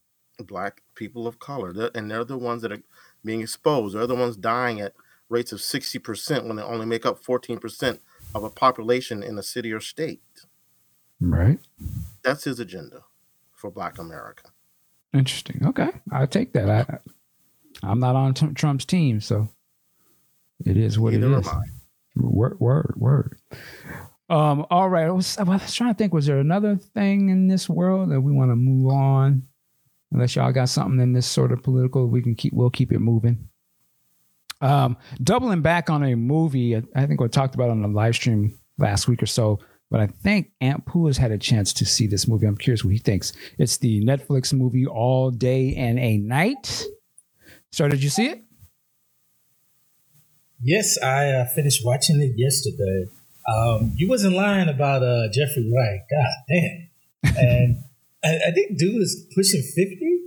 black 0.48 0.82
people 0.96 1.28
of 1.28 1.40
color, 1.40 1.74
They're- 1.74 1.92
and 1.94 2.10
they're 2.10 2.24
the 2.26 2.38
ones 2.38 2.62
that 2.64 2.72
are 2.72 2.82
being 3.24 3.42
exposed. 3.42 3.96
They're 3.96 4.08
the 4.08 4.16
ones 4.16 4.38
dying 4.38 4.80
at 4.82 4.94
rates 5.30 5.52
of 5.52 5.62
sixty 5.62 6.00
percent 6.00 6.46
when 6.46 6.56
they 6.58 6.64
only 6.64 6.86
make 6.86 7.06
up 7.06 7.20
fourteen 7.24 7.60
percent 7.60 8.02
of 8.34 8.44
a 8.44 8.50
population 8.50 9.24
in 9.24 9.38
a 9.38 9.44
city 9.44 9.72
or 9.72 9.80
state. 9.80 10.22
Right. 11.22 11.60
That's 12.24 12.44
his 12.44 12.60
agenda 12.60 13.04
for 13.54 13.72
Black 13.72 13.98
America. 13.98 14.50
Interesting. 15.14 15.66
Okay, 15.66 15.90
I'll 16.12 16.28
take 16.28 16.52
that. 16.54 16.70
I, 16.70 16.98
I'm 17.86 18.00
not 18.00 18.16
on 18.16 18.34
Tr- 18.34 18.54
Trump's 18.54 18.86
team, 18.86 19.22
so 19.22 19.50
it 20.66 20.78
is 20.78 20.98
what 20.98 21.14
Neither 21.14 21.38
it 21.38 21.40
is. 21.40 21.50
Word, 22.16 22.60
word, 22.60 22.94
word. 22.98 23.38
Um. 24.30 24.66
All 24.70 24.90
right. 24.90 25.06
I 25.06 25.12
was, 25.12 25.38
I 25.38 25.44
was 25.44 25.74
trying 25.74 25.94
to 25.94 25.98
think. 25.98 26.14
Was 26.14 26.26
there 26.26 26.40
another 26.40 26.78
thing 26.78 27.30
in 27.30 27.48
this 27.48 27.70
world 27.70 28.10
that 28.12 28.22
we 28.22 28.32
want 28.32 28.52
to 28.52 28.56
move 28.56 28.92
on? 28.92 29.44
Unless 30.12 30.36
y'all 30.36 30.52
got 30.52 30.70
something 30.70 31.00
in 31.00 31.14
this 31.14 31.28
sort 31.28 31.52
of 31.52 31.62
political, 31.62 32.08
we 32.08 32.22
can 32.22 32.36
keep. 32.36 32.54
We'll 32.54 32.70
keep 32.70 32.92
it 32.92 33.00
moving. 33.00 33.50
Um, 34.62 34.98
doubling 35.22 35.62
back 35.62 35.90
on 35.90 36.04
a 36.04 36.16
movie, 36.16 36.76
I, 36.76 36.84
I 36.96 37.06
think 37.06 37.20
we 37.20 37.28
talked 37.28 37.56
about 37.56 37.70
on 37.70 37.82
the 37.82 37.88
live 37.88 38.16
stream 38.16 38.58
last 38.78 39.08
week 39.08 39.22
or 39.22 39.28
so. 39.28 39.60
But 39.92 40.00
I 40.00 40.08
think 40.08 40.52
Aunt 40.62 40.86
Pooh 40.86 41.06
has 41.06 41.18
had 41.18 41.32
a 41.32 41.38
chance 41.38 41.72
to 41.74 41.86
see 41.86 42.08
this 42.08 42.28
movie. 42.28 42.48
I'm 42.48 42.58
curious 42.58 42.84
what 42.84 42.94
he 42.94 42.98
thinks. 42.98 43.34
It's 43.60 43.78
the 43.78 44.04
Netflix 44.04 44.52
movie 44.54 44.88
All 44.88 45.30
Day 45.30 45.76
and 45.76 46.00
a 46.00 46.18
Night. 46.18 46.84
So, 47.76 47.90
did 47.90 48.02
you 48.02 48.10
see 48.10 48.28
it? 48.28 48.42
Yes, 50.64 50.98
I 51.04 51.28
uh, 51.32 51.46
finished 51.46 51.82
watching 51.84 52.22
it 52.22 52.32
yesterday. 52.38 53.12
Um, 53.52 53.92
you 53.98 54.08
wasn't 54.08 54.34
lying 54.34 54.70
about 54.70 55.04
uh, 55.04 55.28
Jeffrey 55.28 55.70
Wright. 55.76 56.00
God 56.10 56.34
damn. 56.48 57.36
And 57.36 57.84
I, 58.24 58.48
I 58.48 58.52
think 58.52 58.78
dude 58.78 59.02
is 59.02 59.28
pushing 59.36 59.62
50, 59.62 60.22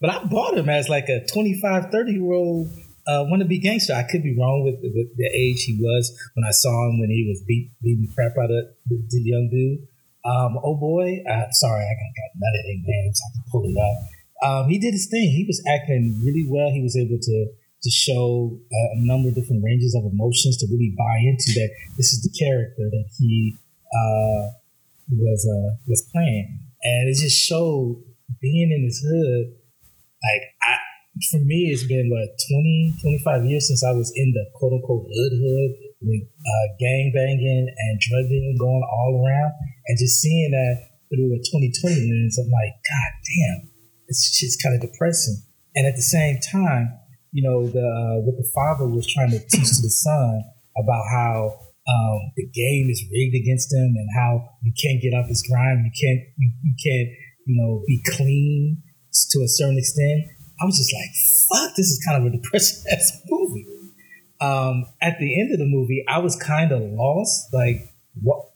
but 0.00 0.10
I 0.10 0.24
bought 0.26 0.56
him 0.56 0.68
as 0.68 0.88
like 0.88 1.08
a 1.08 1.26
25, 1.26 1.90
30 1.90 2.12
year 2.12 2.32
old 2.32 2.68
uh, 3.08 3.24
wannabe 3.26 3.60
gangster. 3.60 3.94
I 3.94 4.04
could 4.04 4.22
be 4.22 4.38
wrong 4.38 4.62
with, 4.62 4.78
with 4.80 5.16
the 5.16 5.26
age 5.34 5.64
he 5.64 5.76
was 5.80 6.06
when 6.34 6.44
I 6.46 6.52
saw 6.52 6.88
him 6.88 7.00
when 7.00 7.10
he 7.10 7.26
was 7.28 7.42
beat, 7.42 7.72
beating 7.82 8.06
the 8.06 8.14
crap 8.14 8.38
out 8.38 8.52
of 8.52 8.66
the, 8.86 9.02
the 9.10 9.22
young 9.24 9.48
dude. 9.50 9.88
Um, 10.24 10.56
oh 10.62 10.76
boy, 10.76 11.18
uh, 11.28 11.50
sorry, 11.50 11.82
I 11.82 11.94
got, 11.98 12.14
got 12.14 12.30
none 12.38 12.54
of 12.60 12.64
their 12.64 12.78
names. 12.78 13.20
I 13.26 13.28
can 13.34 13.42
pull 13.50 13.64
it 13.66 13.76
up. 13.76 14.21
Um, 14.42 14.68
he 14.68 14.78
did 14.78 14.92
his 14.92 15.06
thing. 15.06 15.30
He 15.30 15.46
was 15.46 15.62
acting 15.70 16.20
really 16.24 16.46
well. 16.50 16.70
He 16.70 16.82
was 16.82 16.96
able 16.96 17.18
to 17.18 17.38
to 17.82 17.90
show 17.90 18.54
uh, 18.54 18.88
a 18.94 19.00
number 19.02 19.28
of 19.28 19.34
different 19.34 19.62
ranges 19.64 19.94
of 19.98 20.06
emotions 20.06 20.56
to 20.58 20.66
really 20.70 20.94
buy 20.94 21.18
into 21.18 21.50
that 21.58 21.70
this 21.98 22.14
is 22.14 22.22
the 22.22 22.30
character 22.30 22.86
that 22.86 23.10
he 23.18 23.58
uh, 23.90 24.54
was 25.10 25.42
uh, 25.46 25.78
was 25.86 26.02
playing, 26.12 26.58
and 26.82 27.08
it 27.08 27.18
just 27.18 27.38
showed 27.38 28.02
being 28.40 28.70
in 28.70 28.82
his 28.86 29.02
hood. 29.02 29.58
Like 30.22 30.42
I, 30.62 30.78
for 31.30 31.42
me, 31.42 31.68
it's 31.74 31.84
been 31.84 32.08
what 32.08 32.30
20, 32.48 32.94
25 33.26 33.44
years 33.44 33.66
since 33.66 33.84
I 33.84 33.92
was 33.92 34.12
in 34.14 34.32
the 34.32 34.46
quote 34.54 34.72
unquote 34.72 35.06
hood 35.10 35.32
hood 35.34 35.70
with 36.02 36.22
uh, 36.22 36.66
gang 36.78 37.12
banging 37.14 37.66
and 37.66 38.00
drug 38.00 38.26
dealing 38.30 38.56
going 38.58 38.86
all 38.86 39.22
around, 39.22 39.52
and 39.86 39.98
just 39.98 40.22
seeing 40.22 40.50
that 40.50 40.92
through 41.10 41.34
a 41.34 41.38
2020 41.38 42.08
lens, 42.08 42.38
I'm 42.38 42.48
like, 42.48 42.74
God 42.80 43.12
damn, 43.26 43.71
it's 44.12 44.38
just 44.38 44.62
kind 44.62 44.76
of 44.76 44.84
depressing. 44.84 45.40
And 45.74 45.86
at 45.86 45.96
the 45.96 46.04
same 46.04 46.36
time, 46.52 46.92
you 47.32 47.42
know, 47.42 47.64
the 47.64 47.80
uh, 47.80 48.20
what 48.20 48.36
the 48.36 48.48
father 48.54 48.86
was 48.86 49.08
trying 49.08 49.30
to 49.30 49.40
teach 49.40 49.72
to 49.72 49.80
the 49.80 49.88
son 49.88 50.44
about 50.76 51.04
how 51.10 51.56
um, 51.88 52.20
the 52.36 52.44
game 52.52 52.90
is 52.90 53.02
rigged 53.10 53.34
against 53.34 53.72
him 53.72 53.96
and 53.96 54.08
how 54.14 54.48
you 54.62 54.72
can't 54.76 55.00
get 55.00 55.16
off 55.16 55.28
his 55.28 55.42
grind, 55.48 55.84
you 55.84 55.92
can't, 55.96 56.20
you, 56.36 56.52
you 56.62 56.74
can't, 56.76 57.08
you 57.46 57.56
know, 57.56 57.82
be 57.86 58.00
clean 58.06 58.82
to 59.30 59.38
a 59.40 59.48
certain 59.48 59.78
extent. 59.78 60.28
I 60.60 60.64
was 60.64 60.76
just 60.76 60.92
like, 60.92 61.10
fuck, 61.48 61.74
this 61.74 61.86
is 61.86 62.04
kind 62.06 62.20
of 62.20 62.32
a 62.32 62.36
depressing 62.36 62.84
ass 62.92 63.18
movie. 63.26 63.66
um, 64.40 64.86
at 65.00 65.18
the 65.18 65.40
end 65.40 65.52
of 65.52 65.58
the 65.58 65.66
movie, 65.66 66.04
I 66.06 66.18
was 66.18 66.36
kind 66.36 66.70
of 66.70 66.82
lost. 66.82 67.48
Like, 67.52 67.88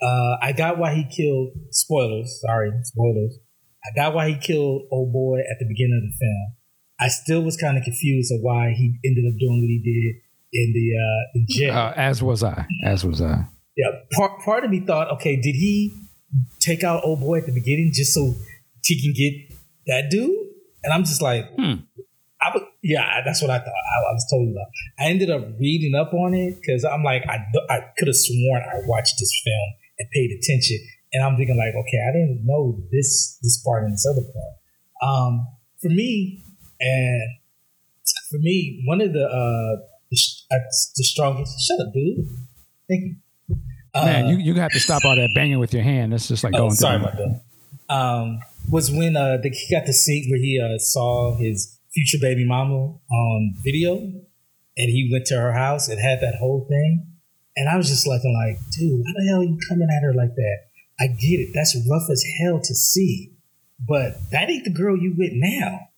uh, 0.02 0.36
I 0.42 0.52
got 0.52 0.78
why 0.78 0.94
he 0.94 1.04
killed. 1.04 1.52
Spoilers, 1.70 2.40
sorry, 2.42 2.72
spoilers. 2.82 3.38
I 3.86 3.94
got 3.94 4.14
why 4.14 4.28
he 4.28 4.36
killed 4.36 4.88
old 4.90 5.12
boy 5.12 5.38
at 5.38 5.58
the 5.58 5.66
beginning 5.66 6.02
of 6.02 6.10
the 6.10 6.16
film. 6.18 6.56
I 6.98 7.08
still 7.08 7.42
was 7.42 7.56
kind 7.56 7.76
of 7.76 7.84
confused 7.84 8.32
of 8.32 8.40
why 8.40 8.70
he 8.70 8.98
ended 9.04 9.24
up 9.26 9.38
doing 9.38 9.60
what 9.60 9.68
he 9.68 9.80
did 9.84 10.22
in 10.52 10.72
the 10.72 10.98
uh, 10.98 11.22
in 11.34 11.46
jail. 11.48 11.74
Uh, 11.74 11.92
as 11.96 12.22
was 12.22 12.42
I. 12.42 12.66
As 12.84 13.04
was 13.04 13.20
I. 13.20 13.46
Yeah, 13.76 13.90
part 14.12 14.40
part 14.40 14.64
of 14.64 14.70
me 14.70 14.80
thought, 14.80 15.10
okay, 15.12 15.36
did 15.36 15.54
he 15.54 15.92
take 16.60 16.82
out 16.82 17.02
old 17.04 17.20
boy 17.20 17.38
at 17.38 17.46
the 17.46 17.52
beginning 17.52 17.92
just 17.94 18.14
so 18.14 18.34
he 18.84 19.00
can 19.00 19.12
get 19.12 19.58
that 19.86 20.10
dude? 20.10 20.30
And 20.82 20.92
I'm 20.92 21.04
just 21.04 21.20
like, 21.20 21.44
hmm. 21.56 21.74
I 22.40 22.50
would, 22.54 22.62
yeah, 22.82 23.22
that's 23.24 23.42
what 23.42 23.50
I 23.50 23.58
thought. 23.58 23.66
I, 23.66 24.10
I 24.10 24.12
was 24.12 24.26
told 24.30 24.48
about. 24.50 24.66
I 24.98 25.10
ended 25.10 25.30
up 25.30 25.42
reading 25.58 25.94
up 25.94 26.12
on 26.14 26.34
it 26.34 26.56
because 26.60 26.84
I'm 26.84 27.02
like, 27.02 27.24
I, 27.28 27.44
I 27.68 27.80
could 27.98 28.08
have 28.08 28.16
sworn 28.16 28.62
I 28.62 28.80
watched 28.86 29.16
this 29.18 29.32
film 29.44 29.68
and 29.98 30.08
paid 30.10 30.30
attention, 30.30 30.78
and 31.16 31.24
I'm 31.24 31.36
thinking 31.38 31.56
like, 31.56 31.74
okay, 31.74 31.98
I 32.06 32.12
didn't 32.12 32.42
know 32.44 32.78
this 32.92 33.38
this 33.42 33.62
part 33.64 33.84
and 33.84 33.94
this 33.94 34.06
other 34.06 34.20
part. 34.20 34.52
Um, 35.02 35.46
for 35.80 35.88
me, 35.88 36.44
and 36.78 37.22
for 38.30 38.38
me, 38.38 38.84
one 38.86 39.00
of 39.00 39.14
the 39.14 39.24
uh, 39.24 39.82
the, 40.10 40.18
uh, 40.50 40.58
the 40.96 41.04
strongest. 41.04 41.58
Shut 41.66 41.80
up, 41.80 41.94
dude. 41.94 42.26
Thank 42.86 43.02
you. 43.02 43.16
Man, 43.94 44.26
uh, 44.26 44.28
you, 44.28 44.36
you 44.36 44.54
have 44.60 44.72
to 44.72 44.80
stop 44.80 45.06
all 45.06 45.16
that 45.16 45.30
banging 45.34 45.58
with 45.58 45.72
your 45.72 45.82
hand. 45.82 46.12
That's 46.12 46.28
just 46.28 46.44
like 46.44 46.52
oh, 46.54 46.58
going. 46.58 46.72
Sorry 46.72 46.96
about 46.96 47.16
that. 47.16 47.40
Um, 47.88 48.40
was 48.68 48.90
when 48.90 49.16
uh, 49.16 49.38
the, 49.42 49.48
he 49.48 49.74
got 49.74 49.86
the 49.86 49.94
scene 49.94 50.28
where 50.28 50.38
he 50.38 50.60
uh, 50.60 50.76
saw 50.78 51.38
his 51.38 51.78
future 51.94 52.18
baby 52.20 52.44
mama 52.46 52.74
on 53.10 53.54
video, 53.64 53.96
and 53.96 54.26
he 54.76 55.08
went 55.10 55.24
to 55.26 55.36
her 55.36 55.54
house 55.54 55.88
and 55.88 55.98
had 55.98 56.20
that 56.20 56.34
whole 56.38 56.66
thing. 56.68 57.06
And 57.56 57.70
I 57.70 57.76
was 57.78 57.88
just 57.88 58.06
looking 58.06 58.34
like, 58.34 58.58
dude, 58.76 59.00
why 59.00 59.12
the 59.16 59.28
hell 59.28 59.40
are 59.40 59.44
you 59.44 59.58
coming 59.66 59.88
at 59.90 60.02
her 60.02 60.12
like 60.12 60.34
that? 60.34 60.58
I 60.98 61.08
get 61.08 61.40
it. 61.40 61.50
That's 61.54 61.76
rough 61.88 62.08
as 62.10 62.24
hell 62.40 62.60
to 62.60 62.74
see, 62.74 63.32
but 63.78 64.14
that 64.30 64.48
ain't 64.48 64.64
the 64.64 64.70
girl 64.70 64.96
you 64.96 65.14
with 65.16 65.32
now. 65.34 65.88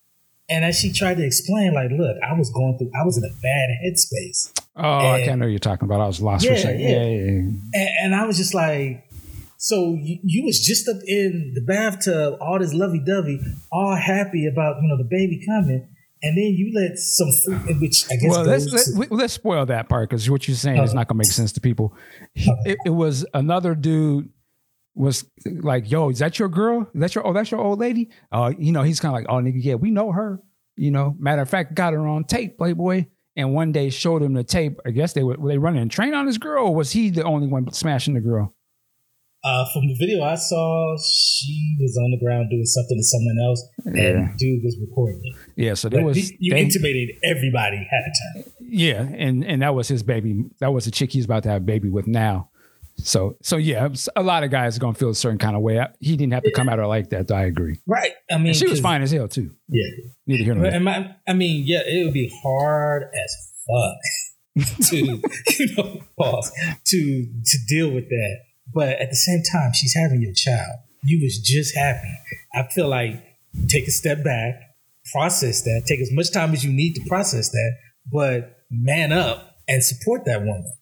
And 0.50 0.64
as 0.64 0.78
she 0.78 0.92
tried 0.92 1.18
to 1.18 1.24
explain, 1.24 1.74
like, 1.74 1.90
look, 1.90 2.16
I 2.22 2.32
was 2.32 2.50
going 2.50 2.78
through, 2.78 2.90
I 2.98 3.04
was 3.04 3.18
in 3.18 3.24
a 3.24 3.34
bad 3.42 3.68
headspace. 3.84 4.62
Oh, 4.76 4.98
and, 4.98 5.08
I 5.08 5.24
can't 5.24 5.38
know 5.38 5.46
what 5.46 5.50
you're 5.50 5.58
talking 5.58 5.84
about. 5.84 6.00
I 6.00 6.06
was 6.06 6.22
lost 6.22 6.44
yeah, 6.44 6.52
for 6.52 6.56
a 6.56 6.60
second. 6.60 6.80
Yeah, 6.80 6.88
yeah, 6.88 7.04
yeah. 7.04 7.28
And, 7.74 7.88
and, 8.02 8.14
I 8.14 8.24
was 8.24 8.38
just 8.38 8.54
like, 8.54 9.04
so 9.58 9.94
you, 10.00 10.18
you, 10.22 10.44
was 10.44 10.60
just 10.60 10.88
up 10.88 10.96
in 11.06 11.52
the 11.54 11.60
bathtub, 11.60 12.38
all 12.40 12.58
this 12.58 12.72
lovey 12.72 13.00
dovey, 13.04 13.40
all 13.70 13.96
happy 13.96 14.46
about 14.46 14.76
you 14.80 14.88
know 14.88 14.96
the 14.96 15.08
baby 15.08 15.44
coming, 15.44 15.88
and 16.22 16.36
then 16.36 16.54
you 16.54 16.72
let 16.72 16.96
some 16.96 17.28
fruit, 17.44 17.80
which 17.80 18.04
I 18.10 18.16
guess. 18.16 18.30
Well, 18.30 18.44
let's 18.44 18.96
let, 18.96 19.20
us 19.20 19.32
spoil 19.32 19.66
that 19.66 19.88
part 19.88 20.08
because 20.08 20.30
what 20.30 20.46
you're 20.46 20.56
saying 20.56 20.78
uh, 20.78 20.84
is 20.84 20.94
not 20.94 21.08
going 21.08 21.16
to 21.16 21.26
make 21.26 21.32
sense 21.32 21.52
to 21.52 21.60
people. 21.60 21.92
He, 22.34 22.50
okay. 22.50 22.72
it, 22.72 22.78
it 22.86 22.90
was 22.90 23.26
another 23.34 23.74
dude 23.74 24.30
was 24.98 25.24
like, 25.44 25.90
"Yo, 25.90 26.10
is 26.10 26.18
that 26.18 26.38
your 26.38 26.48
girl? 26.48 26.82
Is 26.94 27.00
that 27.00 27.14
your 27.14 27.26
oh, 27.26 27.32
that's 27.32 27.50
your 27.50 27.60
old 27.60 27.78
lady?" 27.78 28.10
Uh, 28.32 28.52
you 28.58 28.72
know, 28.72 28.82
he's 28.82 29.00
kind 29.00 29.14
of 29.14 29.20
like, 29.20 29.26
"Oh, 29.28 29.42
nigga, 29.42 29.62
yeah, 29.62 29.74
we 29.74 29.90
know 29.90 30.12
her." 30.12 30.40
You 30.76 30.90
know, 30.90 31.16
matter 31.18 31.42
of 31.42 31.48
fact, 31.48 31.74
got 31.74 31.92
her 31.92 32.06
on 32.06 32.24
tape, 32.24 32.58
Playboy, 32.58 33.06
and 33.36 33.54
one 33.54 33.72
day 33.72 33.90
showed 33.90 34.22
him 34.22 34.34
the 34.34 34.44
tape. 34.44 34.78
I 34.84 34.90
guess 34.90 35.12
they 35.12 35.22
were, 35.22 35.36
were 35.38 35.48
they 35.48 35.58
running 35.58 35.82
a 35.82 35.88
train 35.88 36.14
on 36.14 36.26
this 36.26 36.38
girl, 36.38 36.66
or 36.66 36.74
was 36.74 36.92
he 36.92 37.10
the 37.10 37.24
only 37.24 37.46
one 37.48 37.72
smashing 37.72 38.14
the 38.14 38.20
girl? 38.20 38.54
Uh, 39.44 39.64
from 39.72 39.86
the 39.86 39.94
video 39.94 40.22
I 40.24 40.34
saw, 40.34 40.96
she 40.98 41.76
was 41.80 41.96
on 41.96 42.10
the 42.10 42.18
ground 42.24 42.50
doing 42.50 42.64
something 42.64 42.98
to 42.98 43.04
someone 43.04 43.36
else, 43.46 43.68
yeah. 43.86 44.02
and 44.02 44.38
dude 44.38 44.64
was 44.64 44.76
recording 44.80 45.20
it. 45.22 45.36
Yeah, 45.54 45.74
so 45.74 45.88
there 45.88 46.00
but 46.00 46.08
was 46.08 46.32
you 46.40 46.52
they, 46.52 46.60
intimated 46.60 47.16
everybody 47.22 47.76
had 47.76 48.02
a 48.02 48.42
time. 48.42 48.52
Yeah, 48.60 49.02
and 49.02 49.44
and 49.44 49.62
that 49.62 49.76
was 49.76 49.86
his 49.86 50.02
baby. 50.02 50.44
That 50.58 50.72
was 50.72 50.86
the 50.86 50.90
chick 50.90 51.12
he's 51.12 51.24
about 51.24 51.44
to 51.44 51.50
have 51.50 51.62
a 51.62 51.64
baby 51.64 51.88
with 51.88 52.08
now. 52.08 52.50
So, 52.98 53.36
so 53.42 53.56
yeah, 53.56 53.88
a 54.16 54.22
lot 54.22 54.42
of 54.42 54.50
guys 54.50 54.76
are 54.76 54.80
gonna 54.80 54.94
feel 54.94 55.10
a 55.10 55.14
certain 55.14 55.38
kind 55.38 55.56
of 55.56 55.62
way. 55.62 55.84
He 56.00 56.16
didn't 56.16 56.32
have 56.32 56.42
to 56.42 56.52
come 56.52 56.68
at 56.68 56.78
her 56.78 56.86
like 56.86 57.10
that. 57.10 57.30
I 57.30 57.44
agree. 57.44 57.78
Right. 57.86 58.12
I 58.30 58.38
mean, 58.38 58.48
and 58.48 58.56
she 58.56 58.66
was 58.66 58.80
fine 58.80 59.02
as 59.02 59.10
hell 59.10 59.28
too. 59.28 59.54
Yeah. 59.68 59.84
Need 60.26 60.38
to 60.38 60.44
hear 60.44 60.54
her. 60.54 60.80
My, 60.80 61.14
I 61.26 61.32
mean, 61.32 61.64
yeah, 61.66 61.82
it 61.86 62.04
would 62.04 62.14
be 62.14 62.30
hard 62.42 63.04
as 63.14 63.52
fuck 63.66 64.76
to 64.88 64.96
you 65.58 65.76
know 65.76 66.00
pause 66.18 66.52
to 66.86 67.26
to 67.44 67.58
deal 67.68 67.90
with 67.90 68.08
that. 68.08 68.38
But 68.74 69.00
at 69.00 69.10
the 69.10 69.16
same 69.16 69.42
time, 69.52 69.72
she's 69.72 69.94
having 69.94 70.20
your 70.20 70.34
child. 70.34 70.78
You 71.04 71.22
was 71.22 71.38
just 71.38 71.76
happy. 71.76 72.12
I 72.54 72.64
feel 72.64 72.88
like 72.88 73.22
take 73.68 73.88
a 73.88 73.90
step 73.90 74.22
back, 74.22 74.54
process 75.12 75.62
that, 75.62 75.84
take 75.86 76.00
as 76.00 76.12
much 76.12 76.32
time 76.32 76.52
as 76.52 76.64
you 76.64 76.72
need 76.72 76.94
to 76.94 77.02
process 77.08 77.50
that, 77.50 77.72
but 78.12 78.64
man 78.70 79.12
up 79.12 79.56
and 79.66 79.82
support 79.82 80.24
that 80.26 80.40
woman. 80.40 80.72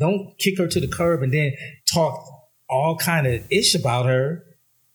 Don't 0.00 0.36
kick 0.38 0.58
her 0.58 0.66
to 0.66 0.80
the 0.80 0.88
curb 0.88 1.22
and 1.22 1.32
then 1.32 1.52
talk 1.92 2.24
all 2.68 2.96
kind 2.96 3.26
of 3.26 3.44
ish 3.50 3.74
about 3.74 4.06
her, 4.06 4.42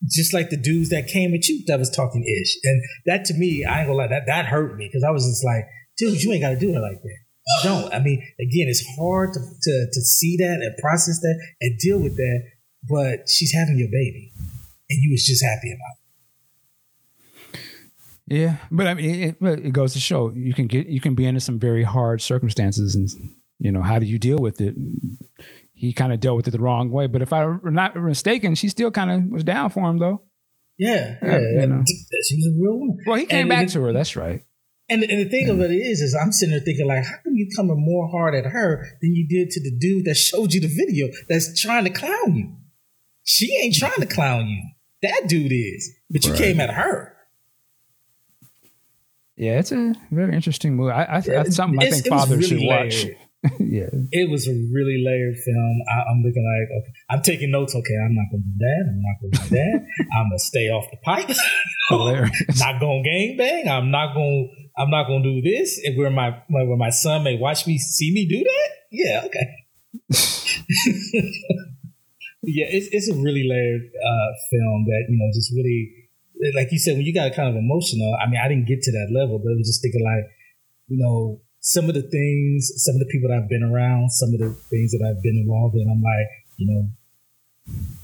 just 0.10 0.34
like 0.34 0.50
the 0.50 0.58
dudes 0.58 0.90
that 0.90 1.08
came 1.08 1.34
at 1.34 1.48
you 1.48 1.64
that 1.68 1.80
was 1.80 1.90
talking 1.90 2.24
ish. 2.24 2.58
And 2.64 2.82
that 3.06 3.26
to 3.26 3.34
me, 3.36 3.64
I 3.64 3.80
ain't 3.80 3.88
gonna 3.88 4.00
lie, 4.00 4.08
that 4.08 4.24
that 4.26 4.46
hurt 4.46 4.76
me 4.78 4.88
because 4.88 5.04
I 5.04 5.12
was 5.12 5.26
just 5.26 5.46
like, 5.46 5.66
dude, 5.98 6.22
you 6.24 6.32
ain't 6.34 6.42
gotta 6.42 6.60
do 6.60 6.76
it 6.76 6.80
like 6.80 7.02
that. 7.02 7.18
Don't. 7.64 7.94
I 7.94 8.00
mean, 8.00 8.22
again, 8.40 8.68
it's 8.68 8.84
hard 8.98 9.34
to, 9.34 9.40
to, 9.40 9.88
to 9.94 10.02
see 10.02 10.36
that 10.38 10.60
and 10.62 10.76
process 10.78 11.20
that 11.20 11.40
and 11.62 11.78
deal 11.78 12.02
with 12.02 12.18
that, 12.18 12.44
but 12.90 13.30
she's 13.30 13.54
having 13.54 13.78
your 13.78 13.90
baby 13.90 14.32
and 14.90 15.00
you 15.04 15.12
was 15.12 15.26
just 15.26 15.44
happy 15.44 15.72
about 15.72 15.94
it. 15.94 17.60
Yeah, 18.28 18.58
but 18.72 18.88
I 18.88 18.96
mean, 18.96 19.22
it, 19.22 19.38
it, 19.40 19.74
goes 19.74 19.94
to 19.94 20.00
show 20.00 20.32
you 20.32 20.56
can 20.56 20.66
get 20.66 20.88
you 20.88 21.00
can 21.00 21.14
be 21.14 21.28
into 21.28 21.40
some 21.40 21.60
very 21.60 21.84
hard 21.84 22.24
circumstances 22.24 22.96
and 22.96 23.08
you 23.60 23.72
know, 23.72 23.82
how 23.82 24.00
do 24.00 24.06
you 24.06 24.20
deal 24.20 24.38
with 24.38 24.62
it? 24.62 24.76
He 25.74 25.94
kind 25.94 26.14
of 26.14 26.20
dealt 26.20 26.38
with 26.38 26.48
it 26.48 26.52
the 26.52 26.60
wrong 26.60 26.90
way. 26.90 27.08
But 27.08 27.22
if 27.22 27.34
I'm 27.34 27.60
not 27.64 27.96
mistaken, 27.96 28.56
she 28.56 28.70
still 28.70 28.92
kind 28.92 29.12
of 29.12 29.32
was 29.32 29.44
down 29.44 29.70
for 29.70 29.90
him 29.90 29.98
though. 29.98 30.22
Yeah, 30.78 31.16
yeah, 31.24 31.40
you 31.40 31.68
know. 31.68 31.84
she 31.86 32.36
was 32.36 32.48
a 32.48 32.62
real 32.62 32.78
woman. 32.78 32.98
Well, 33.06 33.16
he 33.16 33.26
came 33.26 33.42
and 33.42 33.50
back 33.50 33.68
it, 33.68 33.70
to 33.72 33.82
her. 33.82 33.94
That's 33.94 34.16
right. 34.16 34.42
And, 34.90 35.04
and 35.04 35.26
the 35.26 35.30
thing 35.30 35.48
yeah. 35.48 35.54
of 35.54 35.62
it 35.62 35.72
is, 35.72 36.02
is 36.02 36.14
I'm 36.14 36.32
sitting 36.32 36.52
there 36.52 36.60
thinking 36.60 36.86
like, 36.86 37.06
how 37.06 37.16
come 37.24 37.34
you 37.34 37.48
coming 37.56 37.78
more 37.78 38.08
hard 38.10 38.36
at 38.36 38.46
her 38.46 38.86
than 39.02 39.16
you 39.16 39.28
did 39.28 39.50
to 39.52 39.62
the 39.62 39.72
dude 39.72 40.06
that 40.06 40.16
showed 40.16 40.54
you 40.54 40.62
the 40.62 40.68
video 40.68 41.08
that's 41.28 41.60
trying 41.60 41.86
to 41.86 41.90
clown 41.90 42.36
you? 42.36 42.56
She 43.24 43.58
ain't 43.64 43.76
trying 43.76 44.00
to 44.00 44.06
clown 44.06 44.48
you. 44.48 44.62
That 45.02 45.28
dude 45.28 45.52
is, 45.52 45.92
but 46.10 46.26
you 46.26 46.32
right. 46.32 46.40
came 46.40 46.60
at 46.60 46.72
her. 46.72 47.16
Yeah, 49.38 49.60
it's 49.60 49.72
a 49.72 49.94
very 50.12 50.34
interesting 50.34 50.76
movie. 50.76 50.92
I, 50.92 51.18
I, 51.18 51.20
that's 51.22 51.56
something 51.56 51.82
I 51.82 51.90
think 51.90 52.08
fathers 52.08 52.52
really 52.52 52.62
should 52.62 52.68
watch. 52.68 53.04
Layered. 53.04 53.18
yeah. 53.60 53.90
It 54.12 54.30
was 54.30 54.48
a 54.48 54.56
really 54.74 55.04
layered 55.06 55.36
film. 55.38 55.76
I, 55.88 56.12
am 56.12 56.24
looking 56.24 56.44
like, 56.44 56.70
okay, 56.82 56.94
I'm 57.10 57.22
taking 57.22 57.52
notes. 57.52 57.76
Okay, 57.76 57.96
I'm 58.04 58.16
not 58.16 58.26
going 58.32 58.42
to 58.42 58.50
do 58.50 58.58
that. 58.60 58.84
I'm 58.90 59.02
not 59.02 59.16
going 59.22 59.32
to 59.32 59.38
do 59.38 59.50
that. 59.56 59.86
I'm 60.18 60.30
going 60.30 60.38
to 60.38 60.44
stay 60.44 60.70
off 60.70 60.90
the 60.90 60.98
pipe. 61.04 61.30
not 62.58 62.80
going 62.80 63.04
to 63.04 63.10
gang 63.10 63.38
bang. 63.38 63.68
I'm 63.68 63.92
not 63.92 64.14
going. 64.14 64.50
I'm 64.78 64.90
not 64.90 65.08
going 65.08 65.24
to 65.24 65.42
do 65.42 65.42
this. 65.42 65.80
And 65.84 65.98
where 65.98 66.10
my 66.10 66.42
where 66.50 66.78
my 66.78 66.90
son 66.90 67.24
may 67.24 67.38
watch 67.38 67.68
me, 67.68 67.78
see 67.78 68.12
me 68.14 68.28
do 68.28 68.44
that. 68.44 68.70
Yeah, 68.92 69.22
okay. 69.26 69.48
yeah, 72.44 72.66
it's 72.70 72.88
it's 72.92 73.10
a 73.10 73.16
really 73.16 73.48
layered 73.48 73.84
uh, 73.94 74.30
film 74.52 74.86
that 74.86 75.06
you 75.10 75.18
know 75.18 75.30
just 75.34 75.52
really, 75.54 76.10
like 76.56 76.72
you 76.72 76.80
said, 76.80 76.98
when 76.98 77.06
you 77.06 77.14
got 77.14 77.34
kind 77.36 77.50
of 77.50 77.56
emotional. 77.56 78.18
I 78.20 78.30
mean, 78.30 78.40
I 78.44 78.48
didn't 78.48 78.66
get 78.68 78.82
to 78.82 78.92
that 78.92 79.12
level, 79.14 79.40
but 79.40 79.52
it 79.52 79.58
was 79.58 79.68
just 79.68 79.82
thinking 79.82 80.04
like, 80.04 80.26
you 80.88 80.98
know, 80.98 81.42
some 81.66 81.90
of 81.90 81.96
the 81.98 82.06
things, 82.06 82.70
some 82.78 82.94
of 82.94 83.02
the 83.02 83.10
people 83.10 83.28
that 83.28 83.42
I've 83.42 83.50
been 83.50 83.66
around, 83.66 84.14
some 84.14 84.30
of 84.38 84.40
the 84.40 84.54
things 84.70 84.94
that 84.94 85.02
I've 85.02 85.22
been 85.26 85.42
involved 85.42 85.74
in, 85.74 85.90
I'm 85.90 85.98
like, 85.98 86.30
you 86.62 86.70
know, 86.70 86.82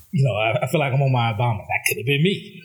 you 0.10 0.26
know, 0.26 0.34
I, 0.34 0.66
I 0.66 0.68
feel 0.68 0.82
like 0.82 0.92
I'm 0.92 1.02
on 1.02 1.14
my 1.14 1.30
Obama. 1.30 1.62
That 1.70 1.86
could 1.86 1.98
have 2.02 2.10
been 2.10 2.24
me. 2.26 2.58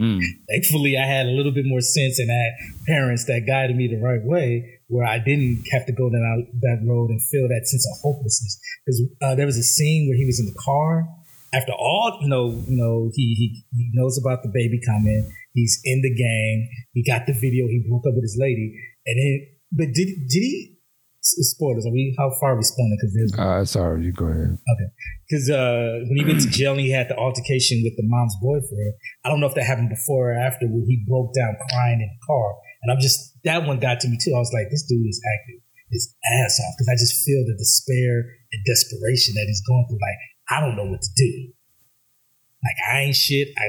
Mm. 0.00 0.22
Thankfully, 0.48 0.96
I 0.96 1.04
had 1.04 1.26
a 1.26 1.34
little 1.34 1.50
bit 1.50 1.66
more 1.66 1.80
sense 1.80 2.20
and 2.20 2.30
had 2.30 2.52
parents 2.86 3.24
that 3.26 3.50
guided 3.50 3.74
me 3.74 3.88
the 3.88 3.98
right 3.98 4.22
way, 4.22 4.78
where 4.86 5.04
I 5.04 5.18
didn't 5.18 5.66
have 5.72 5.86
to 5.86 5.92
go 5.92 6.08
down 6.08 6.46
that 6.62 6.86
road 6.86 7.10
and 7.10 7.20
feel 7.20 7.48
that 7.48 7.66
sense 7.66 7.84
of 7.90 7.98
hopelessness. 8.06 8.62
Because 8.86 9.02
uh, 9.20 9.34
there 9.34 9.44
was 9.44 9.58
a 9.58 9.66
scene 9.66 10.06
where 10.06 10.16
he 10.16 10.24
was 10.24 10.38
in 10.38 10.46
the 10.46 10.54
car. 10.54 11.02
After 11.52 11.72
all, 11.72 12.20
you 12.22 12.28
know, 12.28 12.62
you 12.68 12.78
know, 12.78 13.10
he, 13.12 13.34
he 13.34 13.64
he 13.74 13.90
knows 13.92 14.16
about 14.22 14.44
the 14.44 14.52
baby 14.54 14.78
coming. 14.86 15.34
He's 15.52 15.80
in 15.82 16.00
the 16.02 16.14
gang. 16.14 16.70
He 16.92 17.02
got 17.02 17.26
the 17.26 17.32
video. 17.34 17.66
He 17.66 17.82
broke 17.88 18.06
up 18.06 18.14
with 18.14 18.22
his 18.22 18.38
lady, 18.38 18.78
and 19.04 19.18
then 19.18 19.57
but 19.72 19.86
did 19.92 20.08
did 20.28 20.44
he? 20.44 20.74
Spoilers. 21.20 21.84
Are 21.84 21.92
we? 21.92 22.14
How 22.16 22.30
far 22.40 22.54
are 22.54 22.56
we 22.56 22.62
spoiling? 22.62 22.96
Because. 22.96 23.34
Uh, 23.36 23.64
sorry, 23.64 24.04
you 24.04 24.12
go 24.12 24.26
ahead. 24.26 24.56
Okay. 24.56 24.88
Because 25.28 25.50
uh, 25.50 26.00
when 26.08 26.16
he 26.16 26.24
went 26.24 26.40
to 26.40 26.48
jail 26.48 26.72
and 26.72 26.80
he 26.80 26.90
had 26.90 27.08
the 27.08 27.16
altercation 27.16 27.82
with 27.84 27.92
the 27.96 28.06
mom's 28.06 28.34
boyfriend, 28.40 28.94
I 29.24 29.28
don't 29.28 29.40
know 29.40 29.46
if 29.46 29.54
that 29.54 29.64
happened 29.64 29.90
before 29.90 30.32
or 30.32 30.38
after 30.38 30.64
when 30.64 30.86
he 30.88 31.04
broke 31.06 31.34
down 31.34 31.56
crying 31.68 32.00
in 32.00 32.08
the 32.08 32.20
car. 32.24 32.54
And 32.82 32.92
I'm 32.92 33.00
just 33.00 33.36
that 33.44 33.66
one 33.66 33.78
got 33.78 34.00
to 34.00 34.08
me 34.08 34.16
too. 34.16 34.32
I 34.34 34.38
was 34.38 34.52
like, 34.54 34.70
this 34.70 34.86
dude 34.88 35.04
is 35.04 35.20
acting 35.36 35.60
his 35.90 36.14
ass 36.40 36.60
off 36.60 36.74
because 36.78 36.88
I 36.88 36.96
just 36.96 37.20
feel 37.24 37.44
the 37.44 37.56
despair 37.58 38.24
and 38.52 38.60
desperation 38.64 39.34
that 39.34 39.44
he's 39.48 39.62
going 39.66 39.84
through. 39.88 40.00
Like 40.00 40.20
I 40.48 40.60
don't 40.64 40.76
know 40.76 40.88
what 40.88 41.02
to 41.02 41.12
do. 41.16 41.52
Like 42.64 42.78
I 42.90 43.00
ain't 43.08 43.16
shit. 43.16 43.48
I 43.58 43.68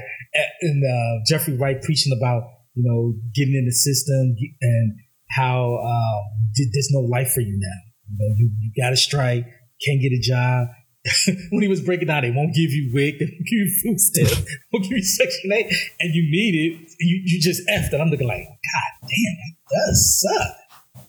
and 0.62 0.84
uh, 0.84 1.24
Jeffrey 1.28 1.58
Wright 1.58 1.82
preaching 1.82 2.16
about 2.16 2.44
you 2.76 2.84
know 2.86 3.16
getting 3.36 3.56
in 3.56 3.66
the 3.66 3.76
system 3.76 4.36
and 4.62 4.96
how 5.31 5.77
um, 5.77 6.49
there's 6.56 6.89
no 6.91 7.01
life 7.01 7.31
for 7.34 7.41
you 7.41 7.57
now. 7.60 7.80
You 8.10 8.18
know, 8.19 8.35
you, 8.38 8.51
you 8.60 8.72
got 8.81 8.89
to 8.89 8.97
strike, 8.97 9.45
can't 9.85 10.01
get 10.01 10.11
a 10.11 10.19
job. 10.22 10.68
when 11.51 11.61
he 11.61 11.68
was 11.68 11.81
breaking 11.81 12.07
down, 12.07 12.23
they 12.23 12.31
won't 12.31 12.53
give 12.53 12.72
you 12.72 12.91
WIC, 12.93 13.19
they 13.19 13.26
won't 13.26 13.47
give 13.47 13.60
you 13.60 13.72
food 13.84 13.99
stamp, 13.99 14.45
won't 14.73 14.84
give 14.84 14.97
you 14.97 15.03
Section 15.03 15.51
8, 15.51 15.65
and 16.01 16.14
you 16.14 16.23
need 16.30 16.56
it, 16.60 16.91
you, 16.99 17.22
you 17.23 17.39
just 17.39 17.61
effed 17.69 17.93
it. 17.93 18.01
I'm 18.01 18.10
looking 18.10 18.27
like, 18.27 18.43
God 18.43 18.91
damn, 19.07 19.35
that 19.39 19.53
does 19.72 20.22
suck. 20.22 20.56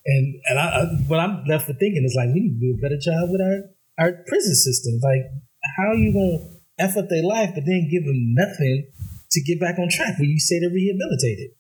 And 0.06 0.40
and 0.48 0.59
I, 0.59 0.64
I, 0.64 0.84
what 1.09 1.20
I'm 1.20 1.44
left 1.47 1.66
for 1.66 1.74
thinking 1.74 2.05
is 2.05 2.14
like, 2.16 2.28
we 2.32 2.40
need 2.40 2.60
to 2.60 2.72
do 2.72 2.78
a 2.78 2.80
better 2.80 2.98
job 3.01 3.28
with 3.30 3.40
our, 3.40 3.68
our 3.98 4.12
prison 4.26 4.55
system. 4.55 5.01
Like, 5.02 5.26
how 5.76 5.90
are 5.90 6.01
you 6.01 6.12
going 6.12 6.38
to 6.38 6.84
F 6.84 6.97
up 6.97 7.09
their 7.10 7.24
life, 7.24 7.51
but 7.55 7.64
then 7.66 7.88
give 7.90 8.05
them 8.05 8.32
nothing 8.34 8.88
to 9.30 9.42
get 9.42 9.60
back 9.60 9.78
on 9.78 9.88
track 9.90 10.18
when 10.18 10.30
you 10.30 10.38
say 10.38 10.60
they're 10.60 10.70
rehabilitated? 10.70 11.51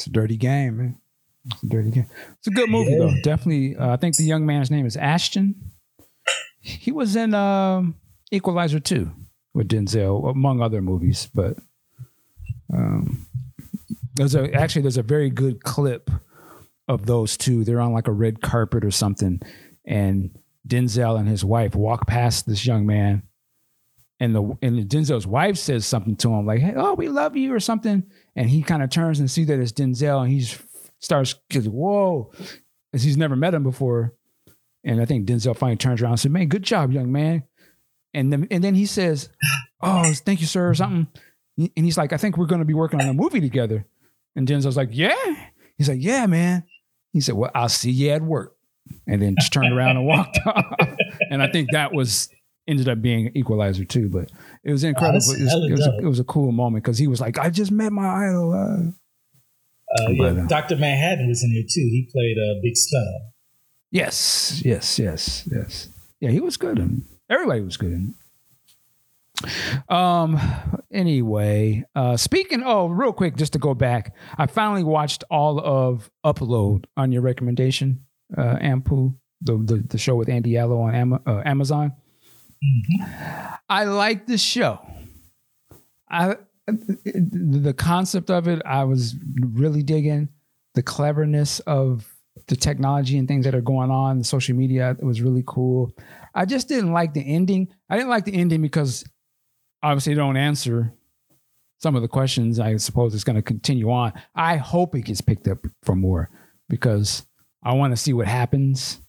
It's 0.00 0.06
a 0.06 0.10
dirty 0.10 0.38
game, 0.38 0.76
man. 0.78 0.96
It's 1.52 1.62
a 1.62 1.66
dirty 1.66 1.90
game. 1.90 2.06
It's 2.38 2.46
a 2.46 2.50
good 2.50 2.70
movie 2.70 2.92
Yeah. 2.92 2.98
though. 3.00 3.14
Definitely. 3.22 3.76
Uh, 3.76 3.92
I 3.92 3.96
think 3.98 4.16
the 4.16 4.24
young 4.24 4.46
man's 4.46 4.70
name 4.70 4.86
is 4.86 4.96
Ashton. 4.96 5.54
He 6.62 6.90
was 6.90 7.16
in 7.16 7.34
um, 7.34 7.96
Equalizer 8.30 8.80
2 8.80 9.10
with 9.52 9.68
Denzel, 9.68 10.30
among 10.30 10.62
other 10.62 10.80
movies. 10.80 11.28
But 11.34 11.58
um, 12.72 13.26
there's 14.14 14.34
a 14.34 14.50
actually 14.54 14.82
there's 14.82 14.96
a 14.96 15.02
very 15.02 15.28
good 15.28 15.62
clip 15.64 16.10
of 16.88 17.04
those 17.06 17.36
two. 17.36 17.64
They're 17.64 17.80
on 17.80 17.92
like 17.92 18.08
a 18.08 18.12
red 18.12 18.40
carpet 18.40 18.84
or 18.84 18.90
something, 18.90 19.40
and 19.84 20.30
Denzel 20.66 21.18
and 21.18 21.28
his 21.28 21.44
wife 21.44 21.74
walk 21.74 22.06
past 22.06 22.46
this 22.46 22.64
young 22.66 22.86
man, 22.86 23.22
and 24.18 24.34
the 24.34 24.42
and 24.62 24.78
Denzel's 24.88 25.26
wife 25.26 25.56
says 25.56 25.86
something 25.86 26.16
to 26.16 26.32
him 26.34 26.46
like, 26.46 26.60
"Hey, 26.60 26.74
oh, 26.76 26.94
we 26.94 27.08
love 27.08 27.36
you" 27.36 27.54
or 27.54 27.60
something, 27.60 28.04
and 28.36 28.48
he 28.50 28.62
kind 28.62 28.82
of 28.82 28.90
turns 28.90 29.20
and 29.20 29.30
sees 29.30 29.46
that 29.48 29.58
it's 29.58 29.72
Denzel, 29.72 30.22
and 30.22 30.30
he 30.32 30.46
starts, 30.98 31.34
"Whoa," 31.54 32.32
as 32.92 33.02
he's 33.02 33.16
never 33.16 33.36
met 33.36 33.54
him 33.54 33.62
before. 33.62 34.14
And 34.84 35.00
I 35.00 35.04
think 35.04 35.26
Denzel 35.28 35.56
finally 35.56 35.76
turns 35.76 36.00
around 36.00 36.12
and 36.12 36.20
says, 36.20 36.30
"Man, 36.30 36.48
good 36.48 36.62
job, 36.62 36.92
young 36.92 37.12
man." 37.12 37.42
And 38.14 38.32
then 38.32 38.46
and 38.50 38.64
then 38.64 38.74
he 38.74 38.86
says, 38.86 39.28
"Oh, 39.80 40.12
thank 40.12 40.40
you, 40.40 40.46
sir," 40.46 40.68
or 40.70 40.74
something. 40.74 41.06
And 41.58 41.84
he's 41.84 41.98
like, 41.98 42.12
"I 42.12 42.16
think 42.16 42.36
we're 42.36 42.46
going 42.46 42.60
to 42.60 42.64
be 42.64 42.74
working 42.74 43.00
on 43.00 43.08
a 43.08 43.14
movie 43.14 43.40
together." 43.40 43.86
And 44.36 44.48
Denzel's 44.48 44.76
like, 44.76 44.88
"Yeah." 44.92 45.14
He's 45.76 45.88
like, 45.88 46.02
"Yeah, 46.02 46.26
man." 46.26 46.64
He 47.12 47.20
said, 47.20 47.34
"Well, 47.34 47.50
I'll 47.54 47.68
see 47.68 47.90
you 47.90 48.10
at 48.10 48.22
work," 48.22 48.56
and 49.06 49.20
then 49.20 49.34
just 49.38 49.52
turned 49.52 49.72
around 49.76 49.96
and 49.96 50.06
walked 50.06 50.38
off. 50.46 50.96
And 51.30 51.42
I 51.42 51.50
think 51.50 51.70
that 51.72 51.92
was 51.92 52.28
ended 52.70 52.88
up 52.88 53.02
being 53.02 53.26
an 53.26 53.36
Equalizer 53.36 53.84
2. 53.84 54.08
But 54.08 54.30
it 54.64 54.70
was 54.72 54.84
incredible. 54.84 55.14
that's 55.18 55.30
it, 55.30 55.42
was, 55.42 55.54
it, 55.54 55.72
was 55.72 55.86
a, 55.86 55.96
it 55.98 56.06
was 56.06 56.20
a 56.20 56.24
cool 56.24 56.52
moment 56.52 56.84
because 56.84 56.98
he 56.98 57.06
was 57.08 57.20
like, 57.20 57.38
"I 57.38 57.50
just 57.50 57.70
met 57.72 57.92
my 57.92 58.06
idol." 58.28 58.52
Uh, 58.52 58.90
Uh, 59.98 60.10
yeah, 60.10 60.46
Dr. 60.48 60.76
Manhattan 60.76 61.28
was 61.28 61.42
in 61.42 61.52
there 61.52 61.62
too. 61.64 61.80
He 61.90 62.08
played 62.12 62.36
a 62.38 62.58
uh, 62.58 62.60
Big 62.62 62.74
Stunna. 62.74 63.18
Yes, 63.90 64.62
yes, 64.64 64.98
yes, 65.00 65.48
yes. 65.50 65.88
Yeah, 66.20 66.30
he 66.30 66.38
was 66.40 66.56
good 66.56 66.78
in 66.78 67.02
everybody 67.28 67.60
was 67.60 67.76
good. 67.76 68.14
Um 69.88 70.38
anyway, 70.92 71.84
uh 71.94 72.16
speaking 72.18 72.62
oh 72.64 72.86
real 72.88 73.12
quick 73.12 73.36
just 73.36 73.54
to 73.54 73.58
go 73.58 73.74
back, 73.74 74.14
I 74.36 74.46
finally 74.46 74.84
watched 74.84 75.24
all 75.30 75.58
of 75.58 76.10
Upload 76.24 76.84
on 76.96 77.10
your 77.10 77.22
recommendation, 77.22 78.04
uh 78.36 78.58
Aunt 78.60 78.84
Pooh, 78.84 79.14
the 79.40 79.56
the, 79.56 79.76
the 79.88 79.98
show 79.98 80.14
with 80.14 80.28
Andy 80.28 80.58
Allo 80.58 80.82
on 80.82 80.94
Ama- 80.94 81.22
uh, 81.26 81.42
Amazon. 81.44 81.92
I 83.68 83.84
like 83.84 84.26
the 84.26 84.38
show. 84.38 84.80
I 86.08 86.36
the 86.66 87.74
concept 87.76 88.30
of 88.30 88.46
it 88.46 88.62
I 88.64 88.84
was 88.84 89.16
really 89.40 89.82
digging 89.82 90.28
the 90.74 90.82
cleverness 90.82 91.58
of 91.60 92.06
the 92.46 92.54
technology 92.56 93.18
and 93.18 93.26
things 93.26 93.44
that 93.44 93.54
are 93.54 93.60
going 93.60 93.90
on, 93.90 94.18
the 94.18 94.24
social 94.24 94.56
media 94.56 94.90
it 94.90 95.04
was 95.04 95.20
really 95.20 95.42
cool. 95.46 95.92
I 96.34 96.44
just 96.44 96.68
didn't 96.68 96.92
like 96.92 97.14
the 97.14 97.22
ending. 97.22 97.68
I 97.88 97.96
didn't 97.96 98.10
like 98.10 98.24
the 98.24 98.34
ending 98.34 98.62
because 98.62 99.04
obviously 99.82 100.14
don't 100.14 100.36
answer 100.36 100.92
some 101.78 101.96
of 101.96 102.02
the 102.02 102.08
questions. 102.08 102.60
I 102.60 102.76
suppose 102.76 103.14
it's 103.14 103.24
going 103.24 103.36
to 103.36 103.42
continue 103.42 103.90
on. 103.90 104.12
I 104.34 104.56
hope 104.56 104.94
it 104.94 105.02
gets 105.02 105.20
picked 105.20 105.48
up 105.48 105.58
for 105.82 105.94
more 105.94 106.30
because 106.68 107.26
I 107.62 107.74
want 107.74 107.92
to 107.92 107.96
see 107.96 108.12
what 108.12 108.26
happens. 108.26 109.00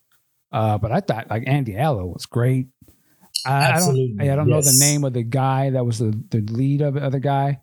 Uh, 0.51 0.77
but 0.77 0.91
I 0.91 0.99
thought 0.99 1.29
like 1.29 1.43
Andy 1.47 1.77
Allo 1.77 2.05
was 2.07 2.25
great. 2.25 2.67
I, 3.45 3.71
I 3.71 3.79
don't, 3.79 4.21
I 4.21 4.35
don't 4.35 4.47
know 4.47 4.61
the 4.61 4.77
name 4.79 5.03
of 5.03 5.13
the 5.13 5.23
guy 5.23 5.71
that 5.71 5.85
was 5.85 5.99
the, 5.99 6.11
the 6.29 6.41
lead 6.41 6.81
of 6.81 6.95
the 6.95 7.03
other 7.03 7.19
guy. 7.19 7.61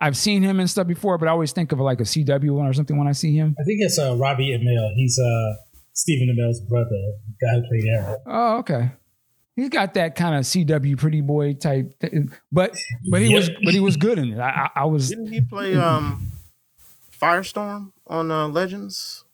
I've 0.00 0.16
seen 0.16 0.42
him 0.42 0.60
and 0.60 0.70
stuff 0.70 0.86
before, 0.86 1.18
but 1.18 1.28
I 1.28 1.32
always 1.32 1.52
think 1.52 1.72
of 1.72 1.80
like 1.80 2.00
a 2.00 2.04
CW 2.04 2.50
one 2.50 2.66
or 2.66 2.72
something 2.72 2.96
when 2.96 3.08
I 3.08 3.12
see 3.12 3.34
him. 3.34 3.56
I 3.58 3.64
think 3.64 3.80
it's 3.80 3.98
uh, 3.98 4.14
Robbie 4.16 4.50
Amell. 4.56 4.94
He's 4.94 5.18
uh, 5.18 5.54
Stephen 5.92 6.28
Amell's 6.34 6.60
brother, 6.60 6.88
the 6.90 7.46
guy 7.46 7.54
who 7.54 7.68
played 7.68 7.84
Arrow. 7.92 8.16
Oh, 8.26 8.56
okay. 8.58 8.90
He's 9.56 9.70
got 9.70 9.94
that 9.94 10.14
kind 10.14 10.36
of 10.36 10.44
CW 10.44 10.96
pretty 10.98 11.20
boy 11.20 11.54
type, 11.54 11.98
th- 11.98 12.12
but 12.52 12.76
but 13.10 13.20
he 13.20 13.34
was 13.34 13.50
but 13.64 13.74
he 13.74 13.80
was 13.80 13.96
good 13.96 14.16
in 14.20 14.32
it. 14.32 14.38
I, 14.38 14.68
I, 14.76 14.82
I 14.82 14.84
was 14.84 15.08
Didn't 15.08 15.32
he 15.32 15.40
play 15.40 15.74
um 15.74 16.30
Firestorm 17.20 17.90
on 18.06 18.30
uh, 18.30 18.46
Legends? 18.46 19.24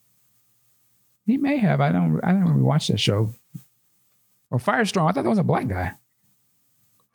he 1.27 1.36
may 1.36 1.59
have. 1.59 1.82
I 1.82 1.93
don't 1.93 2.20
I 2.24 2.32
didn't 2.32 2.48
really 2.48 2.62
watch 2.62 2.89
that 2.89 3.01
show. 3.01 3.35
Or 4.55 4.59
Firestorm. 4.59 5.09
I 5.10 5.12
thought 5.12 5.24
that 5.24 5.28
was 5.28 5.39
a 5.39 5.43
black 5.43 5.66
guy 5.66 5.94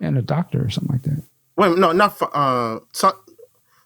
and 0.02 0.18
a 0.18 0.22
doctor 0.22 0.62
or 0.66 0.70
something 0.70 0.92
like 0.92 1.04
that. 1.04 1.24
Wait, 1.56 1.78
no, 1.78 1.94
not 1.94 2.18
Fi- 2.18 2.26
uh. 2.34 2.80
So, 2.92 3.14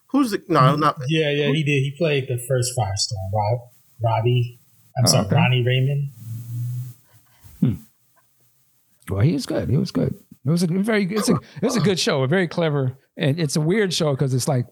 who's 0.08 0.32
the 0.32 0.42
no, 0.48 0.74
not 0.74 0.96
Yeah, 1.08 1.30
yeah, 1.30 1.52
he 1.52 1.62
did. 1.62 1.80
He 1.82 1.94
played 1.96 2.26
the 2.26 2.36
first 2.48 2.72
Firestorm. 2.76 3.32
Rob, 3.32 3.60
Robbie, 4.02 4.58
I'm 4.98 5.04
Oh, 5.04 5.08
sorry, 5.08 5.26
okay. 5.26 5.36
Ronnie 5.36 5.62
Raymond. 5.64 6.10
Well, 9.08 9.20
he 9.20 9.34
was 9.34 9.46
good. 9.46 9.68
He 9.68 9.76
was 9.76 9.92
good. 9.92 10.14
It 10.46 10.50
was 10.50 10.62
a 10.64 10.66
very 10.66 11.04
it's 11.14 11.28
a 11.28 11.34
it 11.34 11.62
was 11.62 11.76
a 11.76 11.80
good 11.80 12.00
show. 12.00 12.22
A 12.24 12.26
very 12.26 12.48
clever. 12.48 12.98
And 13.16 13.38
it's 13.38 13.54
a 13.54 13.60
weird 13.60 13.94
show 13.94 14.10
because 14.12 14.34
it's 14.34 14.48
like 14.48 14.66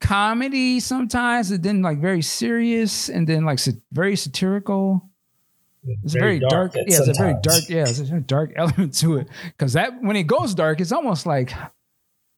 comedy 0.00 0.80
sometimes, 0.80 1.52
and 1.52 1.62
then 1.62 1.82
like 1.82 2.00
very 2.00 2.22
serious, 2.22 3.08
and 3.08 3.26
then 3.28 3.44
like 3.44 3.60
sa- 3.60 3.70
very 3.92 4.16
satirical. 4.16 5.08
It's 6.02 6.12
very, 6.14 6.38
dark. 6.38 6.76
at 6.76 6.88
yeah, 6.88 6.98
it's 6.98 7.08
a 7.08 7.12
very 7.14 7.34
dark. 7.42 7.68
Yeah, 7.68 7.82
it's 7.88 7.98
a 7.98 8.04
very 8.04 8.20
dark 8.20 8.52
element 8.56 8.94
to 8.98 9.16
it. 9.18 9.28
Because 9.46 9.72
that 9.74 10.02
when 10.02 10.16
it 10.16 10.24
goes 10.24 10.54
dark, 10.54 10.80
it's 10.80 10.92
almost 10.92 11.26
like 11.26 11.52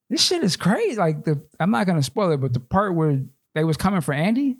this 0.08 0.22
shit 0.22 0.42
is 0.42 0.56
crazy. 0.56 0.96
Like 0.96 1.24
the 1.24 1.40
I'm 1.58 1.70
not 1.70 1.86
gonna 1.86 2.02
spoil 2.02 2.32
it, 2.32 2.40
but 2.40 2.52
the 2.52 2.60
part 2.60 2.94
where 2.94 3.20
they 3.54 3.64
was 3.64 3.76
coming 3.76 4.00
for 4.00 4.14
Andy, 4.14 4.58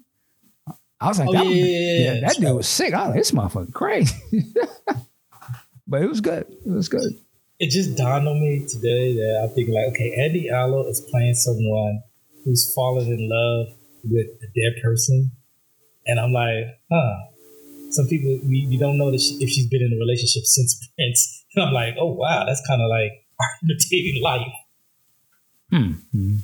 I 0.99 1.07
was 1.07 1.19
like, 1.19 1.29
Oh, 1.29 1.33
that, 1.33 1.43
yeah, 1.45 1.49
was- 1.49 1.57
yeah, 1.57 2.13
yeah, 2.13 2.19
that 2.21 2.35
dude 2.37 2.55
was 2.55 2.67
sick. 2.67 2.93
I 2.93 3.07
was 3.07 3.07
like, 3.07 3.17
this 3.17 3.31
motherfucker 3.31 3.73
crazy. 3.73 4.15
but 5.87 6.01
it 6.01 6.07
was 6.07 6.21
good. 6.21 6.45
It 6.65 6.69
was 6.71 6.89
good. 6.89 7.13
It 7.59 7.69
just 7.69 7.95
dawned 7.95 8.27
on 8.27 8.41
me 8.41 8.65
today 8.67 9.13
that 9.15 9.47
I 9.49 9.53
think 9.53 9.69
like, 9.69 9.85
okay, 9.89 10.13
Andy 10.19 10.49
Allo 10.49 10.87
is 10.87 10.99
playing 11.11 11.35
someone 11.35 12.01
who's 12.43 12.73
fallen 12.73 13.05
in 13.07 13.29
love 13.29 13.77
with 14.03 14.25
a 14.41 14.47
dead 14.47 14.81
person, 14.83 15.31
and 16.07 16.19
I'm 16.19 16.33
like, 16.33 16.79
huh. 16.91 17.15
Some 17.91 18.07
people 18.07 18.39
we, 18.47 18.67
we 18.69 18.77
don't 18.77 18.97
know 18.97 19.11
that 19.11 19.19
she, 19.21 19.35
if 19.39 19.49
she's 19.49 19.67
been 19.67 19.81
in 19.81 19.93
a 19.93 19.99
relationship 19.99 20.43
since 20.45 20.89
Prince. 20.95 21.45
And 21.55 21.65
I'm 21.67 21.73
like, 21.73 21.95
oh 21.99 22.13
wow, 22.13 22.45
that's 22.45 22.61
kind 22.67 22.81
of 22.81 22.89
like 22.89 23.11
imitating 23.63 24.21
life. 24.23 24.53
Hmm. 25.69 25.91
Hmm. 26.11 26.35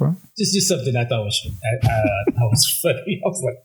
Okay. 0.00 0.18
Just 0.36 0.54
just 0.54 0.68
something 0.68 0.96
I 0.96 1.04
thought 1.04 1.24
was 1.24 1.50
I, 1.64 1.88
I 1.88 2.44
was 2.44 2.78
funny. 2.82 3.20
I 3.24 3.28
was 3.28 3.42
like, 3.44 3.58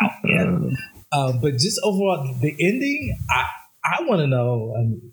wow, 0.00 0.10
yeah. 0.24 0.76
Uh, 1.12 1.32
but 1.40 1.52
just 1.54 1.80
overall, 1.82 2.34
the 2.40 2.50
ending, 2.60 3.16
I 3.30 3.46
I 3.84 4.02
want 4.02 4.20
to 4.20 4.26
know 4.26 4.74
um, 4.78 5.12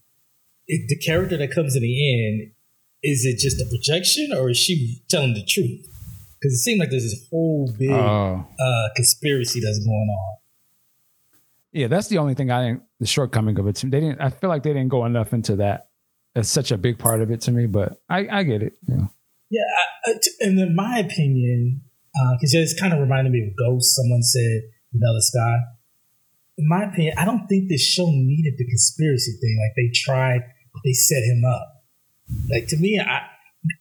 the 0.68 0.98
character 1.06 1.38
that 1.38 1.52
comes 1.52 1.76
in 1.76 1.82
the 1.82 2.14
end 2.24 2.52
is 3.04 3.26
it 3.26 3.38
just 3.40 3.62
a 3.62 3.66
projection 3.70 4.34
or 4.38 4.50
is 4.50 4.58
she 4.58 5.02
telling 5.10 5.34
the 5.34 5.46
truth? 5.46 5.86
Because 6.40 6.54
it 6.54 6.58
seemed 6.58 6.80
like 6.80 6.90
there's 6.90 7.04
this 7.04 7.26
whole 7.30 7.72
big 7.80 7.90
Oh. 7.92 8.46
uh, 8.60 8.88
conspiracy 8.96 9.60
that's 9.62 9.80
going 9.80 9.96
on. 10.20 10.38
Yeah, 11.72 11.88
that's 11.88 12.08
the 12.08 12.18
only 12.18 12.34
thing 12.34 12.52
I 12.52 12.66
didn't. 12.66 12.84
The 13.00 13.08
shortcoming 13.08 13.60
of 13.60 13.68
it. 13.68 13.76
They 13.76 14.00
didn't. 14.00 14.22
I 14.22 14.30
feel 14.30 14.50
like 14.50 14.64
they 14.64 14.74
didn't 14.74 14.90
go 14.90 15.06
enough 15.06 15.34
into 15.34 15.58
that. 15.58 15.90
It's 16.36 16.50
such 16.50 16.72
a 16.72 16.78
big 16.78 16.98
part 17.00 17.22
of 17.22 17.32
it 17.32 17.42
to 17.42 17.52
me. 17.52 17.66
But 17.66 18.02
I, 18.10 18.28
I 18.32 18.44
get 18.44 18.62
it. 18.62 18.74
Yeah, 19.50 19.62
I, 20.06 20.14
and 20.42 20.60
in 20.60 20.76
my 20.76 21.00
opinion, 21.00 21.82
because 22.34 22.54
it's 22.54 22.80
kind 22.80 22.94
of 22.94 23.00
reminded 23.00 23.32
me 23.32 23.48
of 23.48 23.54
Ghost. 23.58 23.96
Someone 23.96 24.24
said 24.24 24.62
Vanilla 24.94 25.22
Sky. 25.22 25.56
In 26.58 26.68
my 26.68 26.86
opinion, 26.86 27.14
I 27.18 27.26
don't 27.26 27.48
think 27.48 27.70
this 27.70 27.86
show 27.86 28.08
needed 28.08 28.56
the 28.58 28.66
conspiracy 28.66 29.34
thing. 29.40 29.60
Like 29.62 29.76
they 29.76 29.92
tried, 29.94 30.42
they 30.84 30.94
set 30.94 31.24
him 31.24 31.44
up. 31.46 31.84
Like 32.52 32.68
to 32.70 32.78
me, 32.78 33.00
I 33.00 33.28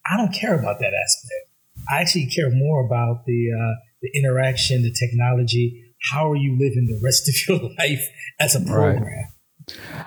I 0.05 0.17
don't 0.17 0.33
care 0.33 0.59
about 0.59 0.79
that 0.79 0.93
aspect. 0.93 1.47
I 1.91 2.01
actually 2.01 2.27
care 2.27 2.51
more 2.51 2.85
about 2.85 3.25
the 3.25 3.49
uh, 3.51 3.75
the 4.01 4.11
interaction, 4.13 4.83
the 4.83 4.91
technology. 4.93 5.83
How 6.11 6.31
are 6.31 6.35
you 6.35 6.51
living 6.53 6.87
the 6.87 6.99
rest 7.03 7.27
of 7.29 7.35
your 7.47 7.69
life 7.79 8.07
as 8.39 8.55
a 8.55 8.59
Right. 8.59 8.97
program? 8.97 9.25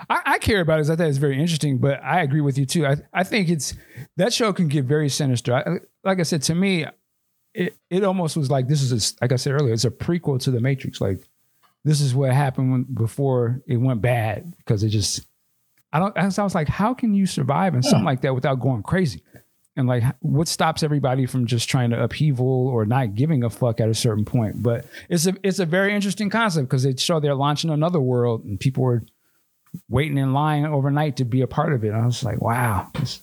I, 0.08 0.20
I 0.24 0.38
care 0.38 0.60
about 0.60 0.78
it. 0.78 0.82
'cause 0.84 0.90
I 0.90 0.96
think 0.96 1.08
it's 1.10 1.18
very 1.18 1.38
interesting, 1.38 1.78
but 1.78 2.02
I 2.02 2.22
agree 2.22 2.40
with 2.40 2.56
you 2.56 2.64
too. 2.64 2.86
I, 2.86 2.96
I 3.12 3.24
think 3.24 3.48
it's 3.50 3.74
that 4.16 4.32
show 4.32 4.52
can 4.54 4.68
get 4.68 4.86
very 4.86 5.08
sinister. 5.10 5.54
I, 5.54 5.80
like 6.02 6.18
I 6.18 6.22
said, 6.22 6.42
to 6.44 6.54
me, 6.54 6.86
it, 7.52 7.76
it 7.90 8.04
almost 8.04 8.36
was 8.36 8.50
like 8.50 8.68
this 8.68 8.80
is 8.80 8.92
a, 8.92 9.16
like 9.22 9.32
I 9.32 9.36
said 9.36 9.52
earlier, 9.52 9.74
it's 9.74 9.84
a 9.84 9.90
prequel 9.90 10.40
to 10.42 10.50
the 10.50 10.60
Matrix. 10.60 11.00
Like 11.00 11.20
this 11.84 12.00
is 12.00 12.14
what 12.14 12.32
happened 12.32 12.72
when, 12.72 12.82
before 12.84 13.60
it 13.66 13.76
went 13.76 14.00
bad 14.00 14.54
because 14.56 14.82
it 14.82 14.88
just 14.90 15.26
I 15.92 15.98
don't. 15.98 16.16
I 16.16 16.24
was 16.44 16.54
like, 16.54 16.68
how 16.68 16.94
can 16.94 17.12
you 17.14 17.26
survive 17.26 17.74
in 17.74 17.82
something 17.82 18.04
like 18.04 18.20
that 18.22 18.34
without 18.34 18.60
going 18.60 18.82
crazy? 18.82 19.22
And 19.76 19.86
like, 19.86 20.02
what 20.20 20.48
stops 20.48 20.82
everybody 20.82 21.26
from 21.26 21.46
just 21.46 21.68
trying 21.68 21.90
to 21.90 22.02
upheaval 22.02 22.68
or 22.68 22.84
not 22.84 23.14
giving 23.14 23.44
a 23.44 23.50
fuck 23.50 23.80
at 23.80 23.88
a 23.88 23.94
certain 23.94 24.24
point? 24.24 24.62
But 24.62 24.84
it's 25.08 25.26
a 25.26 25.34
it's 25.42 25.58
a 25.58 25.66
very 25.66 25.94
interesting 25.94 26.28
concept 26.28 26.68
because 26.68 26.82
they 26.82 26.94
show 26.96 27.20
they're 27.20 27.34
launching 27.34 27.70
another 27.70 28.00
world 28.00 28.44
and 28.44 28.58
people 28.58 28.82
were 28.82 29.02
waiting 29.88 30.18
in 30.18 30.32
line 30.32 30.64
overnight 30.66 31.16
to 31.18 31.24
be 31.24 31.40
a 31.40 31.46
part 31.46 31.72
of 31.72 31.84
it. 31.84 31.88
And 31.88 32.02
I 32.02 32.06
was 32.06 32.24
like, 32.24 32.40
wow. 32.40 32.90
This, 32.98 33.20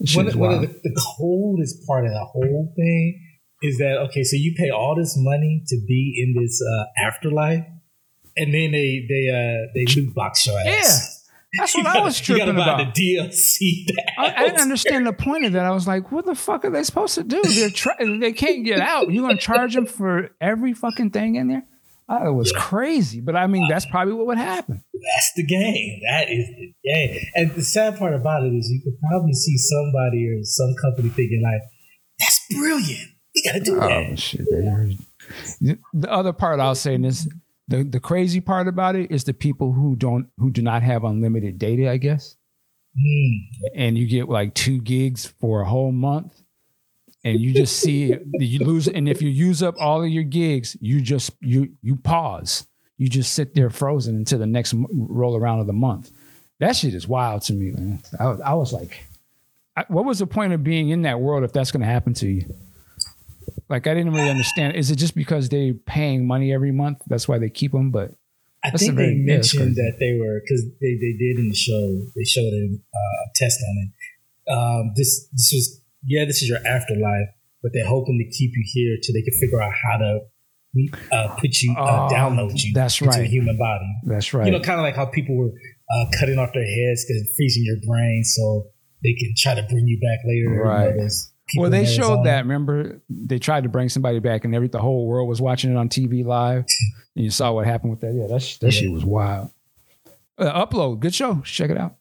this 0.00 0.16
one, 0.16 0.26
one 0.38 0.54
of 0.54 0.60
the, 0.62 0.68
the 0.68 1.06
coldest 1.18 1.86
part 1.86 2.06
of 2.06 2.10
the 2.10 2.24
whole 2.24 2.72
thing 2.74 3.22
is 3.62 3.78
that 3.78 3.98
okay, 4.08 4.22
so 4.22 4.36
you 4.36 4.54
pay 4.56 4.70
all 4.70 4.94
this 4.96 5.14
money 5.18 5.62
to 5.68 5.76
be 5.86 6.14
in 6.16 6.42
this 6.42 6.62
uh, 6.62 7.06
afterlife, 7.06 7.64
and 8.36 8.54
then 8.54 8.72
they 8.72 9.06
they 9.08 9.28
uh 9.28 9.68
they 9.74 9.84
loot 9.94 10.14
box 10.14 10.46
your 10.46 10.58
ass. 10.58 10.66
Yeah. 10.66 11.15
That's 11.58 11.74
what 11.74 11.86
I 11.86 12.02
was 12.02 12.20
tripping 12.20 12.48
about. 12.48 12.94
The 12.94 13.18
DLC. 13.18 13.86
I, 14.18 14.34
I, 14.36 14.44
didn't 14.46 14.60
understand 14.60 15.06
the 15.06 15.12
point 15.12 15.44
of 15.44 15.52
that. 15.52 15.64
I 15.64 15.70
was 15.70 15.86
like, 15.86 16.12
"What 16.12 16.26
the 16.26 16.34
fuck 16.34 16.64
are 16.64 16.70
they 16.70 16.82
supposed 16.82 17.14
to 17.14 17.22
do? 17.22 17.42
They're 17.42 17.70
tra- 17.70 17.96
they 18.00 18.32
can't 18.32 18.64
get 18.64 18.80
out. 18.80 19.10
You're 19.10 19.26
gonna 19.26 19.38
charge 19.38 19.74
them 19.74 19.86
for 19.86 20.30
every 20.40 20.74
fucking 20.74 21.10
thing 21.10 21.36
in 21.36 21.48
there." 21.48 21.64
Oh, 22.08 22.28
it 22.28 22.32
was 22.32 22.52
yeah. 22.52 22.60
crazy, 22.60 23.20
but 23.20 23.34
I 23.34 23.48
mean, 23.48 23.66
that's 23.68 23.86
probably 23.86 24.14
what 24.14 24.26
would 24.26 24.38
happen. 24.38 24.80
That's 24.92 25.32
the 25.34 25.44
game. 25.44 26.00
That 26.08 26.30
is 26.30 26.46
the 26.46 26.72
game. 26.84 27.24
And 27.34 27.50
the 27.52 27.62
sad 27.62 27.98
part 27.98 28.14
about 28.14 28.44
it 28.44 28.54
is, 28.54 28.68
you 28.70 28.80
could 28.80 28.98
probably 29.08 29.32
see 29.32 29.56
somebody 29.56 30.28
or 30.28 30.38
some 30.44 30.74
company 30.82 31.08
thinking 31.08 31.42
like, 31.42 31.62
"That's 32.18 32.40
brilliant. 32.50 33.10
We 33.34 33.42
got 33.44 33.52
to 33.54 33.60
do 33.60 33.76
oh, 33.76 33.88
that." 33.88 34.18
Shit, 34.18 34.44
the 35.92 36.12
other 36.12 36.32
part 36.32 36.60
I'll 36.60 36.74
say 36.74 36.94
is 36.94 37.28
the 37.68 37.84
the 37.84 38.00
crazy 38.00 38.40
part 38.40 38.68
about 38.68 38.96
it 38.96 39.10
is 39.10 39.24
the 39.24 39.34
people 39.34 39.72
who 39.72 39.96
don't 39.96 40.28
who 40.38 40.50
do 40.50 40.62
not 40.62 40.82
have 40.82 41.04
unlimited 41.04 41.58
data, 41.58 41.90
I 41.90 41.96
guess. 41.96 42.36
Mm. 42.98 43.38
And 43.74 43.98
you 43.98 44.06
get 44.06 44.28
like 44.28 44.54
two 44.54 44.80
gigs 44.80 45.26
for 45.26 45.60
a 45.60 45.66
whole 45.66 45.92
month, 45.92 46.42
and 47.24 47.40
you 47.40 47.52
just 47.52 47.78
see 47.78 48.14
you 48.34 48.58
lose. 48.60 48.88
And 48.88 49.08
if 49.08 49.20
you 49.20 49.28
use 49.28 49.62
up 49.62 49.74
all 49.80 50.02
of 50.02 50.08
your 50.08 50.24
gigs, 50.24 50.76
you 50.80 51.00
just 51.00 51.32
you 51.40 51.72
you 51.82 51.96
pause. 51.96 52.66
You 52.98 53.08
just 53.08 53.34
sit 53.34 53.54
there 53.54 53.68
frozen 53.68 54.16
until 54.16 54.38
the 54.38 54.46
next 54.46 54.74
roll 54.90 55.36
around 55.36 55.60
of 55.60 55.66
the 55.66 55.74
month. 55.74 56.10
That 56.60 56.76
shit 56.76 56.94
is 56.94 57.06
wild 57.06 57.42
to 57.42 57.52
me, 57.52 57.72
man. 57.72 58.02
I, 58.18 58.24
I 58.24 58.54
was 58.54 58.72
like, 58.72 59.04
I, 59.76 59.84
what 59.88 60.06
was 60.06 60.20
the 60.20 60.26
point 60.26 60.54
of 60.54 60.64
being 60.64 60.88
in 60.88 61.02
that 61.02 61.20
world 61.20 61.44
if 61.44 61.52
that's 61.52 61.70
going 61.70 61.82
to 61.82 61.86
happen 61.86 62.14
to 62.14 62.26
you? 62.26 62.54
Like 63.68 63.86
I 63.86 63.94
didn't 63.94 64.12
really 64.12 64.30
understand. 64.30 64.76
Is 64.76 64.90
it 64.90 64.96
just 64.96 65.14
because 65.14 65.48
they're 65.48 65.74
paying 65.74 66.26
money 66.26 66.52
every 66.52 66.72
month? 66.72 66.98
That's 67.06 67.26
why 67.26 67.38
they 67.38 67.50
keep 67.50 67.72
them. 67.72 67.90
But 67.90 68.12
I 68.62 68.70
think 68.70 68.94
very, 68.94 69.08
they 69.08 69.14
mentioned 69.14 69.76
that 69.76 69.96
they 69.98 70.18
were 70.18 70.40
because 70.40 70.64
they, 70.80 70.94
they 70.94 71.14
did 71.18 71.38
in 71.38 71.48
the 71.48 71.54
show. 71.54 72.00
They 72.14 72.24
showed 72.24 72.52
a 72.52 72.78
uh, 72.94 73.22
test 73.34 73.58
on 73.68 73.76
it. 73.82 74.52
Um, 74.52 74.92
this 74.94 75.28
this 75.32 75.50
was 75.52 75.82
yeah, 76.04 76.24
this 76.24 76.42
is 76.42 76.48
your 76.48 76.58
afterlife, 76.58 77.28
but 77.62 77.72
they're 77.74 77.86
hoping 77.86 78.18
to 78.18 78.36
keep 78.36 78.52
you 78.54 78.64
here 78.72 78.96
till 79.02 79.14
they 79.14 79.22
can 79.22 79.34
figure 79.34 79.60
out 79.60 79.72
how 79.84 79.98
to 79.98 80.20
uh, 81.10 81.36
put 81.40 81.60
you 81.62 81.74
uh, 81.76 82.08
oh, 82.08 82.14
download 82.14 82.52
you 82.54 82.72
that's 82.74 83.00
into 83.00 83.10
right. 83.10 83.24
a 83.24 83.28
human 83.28 83.58
body. 83.58 83.86
That's 84.04 84.32
right. 84.32 84.46
You 84.46 84.52
know, 84.52 84.60
kind 84.60 84.78
of 84.78 84.84
like 84.84 84.94
how 84.94 85.06
people 85.06 85.36
were 85.36 85.50
uh, 85.50 86.04
cutting 86.18 86.38
off 86.38 86.52
their 86.52 86.64
heads 86.64 87.04
because 87.04 87.28
freezing 87.36 87.64
your 87.64 87.78
brain 87.86 88.22
so 88.24 88.66
they 89.02 89.14
can 89.14 89.34
try 89.36 89.54
to 89.54 89.62
bring 89.62 89.86
you 89.86 89.98
back 90.00 90.20
later. 90.24 90.62
Right. 90.62 90.94
You 90.94 91.02
know, 91.02 91.08
well, 91.56 91.70
they 91.70 91.84
showed 91.84 92.24
that. 92.24 92.44
Remember, 92.44 93.00
they 93.08 93.38
tried 93.38 93.62
to 93.62 93.68
bring 93.68 93.88
somebody 93.88 94.18
back, 94.18 94.44
and 94.44 94.54
every 94.54 94.68
the 94.68 94.80
whole 94.80 95.06
world 95.06 95.28
was 95.28 95.40
watching 95.40 95.70
it 95.70 95.76
on 95.76 95.88
TV 95.88 96.24
live. 96.24 96.64
and 97.14 97.24
you 97.24 97.30
saw 97.30 97.52
what 97.52 97.66
happened 97.66 97.90
with 97.90 98.00
that. 98.00 98.14
Yeah, 98.14 98.26
that 98.26 98.58
that 98.60 98.66
yeah. 98.66 98.70
shit 98.70 98.90
was 98.90 99.04
wild. 99.04 99.50
Uh, 100.38 100.66
upload, 100.66 101.00
good 101.00 101.14
show. 101.14 101.40
Check 101.44 101.70
it 101.70 101.78
out 101.78 101.96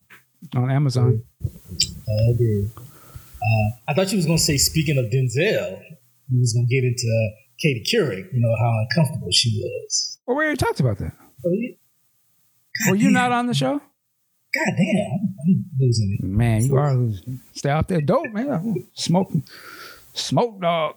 on 0.56 0.72
Amazon. 0.72 1.24
I 1.44 2.32
agree. 2.34 2.70
Uh, 2.76 3.70
I 3.88 3.94
thought 3.94 4.12
you 4.12 4.18
was 4.18 4.26
gonna 4.26 4.38
say, 4.38 4.58
speaking 4.58 4.98
of 4.98 5.06
Denzel, 5.06 5.82
you 6.30 6.40
was 6.40 6.54
gonna 6.54 6.68
get 6.68 6.84
into 6.84 7.30
Katie 7.60 7.86
Couric. 7.94 8.34
You 8.34 8.42
know 8.42 8.56
how 8.60 8.74
uncomfortable 8.82 9.32
she 9.32 9.62
was. 9.64 10.20
Well, 10.26 10.38
we 10.38 10.44
already 10.44 10.58
talked 10.58 10.80
about 10.80 10.98
that. 10.98 11.14
Oh, 11.46 11.52
yeah. 11.52 12.90
Were 12.90 12.96
you 12.96 13.12
not 13.12 13.32
on 13.32 13.48
the 13.48 13.54
show? 13.54 13.82
God 14.56 14.74
damn, 14.78 15.12
I'm, 15.12 15.36
I'm 15.48 15.66
losing 15.80 16.18
it. 16.20 16.26
Man, 16.26 16.66
you 16.66 16.76
are 16.78 16.96
losing. 16.96 17.42
Stay 17.54 17.70
out 17.70 17.88
there, 17.88 18.02
dope, 18.02 18.32
man. 18.32 18.88
Smoking, 18.94 19.44
smoke 20.14 20.62
dog. 20.62 20.96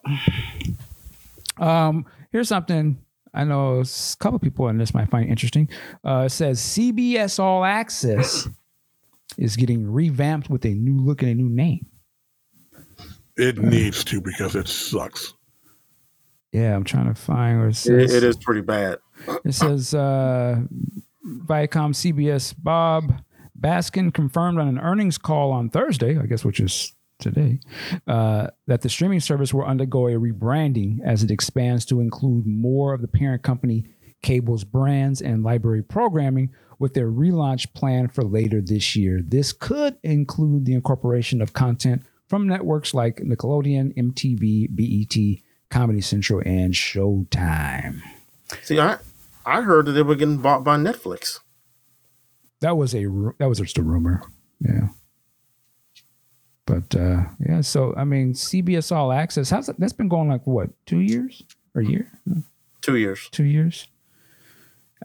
Um, 1.58 2.06
here's 2.30 2.48
something 2.48 2.98
I 3.34 3.44
know 3.44 3.80
a 3.80 3.84
couple 4.18 4.38
people 4.38 4.68
in 4.68 4.78
this 4.78 4.94
might 4.94 5.10
find 5.10 5.28
interesting. 5.28 5.68
Uh, 6.04 6.24
it 6.26 6.30
says 6.30 6.60
CBS 6.60 7.38
All 7.38 7.64
Access 7.64 8.48
is 9.36 9.56
getting 9.56 9.90
revamped 9.90 10.48
with 10.48 10.64
a 10.64 10.70
new 10.74 10.98
look 10.98 11.22
and 11.22 11.30
a 11.30 11.34
new 11.34 11.48
name. 11.48 11.86
It 13.36 13.58
needs 13.58 14.04
to 14.04 14.20
because 14.20 14.56
it 14.56 14.66
sucks. 14.68 15.34
Yeah, 16.52 16.74
I'm 16.74 16.84
trying 16.84 17.06
to 17.06 17.14
find 17.14 17.58
where 17.58 17.68
it 17.68 17.76
says. 17.76 18.12
it, 18.12 18.22
it 18.22 18.26
is 18.26 18.36
pretty 18.36 18.62
bad. 18.62 18.98
It 19.44 19.52
says 19.52 19.94
uh, 19.94 20.60
Viacom 21.24 21.92
CBS 21.92 22.54
Bob 22.56 23.12
Bakish 23.60 24.12
confirmed 24.14 24.58
on 24.58 24.68
an 24.68 24.78
earnings 24.78 25.18
call 25.18 25.52
on 25.52 25.70
Thursday, 25.70 26.18
I 26.18 26.26
guess, 26.26 26.44
which 26.44 26.60
is 26.60 26.92
today, 27.18 27.60
uh, 28.06 28.48
that 28.66 28.82
the 28.82 28.88
streaming 28.88 29.20
service 29.20 29.52
will 29.52 29.64
undergo 29.64 30.06
a 30.06 30.12
rebranding 30.12 31.00
as 31.04 31.22
it 31.22 31.30
expands 31.30 31.84
to 31.86 32.00
include 32.00 32.46
more 32.46 32.94
of 32.94 33.00
the 33.00 33.08
parent 33.08 33.42
company 33.42 33.84
cable's 34.22 34.64
brands 34.64 35.20
and 35.20 35.44
library 35.44 35.82
programming 35.82 36.50
with 36.78 36.94
their 36.94 37.10
relaunch 37.10 37.72
plan 37.74 38.08
for 38.08 38.22
later 38.22 38.60
this 38.60 38.94
year. 38.94 39.20
This 39.22 39.52
could 39.52 39.96
include 40.02 40.64
the 40.64 40.74
incorporation 40.74 41.42
of 41.42 41.52
content 41.52 42.02
from 42.28 42.46
networks 42.46 42.94
like 42.94 43.16
Nickelodeon, 43.16 43.96
MTV, 43.96 44.68
BET, 44.70 45.42
Comedy 45.70 46.00
Central, 46.00 46.42
and 46.44 46.74
Showtime. 46.74 48.00
See, 48.62 48.78
I 48.78 48.98
I 49.44 49.62
heard 49.62 49.86
that 49.86 49.92
they 49.92 50.02
were 50.02 50.14
getting 50.14 50.38
bought 50.38 50.62
by 50.62 50.76
Netflix. 50.76 51.40
That 52.60 52.76
was 52.76 52.94
a 52.94 53.04
that 53.38 53.48
was 53.48 53.58
just 53.58 53.78
a 53.78 53.82
rumor. 53.82 54.22
Yeah. 54.60 54.88
But 56.66 56.94
uh, 56.94 57.24
yeah, 57.46 57.62
so 57.62 57.94
I 57.96 58.04
mean, 58.04 58.34
CBS 58.34 58.94
All 58.94 59.10
Access. 59.10 59.48
How's 59.48 59.66
that? 59.68 59.80
That's 59.80 59.94
been 59.94 60.08
going 60.08 60.28
like 60.28 60.46
what 60.46 60.68
two 60.84 60.98
years 60.98 61.42
or 61.74 61.80
a 61.80 61.86
year? 61.86 62.12
Two 62.82 62.96
years. 62.96 63.28
Two 63.30 63.44
years. 63.44 63.88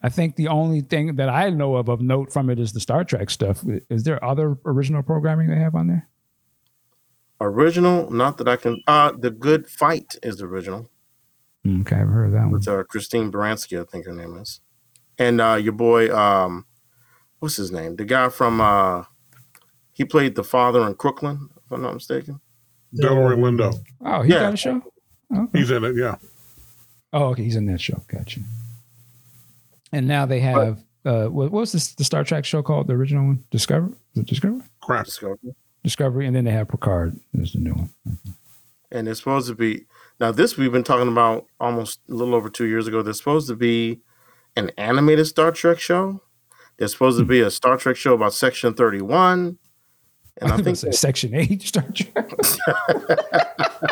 I 0.02 0.10
think 0.10 0.36
the 0.36 0.50
only 0.50 0.82
thing 0.82 1.16
that 1.16 1.30
I 1.30 1.50
know 1.52 1.76
of 1.76 1.88
of 1.88 2.02
note 2.02 2.34
from 2.34 2.50
it 2.50 2.60
is 2.60 2.74
the 2.74 2.82
Star 2.82 3.06
Trek 3.06 3.30
stuff. 3.30 3.64
Is 3.90 4.04
there 4.04 4.24
other 4.24 4.58
original 4.66 5.04
programming 5.04 5.48
they 5.48 5.56
have 5.56 5.76
on 5.76 5.88
there? 5.88 6.10
Original, 7.40 8.12
not 8.12 8.38
that 8.40 8.48
I 8.48 8.58
can. 8.58 8.82
Uh, 8.86 9.14
the 9.18 9.32
Good 9.32 9.68
Fight 9.68 10.16
is 10.22 10.38
the 10.38 10.46
original. 10.46 10.90
Mm, 11.66 11.82
okay, 11.82 11.98
I've 11.98 12.10
heard 12.10 12.26
of 12.28 12.32
that 12.34 12.44
one. 12.44 12.52
With 12.52 12.68
uh, 12.68 12.84
Christine 12.84 13.32
Baranski, 13.32 13.80
I 13.80 13.86
think 13.86 14.06
her 14.06 14.14
name 14.14 14.38
is, 14.38 14.60
and 15.18 15.40
uh, 15.40 15.56
your 15.56 15.74
boy 15.74 16.14
um, 16.14 16.66
what's 17.44 17.58
his 17.58 17.74
name? 17.74 17.98
The 17.98 18.06
guy 18.06 18.30
from 18.30 18.62
uh 18.62 19.04
he 19.92 20.06
played 20.06 20.36
the 20.36 20.46
father 20.46 20.88
in 20.88 20.96
Crooklyn, 20.96 21.50
if 21.58 21.72
I'm 21.72 21.82
not 21.82 21.94
mistaken. 21.94 22.40
Delroy 22.96 23.36
Lindo. 23.36 23.78
Oh, 24.04 24.22
he 24.22 24.32
yeah. 24.32 24.40
got 24.40 24.54
a 24.54 24.58
show? 24.58 24.82
Okay. 25.36 25.60
He's 25.60 25.70
in 25.70 25.84
it, 25.84 25.96
yeah. 25.98 26.16
Oh, 27.12 27.26
okay, 27.26 27.44
he's 27.44 27.58
in 27.58 27.66
that 27.66 27.82
show. 27.82 28.02
Gotcha. 28.08 28.40
And 29.92 30.08
now 30.08 30.26
they 30.26 30.40
have 30.40 30.82
uh 31.04 31.26
what, 31.26 31.52
was 31.52 31.74
this 31.74 31.94
the 31.96 32.06
Star 32.06 32.24
Trek 32.24 32.46
show 32.46 32.64
called? 32.64 32.88
The 32.88 32.94
original 32.94 33.26
one? 33.26 33.44
Discovery? 33.52 33.94
Is 34.16 34.24
Discovery? 34.24 34.62
Crap. 34.82 35.06
Discovery. 35.06 35.38
Discovery, 35.84 36.26
and 36.26 36.34
then 36.34 36.46
they 36.46 36.52
have 36.52 36.70
Picard 36.70 37.20
is 37.34 37.52
the 37.52 37.60
new 37.60 37.74
one. 37.74 37.90
And 38.90 39.10
it's 39.10 39.20
supposed 39.20 39.50
to 39.50 39.56
be 39.56 39.86
now 40.18 40.32
this 40.32 40.56
we've 40.56 40.72
been 40.72 40.86
talking 40.86 41.10
about 41.10 41.48
almost 41.60 42.00
a 42.10 42.14
little 42.14 42.36
over 42.36 42.50
two 42.50 42.68
years 42.68 42.88
ago. 42.88 43.02
There's 43.02 43.18
supposed 43.18 43.50
to 43.50 43.56
be 43.58 44.00
an 44.56 44.72
animated 44.78 45.28
Star 45.28 45.52
Trek 45.52 45.82
show 45.82 46.22
there's 46.78 46.92
supposed 46.92 47.20
to 47.20 47.26
be 47.26 47.42
a 47.42 47.52
Star 47.52 47.78
Trek 47.78 47.96
show 47.96 48.14
about 48.14 48.34
Section 48.34 48.74
31. 48.74 49.58
And 50.38 50.52
I, 50.52 50.56
I 50.56 50.62
think 50.62 50.78
Section 50.78 51.36
8 51.36 51.62
Star 51.62 51.86
Trek. 51.94 52.30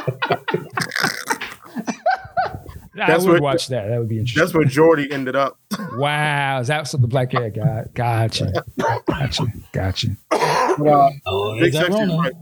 I 3.01 3.17
would 3.17 3.27
what, 3.27 3.41
watch 3.41 3.67
that. 3.67 3.87
That 3.87 3.99
would 3.99 4.09
be 4.09 4.19
interesting. 4.19 4.41
That's 4.41 4.53
where 4.53 4.65
Geordi 4.65 5.11
ended 5.11 5.35
up. 5.35 5.57
wow. 5.93 6.59
Is 6.59 6.67
that 6.67 6.87
what 6.91 7.01
the 7.01 7.07
black 7.07 7.31
hair 7.31 7.49
got? 7.49 7.93
Gotcha. 7.93 8.63
Gotcha. 9.07 9.45
Gotcha. 9.71 10.07
Uh, 10.31 11.09
oh, 11.25 11.59
Big 11.59 11.73
section, 11.73 12.17
right. 12.17 12.33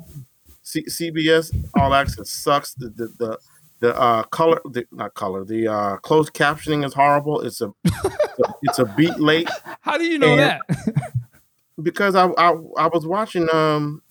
C- 0.63 0.85
CBS 0.85 1.55
All 1.79 1.93
Access 1.93 2.29
sucks. 2.31 2.73
The, 2.73 2.89
the, 2.89 3.13
the 3.17 3.37
the 3.79 3.97
uh, 3.97 4.23
color, 4.23 4.59
the, 4.65 4.85
not 4.91 5.13
color, 5.13 5.45
the 5.45 5.67
uh, 5.67 5.97
closed 5.97 6.33
captioning 6.33 6.85
is 6.85 6.93
horrible. 6.93 7.41
It's 7.41 7.61
a, 7.61 7.73
it's 8.61 8.79
a 8.79 8.85
beat 8.85 9.19
late. 9.19 9.49
How 9.81 9.97
do 9.97 10.03
you 10.05 10.19
know 10.19 10.33
and 10.37 10.41
that? 10.41 10.61
because 11.81 12.15
I, 12.15 12.27
I 12.27 12.49
I 12.77 12.87
was 12.87 13.05
watching 13.05 13.47
um 13.53 14.01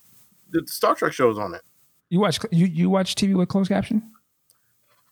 the 0.51 0.63
Star 0.67 0.95
Trek 0.95 1.13
shows 1.13 1.37
on 1.37 1.53
it. 1.53 1.61
You 2.09 2.19
watch 2.19 2.39
you 2.51 2.65
you 2.65 2.89
watch 2.89 3.15
TV 3.15 3.35
with 3.35 3.49
closed 3.49 3.69
captioning? 3.71 4.03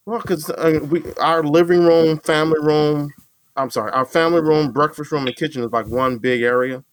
Well, 0.06 0.20
because 0.22 0.50
uh, 0.50 0.80
we 0.90 1.04
our 1.20 1.44
living 1.44 1.84
room, 1.84 2.18
family 2.20 2.60
room, 2.60 3.12
I'm 3.56 3.70
sorry, 3.70 3.92
our 3.92 4.06
family 4.06 4.42
room, 4.42 4.72
breakfast 4.72 5.12
room, 5.12 5.28
and 5.28 5.36
kitchen 5.36 5.64
is 5.64 5.72
like 5.72 5.88
one 5.88 6.18
big 6.18 6.42
area. 6.42 6.84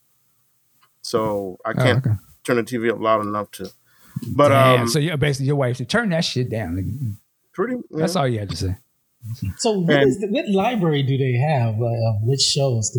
So 1.03 1.59
I 1.65 1.71
Oh, 1.71 1.75
can't 1.75 2.07
okay. 2.07 2.17
turn 2.45 2.57
the 2.57 2.63
TV 2.65 2.91
up 2.93 3.01
loud 3.01 3.23
enough 3.23 3.51
to. 3.53 3.71
But 4.35 4.49
Damn, 4.49 4.81
um, 4.83 4.89
so 4.89 4.99
yeah, 4.99 5.17
basically 5.17 5.47
your 5.47 5.57
wife 5.57 5.77
said, 5.77 5.89
turn 5.89 6.11
that 6.11 6.25
shit 6.25 6.51
down. 6.51 7.17
Pretty. 7.55 7.77
That's 7.91 8.17
all 8.17 8.29
you 8.29 8.39
had 8.41 8.51
to 8.51 8.57
say. 8.57 8.77
So 9.59 9.79
what, 9.79 9.97
And- 9.97 10.09
is 10.09 10.21
the, 10.21 10.27
what 10.29 10.49
library 10.49 11.03
do 11.03 11.17
they 11.17 11.33
have? 11.35 11.77
Uh, 11.81 12.13
which 12.23 12.41
shows? 12.43 12.95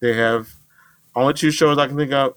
They 0.00 0.12
have 0.14 0.50
only 1.16 1.32
two 1.34 1.50
shows 1.50 1.78
I 1.78 1.86
can 1.86 1.96
think 1.96 2.12
of. 2.12 2.34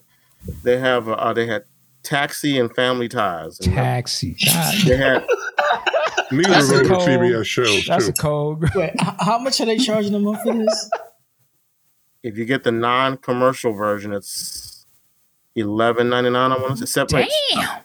They 0.63 0.77
have 0.77 1.09
uh, 1.09 1.33
they 1.33 1.45
had 1.47 1.63
Taxi 2.03 2.57
and 2.57 2.73
Family 2.73 3.09
Ties. 3.09 3.59
And 3.59 3.73
Taxi. 3.73 4.37
God, 4.45 4.75
They 4.85 4.95
had 4.97 5.25
Neither 6.31 6.49
That's 6.49 6.69
of 6.71 6.75
a 6.75 6.77
those 6.79 6.89
are 6.91 6.93
cold- 6.95 7.09
CBS 7.09 7.45
shows, 7.45 7.85
that's 7.87 8.05
too. 8.05 8.09
a 8.11 8.13
cold. 8.13 8.65
wait, 8.75 8.91
how 8.99 9.39
much 9.39 9.59
are 9.61 9.65
they 9.65 9.77
charging 9.77 10.13
a 10.13 10.19
month 10.19 10.41
for 10.43 10.53
this? 10.53 10.89
if 12.23 12.37
you 12.37 12.43
get 12.45 12.63
the 12.65 12.71
non-commercial 12.71 13.71
version, 13.73 14.11
it's 14.13 14.85
eleven 15.55 16.09
ninety 16.09 16.29
nine. 16.29 16.51
I 16.51 16.57
want 16.57 16.77
to 16.77 16.85
say 16.87 17.05
seven. 17.05 17.15
wait, 17.15 17.31
Damn. 17.53 17.79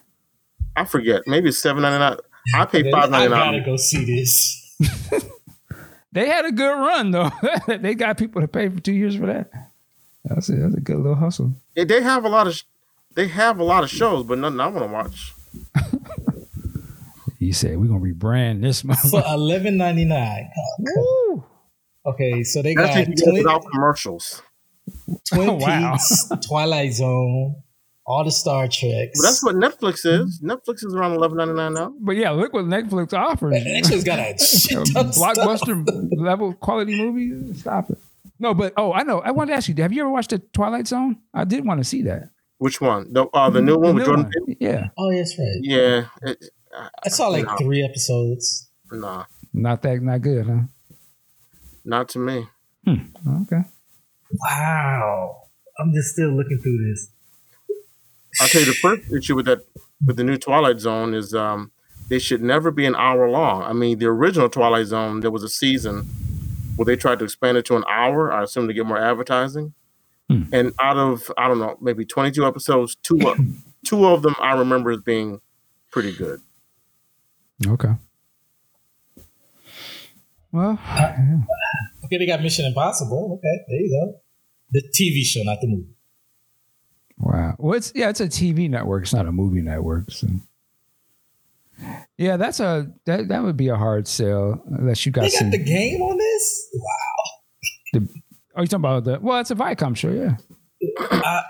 I 0.75 0.83
forget. 0.85 1.21
Maybe 1.25 1.49
it's 1.49 1.57
seven 1.59 1.81
ninety 1.83 1.99
nine. 1.99 2.17
I 2.55 2.65
pay 2.65 2.79
Okay, 2.81 2.91
five 2.91 3.05
I 3.13 3.27
ninety 3.27 3.29
gotta 3.29 3.61
go 3.61 3.75
see 3.77 4.05
this. 4.05 4.59
They 6.11 6.27
had 6.27 6.45
a 6.45 6.51
good 6.51 6.69
run 6.79 7.09
though. 7.09 7.31
they 7.67 7.95
got 7.95 8.19
people 8.19 8.39
to 8.41 8.47
pay 8.47 8.69
for 8.69 8.79
two 8.79 8.93
years 8.93 9.15
for 9.15 9.25
that. 9.25 9.49
That's 10.23 10.47
a, 10.49 10.53
that's 10.57 10.75
a 10.75 10.79
good 10.79 10.97
little 10.97 11.15
hustle. 11.15 11.53
They 11.75 11.85
they 11.85 12.03
have 12.03 12.23
a 12.23 12.29
lot 12.29 12.45
of 12.45 12.53
sh- 12.53 12.63
they 13.15 13.27
have 13.29 13.57
a 13.59 13.63
lot 13.63 13.83
of 13.83 13.89
shows, 13.89 14.23
but 14.23 14.37
nothing 14.37 14.59
I 14.59 14.67
want 14.67 14.85
to 14.85 14.93
watch. 14.93 15.33
He 17.39 17.51
said 17.51 17.77
we're 17.77 17.87
gonna 17.87 17.99
rebrand 17.99 18.61
this 18.61 18.83
month 18.85 19.01
For 19.01 19.21
motherfucker. 19.21 19.33
eleven 19.33 19.75
ninety 19.77 20.05
nine. 20.05 20.49
Woo. 20.79 21.43
Okay, 22.05 22.43
so 22.43 22.61
they 22.61 22.73
That's 22.73 22.93
got 22.93 23.01
if 23.01 23.07
you 23.09 23.15
get 23.15 23.27
it 23.27 23.31
Twin, 23.31 23.43
without 23.43 23.65
commercials. 23.71 24.41
Twin 25.33 25.59
Wow. 25.59 25.91
Peaks, 25.93 26.29
Twilight 26.47 26.93
Zone, 26.93 27.55
all 28.05 28.23
the 28.23 28.31
Star 28.31 28.67
Treks. 28.67 29.11
But 29.19 29.23
that's 29.23 29.43
what 29.43 29.55
Netflix 29.55 30.05
is. 30.05 30.41
Netflix 30.43 30.85
is 30.85 30.93
around 30.93 31.13
eleven 31.13 31.37
ninety 31.37 31.53
nine 31.53 31.73
now. 31.73 31.93
But 31.99 32.15
yeah, 32.17 32.31
look 32.31 32.53
what 32.53 32.65
Netflix 32.65 33.13
offers. 33.13 33.53
Netflix 33.55 34.05
got 34.05 34.19
a 34.19 34.37
shit 34.45 34.85
ton 34.93 35.07
of 35.07 35.13
blockbuster 35.15 36.09
level 36.17 36.53
quality 36.53 36.95
movie. 36.95 37.53
Stop 37.55 37.89
it. 37.91 37.97
No, 38.39 38.53
but 38.53 38.73
oh, 38.77 38.91
I 38.93 39.03
know. 39.03 39.19
I 39.19 39.31
wanted 39.31 39.51
to 39.51 39.57
ask 39.57 39.69
you: 39.69 39.75
Have 39.81 39.93
you 39.93 40.01
ever 40.01 40.09
watched 40.09 40.31
the 40.31 40.39
Twilight 40.39 40.87
Zone? 40.87 41.17
I 41.33 41.43
did 41.45 41.65
want 41.65 41.79
to 41.79 41.83
see 41.83 42.01
that. 42.03 42.29
Which 42.57 42.79
one? 42.81 43.11
The 43.13 43.25
uh, 43.27 43.49
the 43.49 43.61
new 43.61 43.77
one 43.77 43.95
with 43.95 44.05
Jordan 44.05 44.23
one. 44.25 44.31
Peele. 44.47 44.55
Yeah, 44.59 44.87
Oh, 44.97 45.09
yes, 45.11 45.37
right. 45.37 45.59
Yeah, 45.61 46.05
it, 46.21 46.45
I 47.03 47.09
saw 47.09 47.27
like 47.27 47.45
No. 47.45 47.55
three 47.57 47.83
episodes. 47.83 48.69
nah, 48.91 49.25
not 49.53 49.81
that, 49.83 50.01
not 50.01 50.21
good, 50.21 50.45
huh? 50.47 50.61
not 51.85 52.09
to 52.09 52.19
me. 52.19 52.47
Okay. 52.87 53.61
Wow. 54.39 55.41
I'm 55.79 55.93
just 55.93 56.09
still 56.13 56.29
looking 56.35 56.59
through 56.61 56.89
this. 56.89 57.09
I'll 58.41 58.47
tell 58.47 58.61
you 58.61 58.67
the 58.67 58.73
first 58.73 59.11
issue 59.11 59.35
with 59.35 59.45
that 59.45 59.65
with 60.05 60.17
the 60.17 60.23
new 60.23 60.37
Twilight 60.37 60.79
Zone 60.79 61.13
is 61.13 61.33
um 61.33 61.71
they 62.09 62.19
should 62.19 62.41
never 62.41 62.71
be 62.71 62.85
an 62.85 62.95
hour 62.95 63.29
long. 63.29 63.63
I 63.63 63.73
mean, 63.73 63.99
the 63.99 64.07
original 64.07 64.49
Twilight 64.49 64.87
Zone, 64.87 65.21
there 65.21 65.31
was 65.31 65.43
a 65.43 65.49
season 65.49 66.03
where 66.75 66.85
they 66.85 66.95
tried 66.95 67.19
to 67.19 67.25
expand 67.25 67.57
it 67.57 67.65
to 67.65 67.75
an 67.75 67.83
hour. 67.89 68.31
I 68.31 68.43
assume 68.43 68.67
to 68.67 68.73
get 68.73 68.85
more 68.85 68.97
advertising. 68.97 69.73
Hmm. 70.29 70.43
And 70.51 70.73
out 70.79 70.97
of 70.97 71.31
I 71.37 71.47
don't 71.47 71.59
know, 71.59 71.77
maybe 71.81 72.05
twenty 72.05 72.31
two 72.31 72.45
episodes, 72.45 72.95
two 72.95 73.19
of, 73.27 73.37
two 73.85 74.05
of 74.05 74.21
them 74.21 74.35
I 74.39 74.53
remember 74.53 74.91
as 74.91 75.01
being 75.01 75.41
pretty 75.91 76.11
good. 76.11 76.41
Okay. 77.65 77.93
Well, 80.51 80.79
yeah. 80.85 81.39
Okay, 82.05 82.17
they 82.19 82.27
got 82.27 82.41
Mission 82.41 82.65
Impossible. 82.65 83.39
Okay, 83.39 83.63
there 83.67 83.79
you 83.79 83.89
go. 83.89 84.19
The 84.71 84.83
TV 84.89 85.23
show, 85.23 85.41
not 85.43 85.57
the 85.61 85.67
movie. 85.67 85.92
Wow. 87.23 87.55
Well, 87.57 87.77
it's 87.77 87.91
yeah, 87.95 88.09
it's 88.09 88.21
a 88.21 88.27
TV 88.27 88.69
network. 88.69 89.03
It's 89.03 89.13
not 89.13 89.27
a 89.27 89.31
movie 89.31 89.61
network. 89.61 90.11
So. 90.11 90.27
Yeah, 92.17 92.37
that's 92.37 92.59
a 92.59 92.91
that 93.05 93.27
that 93.29 93.43
would 93.43 93.57
be 93.57 93.69
a 93.69 93.75
hard 93.75 94.07
sell 94.07 94.63
unless 94.67 95.05
you 95.05 95.11
got 95.11 95.23
They 95.23 95.29
some. 95.29 95.51
the 95.51 95.57
game 95.57 96.01
on 96.01 96.17
this? 96.17 96.69
Wow. 96.73 97.99
Are 98.55 98.59
oh, 98.59 98.61
you 98.61 98.67
talking 98.67 98.85
about 98.85 99.03
the? 99.03 99.19
Well, 99.19 99.39
it's 99.39 99.51
a 99.51 99.55
Viacom 99.55 99.95
show. 99.97 100.11
Yeah. 100.11 100.37
Uh, 100.99 101.21
I, 101.23 101.43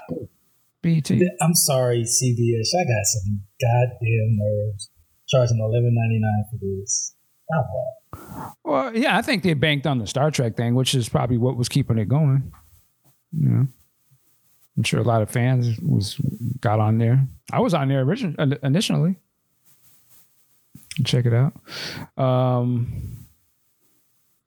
BT. 0.81 1.29
I'm 1.41 1.55
sorry, 1.55 2.03
CBS. 2.03 2.69
I 2.79 2.83
got 2.83 3.05
some 3.05 3.41
goddamn 3.59 4.37
nerves 4.37 4.89
charging 5.27 5.59
eleven 5.59 5.93
ninety 5.93 6.19
nine 6.21 6.45
for 6.49 6.57
this. 6.61 7.15
Stop 7.51 7.65
that. 7.65 8.53
Well, 8.63 8.95
yeah, 8.95 9.17
I 9.17 9.21
think 9.21 9.43
they 9.43 9.53
banked 9.53 9.85
on 9.85 9.99
the 9.99 10.07
Star 10.07 10.31
Trek 10.31 10.55
thing, 10.55 10.75
which 10.75 10.95
is 10.95 11.09
probably 11.09 11.37
what 11.37 11.57
was 11.57 11.67
keeping 11.67 11.97
it 11.97 12.07
going. 12.07 12.53
You 13.31 13.49
know, 13.49 13.67
I'm 14.77 14.83
sure 14.83 14.99
a 14.99 15.03
lot 15.03 15.21
of 15.21 15.29
fans 15.29 15.79
was 15.79 16.15
got 16.59 16.79
on 16.79 16.97
there. 16.97 17.27
I 17.51 17.59
was 17.59 17.73
on 17.73 17.87
there 17.89 18.01
originally 18.01 18.57
initially. 18.63 19.17
Check 21.05 21.25
it 21.25 21.33
out. 21.33 21.53
Um, 22.23 23.17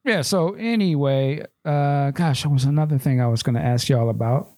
yeah. 0.04 0.22
So 0.22 0.54
anyway, 0.54 1.42
uh, 1.64 2.10
gosh, 2.12 2.42
there 2.42 2.52
was 2.52 2.64
another 2.64 2.98
thing 2.98 3.20
I 3.20 3.26
was 3.28 3.42
going 3.42 3.54
to 3.56 3.60
ask 3.62 3.88
y'all 3.88 4.10
about, 4.10 4.48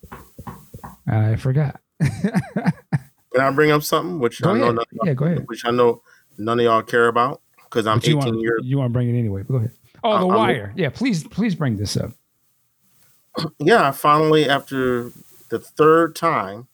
and 1.07 1.27
I 1.27 1.37
forgot. 1.37 1.81
Can 2.01 3.41
I 3.41 3.51
bring 3.51 3.71
up 3.71 3.83
something 3.83 4.19
which 4.19 4.41
Go 4.41 4.51
I 4.51 4.55
know 4.59 4.63
ahead. 4.65 4.75
none, 4.77 4.85
Yeah, 5.05 5.15
go 5.15 5.25
ahead. 5.27 5.45
which 5.49 5.65
I 5.65 5.71
know 5.71 6.03
none 6.39 6.59
of 6.61 6.65
y'all 6.65 6.83
care 6.83 7.09
about 7.09 7.41
because 7.65 7.87
I'm 7.87 7.99
But 7.99 8.07
you 8.09 8.19
18 8.19 8.31
want 8.33 8.41
years. 8.43 8.61
you 8.65 8.79
want 8.79 8.89
to 8.91 8.93
bring 8.93 9.15
it 9.15 9.19
anyway? 9.19 9.43
Go 9.43 9.57
ahead. 9.57 9.73
Oh, 10.03 10.11
Uh, 10.11 10.21
the 10.21 10.27
I'm- 10.29 10.37
wire. 10.37 10.73
Yeah, 10.77 10.89
please, 10.91 11.27
please 11.29 11.55
bring 11.55 11.77
this 11.77 11.97
up. 11.97 12.13
Yeah, 13.59 13.91
finally 13.93 14.49
after 14.49 15.11
the 15.51 15.59
third 15.59 16.15
time, 16.17 16.69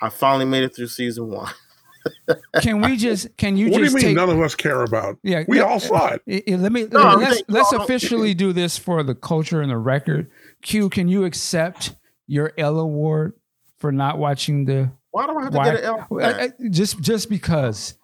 I 0.00 0.08
finally 0.08 0.44
made 0.46 0.62
it 0.64 0.74
through 0.74 0.88
season 0.88 1.28
one. 1.28 1.52
Can 2.62 2.80
we 2.80 2.96
just? 2.96 3.36
Can 3.36 3.56
you 3.58 3.66
what 3.70 3.74
do 3.76 3.80
you 3.80 3.86
just 3.86 3.96
mean 3.96 4.04
take? 4.04 4.16
none 4.16 4.30
of 4.30 4.40
us 4.40 4.54
care 4.54 4.82
about? 4.82 5.18
Yeah, 5.22 5.44
We 5.46 5.58
yeah. 5.58 5.64
all 5.64 5.80
saw 5.80 6.14
it. 6.14 6.22
I- 6.28 6.52
I- 6.52 6.56
let 6.56 6.72
me 6.72 6.86
No, 6.90 7.14
let's 7.16 7.32
saying- 7.34 7.44
let's 7.48 7.72
no, 7.72 7.78
no. 7.78 7.84
officially 7.84 8.32
do 8.34 8.52
this 8.54 8.78
for 8.78 9.02
the 9.02 9.14
culture 9.14 9.60
and 9.60 9.70
the 9.70 9.76
record. 9.76 10.30
Q, 10.62 10.88
can 10.88 11.08
you 11.08 11.24
accept 11.24 11.94
your 12.26 12.52
L 12.56 12.78
award 12.78 13.34
for 13.78 13.92
not 13.92 14.18
watching 14.18 14.64
the 14.64 14.90
Why 15.10 15.26
do 15.26 15.36
I 15.38 15.42
have 15.44 15.52
to 15.52 15.58
get 15.58 15.74
an 15.76 15.84
L? 15.84 16.06
for 16.08 16.20
that? 16.22 16.54
just 16.70 17.00
just 17.00 17.28
because, 17.28 17.94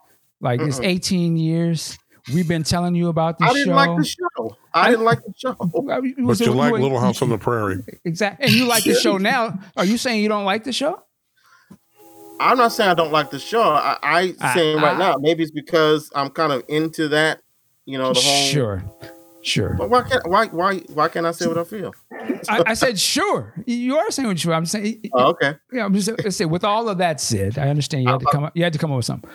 like 0.43 0.61
it's 0.61 0.79
Mm-mm. 0.79 0.87
18 0.87 1.37
years. 1.39 1.97
We've 2.35 2.49
been 2.49 2.65
telling 2.65 2.95
you 2.97 3.09
about 3.09 3.39
this 3.39 3.47
show. 3.49 3.53
I 3.53 3.55
didn't 3.55 3.69
show. 3.69 3.75
like 3.75 3.97
the 3.97 4.05
show. 4.05 4.57
I 4.75 4.91
didn't 4.91 5.05
like 5.05 5.19
the 5.25 5.35
show. 5.37 5.51
It 5.61 6.27
But 6.27 6.41
you 6.41 6.53
like 6.53 6.73
Little 6.73 6.99
House 7.01 7.23
on 7.23 7.29
the 7.29 7.39
Prairie. 7.39 7.83
exactly, 8.05 8.47
and 8.47 8.55
you 8.55 8.67
like 8.67 8.85
the 8.85 8.95
show 8.95 9.17
now. 9.19 9.59
Are 9.77 9.85
you 9.85 9.97
saying 9.97 10.23
you 10.23 10.29
don't 10.29 10.45
like 10.45 10.65
the 10.65 10.73
show? 10.73 11.03
I'm 12.39 12.59
not 12.59 12.73
saying 12.73 12.91
I 12.91 12.95
don't 12.95 13.13
like 13.13 13.31
the 13.31 13.39
show. 13.39 13.63
I, 13.63 13.97
I 14.03 14.35
I- 14.41 14.55
saying 14.55 14.77
right 14.79 14.95
I- 14.97 14.99
now 14.99 15.17
maybe 15.19 15.43
it's 15.43 15.53
because 15.53 16.11
I'm 16.15 16.31
kind 16.31 16.53
of 16.53 16.63
into 16.69 17.09
that. 17.09 17.41
You 17.87 17.99
know 17.99 18.13
the 18.13 18.21
whole. 18.21 18.47
Sure, 18.49 18.83
sure. 19.47 19.75
But 19.79 19.89
why 19.91 20.03
can't 20.03 20.27
why 20.29 20.47
why 20.47 20.79
why 20.93 21.09
can't 21.09 21.25
I 21.27 21.31
say 21.33 21.47
what 21.47 21.59
I 21.59 21.65
feel? 21.65 21.95
I, 22.49 22.63
I 22.67 22.75
said 22.75 22.99
sure. 22.99 23.55
You 23.67 23.97
are 23.97 24.11
saying 24.11 24.29
what 24.29 24.43
you. 24.45 24.53
I'm 24.53 24.67
saying. 24.67 25.03
Oh, 25.13 25.31
okay. 25.31 25.55
Yeah, 25.73 25.85
I'm 25.85 25.95
just 25.95 26.11
I 26.25 26.29
say 26.31 26.45
with 26.45 26.65
all 26.65 26.89
of 26.89 26.99
that 26.99 27.21
said, 27.21 27.59
I 27.59 27.69
understand 27.69 28.05
you 28.05 28.11
had 28.11 28.21
to 28.21 28.27
come 28.33 28.45
up. 28.45 28.57
You 28.57 28.65
had 28.65 28.73
to 28.73 28.79
come 28.79 28.91
up 28.93 28.97
with 28.97 29.07
something. 29.07 29.31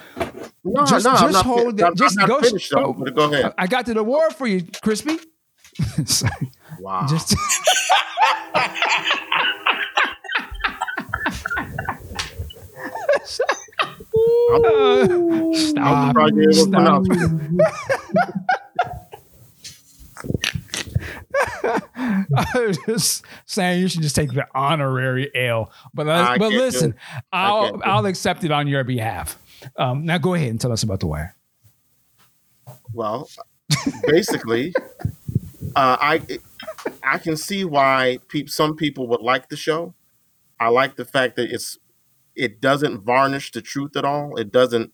No, 0.64 0.86
Just- 0.86 1.06
no, 1.06 1.12
I'm 1.12 1.18
just 1.32 1.34
not, 1.34 1.46
hold 1.46 1.80
it- 1.80 1.84
I'm, 1.84 1.96
just 1.96 2.20
I'm 2.20 2.28
go- 2.28 2.36
not 2.40 2.46
finished 2.46 2.72
though. 2.72 2.86
oh. 2.86 2.94
But 2.94 3.16
go 3.16 3.32
ahead. 3.34 3.54
I 3.58 3.68
got 3.68 3.86
to 3.88 3.94
the 3.94 4.02
award 4.02 4.34
for 4.36 4.48
you, 4.48 4.64
Crispy. 4.82 5.20
Wow. 6.80 7.06
just 7.08 7.36
Uh, 14.54 15.54
stop. 15.54 16.08
surprised 16.10 16.36
you 16.36 16.42
able 16.44 16.54
to 16.54 16.62
Stop. 16.68 17.04
I 21.64 22.26
was 22.56 22.78
just 22.86 23.26
saying 23.46 23.82
you 23.82 23.88
should 23.88 24.02
just 24.02 24.16
take 24.16 24.34
the 24.34 24.48
honorary 24.54 25.30
L. 25.36 25.72
But 25.94 26.08
uh, 26.08 26.12
I 26.12 26.38
but 26.38 26.52
listen. 26.52 26.96
I'll 27.32 27.64
can't 27.64 27.76
do 27.76 27.82
it. 27.82 27.88
I'll 27.88 28.06
accept 28.06 28.44
it 28.44 28.52
on 28.52 28.68
your 28.68 28.84
behalf. 28.84 29.38
Um, 29.78 30.06
now 30.06 30.18
go 30.18 30.34
ahead 30.34 30.50
and 30.50 30.60
tell 30.60 30.72
us 30.72 30.84
about 30.84 31.00
the 31.00 31.08
wire. 31.08 31.36
Well, 32.94 33.30
basically, 34.06 34.74
uh, 35.76 35.98
I 36.00 36.22
I 37.04 37.18
can 37.18 37.38
see 37.38 37.64
why 37.64 38.20
peop, 38.28 38.50
some 38.50 38.76
people 38.76 39.08
would 39.08 39.22
like 39.22 39.50
the 39.50 39.58
show. 39.58 39.94
I 40.60 40.70
like 40.70 40.96
the 40.96 41.06
fact 41.06 41.36
that 41.38 41.52
it's 41.52 41.78
it 42.36 42.62
doesn't 42.62 43.02
varnish 43.02 43.52
the 43.52 43.62
truth 43.62 43.96
at 43.96 44.06
all. 44.06 44.36
It 44.38 44.52
doesn't 44.52 44.92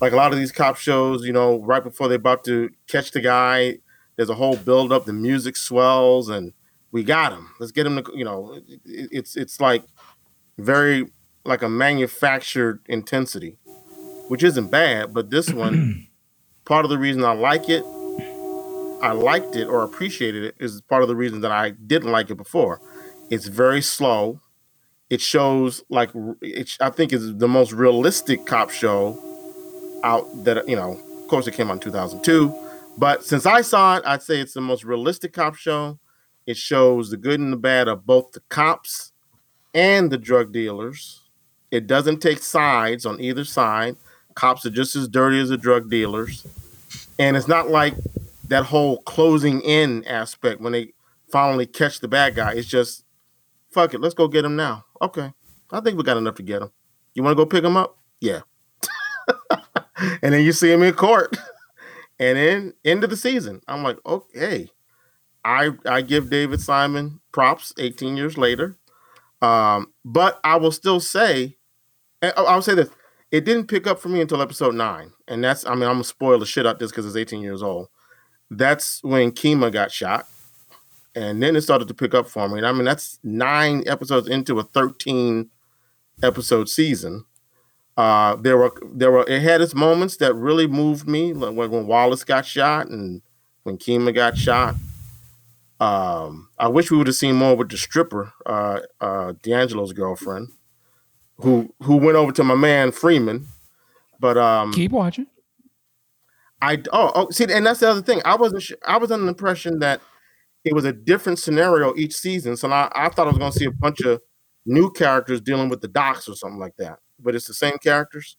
like 0.00 0.12
a 0.12 0.16
lot 0.16 0.32
of 0.32 0.38
these 0.38 0.52
cop 0.52 0.76
shows. 0.76 1.24
You 1.24 1.32
know, 1.32 1.60
right 1.62 1.82
before 1.82 2.08
they're 2.08 2.16
about 2.16 2.44
to 2.44 2.70
catch 2.86 3.10
the 3.10 3.20
guy, 3.20 3.78
there's 4.20 4.28
a 4.28 4.34
whole 4.34 4.56
build 4.56 4.92
up. 4.92 5.06
The 5.06 5.14
music 5.14 5.56
swells, 5.56 6.28
and 6.28 6.52
we 6.92 7.02
got 7.02 7.32
him. 7.32 7.48
Let's 7.58 7.72
get 7.72 7.86
him 7.86 7.96
to 7.96 8.12
you 8.14 8.24
know. 8.26 8.60
It, 8.68 8.80
it's 8.84 9.34
it's 9.34 9.60
like 9.60 9.82
very 10.58 11.08
like 11.46 11.62
a 11.62 11.70
manufactured 11.70 12.82
intensity, 12.86 13.56
which 14.28 14.42
isn't 14.42 14.70
bad. 14.70 15.14
But 15.14 15.30
this 15.30 15.50
one, 15.54 16.08
part 16.66 16.84
of 16.84 16.90
the 16.90 16.98
reason 16.98 17.24
I 17.24 17.32
like 17.32 17.70
it 17.70 17.82
I 19.02 19.12
liked 19.12 19.56
it 19.56 19.64
or 19.66 19.82
appreciated 19.82 20.44
it 20.44 20.54
is 20.60 20.82
part 20.82 21.00
of 21.00 21.08
the 21.08 21.16
reason 21.16 21.40
that 21.40 21.50
I 21.50 21.70
didn't 21.70 22.12
like 22.12 22.28
it 22.28 22.34
before. 22.34 22.80
It's 23.30 23.46
very 23.46 23.80
slow. 23.80 24.40
It 25.08 25.22
shows 25.22 25.82
like 25.88 26.10
it, 26.42 26.76
I 26.78 26.90
think 26.90 27.14
is 27.14 27.38
the 27.38 27.48
most 27.48 27.72
realistic 27.72 28.44
cop 28.44 28.68
show 28.68 29.18
out 30.04 30.26
that 30.44 30.68
you 30.68 30.76
know. 30.76 31.00
Of 31.22 31.28
course, 31.28 31.46
it 31.46 31.54
came 31.54 31.70
out 31.70 31.74
in 31.74 31.80
2002, 31.80 32.69
but 33.00 33.24
since 33.24 33.46
I 33.46 33.62
saw 33.62 33.96
it, 33.96 34.02
I'd 34.04 34.22
say 34.22 34.40
it's 34.40 34.52
the 34.52 34.60
most 34.60 34.84
realistic 34.84 35.32
cop 35.32 35.54
show. 35.54 35.98
It 36.46 36.58
shows 36.58 37.08
the 37.08 37.16
good 37.16 37.40
and 37.40 37.50
the 37.50 37.56
bad 37.56 37.88
of 37.88 38.04
both 38.04 38.32
the 38.32 38.40
cops 38.50 39.12
and 39.72 40.10
the 40.10 40.18
drug 40.18 40.52
dealers. 40.52 41.22
It 41.70 41.86
doesn't 41.86 42.20
take 42.20 42.40
sides 42.40 43.06
on 43.06 43.18
either 43.18 43.46
side. 43.46 43.96
Cops 44.34 44.66
are 44.66 44.70
just 44.70 44.96
as 44.96 45.08
dirty 45.08 45.40
as 45.40 45.48
the 45.48 45.56
drug 45.56 45.88
dealers. 45.88 46.46
And 47.18 47.38
it's 47.38 47.48
not 47.48 47.70
like 47.70 47.94
that 48.48 48.64
whole 48.64 48.98
closing 49.04 49.62
in 49.62 50.04
aspect 50.04 50.60
when 50.60 50.72
they 50.72 50.92
finally 51.32 51.64
catch 51.64 52.00
the 52.00 52.08
bad 52.08 52.34
guy. 52.34 52.52
It's 52.52 52.68
just, 52.68 53.04
fuck 53.70 53.94
it, 53.94 54.02
let's 54.02 54.14
go 54.14 54.28
get 54.28 54.44
him 54.44 54.56
now. 54.56 54.84
Okay. 55.00 55.32
I 55.72 55.80
think 55.80 55.96
we 55.96 56.04
got 56.04 56.18
enough 56.18 56.34
to 56.34 56.42
get 56.42 56.60
him. 56.60 56.70
You 57.14 57.22
want 57.22 57.32
to 57.32 57.42
go 57.42 57.46
pick 57.46 57.64
him 57.64 57.78
up? 57.78 57.96
Yeah. 58.20 58.40
and 60.22 60.34
then 60.34 60.44
you 60.44 60.52
see 60.52 60.70
him 60.70 60.82
in 60.82 60.92
court. 60.92 61.34
And 62.20 62.36
then 62.36 62.74
end 62.84 63.02
of 63.02 63.10
the 63.10 63.16
season. 63.16 63.62
I'm 63.66 63.82
like, 63.82 63.98
okay. 64.06 64.68
I 65.44 65.70
I 65.86 66.02
give 66.02 66.28
David 66.28 66.60
Simon 66.60 67.18
props 67.32 67.72
18 67.78 68.16
years 68.16 68.36
later. 68.36 68.76
Um, 69.40 69.92
but 70.04 70.38
I 70.44 70.56
will 70.56 70.70
still 70.70 71.00
say, 71.00 71.56
I'll 72.22 72.60
say 72.60 72.74
this: 72.74 72.90
it 73.30 73.46
didn't 73.46 73.68
pick 73.68 73.86
up 73.86 73.98
for 73.98 74.10
me 74.10 74.20
until 74.20 74.42
episode 74.42 74.74
nine, 74.74 75.12
and 75.28 75.42
that's 75.42 75.64
I 75.64 75.70
mean 75.70 75.84
I'm 75.84 75.94
gonna 75.94 76.04
spoil 76.04 76.38
the 76.38 76.44
shit 76.46 76.66
out 76.66 76.78
this 76.78 76.90
because 76.90 77.06
it's 77.06 77.16
18 77.16 77.40
years 77.40 77.62
old. 77.62 77.88
That's 78.50 79.02
when 79.02 79.32
Kima 79.32 79.72
got 79.72 79.90
shot, 79.90 80.26
and 81.14 81.42
then 81.42 81.56
it 81.56 81.62
started 81.62 81.88
to 81.88 81.94
pick 81.94 82.12
up 82.12 82.28
for 82.28 82.46
me. 82.50 82.58
And 82.58 82.66
I 82.66 82.72
mean 82.72 82.84
that's 82.84 83.18
nine 83.22 83.82
episodes 83.86 84.28
into 84.28 84.58
a 84.58 84.62
13 84.62 85.48
episode 86.22 86.68
season. 86.68 87.24
Uh, 88.00 88.34
there 88.36 88.56
were 88.56 88.72
there 88.94 89.10
were 89.10 89.28
it 89.28 89.42
had 89.42 89.60
its 89.60 89.74
moments 89.74 90.16
that 90.16 90.32
really 90.34 90.66
moved 90.66 91.06
me, 91.06 91.34
like 91.34 91.70
when, 91.70 91.86
Wallace 91.86 92.24
got 92.24 92.46
shot 92.46 92.86
and 92.88 93.20
when 93.64 93.76
Kima 93.76 94.14
got 94.14 94.38
shot. 94.38 94.74
Um, 95.80 96.48
I 96.58 96.68
wish 96.68 96.90
we 96.90 96.96
would 96.96 97.08
have 97.08 97.16
seen 97.16 97.34
more 97.34 97.54
with 97.54 97.68
the 97.68 97.76
stripper, 97.76 98.32
uh, 98.46 98.80
uh, 99.02 99.34
D'Angelo's 99.42 99.92
girlfriend, 99.92 100.48
who 101.40 101.74
who 101.82 101.98
went 101.98 102.16
over 102.16 102.32
to 102.32 102.42
my 102.42 102.54
man 102.54 102.90
Freeman. 102.90 103.46
But 104.18 104.38
um, 104.38 104.72
keep 104.72 104.92
watching. 104.92 105.26
I 106.62 106.82
oh, 106.94 107.12
oh 107.14 107.28
see, 107.30 107.52
and 107.52 107.66
that's 107.66 107.80
the 107.80 107.90
other 107.90 108.00
thing. 108.00 108.22
I 108.24 108.34
wasn't 108.34 108.62
sh- 108.62 108.72
I 108.88 108.96
was 108.96 109.10
under 109.10 109.26
the 109.26 109.32
impression 109.32 109.80
that 109.80 110.00
it 110.64 110.72
was 110.72 110.86
a 110.86 110.92
different 110.94 111.38
scenario 111.38 111.94
each 111.96 112.14
season. 112.14 112.56
So 112.56 112.70
I, 112.70 112.90
I 112.96 113.10
thought 113.10 113.26
I 113.26 113.30
was 113.30 113.38
going 113.38 113.52
to 113.52 113.58
see 113.58 113.66
a 113.66 113.70
bunch 113.70 114.00
of 114.00 114.22
new 114.64 114.90
characters 114.90 115.42
dealing 115.42 115.68
with 115.68 115.82
the 115.82 115.88
docks 115.88 116.30
or 116.30 116.34
something 116.34 116.58
like 116.58 116.76
that. 116.78 116.98
But 117.22 117.34
it's 117.34 117.46
the 117.46 117.54
same 117.54 117.78
characters. 117.78 118.36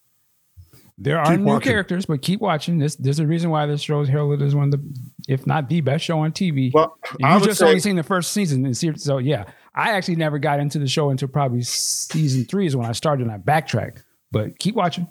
There 0.98 1.18
are 1.18 1.32
keep 1.32 1.40
new 1.40 1.46
watching. 1.46 1.68
characters, 1.70 2.06
but 2.06 2.22
keep 2.22 2.40
watching. 2.40 2.78
This 2.78 2.96
there's 2.96 3.18
a 3.18 3.26
reason 3.26 3.50
why 3.50 3.66
this 3.66 3.80
show 3.80 4.00
is 4.02 4.08
heralded 4.08 4.42
as 4.42 4.54
one 4.54 4.72
of 4.72 4.72
the, 4.72 5.00
if 5.26 5.46
not 5.46 5.68
the 5.68 5.80
best 5.80 6.04
show 6.04 6.20
on 6.20 6.32
TV. 6.32 6.70
Well, 6.72 6.96
you 7.18 7.40
just 7.40 7.58
say, 7.58 7.66
only 7.66 7.80
seen 7.80 7.96
the 7.96 8.02
first 8.02 8.32
season, 8.32 8.64
and 8.64 8.76
see, 8.76 8.92
so 8.96 9.18
yeah, 9.18 9.44
I 9.74 9.92
actually 9.92 10.16
never 10.16 10.38
got 10.38 10.60
into 10.60 10.78
the 10.78 10.86
show 10.86 11.10
until 11.10 11.28
probably 11.28 11.62
season 11.62 12.44
three 12.44 12.66
is 12.66 12.76
when 12.76 12.86
I 12.86 12.92
started 12.92 13.24
and 13.24 13.32
I 13.32 13.38
backtracked. 13.38 14.04
But 14.30 14.58
keep 14.58 14.74
watching. 14.74 15.08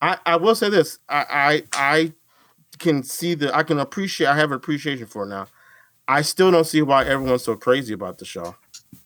I, 0.00 0.18
I 0.24 0.36
will 0.36 0.54
say 0.54 0.68
this. 0.70 0.98
I, 1.08 1.24
I 1.30 1.62
I 1.72 2.12
can 2.78 3.02
see 3.02 3.34
the 3.34 3.54
I 3.54 3.62
can 3.62 3.78
appreciate 3.78 4.26
I 4.26 4.36
have 4.36 4.50
an 4.50 4.56
appreciation 4.56 5.06
for 5.06 5.24
it 5.24 5.28
now. 5.28 5.48
I 6.06 6.22
still 6.22 6.50
don't 6.50 6.64
see 6.64 6.82
why 6.82 7.04
everyone's 7.04 7.44
so 7.44 7.56
crazy 7.56 7.92
about 7.92 8.18
the 8.18 8.24
show. 8.24 8.56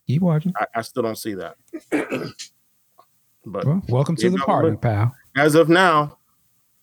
Keep 0.06 0.22
watching. 0.22 0.52
I, 0.58 0.66
I 0.76 0.82
still 0.82 1.02
don't 1.02 1.18
see 1.18 1.34
that. 1.34 1.56
but 3.44 3.64
well, 3.64 3.82
welcome 3.88 4.16
to 4.16 4.30
the 4.30 4.38
party, 4.38 4.76
pal 4.76 5.14
as 5.36 5.54
of 5.54 5.68
now, 5.68 6.18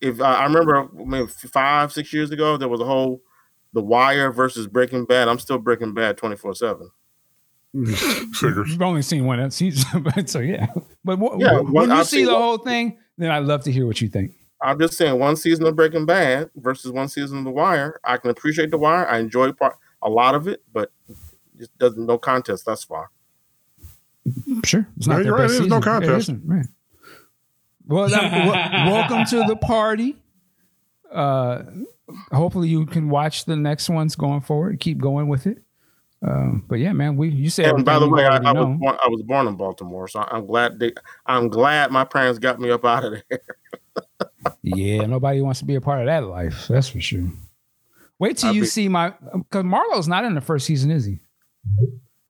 if 0.02 0.20
uh, 0.20 0.24
I 0.24 0.44
remember 0.44 0.90
maybe 0.94 1.28
five, 1.28 1.92
six 1.92 2.14
years 2.14 2.32
ago, 2.32 2.58
there 2.58 2.70
was 2.70 2.82
a 2.82 2.86
whole 2.86 3.22
The 3.74 3.82
Wire 3.82 4.32
versus 4.32 4.68
Breaking 4.68 5.06
Bad. 5.06 5.28
I'm 5.28 5.40
still 5.40 5.58
Breaking 5.58 5.94
Bad 5.94 6.18
24 6.18 6.56
seven. 6.56 6.92
You've 7.74 8.82
only 8.82 9.02
seen 9.02 9.26
one 9.26 9.52
season, 9.52 10.04
but 10.16 10.30
so 10.30 10.40
yeah. 10.40 10.68
But 11.04 11.20
w- 11.20 11.44
yeah, 11.44 11.60
when 11.60 11.90
you 11.90 11.96
I've 11.96 12.08
see 12.08 12.26
the 12.26 12.36
whole 12.36 12.58
thing, 12.58 12.98
then 13.18 13.32
I'd 13.32 13.44
love 13.44 13.64
to 13.66 13.72
hear 13.72 13.86
what 13.86 14.02
you 14.02 14.08
think. 14.08 14.34
I'm 14.62 14.78
just 14.78 14.98
saying, 14.98 15.18
one 15.18 15.38
season 15.38 15.66
of 15.68 15.76
Breaking 15.76 16.06
Bad 16.06 16.50
versus 16.56 16.92
one 16.92 17.08
season 17.08 17.40
of 17.40 17.44
The 17.46 17.52
Wire. 17.52 18.00
I 18.04 18.18
can 18.18 18.30
appreciate 18.30 18.72
The 18.72 18.78
Wire. 18.78 19.08
I 19.08 19.20
enjoy 19.20 19.54
part, 19.54 19.78
a 20.02 20.10
lot 20.10 20.36
of 20.36 20.50
it, 20.50 20.64
but 20.74 20.92
it 21.58 21.70
doesn't 21.78 22.06
no 22.06 22.18
contest 22.18 22.66
thus 22.66 22.84
far. 22.84 23.10
Sure, 24.66 24.88
it's 24.98 25.08
not 25.08 25.24
yeah, 25.24 25.32
right. 25.32 25.68
no 25.68 25.82
contest. 25.82 26.32
right. 26.46 26.66
Well, 27.88 28.08
that, 28.08 28.32
w- 28.46 28.92
welcome 28.92 29.26
to 29.26 29.48
the 29.48 29.56
party. 29.56 30.16
Uh, 31.12 31.64
hopefully, 32.32 32.70
you 32.70 32.86
can 32.86 33.10
watch 33.10 33.46
the 33.46 33.56
next 33.56 33.90
ones 33.90 34.16
going 34.16 34.42
forward. 34.42 34.80
Keep 34.80 35.00
going 35.00 35.28
with 35.28 35.48
it. 35.48 35.64
Um, 36.22 36.66
but 36.68 36.80
yeah, 36.80 36.92
man, 36.92 37.16
we 37.16 37.30
you 37.30 37.50
said. 37.50 37.74
And 37.74 37.86
by 37.86 37.98
the 37.98 38.10
way, 38.10 38.26
I, 38.26 38.38
I 38.38 38.52
was 38.52 38.78
born, 38.78 38.98
I 39.04 39.08
was 39.08 39.22
born 39.24 39.48
in 39.48 39.56
Baltimore, 39.56 40.08
so 40.08 40.26
I'm 40.30 40.46
glad 40.46 40.80
they, 40.80 40.92
I'm 41.26 41.48
glad 41.48 41.92
my 41.92 42.04
parents 42.04 42.40
got 42.40 42.60
me 42.60 42.70
up 42.72 42.84
out 42.84 43.06
of 43.06 43.14
there. 43.30 43.40
yeah, 44.62 45.06
nobody 45.06 45.42
wants 45.42 45.60
to 45.60 45.66
be 45.66 45.76
a 45.76 45.82
part 45.82 46.02
of 46.02 46.08
that 46.08 46.26
life. 46.26 46.68
That's 46.68 46.90
for 46.90 47.00
sure. 47.00 47.30
Wait 48.20 48.38
till 48.38 48.50
I'll 48.50 48.56
you 48.56 48.62
be, 48.62 48.68
see 48.68 48.90
my 48.90 49.14
because 49.34 49.64
Marlo's 49.64 50.10
not 50.10 50.26
in 50.26 50.36
the 50.36 50.42
first 50.42 50.66
season, 50.66 50.92
is 50.92 51.06
he? 51.06 51.20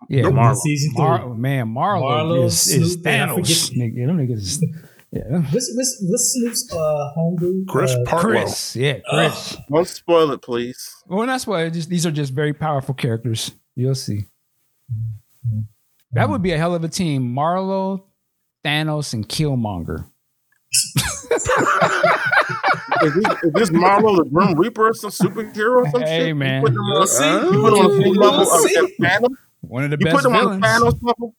Yeah, 0.10 0.24
nope. 0.24 0.34
Marlo. 0.34 0.56
Season 0.58 0.94
three. 0.96 1.04
Mar- 1.04 1.36
man, 1.36 1.68
Marlo, 1.68 2.02
Marlo 2.02 2.46
is, 2.46 2.68
is 2.68 2.98
Thanos. 2.98 3.72
Nigga, 3.72 4.08
them 4.08 4.18
niggas 4.18 4.60
yeah. 5.12 5.40
What's 5.52 5.72
what's 5.76 6.06
what's 6.08 6.34
Snoop's 6.34 6.72
uh 6.72 7.10
homebrew? 7.16 7.66
Chris 7.66 7.92
uh, 7.92 8.20
Chris. 8.20 8.76
Yeah, 8.76 9.00
Chris. 9.10 9.56
Uh, 9.56 9.62
Don't 9.72 9.88
spoil 9.88 10.32
it, 10.32 10.42
please. 10.42 10.96
Well, 11.08 11.26
that's 11.26 11.48
why 11.48 11.70
just 11.70 11.90
these 11.90 12.06
are 12.06 12.12
just 12.12 12.34
very 12.34 12.54
powerful 12.54 12.94
characters. 12.94 13.52
You'll 13.76 13.96
see. 13.96 14.26
That 16.12 16.30
would 16.30 16.42
be 16.42 16.52
a 16.52 16.58
hell 16.58 16.76
of 16.76 16.84
a 16.84 16.88
team. 16.88 17.34
Marlo, 17.34 18.04
Thanos, 18.64 19.14
and 19.14 19.28
Killmonger. 19.28 20.06
is, 21.32 23.14
this, 23.14 23.44
is 23.44 23.54
this 23.54 23.70
Marlo 23.72 24.18
the 24.18 24.30
Grim 24.32 24.54
Reaper 24.60 24.90
or 24.90 24.94
some 24.94 25.12
superhero 25.12 25.86
or 25.86 25.90
some 25.90 26.02
hey, 26.02 26.28
shit? 26.28 26.38
man. 26.38 26.62
You 26.62 26.68
put 26.68 26.74
them 26.74 26.84
on, 26.84 27.02
uh, 27.02 27.52
you 27.52 27.62
put 27.62 27.76
them 27.76 27.86
on 27.86 28.00
the 28.00 28.10
level 28.10 28.42
of 28.42 28.92
Thanos? 29.00 29.36
One 29.62 29.84
of 29.84 29.92
the 29.92 29.98
you 30.00 30.06
best 30.06 30.16
put 30.16 30.24
them 30.24 30.34
villains. 30.34 30.64
on 30.64 30.82
Thanos 30.82 31.00
level? 31.02 31.36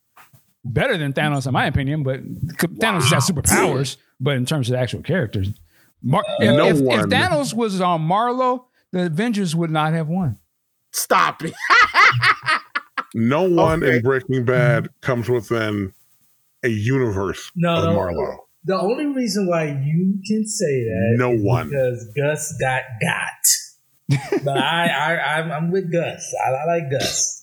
better 0.65 0.97
than 0.97 1.13
Thanos 1.13 1.47
in 1.47 1.53
my 1.53 1.67
opinion, 1.67 2.03
but 2.03 2.23
Thanos 2.23 3.11
has 3.13 3.29
superpowers. 3.29 3.97
But 4.21 4.37
in 4.37 4.45
terms 4.45 4.69
of 4.69 4.77
actual 4.77 5.03
characters, 5.03 5.49
Mar- 6.03 6.25
if, 6.41 6.57
no 6.57 6.67
if, 6.67 6.77
if, 6.77 7.07
Thanos 7.07 7.55
was 7.55 7.81
on 7.81 8.07
Marlo, 8.07 8.65
the 8.93 9.07
Avengers 9.07 9.57
would 9.57 9.71
not 9.71 9.93
have 9.93 10.09
won. 10.09 10.39
Stop 10.93 11.43
it. 11.45 11.55
no 13.15 13.43
one 13.49 13.83
okay. 13.83 13.97
in 13.97 14.03
Breaking 14.03 14.45
Bad 14.45 14.89
comes 15.01 15.29
within 15.29 15.93
a 16.63 16.69
universe 16.69 17.51
no, 17.55 17.77
of 17.77 17.97
Marlo. 17.97 18.37
The 18.65 18.79
only 18.79 19.07
reason 19.07 19.47
why 19.47 19.69
you 19.69 20.19
can 20.27 20.47
say 20.47 20.85
that, 20.85 21.15
no 21.17 21.35
one, 21.35 21.71
because 21.71 22.11
Gus 22.15 22.55
got 22.61 22.83
got. 23.01 24.43
but 24.45 24.59
I, 24.59 24.89
I, 24.89 25.39
I'm, 25.39 25.53
I'm 25.53 25.71
with 25.71 25.91
Gus. 25.91 26.35
I, 26.45 26.51
I 26.51 26.67
like 26.67 26.91
Gus. 26.91 27.40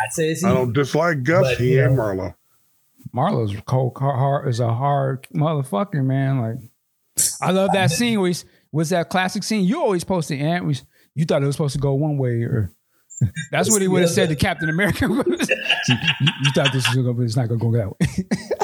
I'd 0.00 0.12
say 0.12 0.30
it's 0.30 0.44
I 0.44 0.54
don't 0.54 0.72
dislike 0.72 1.22
Gus. 1.22 1.58
he 1.58 1.78
ain't 1.78 1.92
Marlo. 1.92 2.34
Marlo's 3.14 3.54
cold 3.66 3.96
hard 3.96 4.48
is 4.48 4.60
a 4.60 4.72
hard 4.72 5.26
motherfucker, 5.34 6.04
man. 6.04 6.40
Like 6.40 6.56
I 7.40 7.50
love 7.50 7.70
that 7.72 7.90
scene 7.90 8.20
where 8.20 8.28
he's, 8.28 8.44
was 8.70 8.90
that 8.90 9.08
classic 9.08 9.42
scene. 9.42 9.64
You 9.64 9.80
always 9.80 10.04
posted 10.04 10.40
Ant. 10.40 10.64
Was, 10.64 10.84
you 11.14 11.24
thought 11.24 11.42
it 11.42 11.46
was 11.46 11.56
supposed 11.56 11.74
to 11.74 11.80
go 11.80 11.94
one 11.94 12.18
way 12.18 12.42
or 12.42 12.72
that's 13.50 13.70
what 13.70 13.82
he 13.82 13.88
would 13.88 14.02
have 14.02 14.10
said 14.10 14.28
to 14.28 14.36
Captain 14.36 14.68
America. 14.68 15.06
you, 15.08 15.16
you, 15.88 16.50
thought 16.54 16.72
this 16.72 16.86
was 16.86 16.96
gonna 16.96 17.12
but 17.12 17.22
it's 17.22 17.36
not 17.36 17.48
gonna 17.48 17.58
go 17.58 17.72
that 17.72 17.88
way. 17.88 18.24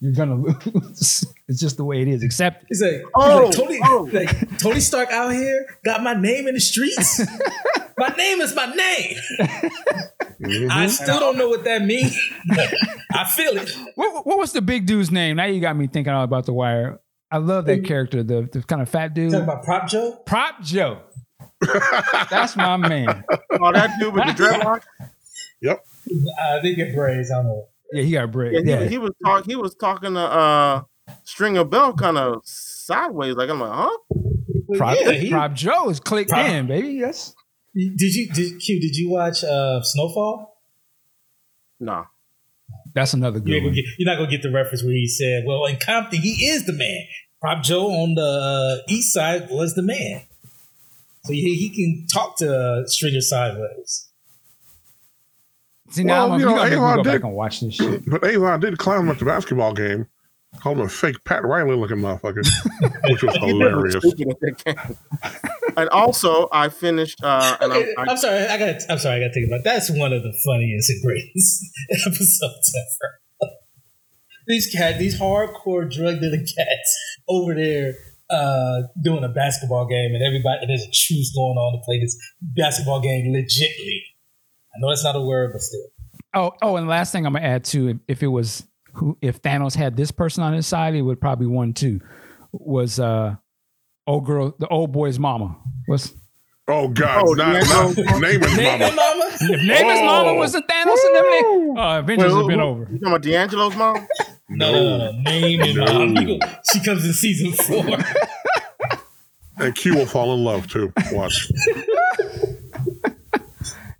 You're 0.00 0.12
gonna 0.12 0.36
lose. 0.36 1.26
It's 1.50 1.58
just 1.58 1.78
the 1.78 1.84
way 1.84 2.00
it 2.00 2.06
is. 2.06 2.22
Except 2.22 2.64
he's 2.68 2.80
like, 2.80 3.02
oh, 3.12 3.46
like, 3.46 3.56
Tony, 3.56 3.80
oh. 3.82 4.08
like 4.12 4.58
Tony 4.58 4.78
Stark 4.78 5.10
out 5.10 5.32
here 5.32 5.66
got 5.84 6.00
my 6.00 6.14
name 6.14 6.46
in 6.46 6.54
the 6.54 6.60
streets. 6.60 7.20
my 7.98 8.08
name 8.10 8.40
is 8.40 8.54
my 8.54 8.66
name. 8.66 9.16
Mm-hmm. 10.40 10.70
I 10.70 10.86
still 10.86 11.18
don't 11.18 11.36
know 11.36 11.48
what 11.48 11.64
that 11.64 11.84
means. 11.84 12.16
I 13.12 13.24
feel 13.24 13.56
it. 13.56 13.76
What, 13.96 14.24
what, 14.24 14.38
was 14.38 14.52
the 14.52 14.62
big 14.62 14.86
dude's 14.86 15.10
name? 15.10 15.38
Now 15.38 15.46
you 15.46 15.60
got 15.60 15.76
me 15.76 15.88
thinking 15.88 16.12
all 16.12 16.22
about 16.22 16.46
the 16.46 16.52
wire. 16.52 17.00
I 17.32 17.38
love 17.38 17.66
that 17.66 17.84
character, 17.84 18.22
the, 18.22 18.48
the 18.52 18.62
kind 18.62 18.80
of 18.80 18.88
fat 18.88 19.12
dude. 19.12 19.32
Talking 19.32 19.42
about 19.42 19.64
Prop 19.64 19.88
Joe? 19.88 20.22
Prop 20.24 20.62
Joe. 20.62 21.00
That's 22.30 22.54
my 22.54 22.76
man. 22.76 23.24
Oh, 23.60 23.72
that 23.72 23.90
dude 23.98 24.14
with 24.14 24.24
the 24.24 24.40
dreadlock. 24.40 24.82
Yep. 25.62 25.84
I 26.40 26.60
think 26.60 26.78
it 26.78 26.94
braids. 26.94 27.32
I 27.32 27.36
don't 27.36 27.46
know. 27.46 27.66
Yeah, 27.92 28.02
he 28.02 28.12
got 28.12 28.30
braids. 28.30 28.62
Yeah, 28.64 28.80
yeah. 28.80 28.84
He, 28.84 28.90
he, 28.90 28.98
was 28.98 29.10
talk, 29.24 29.46
He 29.46 29.56
was 29.56 29.74
talking 29.74 30.14
to 30.14 30.20
uh, 30.20 30.82
Stringer 31.24 31.64
Bell 31.64 31.92
kind 31.94 32.18
of 32.18 32.40
sideways. 32.44 33.34
Like 33.34 33.50
I'm 33.50 33.60
like, 33.60 33.72
huh? 33.72 33.96
Prop, 34.76 34.96
yeah, 35.00 35.12
he, 35.12 35.30
Prop 35.30 35.52
Joe 35.54 35.88
is 35.90 35.98
clicked 35.98 36.30
Prop, 36.30 36.46
in, 36.46 36.66
baby. 36.66 36.88
Yes. 36.88 37.34
Did 37.74 38.14
you 38.14 38.28
did 38.32 38.60
Q? 38.60 38.80
Did 38.80 38.96
you 38.96 39.10
watch 39.10 39.42
uh, 39.44 39.80
Snowfall? 39.82 40.58
No. 41.78 42.04
That's 42.94 43.14
another 43.14 43.38
You 43.38 43.44
good 43.44 43.52
ain't 43.54 43.64
one. 43.64 43.72
gonna 43.72 43.82
get, 43.82 43.84
you're 43.98 44.06
not 44.06 44.16
gonna 44.18 44.30
get 44.30 44.42
the 44.42 44.50
reference 44.50 44.82
where 44.82 44.92
he 44.92 45.06
said, 45.06 45.44
"Well, 45.46 45.66
in 45.66 45.76
Compton, 45.76 46.20
he 46.20 46.46
is 46.46 46.66
the 46.66 46.72
man." 46.72 47.04
Prop 47.40 47.62
Joe 47.62 47.86
on 47.86 48.14
the 48.14 48.22
uh, 48.22 48.82
east 48.92 49.14
side 49.14 49.48
was 49.50 49.74
the 49.74 49.82
man, 49.82 50.22
so 51.24 51.32
he, 51.32 51.54
he 51.54 51.70
can 51.70 52.06
talk 52.12 52.36
to 52.38 52.54
uh, 52.54 52.86
Stringer 52.86 53.20
sideways. 53.20 54.09
See 55.90 56.04
now 56.04 56.24
Well, 56.26 56.32
I'm, 56.34 56.40
you 56.40 56.48
you 56.48 56.54
know, 56.54 56.58
gonna 56.62 56.74
Avon 56.76 56.96
go 56.96 57.02
did- 57.02 57.12
back 57.12 57.24
and 57.24 57.32
watch 57.34 57.60
this 57.60 57.74
shit. 57.74 58.02
But 58.08 58.24
Avon 58.24 58.60
did 58.60 58.78
clown 58.78 59.00
him 59.00 59.10
at 59.10 59.18
the 59.18 59.24
basketball 59.24 59.74
game, 59.74 60.06
called 60.60 60.78
him 60.78 60.86
a 60.86 60.88
fake 60.88 61.22
Pat 61.24 61.44
Riley 61.44 61.76
looking 61.76 61.98
motherfucker, 61.98 62.44
which 63.10 63.22
was 63.22 63.34
He 63.36 63.40
did 63.46 63.54
look 63.56 63.70
hilarious. 63.70 64.04
stupid 64.06 64.28
at 64.30 64.40
that 64.40 64.64
game. 64.86 64.96
and 65.76 65.88
also, 65.90 66.48
I 66.52 66.68
finished. 66.68 67.22
Uh, 67.22 67.56
and 67.60 67.72
Okay, 67.72 67.94
I, 67.98 68.02
I'm 68.08 68.16
sorry, 68.16 68.38
I 68.46 68.58
got. 68.58 68.76
I'm 68.88 68.98
sorry, 68.98 69.16
I 69.16 69.20
got 69.20 69.26
to 69.28 69.32
think 69.34 69.48
about. 69.48 69.64
That's 69.64 69.90
one 69.90 70.12
of 70.12 70.22
the 70.22 70.32
funniest 70.46 70.90
and 70.90 71.02
greatest 71.02 71.64
episodes 72.06 72.74
ever. 73.42 73.50
these 74.46 74.72
cat, 74.72 74.98
these 74.98 75.18
hardcore 75.20 75.90
drug 75.90 76.20
dealing 76.20 76.46
cats 76.56 76.98
over 77.28 77.54
there 77.54 77.94
uh, 78.30 78.82
doing 79.02 79.24
a 79.24 79.28
basketball 79.28 79.86
game, 79.86 80.14
and 80.14 80.22
everybody 80.24 80.58
and 80.62 80.70
there's 80.70 80.82
a 80.82 80.90
truce 80.92 81.32
going 81.34 81.56
on 81.56 81.78
to 81.78 81.84
play 81.84 81.98
this 82.00 82.16
basketball 82.40 83.00
game 83.00 83.32
legitly. 83.32 83.98
I 84.74 84.78
know 84.78 84.88
that's 84.88 85.04
not 85.04 85.16
a 85.16 85.20
word, 85.20 85.50
but 85.52 85.60
still. 85.60 85.80
Oh, 86.34 86.52
oh, 86.62 86.76
and 86.76 86.86
the 86.86 86.90
last 86.90 87.12
thing 87.12 87.26
I'm 87.26 87.32
gonna 87.32 87.44
add 87.46 87.64
to 87.66 87.88
it, 87.88 87.98
if 88.06 88.22
it 88.22 88.28
was 88.28 88.64
who, 88.92 89.16
if 89.20 89.42
Thanos 89.42 89.74
had 89.74 89.96
this 89.96 90.10
person 90.10 90.42
on 90.44 90.52
his 90.52 90.66
side, 90.66 90.94
he 90.94 91.02
would 91.02 91.20
probably 91.20 91.46
won 91.46 91.72
too. 91.74 92.00
Was 92.52 92.98
uh, 93.00 93.36
old 94.06 94.26
girl, 94.26 94.54
the 94.58 94.68
old 94.68 94.92
boy's 94.92 95.18
mama. 95.18 95.56
Was 95.88 96.14
Oh 96.68 96.86
God, 96.88 97.24
Oh, 97.26 97.32
not, 97.32 97.52
D'Angelo. 97.64 98.04
not 98.04 98.20
name 98.20 98.40
his 98.42 98.56
Name 98.56 98.78
mama. 98.78 98.94
mama. 98.94 99.24
if 99.40 99.60
Namath's 99.62 100.00
Oh. 100.02 100.06
mama 100.06 100.34
was 100.34 100.52
the 100.52 100.62
Thanos 100.62 101.04
and 101.04 101.16
everything, 101.16 101.74
uh, 101.78 101.98
Avengers 101.98 102.32
Wait, 102.32 102.38
has 102.38 102.46
been 102.46 102.58
who- 102.60 102.64
over. 102.64 102.80
You 102.82 102.98
talking 103.00 103.06
about 103.08 103.22
D'Angelo's 103.22 103.76
mom? 103.76 104.06
No, 104.48 104.72
no, 104.72 104.98
no, 104.98 105.12
no. 105.12 105.20
Name 105.22 105.60
and 105.62 105.74
No. 105.76 105.84
mom. 105.84 106.16
You 106.28 106.38
She 106.72 106.80
comes 106.84 107.04
in 107.04 107.12
season 107.12 107.52
four. 107.52 107.98
And 109.58 109.74
Q 109.74 109.94
will 109.96 110.06
fall 110.06 110.32
in 110.34 110.44
love 110.44 110.68
too. 110.68 110.92
Watch. 111.12 111.50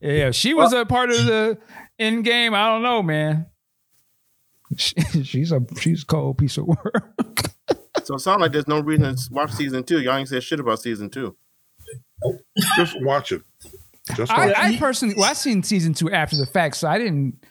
Yeah, 0.01 0.31
she 0.31 0.55
was 0.55 0.72
a 0.72 0.85
part 0.86 1.10
of 1.10 1.24
the 1.27 1.59
end 1.98 2.24
game. 2.24 2.55
I 2.55 2.66
don't 2.66 2.82
know, 2.82 3.02
man. 3.02 3.47
She, 4.77 4.94
she's 5.24 5.52
a 5.52 5.60
she's 5.78 6.02
a 6.02 6.06
cold 6.06 6.39
piece 6.39 6.56
of 6.56 6.66
work. 6.66 7.16
So 8.05 8.14
it 8.16 8.20
sounds 8.20 8.40
like 8.40 8.51
there's 8.51 8.66
no 8.66 8.81
reason 8.81 9.14
to 9.14 9.28
watch 9.31 9.52
season 9.52 9.85
two. 9.85 10.01
Y'all 10.01 10.16
ain't 10.16 10.28
said 10.28 10.43
shit 10.43 10.59
about 10.59 10.81
season 10.81 11.10
two. 11.10 11.36
Just 12.77 13.01
watch 13.02 13.31
it. 13.31 13.43
Just 14.16 14.32
I, 14.32 14.47
watch 14.47 14.56
I 14.56 14.77
personally, 14.78 15.14
well, 15.16 15.31
I 15.31 15.35
seen 15.35 15.62
season 15.62 15.94
two 15.94 16.10
after 16.10 16.36
the 16.36 16.47
fact, 16.47 16.77
so 16.77 16.89
I 16.89 16.98
didn't 16.98 17.44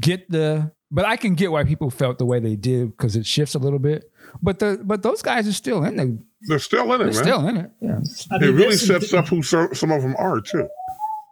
get 0.00 0.28
the, 0.28 0.72
but 0.90 1.04
I 1.04 1.16
can 1.16 1.34
get 1.34 1.52
why 1.52 1.62
people 1.62 1.90
felt 1.90 2.18
the 2.18 2.24
way 2.26 2.40
they 2.40 2.56
did 2.56 2.96
because 2.96 3.14
it 3.14 3.24
shifts 3.24 3.54
a 3.54 3.58
little 3.60 3.78
bit. 3.78 4.10
But 4.42 4.58
the 4.58 4.80
but 4.82 5.02
those 5.02 5.22
guys 5.22 5.46
are 5.46 5.52
still 5.52 5.84
in 5.84 5.96
the, 5.96 6.18
They're 6.48 6.58
still 6.58 6.92
in 6.92 7.02
it, 7.02 7.04
they're 7.04 7.06
man. 7.06 7.14
still 7.14 7.48
in 7.48 7.56
it. 7.58 7.70
Yeah, 7.80 8.00
I 8.32 8.36
it 8.44 8.50
really 8.50 8.76
sets 8.76 9.12
up 9.14 9.28
who 9.28 9.42
so- 9.42 9.72
some 9.74 9.92
of 9.92 10.02
them 10.02 10.16
are 10.18 10.40
too. 10.40 10.66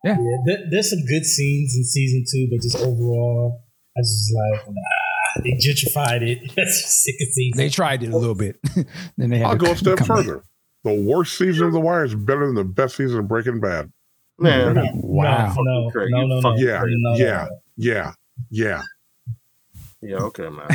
Yeah, 0.05 0.17
there, 0.47 0.59
there's 0.71 0.91
some 0.91 1.05
good 1.07 1.25
scenes 1.25 1.75
in 1.77 1.85
season 1.85 2.25
two, 2.33 2.49
but 2.51 2.63
just 2.63 2.77
overall, 2.77 3.63
I 3.97 4.01
was 4.01 4.09
just 4.09 4.35
like, 4.35 4.69
nah, 4.69 5.43
they 5.43 5.53
gentrified 5.53 6.23
it. 6.23 6.53
That's 6.57 6.83
just 6.83 7.03
sick 7.03 7.15
of 7.21 7.29
season. 7.33 7.57
they 7.59 7.69
tried 7.69 8.03
it 8.05 8.11
a 8.13 8.17
little 8.17 8.35
bit. 8.35 8.59
then 9.17 9.31
they 9.31 9.39
had 9.39 9.49
I'll 9.49 9.57
go 9.57 9.73
a 9.73 9.77
step 9.77 9.99
come 9.99 10.07
back. 10.09 10.17
further. 10.25 10.45
The 10.85 10.95
worst 10.95 11.37
season 11.37 11.67
of 11.67 11.73
The 11.73 11.81
Wire 11.81 12.05
is 12.05 12.15
better 12.15 12.47
than 12.47 12.55
the 12.55 12.65
best 12.65 12.97
season 12.97 13.19
of 13.19 13.29
Breaking 13.29 13.59
Bad. 13.61 13.91
Man, 14.39 14.75
no, 14.75 14.85
Wow. 14.95 15.53
no, 15.59 15.63
no, 15.87 15.91
Craig, 15.91 16.09
no, 16.13 16.25
no, 16.27 16.41
no, 16.41 16.57
Yeah, 16.57 16.79
no, 16.79 16.85
no, 16.87 17.17
yeah, 17.17 17.49
no. 17.51 17.57
yeah, 17.77 18.13
yeah. 18.51 18.83
yeah, 20.01 20.17
okay, 20.19 20.49
man. 20.49 20.69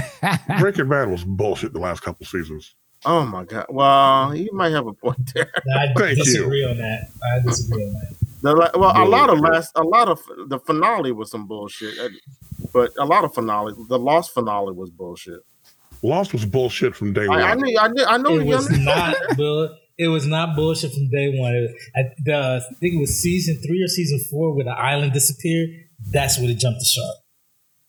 Breaking 0.59 0.89
Bad 0.89 1.09
was 1.09 1.23
bullshit 1.23 1.71
the 1.71 1.79
last 1.79 2.01
couple 2.01 2.25
seasons. 2.25 2.75
Oh 3.05 3.25
my 3.25 3.45
god. 3.45 3.65
Well, 3.69 4.35
you 4.35 4.49
might 4.53 4.71
have 4.73 4.87
a 4.87 4.93
point 4.93 5.33
there. 5.33 5.49
I 5.77 5.93
Thank 5.97 6.17
you. 6.19 6.23
disagree 6.25 6.65
on 6.65 6.77
that. 6.77 7.07
I 7.23 7.39
disagree 7.47 7.83
on 7.85 7.93
that. 7.93 8.15
The, 8.43 8.53
la- 8.53 8.69
well, 8.75 8.91
a 9.01 9.07
lot 9.07 9.29
of 9.29 9.39
last, 9.39 9.71
a 9.75 9.83
lot 9.83 10.09
of 10.09 10.19
the 10.49 10.59
finale 10.59 11.13
was 11.13 11.31
some 11.31 11.47
bullshit, 11.47 11.95
but 12.73 12.91
a 12.99 13.05
lot 13.05 13.23
of 13.23 13.33
finale, 13.33 13.73
the 13.87 13.97
lost 13.97 14.33
finale 14.33 14.73
was 14.73 14.89
bullshit. 14.89 15.39
Lost 16.01 16.33
was 16.33 16.45
bullshit 16.45 16.93
from 16.93 17.13
day 17.13 17.29
one. 17.29 17.39
I, 17.39 17.51
I 17.51 17.55
knew, 17.55 17.79
I 17.79 17.87
knew, 17.87 18.03
I 18.05 18.17
know. 18.17 18.37
It 18.37 18.45
was 18.45 18.69
not 18.69 19.15
bull. 19.37 19.73
It 19.97 20.09
was 20.09 20.25
not 20.27 20.57
bullshit 20.57 20.91
from 20.91 21.09
day 21.09 21.33
one. 21.39 21.53
It, 21.55 21.71
I, 21.95 22.01
the, 22.25 22.35
I 22.69 22.73
think 22.81 22.95
it 22.95 22.99
was 22.99 23.15
season 23.17 23.61
three 23.65 23.81
or 23.81 23.87
season 23.87 24.19
four 24.29 24.53
where 24.53 24.65
the 24.65 24.71
island 24.71 25.13
disappeared. 25.13 25.69
That's 26.11 26.37
where 26.37 26.49
it 26.49 26.57
jumped 26.57 26.79
the 26.79 26.85
shark 26.85 27.15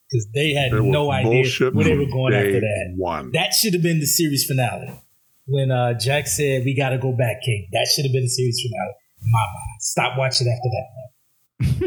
because 0.09 0.29
they 0.33 0.53
had 0.53 0.73
It 0.73 0.83
no 0.83 1.11
idea 1.11 1.71
where 1.73 1.85
they 1.85 1.97
were 1.99 2.07
going 2.07 2.33
after 2.33 2.61
that. 2.61 2.95
One. 2.97 3.33
That 3.33 3.55
should 3.55 3.73
have 3.73 3.83
been 3.83 3.99
the 3.99 4.07
series 4.07 4.45
finale. 4.45 5.03
When 5.47 5.73
uh, 5.73 5.95
Jack 5.99 6.29
said, 6.29 6.63
"We 6.65 6.77
got 6.77 6.91
to 6.91 6.99
go 6.99 7.11
back, 7.11 7.43
King." 7.45 7.69
That 7.73 7.89
should 7.93 8.05
have 8.05 8.13
been 8.13 8.23
the 8.23 8.29
series 8.29 8.63
finale. 8.63 8.95
In 9.25 9.31
My 9.33 9.39
mind. 9.39 9.81
Stop 9.81 10.19
watching 10.19 10.49
after 10.49 10.69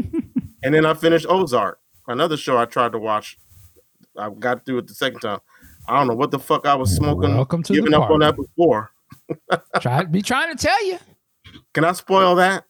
that. 0.04 0.24
And 0.64 0.74
then 0.74 0.86
I 0.88 0.96
finished 0.96 1.28
Ozark, 1.30 1.80
another 2.08 2.36
show 2.36 2.58
I 2.58 2.66
tried 2.66 2.92
to 2.94 2.98
watch. 3.00 3.38
I 4.18 4.30
got 4.32 4.66
through 4.66 4.80
it 4.80 4.88
the 4.88 4.96
second 4.96 5.20
time. 5.20 5.40
I 5.88 5.98
don't 5.98 6.08
know 6.08 6.16
what 6.16 6.32
the 6.32 6.40
fuck 6.40 6.66
I 6.66 6.74
was 6.74 6.94
smoking. 6.94 7.36
Welcome 7.36 7.62
to 7.64 7.74
the 7.74 7.80
giving 7.80 7.94
up 7.94 8.10
on 8.10 8.20
that 8.20 8.36
before. 8.36 8.90
Try 9.80 10.04
be 10.06 10.24
trying 10.24 10.54
to 10.56 10.62
tell 10.62 10.86
you. 10.88 10.98
Can 11.74 11.86
I 11.86 11.92
spoil 11.94 12.36
that? 12.36 12.64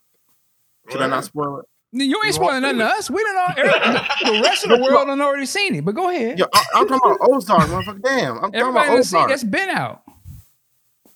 Should 0.90 1.02
I 1.02 1.08
not 1.08 1.24
spoil 1.24 1.60
it? 1.60 1.66
You 1.94 2.22
ain't 2.26 2.36
spoiling 2.36 2.62
nothing 2.62 2.80
to 2.80 2.86
us. 2.86 3.10
We 3.10 3.24
don't 3.24 3.36
know. 3.36 3.64
The 4.34 4.42
rest 4.44 4.66
of 4.66 4.70
the 4.72 4.78
world 4.82 5.08
done 5.08 5.22
already 5.22 5.46
seen 5.46 5.74
it. 5.76 5.86
But 5.86 5.96
go 5.96 6.10
ahead. 6.10 6.38
Yeah, 6.38 6.46
I, 6.54 6.64
I'm 6.76 6.88
talking 6.90 7.10
about 7.16 7.30
Ozark, 7.32 7.62
motherfucker. 7.70 8.02
Damn, 8.04 8.36
I'm 8.44 8.52
talking 8.52 8.70
about 8.70 8.90
Ozark. 8.90 9.30
that's 9.30 9.46
been 9.46 9.70
out. 9.70 10.04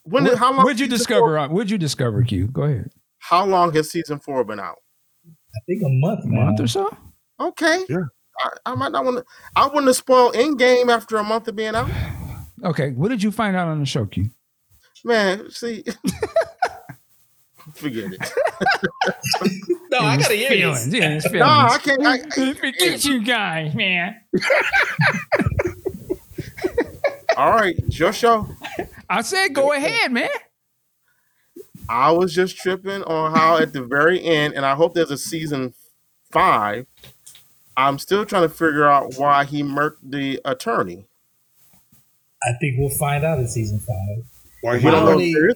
When 0.04 0.24
did, 0.24 0.38
how 0.38 0.54
long? 0.54 0.64
What'd 0.64 0.80
you 0.80 0.88
discover? 0.88 1.20
four- 1.20 1.38
on- 1.38 1.52
What'd 1.52 1.70
you 1.70 1.78
discover, 1.78 2.24
Q? 2.24 2.48
Go 2.48 2.64
ahead. 2.64 2.92
How 3.32 3.46
long 3.46 3.74
has 3.76 3.90
season 3.90 4.20
four 4.20 4.44
been 4.44 4.60
out? 4.60 4.76
I 5.26 5.60
think 5.66 5.82
a 5.84 5.90
month 5.90 6.26
A 6.26 6.28
month 6.28 6.60
or 6.60 6.68
so. 6.68 6.96
Okay. 7.40 7.86
Yeah. 7.88 8.04
I, 8.40 8.50
I 8.68 8.76
might 8.76 8.92
not 8.92 9.06
want 9.06 9.18
to. 9.20 9.26
I 9.56 9.68
wouldn't 9.68 9.88
have 9.88 9.96
spoiled 9.96 10.34
Endgame 10.36 10.90
after 10.90 11.16
a 11.16 11.24
month 11.24 11.48
of 11.48 11.56
being 11.56 11.74
out. 11.74 11.90
Okay. 12.66 12.92
What 12.92 13.08
did 13.08 13.24
you 13.24 13.32
find 13.32 13.56
out 13.56 13.70
on 13.70 13.80
the 13.80 13.86
show, 13.86 14.06
Q? 14.06 14.30
Man, 15.06 15.50
see, 15.50 15.84
forget 17.74 18.12
it. 18.14 18.32
No, 19.90 20.00
I 20.00 20.18
gotta 20.18 20.36
hear 20.36 20.50
feelings. 20.50 20.86
this. 20.90 20.94
Yeah, 21.02 21.10
his 21.10 21.24
feelings. 21.24 21.40
No, 21.40 21.48
I 21.48 21.78
can't. 21.82 22.06
I, 22.06 22.54
Forget 22.54 23.06
you 23.06 23.24
guys, 23.24 23.74
man. 23.74 24.16
all 27.36 27.52
right, 27.52 27.74
it's 27.80 27.98
your 27.98 28.14
show. 28.14 28.48
I 29.10 29.22
said 29.24 29.56
go 29.56 29.74
ahead, 29.74 30.12
man. 30.12 30.30
I 31.92 32.12
was 32.12 32.34
just 32.34 32.56
tripping 32.58 33.04
on 33.04 33.36
how 33.36 33.58
at 33.58 33.74
the 33.74 33.84
very 33.84 34.24
end, 34.24 34.54
and 34.54 34.66
I 34.66 34.76
hope 34.76 34.94
there's 34.94 35.12
a 35.12 35.18
season 35.18 35.74
five. 36.32 36.86
I'm 37.76 38.00
still 38.00 38.26
trying 38.26 38.44
to 38.44 38.50
figure 38.50 38.88
out 38.88 39.16
why 39.18 39.44
he 39.44 39.62
murked 39.62 39.98
the 40.02 40.40
attorney. 40.46 41.06
I 42.44 42.54
think 42.62 42.76
we'll 42.80 42.98
find 42.98 43.24
out 43.24 43.40
in 43.40 43.48
season 43.48 43.80
five. 43.80 44.26
Why 44.62 44.78
he 44.78 44.86
We 44.86 44.92
don't 44.92 45.06
know 45.06 45.12
Molly- 45.12 45.30
if 45.32 45.36
there 45.36 45.50
is. 45.50 45.56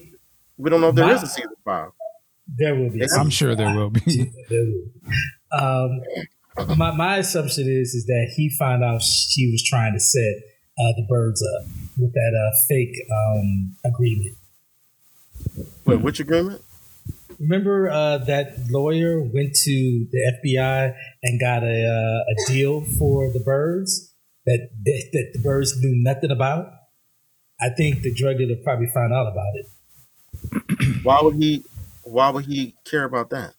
We 0.58 0.70
don't 0.70 0.82
know 0.82 0.90
if 0.90 0.96
there 0.96 1.10
is 1.12 1.22
My- 1.22 1.24
a 1.24 1.28
season 1.28 1.52
five. 1.64 1.90
There 2.60 2.76
will 2.76 2.90
be. 2.92 3.02
I'm 3.18 3.30
sure 3.30 3.56
there 3.56 3.68
five. 3.68 3.76
will 3.76 3.90
be. 3.90 4.32
There 4.50 4.60
will 4.62 4.84
be. 5.10 5.12
Um, 5.58 6.78
my 6.78 6.92
my 6.92 7.18
assumption 7.18 7.64
is 7.68 7.94
is 7.96 8.06
that 8.06 8.34
he 8.36 8.50
found 8.60 8.84
out 8.84 9.02
she 9.02 9.50
was 9.52 9.64
trying 9.64 9.94
to 9.94 10.00
set 10.00 10.36
uh, 10.78 10.92
the 10.96 11.06
Byrdes 11.10 11.42
up 11.60 11.68
with 11.98 12.14
that 12.14 12.34
uh, 12.38 12.52
fake 12.70 12.94
um, 13.12 13.76
agreement. 13.86 14.36
Wait, 15.86 16.02
which 16.02 16.20
agreement? 16.20 16.62
Remember 17.40 17.90
uh, 17.90 18.20
that 18.20 18.56
lawyer 18.70 19.22
went 19.22 19.56
to 19.56 20.08
the 20.12 20.34
FBI 20.44 20.94
and 21.24 21.40
got 21.40 21.64
a 21.64 21.86
uh, 21.86 22.32
a 22.32 22.52
deal 22.52 22.82
for 22.82 23.32
the 23.34 23.40
Byrdes 23.40 24.14
that, 24.46 24.70
that 24.84 25.04
that 25.12 25.32
the 25.34 25.40
Byrdes 25.42 25.76
knew 25.82 26.02
nothing 26.02 26.32
about. 26.32 26.68
I 27.60 27.70
think 27.70 28.02
the 28.02 28.14
drug 28.14 28.38
dealer 28.38 28.56
probably 28.64 28.88
found 28.88 29.14
out 29.14 29.28
about 29.28 29.54
it 29.56 31.04
Why 31.04 31.22
would 31.22 31.36
he? 31.36 31.64
Why 32.04 32.30
would 32.30 32.46
he 32.46 32.76
care 32.86 33.04
about 33.04 33.30
that? 33.32 33.54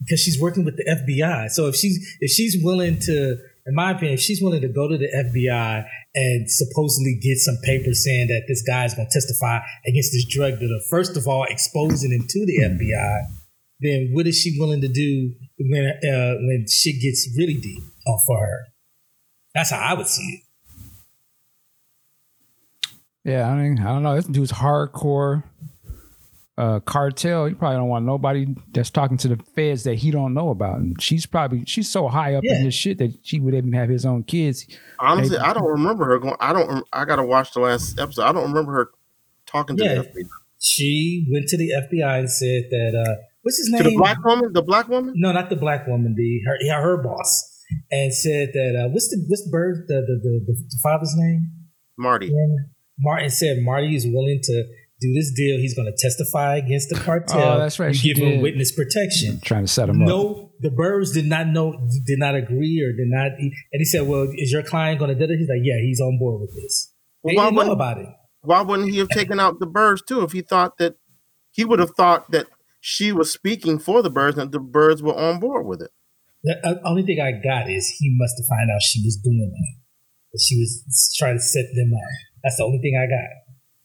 because 0.00 0.20
she's 0.20 0.40
working 0.40 0.64
with 0.64 0.76
the 0.76 0.84
FBI. 0.84 1.50
So 1.50 1.66
if 1.66 1.76
she's 1.76 2.16
if 2.20 2.30
she's 2.30 2.56
willing 2.62 2.98
to, 3.00 3.36
in 3.66 3.74
my 3.74 3.92
opinion, 3.92 4.14
if 4.14 4.20
she's 4.20 4.42
willing 4.42 4.60
to 4.62 4.68
go 4.68 4.88
to 4.88 4.96
the 4.96 5.08
FBI 5.08 5.84
and 6.14 6.50
supposedly 6.50 7.18
get 7.22 7.38
some 7.38 7.56
papers 7.62 8.02
saying 8.04 8.28
that 8.28 8.42
this 8.48 8.62
guy 8.62 8.84
is 8.84 8.94
going 8.94 9.08
to 9.08 9.12
testify 9.12 9.60
against 9.86 10.12
this 10.12 10.24
drug 10.24 10.58
dealer, 10.58 10.80
first 10.88 11.16
of 11.16 11.26
all, 11.26 11.44
exposing 11.44 12.12
him 12.12 12.26
to 12.28 12.46
the 12.46 12.58
FBI, 12.58 13.20
then 13.80 14.10
what 14.12 14.26
is 14.26 14.38
she 14.38 14.56
willing 14.58 14.80
to 14.80 14.88
do 14.88 15.32
when 15.58 15.86
uh, 15.86 16.34
when 16.40 16.66
shit 16.68 17.00
gets 17.00 17.28
really 17.36 17.54
deep 17.54 17.82
for 18.26 18.38
her? 18.38 18.66
That's 19.54 19.70
how 19.70 19.78
I 19.78 19.94
would 19.94 20.06
see 20.06 20.22
it. 20.22 20.40
Yeah, 23.24 23.48
I 23.48 23.54
mean, 23.54 23.78
I 23.78 23.84
don't 23.84 24.02
know. 24.02 24.16
This 24.16 24.24
dude's 24.26 24.52
hardcore 24.52 25.44
uh, 26.58 26.80
cartel. 26.80 27.46
He 27.46 27.54
probably 27.54 27.78
don't 27.78 27.88
want 27.88 28.04
nobody 28.04 28.46
that's 28.72 28.90
talking 28.90 29.16
to 29.18 29.28
the 29.28 29.36
feds 29.54 29.84
that 29.84 29.94
he 29.94 30.10
don't 30.10 30.34
know 30.34 30.50
about. 30.50 30.78
And 30.78 31.00
she's 31.00 31.24
probably 31.26 31.64
she's 31.66 31.88
so 31.90 32.08
high 32.08 32.34
up 32.34 32.44
Yeah. 32.44 32.56
in 32.58 32.64
his 32.64 32.74
shit 32.74 32.98
that 32.98 33.14
she 33.22 33.40
would 33.40 33.54
even 33.54 33.72
have 33.72 33.88
his 33.88 34.04
own 34.04 34.24
kids. 34.24 34.66
Honestly, 34.98 35.36
Maybe. 35.36 35.48
I 35.48 35.52
don't 35.54 35.64
remember 35.70 36.04
her 36.06 36.18
going. 36.18 36.36
I 36.40 36.52
don't. 36.52 36.86
I 36.92 37.04
gotta 37.04 37.24
watch 37.24 37.52
the 37.54 37.60
last 37.60 37.98
episode. 37.98 38.22
I 38.24 38.32
don't 38.32 38.48
remember 38.48 38.72
her 38.72 38.90
talking 39.46 39.76
to 39.78 39.84
Yeah. 39.84 39.94
the 39.96 40.00
FBI. 40.02 40.28
She 40.58 41.26
went 41.32 41.48
to 41.48 41.56
the 41.56 41.70
FBI 41.70 42.18
and 42.18 42.30
said 42.30 42.64
that 42.70 43.04
uh, 43.08 43.14
what's 43.42 43.56
his 43.56 43.70
name? 43.70 43.82
To 43.84 43.90
the 43.90 43.96
black 43.96 44.22
woman, 44.22 44.52
the 44.52 44.62
black 44.62 44.88
woman. 44.88 45.14
No, 45.16 45.32
not 45.32 45.48
the 45.48 45.56
black 45.56 45.86
woman. 45.86 46.14
The 46.14 46.40
her 46.46 46.56
yeah, 46.60 46.82
her 46.82 46.98
boss, 47.02 47.64
and 47.90 48.12
said 48.12 48.50
that 48.52 48.76
uh, 48.84 48.88
what's 48.90 49.08
the 49.08 49.24
what's 49.28 49.44
the 49.44 49.50
Byrde 49.50 49.86
the 49.86 49.94
the, 50.06 50.20
the, 50.22 50.44
the, 50.46 50.52
the 50.68 50.78
father's 50.82 51.14
name? 51.16 51.52
Marty. 51.96 52.30
Martin 52.98 53.30
said 53.30 53.58
Marty 53.62 53.96
is 53.96 54.04
willing 54.06 54.40
to 54.42 54.64
do 55.00 55.12
this 55.14 55.32
deal. 55.34 55.56
He's 55.58 55.74
going 55.74 55.86
to 55.90 55.96
testify 56.00 56.56
against 56.56 56.88
the 56.90 56.94
cartel. 57.04 57.38
Oh, 57.40 57.58
that's 57.58 57.78
right. 57.78 57.88
And 57.88 57.96
She 57.96 58.12
give 58.12 58.22
him 58.22 58.40
witness 58.40 58.72
protection. 58.72 59.40
Trying 59.40 59.64
to 59.64 59.68
set 59.72 59.88
him 59.88 60.02
up. 60.02 60.08
No, 60.08 60.52
the 60.60 60.70
Byrdes 60.70 61.12
did 61.12 61.26
not 61.26 61.46
know, 61.48 61.72
did 62.06 62.18
not 62.18 62.34
agree, 62.34 62.80
or 62.82 62.92
did 62.92 63.08
not. 63.08 63.32
And 63.38 63.52
he 63.72 63.84
said, 63.84 64.06
"Well, 64.06 64.28
is 64.34 64.52
your 64.52 64.62
client 64.62 64.98
going 64.98 65.08
to 65.10 65.14
do 65.14 65.26
this?" 65.26 65.38
He's 65.38 65.48
like, 65.48 65.62
"Yeah, 65.64 65.80
he's 65.80 66.00
on 66.00 66.18
board 66.18 66.40
with 66.42 66.54
this." 66.54 66.92
Well, 67.22 67.34
why 67.34 67.44
didn't 67.44 67.54
know 67.54 67.58
wouldn't- 67.58 67.74
about 67.74 67.98
it. 67.98 68.08
Why 68.42 68.62
wouldn't 68.62 68.90
he 68.90 68.98
have 68.98 69.10
taken 69.10 69.38
out 69.38 69.60
the 69.60 69.66
Byrdes 69.66 70.02
too? 70.02 70.22
If 70.22 70.32
he 70.32 70.40
thought 70.40 70.78
that 70.78 70.96
he 71.50 71.64
would 71.64 71.78
have 71.78 71.90
thought 71.90 72.30
that 72.30 72.46
she 72.80 73.12
was 73.12 73.30
speaking 73.30 73.78
for 73.78 74.00
the 74.02 74.08
Byrdes 74.08 74.38
and 74.38 74.50
the 74.50 74.58
Byrdes 74.60 75.02
were 75.02 75.14
on 75.14 75.40
board 75.40 75.66
with 75.66 75.82
it. 75.82 75.90
The 76.42 76.56
uh, 76.64 76.76
only 76.86 77.02
thing 77.02 77.20
I 77.20 77.32
got 77.32 77.68
is 77.68 77.86
he 77.98 78.08
must 78.16 78.34
have 78.38 78.48
found 78.48 78.70
out 78.70 78.80
she 78.80 79.02
was 79.04 79.20
doing 79.22 79.52
that. 79.52 79.76
That 80.32 80.40
she 80.40 80.56
was 80.56 81.14
trying 81.18 81.36
to 81.36 81.42
set 81.42 81.66
them 81.74 81.92
up. 81.92 82.10
That's 82.42 82.56
the 82.56 82.64
only 82.64 82.78
thing 82.80 82.96
I 82.96 83.04
got. 83.04 83.28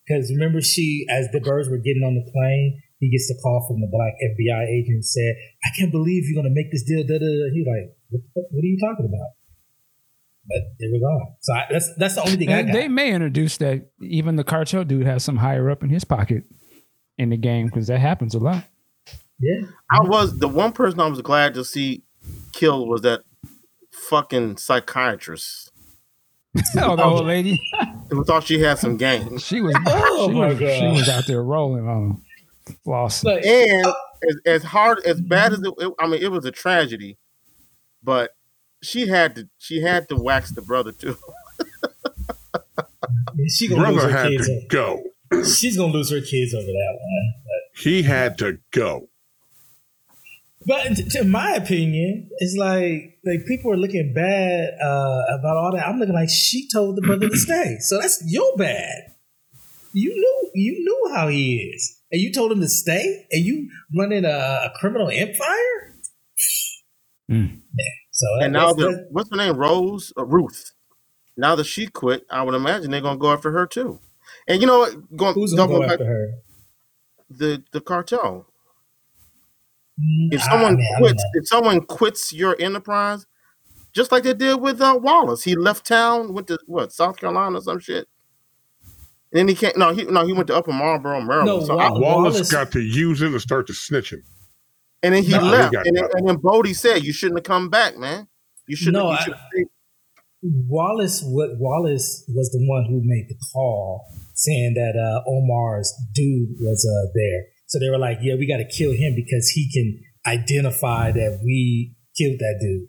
Because 0.08 0.32
remember, 0.34 0.62
she, 0.62 1.06
as 1.10 1.28
the 1.32 1.40
Byrdes 1.40 1.70
were 1.70 1.78
getting 1.82 2.04
on 2.06 2.14
the 2.16 2.30
plane, 2.32 2.82
he 3.00 3.10
gets 3.10 3.28
the 3.28 3.38
call 3.42 3.66
from 3.68 3.82
the 3.82 3.90
black 3.92 4.14
FBI 4.22 4.64
agent 4.70 5.02
and 5.02 5.06
said, 5.06 5.34
I 5.66 5.70
can't 5.78 5.92
believe 5.92 6.24
you're 6.30 6.42
going 6.42 6.50
to 6.50 6.56
make 6.56 6.72
this 6.72 6.84
deal. 6.84 7.02
Da, 7.04 7.18
da, 7.18 7.26
da. 7.26 7.50
He's 7.54 7.66
like, 7.68 7.96
what, 8.10 8.22
what, 8.34 8.46
what 8.52 8.62
are 8.62 8.68
you 8.68 8.78
talking 8.80 9.06
about? 9.06 9.30
But 10.48 10.62
they 10.80 10.88
were 10.94 11.00
gone. 11.00 11.36
So 11.42 11.54
I, 11.54 11.66
that's 11.72 11.90
that's 11.98 12.16
the 12.16 12.22
only 12.22 12.36
thing 12.38 12.50
I 12.54 12.60
And 12.60 12.68
got. 12.68 12.74
they 12.74 12.88
may 12.88 13.12
introduce 13.12 13.58
that 13.58 13.90
even 14.00 14.36
the 14.36 14.44
cartel 14.44 14.84
dude 14.84 15.08
has 15.08 15.24
some 15.24 15.38
higher 15.38 15.72
up 15.72 15.82
in 15.84 15.90
his 15.90 16.04
pocket 16.04 16.44
in 17.18 17.30
the 17.32 17.38
game 17.38 17.66
because 17.66 17.88
that 17.88 18.00
happens 18.00 18.36
a 18.36 18.40
lot. 18.40 18.64
yeah. 19.40 19.62
I 19.90 20.02
was 20.02 20.38
the 20.38 20.48
one 20.48 20.72
person 20.72 21.00
I 21.00 21.08
was 21.08 21.22
glad 21.24 21.56
to 21.56 21.66
see 21.66 22.04
killed 22.54 22.88
was 22.88 23.02
that 23.02 23.24
fucking 23.92 24.58
psychiatrist 24.58 25.72
oh, 26.78 26.96
the 26.96 27.04
oh, 27.04 27.18
old 27.18 27.26
lady, 27.26 27.60
who 28.10 28.24
thought 28.24 28.44
she 28.44 28.60
had 28.60 28.80
some 28.80 28.98
game. 28.98 29.38
she 29.38 29.62
was, 29.62 29.76
Oh, 29.88 30.28
she, 30.30 30.34
my 30.34 30.48
was 30.48 30.58
she 30.58 30.88
was 30.88 31.10
out 31.10 31.28
there 31.28 31.44
rolling 31.44 31.88
on 31.88 32.22
floss. 32.84 33.24
And 33.26 33.86
as, 33.86 34.38
as 34.46 34.64
hard 34.64 35.00
as 35.06 35.22
bad 35.22 35.54
as 35.54 35.60
it, 35.60 35.74
it, 35.78 35.94
I 36.00 36.08
mean, 36.08 36.22
it 36.22 36.32
was 36.32 36.46
a 36.46 36.52
tragedy, 36.52 37.18
but 38.04 38.32
she 38.82 39.08
had 39.08 39.36
to 39.36 39.50
she 39.58 39.82
had 39.82 40.08
to 40.10 40.16
wax 40.16 40.52
the 40.52 40.62
brother 40.62 40.92
too. 40.92 41.18
she 43.50 43.68
gonna 43.68 43.90
lose 43.90 43.96
Brother 43.96 44.12
her 44.14 44.18
had 44.24 44.30
kids. 44.30 44.48
to 44.48 44.66
go. 44.70 45.04
She's 45.44 45.78
gonna 45.78 45.92
lose 45.92 46.10
her 46.12 46.22
kids 46.22 46.54
over 46.54 46.66
that 46.66 46.98
one. 47.00 47.34
He 47.78 48.04
had 48.04 48.38
to 48.38 48.60
go. 48.72 49.10
But 50.68 50.96
t- 50.96 51.04
to 51.10 51.24
my 51.24 51.54
opinion, 51.54 52.30
it's 52.38 52.56
like 52.58 53.20
like 53.26 53.46
people 53.48 53.72
are 53.72 53.78
looking 53.78 54.14
bad 54.14 54.74
uh, 54.82 55.22
about 55.40 55.58
all 55.58 55.72
that. 55.76 55.88
I'm 55.88 56.00
looking 56.00 56.16
like 56.16 56.30
she 56.30 56.68
told 56.74 56.96
the 56.98 57.02
brother 57.02 57.30
to 57.30 57.38
stay, 57.38 57.78
so 57.80 58.00
that's 58.00 58.24
your 58.26 58.56
bad. 58.58 59.14
You 59.94 60.10
knew 60.10 60.52
you 60.56 60.74
knew 60.84 61.16
how 61.16 61.28
he 61.28 61.58
is, 61.74 62.00
and 62.12 62.20
you 62.22 62.32
told 62.34 62.52
him 62.52 62.62
to 62.62 62.68
stay, 62.68 63.26
and 63.32 63.46
you 63.46 63.70
running 63.98 64.26
a, 64.26 64.30
a 64.30 64.72
criminal 64.76 65.10
empire. 65.10 65.96
Mm. 67.30 67.62
Yeah. 67.78 67.86
So 68.12 68.26
And 68.42 68.54
now 68.54 68.74
that's- 68.74 68.96
the 68.96 69.08
what's 69.12 69.30
her 69.30 69.38
name, 69.38 69.58
Rose 69.58 70.14
uh, 70.18 70.26
Ruth. 70.26 70.72
Now 71.38 71.56
that 71.56 71.66
she 71.66 71.88
quit, 71.88 72.26
I 72.30 72.44
would 72.44 72.56
imagine 72.56 72.92
they're 72.92 73.02
gonna 73.02 73.20
go 73.20 73.32
after 73.32 73.52
her 73.52 73.68
too. 73.68 74.00
And 74.48 74.62
you 74.62 74.68
know 74.68 74.80
what? 74.80 75.16
Going 75.18 75.34
who's 75.34 75.54
gonna 75.54 75.72
go 75.72 75.82
back 75.82 75.92
after 75.94 76.06
her? 76.06 76.32
the 77.30 77.64
the 77.72 77.82
cartel. 77.82 78.48
If 79.98 80.42
someone 80.44 80.74
I 80.74 80.76
mean, 80.76 80.86
I 80.86 81.00
don't 81.00 81.02
quits, 81.08 81.24
know. 81.24 81.30
if 81.36 81.48
someone 81.48 81.82
quits 81.82 82.34
your 82.34 82.56
enterprise, 82.60 83.26
just 83.94 84.12
like 84.12 84.24
they 84.24 84.34
did 84.34 84.60
with 84.60 84.82
uh, 84.82 85.00
Wallace, 85.02 85.44
he 85.44 85.56
left 85.56 85.86
town, 85.88 86.34
went 86.34 86.48
to 86.48 86.60
what 86.66 86.92
South 86.92 87.18
Carolina 87.18 87.60
or 87.60 87.62
some 87.62 87.80
shit. 87.80 88.08
And 89.32 89.40
then 89.40 89.48
he 89.48 89.56
can't. 89.56 89.78
No, 89.78 89.94
he 89.94 90.04
no, 90.04 90.26
he 90.26 90.34
went 90.34 90.48
to 90.48 90.56
Upper 90.56 90.72
Marlboro, 90.74 91.22
Maryland. 91.22 91.48
No, 91.48 91.66
so 91.66 91.80
I- 91.80 91.90
Wallace, 91.92 92.34
Wallace- 92.36 92.52
got 92.52 92.72
to 92.74 92.82
use 92.82 93.22
it 93.22 93.32
and 93.32 93.42
start 93.42 93.68
to 93.68 93.74
snitching. 93.74 94.22
and 95.04 95.14
then 95.14 95.24
he 95.24 95.32
No, 95.32 95.40
left, 95.44 95.74
got 95.74 95.88
and 95.88 95.96
then, 95.98 96.06
and 96.14 96.28
then 96.28 96.38
Bodie 96.38 96.74
said, 96.74 97.04
"You 97.04 97.14
shouldn't 97.14 97.40
have 97.40 97.46
come 97.46 97.70
back, 97.70 97.98
man. 97.98 98.28
You 98.68 98.76
shouldn't. 98.76 99.04
No, 99.04 99.12
you 99.12 99.18
should 99.18 99.34
have 99.34 99.42
stayed." 99.54 99.68
Wallace, 100.44 101.24
what 101.26 101.52
Wallace 101.58 102.24
was 102.36 102.52
the 102.52 102.60
one 102.68 102.86
who 102.86 103.02
made 103.04 103.26
the 103.30 103.36
call 103.54 104.06
saying 104.36 104.74
that 104.76 104.94
uh, 105.00 105.28
Omar's 105.30 105.92
dude 106.14 106.50
was 106.60 106.86
uh, 106.86 107.12
there. 107.16 107.46
So 107.68 107.80
they 107.80 107.90
were 107.90 107.98
like, 107.98 108.20
"Yeah, 108.22 108.36
we 108.38 108.48
got 108.48 108.58
to 108.58 108.66
kill 108.68 108.92
him 108.92 109.16
because 109.16 109.50
he 109.50 109.70
can 109.72 110.00
identify 110.26 111.12
that 111.12 111.40
we 111.44 111.96
killed 112.18 112.40
that 112.40 112.58
dude." 112.62 112.88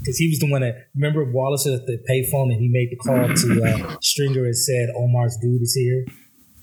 Because 0.00 0.18
he 0.18 0.28
was 0.28 0.38
the 0.38 0.50
one 0.50 0.60
that 0.62 0.74
remember 0.94 1.24
Wallace 1.30 1.66
at 1.66 1.86
the 1.86 1.98
payphone 2.10 2.52
and 2.52 2.60
he 2.60 2.68
made 2.68 2.88
the 2.90 2.96
call 2.96 3.28
to 3.28 3.48
uh, 3.64 3.96
Stringer 4.02 4.44
and 4.44 4.56
said 4.56 4.88
Omar's 4.96 5.36
dude 5.40 5.62
is 5.62 5.74
here. 5.74 6.04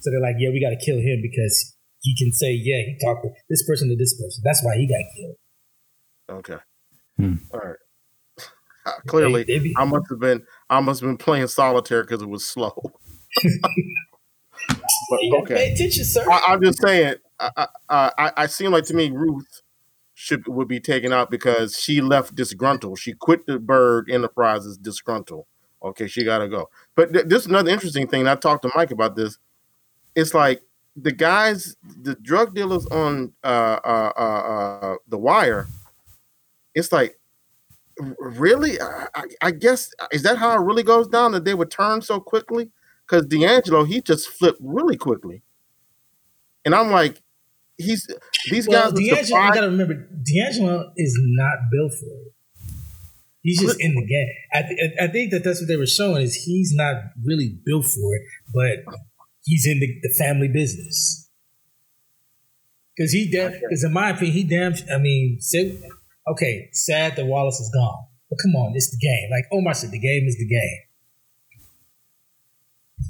So 0.02 0.12
they're 0.12 0.22
like, 0.22 0.36
"Yeah, 0.38 0.50
we 0.50 0.62
got 0.62 0.70
to 0.78 0.86
kill 0.86 0.98
him 0.98 1.22
because 1.22 1.76
he 2.02 2.16
can 2.16 2.32
say, 2.34 2.52
yeah, 2.54 2.82
he 2.86 2.98
talked 3.04 3.24
to 3.24 3.30
this 3.50 3.66
person 3.68 3.90
to 3.90 3.96
this 3.96 4.14
person. 4.14 4.42
That's 4.44 4.64
why 4.64 4.76
he 4.78 4.88
got 4.88 5.02
killed." 5.16 5.36
Okay. 6.40 6.62
Hmm. 7.18 7.36
All 7.54 7.60
right. 7.62 8.98
Clearly, 9.08 9.44
They- 9.44 9.58
they 9.58 9.64
be- 9.64 9.76
I 9.78 9.86
must 9.86 10.06
have 10.10 10.20
been 10.20 10.44
I 10.70 10.80
must 10.82 11.02
have 11.02 11.08
been 11.10 11.18
playing 11.18 11.48
solitaire 11.48 12.04
because 12.04 12.22
it 12.22 12.30
was 12.30 12.46
slow. 12.46 12.74
but 15.10 15.20
okay. 15.42 15.56
pay 15.56 15.74
attention, 15.74 16.04
sir. 16.06 16.26
I, 16.30 16.42
I'm 16.48 16.62
just 16.64 16.82
saying. 16.82 17.16
I, 17.40 17.68
I, 17.90 18.32
I, 18.38 18.46
seem 18.48 18.72
like 18.72 18.86
to 18.86 18.94
me 18.94 19.12
Ruth 19.12 19.62
should 20.14 20.48
would 20.48 20.68
be 20.68 20.80
taken 20.80 21.12
out 21.12 21.30
because 21.30 21.78
she 21.78 22.02
left 22.02 22.36
disgruntled. 22.36 23.00
She 23.00 23.14
quit 23.14 23.46
the 23.46 23.60
Byrde 23.60 24.10
Enterprises 24.10 24.78
disgruntled. 24.78 25.46
Okay, 25.84 26.08
she 26.08 26.24
got 26.24 26.40
to 26.40 26.48
go. 26.48 26.70
But 26.96 27.14
th- 27.14 27.26
this 27.26 27.42
is 27.44 27.48
another 27.48 27.70
interesting 27.70 28.08
thing. 28.08 28.28
I 28.28 28.36
talked 28.36 28.64
to 28.64 28.72
Mike 28.76 28.92
about 28.92 29.16
this. 29.16 29.38
It's 30.16 30.34
like 30.34 30.62
the 30.96 31.12
guys, 31.12 31.76
the 32.02 32.16
drug 32.16 32.56
dealers 32.56 32.86
on 32.88 33.34
uh, 33.44 33.80
uh, 33.84 34.12
uh, 34.18 34.22
uh, 34.22 34.96
the 35.08 35.18
wire. 35.18 35.68
It's 36.74 36.92
like, 36.92 37.20
really? 38.20 38.80
I- 38.82 39.28
I 39.42 39.52
guess 39.52 39.92
is 40.12 40.24
that 40.24 40.38
how 40.38 40.54
it 40.56 40.66
really 40.66 40.84
goes 40.84 41.08
down 41.08 41.34
that 41.34 41.46
they 41.46 41.54
would 41.54 41.72
turn 41.72 42.02
so 42.02 42.20
quickly? 42.20 42.72
Because 43.06 43.26
D'Angelo, 43.28 43.84
he 43.84 44.02
just 44.02 44.30
flipped 44.30 44.60
really 44.62 44.98
quickly, 44.98 45.44
and 46.66 46.74
I'm 46.74 46.90
like, 46.90 47.22
he's 47.78 48.08
these 48.50 48.68
well, 48.68 48.92
guys. 48.92 48.94
D'Angelo, 48.94 49.18
you 49.20 49.26
surprised- 49.26 49.54
got 49.56 49.62
to 49.62 49.68
remember, 49.68 49.94
D'Angelo 49.94 50.92
is 50.98 51.18
not 51.20 51.58
built 51.72 51.94
for 51.94 52.06
it. 52.06 52.32
He's 53.42 53.62
just 53.62 53.80
in 53.80 53.94
the 53.94 54.02
game. 54.02 54.28
I, 54.54 54.62
th- 54.64 54.92
I 55.00 55.08
think 55.08 55.30
that 55.30 55.44
that's 55.44 55.62
what 55.62 55.68
they 55.68 55.78
were 55.78 55.86
showing 55.86 56.24
is 56.24 56.34
he's 56.34 56.72
not 56.74 56.96
really 57.24 57.60
built 57.64 57.86
for 57.86 58.16
it, 58.16 58.24
but 58.52 58.96
he's 59.44 59.68
in 59.68 59.80
the, 59.80 60.00
the 60.02 60.10
family 60.18 60.48
business. 60.48 61.30
Because 62.98 63.12
he 63.12 63.30
because 63.30 63.84
in 63.84 63.94
my 63.94 64.10
opinion, 64.10 64.34
he 64.34 64.44
damn. 64.46 64.74
I 64.92 64.98
mean, 64.98 65.38
say, 65.42 65.78
okay, 66.32 66.70
sad 66.72 67.18
that 67.18 67.26
Wallace 67.28 67.60
is 67.60 67.70
gone, 67.72 68.06
but 68.32 68.38
come 68.42 68.56
on, 68.56 68.72
it's 68.74 68.90
the 68.90 68.98
game. 68.98 69.30
Like 69.30 69.46
Omar 69.52 69.76
said, 69.76 69.92
the 69.92 70.00
game 70.00 70.24
is 70.26 70.38
the 70.38 70.48
game. 70.48 70.80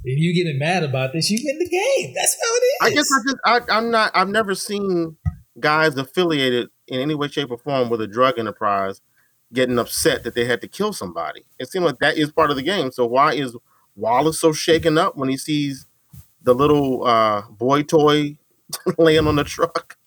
If 0.05 0.19
you 0.19 0.33
getting 0.35 0.59
mad 0.59 0.83
about 0.83 1.13
this, 1.13 1.29
you 1.29 1.37
in 1.37 1.57
the 1.59 1.67
game. 1.69 2.13
That's 2.15 2.35
how 2.41 2.55
it 2.55 2.59
is. 2.59 2.77
I 2.81 2.89
guess 2.91 3.09
I 3.11 3.57
just 3.59 3.69
I, 3.71 3.77
I'm 3.77 3.91
not. 3.91 4.11
I've 4.15 4.29
never 4.29 4.53
seen 4.55 5.17
guys 5.59 5.95
affiliated 5.97 6.69
in 6.87 7.01
any 7.01 7.15
way, 7.15 7.27
shape, 7.27 7.49
or 7.51 7.57
form 7.57 7.89
with 7.89 8.01
a 8.01 8.07
drug 8.07 8.37
enterprise 8.37 9.01
getting 9.53 9.79
upset 9.79 10.23
that 10.23 10.35
they 10.35 10.45
had 10.45 10.61
to 10.61 10.67
kill 10.67 10.91
somebody. 10.93 11.43
It 11.59 11.69
seems 11.71 11.85
like 11.85 11.99
that 11.99 12.17
is 12.17 12.31
part 12.31 12.49
of 12.49 12.55
the 12.57 12.63
game. 12.63 12.91
So 12.91 13.05
why 13.05 13.33
is 13.33 13.55
Wallace 13.95 14.39
so 14.39 14.51
shaken 14.51 14.97
up 14.97 15.15
when 15.15 15.29
he 15.29 15.37
sees 15.37 15.85
the 16.43 16.53
little 16.53 17.05
uh, 17.05 17.43
boy 17.49 17.83
toy 17.83 18.37
laying 18.97 19.27
on 19.27 19.35
the 19.37 19.43
truck? 19.43 19.97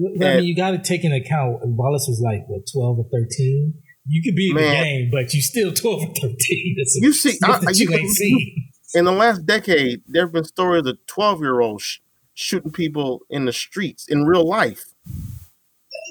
Well, 0.00 0.28
I 0.28 0.36
mean, 0.38 0.44
you 0.46 0.56
got 0.56 0.72
to 0.72 0.78
take 0.78 1.04
into 1.04 1.16
account 1.18 1.58
Wallace 1.62 2.06
was 2.08 2.20
like 2.24 2.48
what 2.48 2.62
twelve 2.72 2.98
or 2.98 3.04
thirteen. 3.12 3.74
You 4.08 4.22
could 4.22 4.34
be 4.36 4.50
in 4.50 4.56
the 4.56 4.62
game, 4.62 5.10
but 5.12 5.32
you 5.32 5.40
still 5.40 5.72
twelve 5.72 6.02
or 6.02 6.12
thirteen. 6.14 6.74
That's 6.78 6.98
You 7.00 7.12
see, 7.12 7.38
I- 7.44 7.60
you 7.72 7.88
you, 7.88 7.92
ain't 7.92 8.00
can- 8.00 8.10
seen. 8.10 8.70
In 8.94 9.04
the 9.04 9.12
last 9.12 9.44
decade, 9.46 10.02
there 10.06 10.22
have 10.24 10.32
been 10.32 10.44
stories 10.44 10.86
of 10.86 10.98
12 11.06 11.40
year 11.40 11.60
olds 11.60 11.82
sh- 11.82 11.98
shooting 12.34 12.70
people 12.72 13.20
in 13.30 13.44
the 13.44 13.52
streets 13.52 14.08
in 14.08 14.24
real 14.24 14.46
life. 14.46 14.84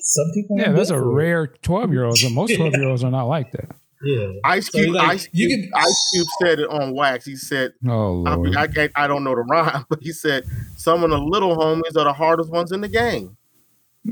Some 0.01 0.25
people, 0.33 0.57
Yeah, 0.57 0.65
aren't 0.65 0.75
that's 0.77 0.89
a 0.89 0.93
built 0.93 1.03
for 1.05 1.11
it. 1.11 1.13
rare 1.15 1.47
12 1.47 1.91
year 1.93 2.03
olds, 2.05 2.23
and 2.23 2.35
most 2.35 2.53
12 2.57 2.73
year 2.73 2.87
olds 2.89 3.03
are 3.03 3.11
not 3.11 3.25
like 3.25 3.51
that. 3.53 3.71
Yeah, 4.05 4.27
Ice 4.43 4.69
So, 4.69 4.79
Cube, 4.79 4.95
like, 4.95 5.07
Ice, 5.11 5.29
you 5.31 5.47
Cube 5.47 5.71
can- 5.71 5.81
Ice 5.81 6.09
Cube 6.13 6.27
said 6.41 6.59
it 6.59 6.69
on 6.69 6.93
wax. 6.93 7.23
He 7.25 7.37
said, 7.37 7.71
Oh, 7.87 8.25
I, 8.25 8.35
Lord. 8.35 8.57
I, 8.57 8.67
can't- 8.67 8.91
I 8.95 9.07
don't 9.07 9.23
know 9.23 9.33
the 9.33 9.43
rhyme, 9.43 9.85
but 9.89 9.99
he 10.01 10.11
said 10.11 10.43
some 10.75 11.03
of 11.05 11.09
the 11.09 11.17
little 11.17 11.55
homies 11.55 11.95
are 11.95 12.03
the 12.03 12.11
hardest 12.13 12.49
ones 12.49 12.73
in 12.73 12.81
the 12.81 12.89
game. 12.89 13.37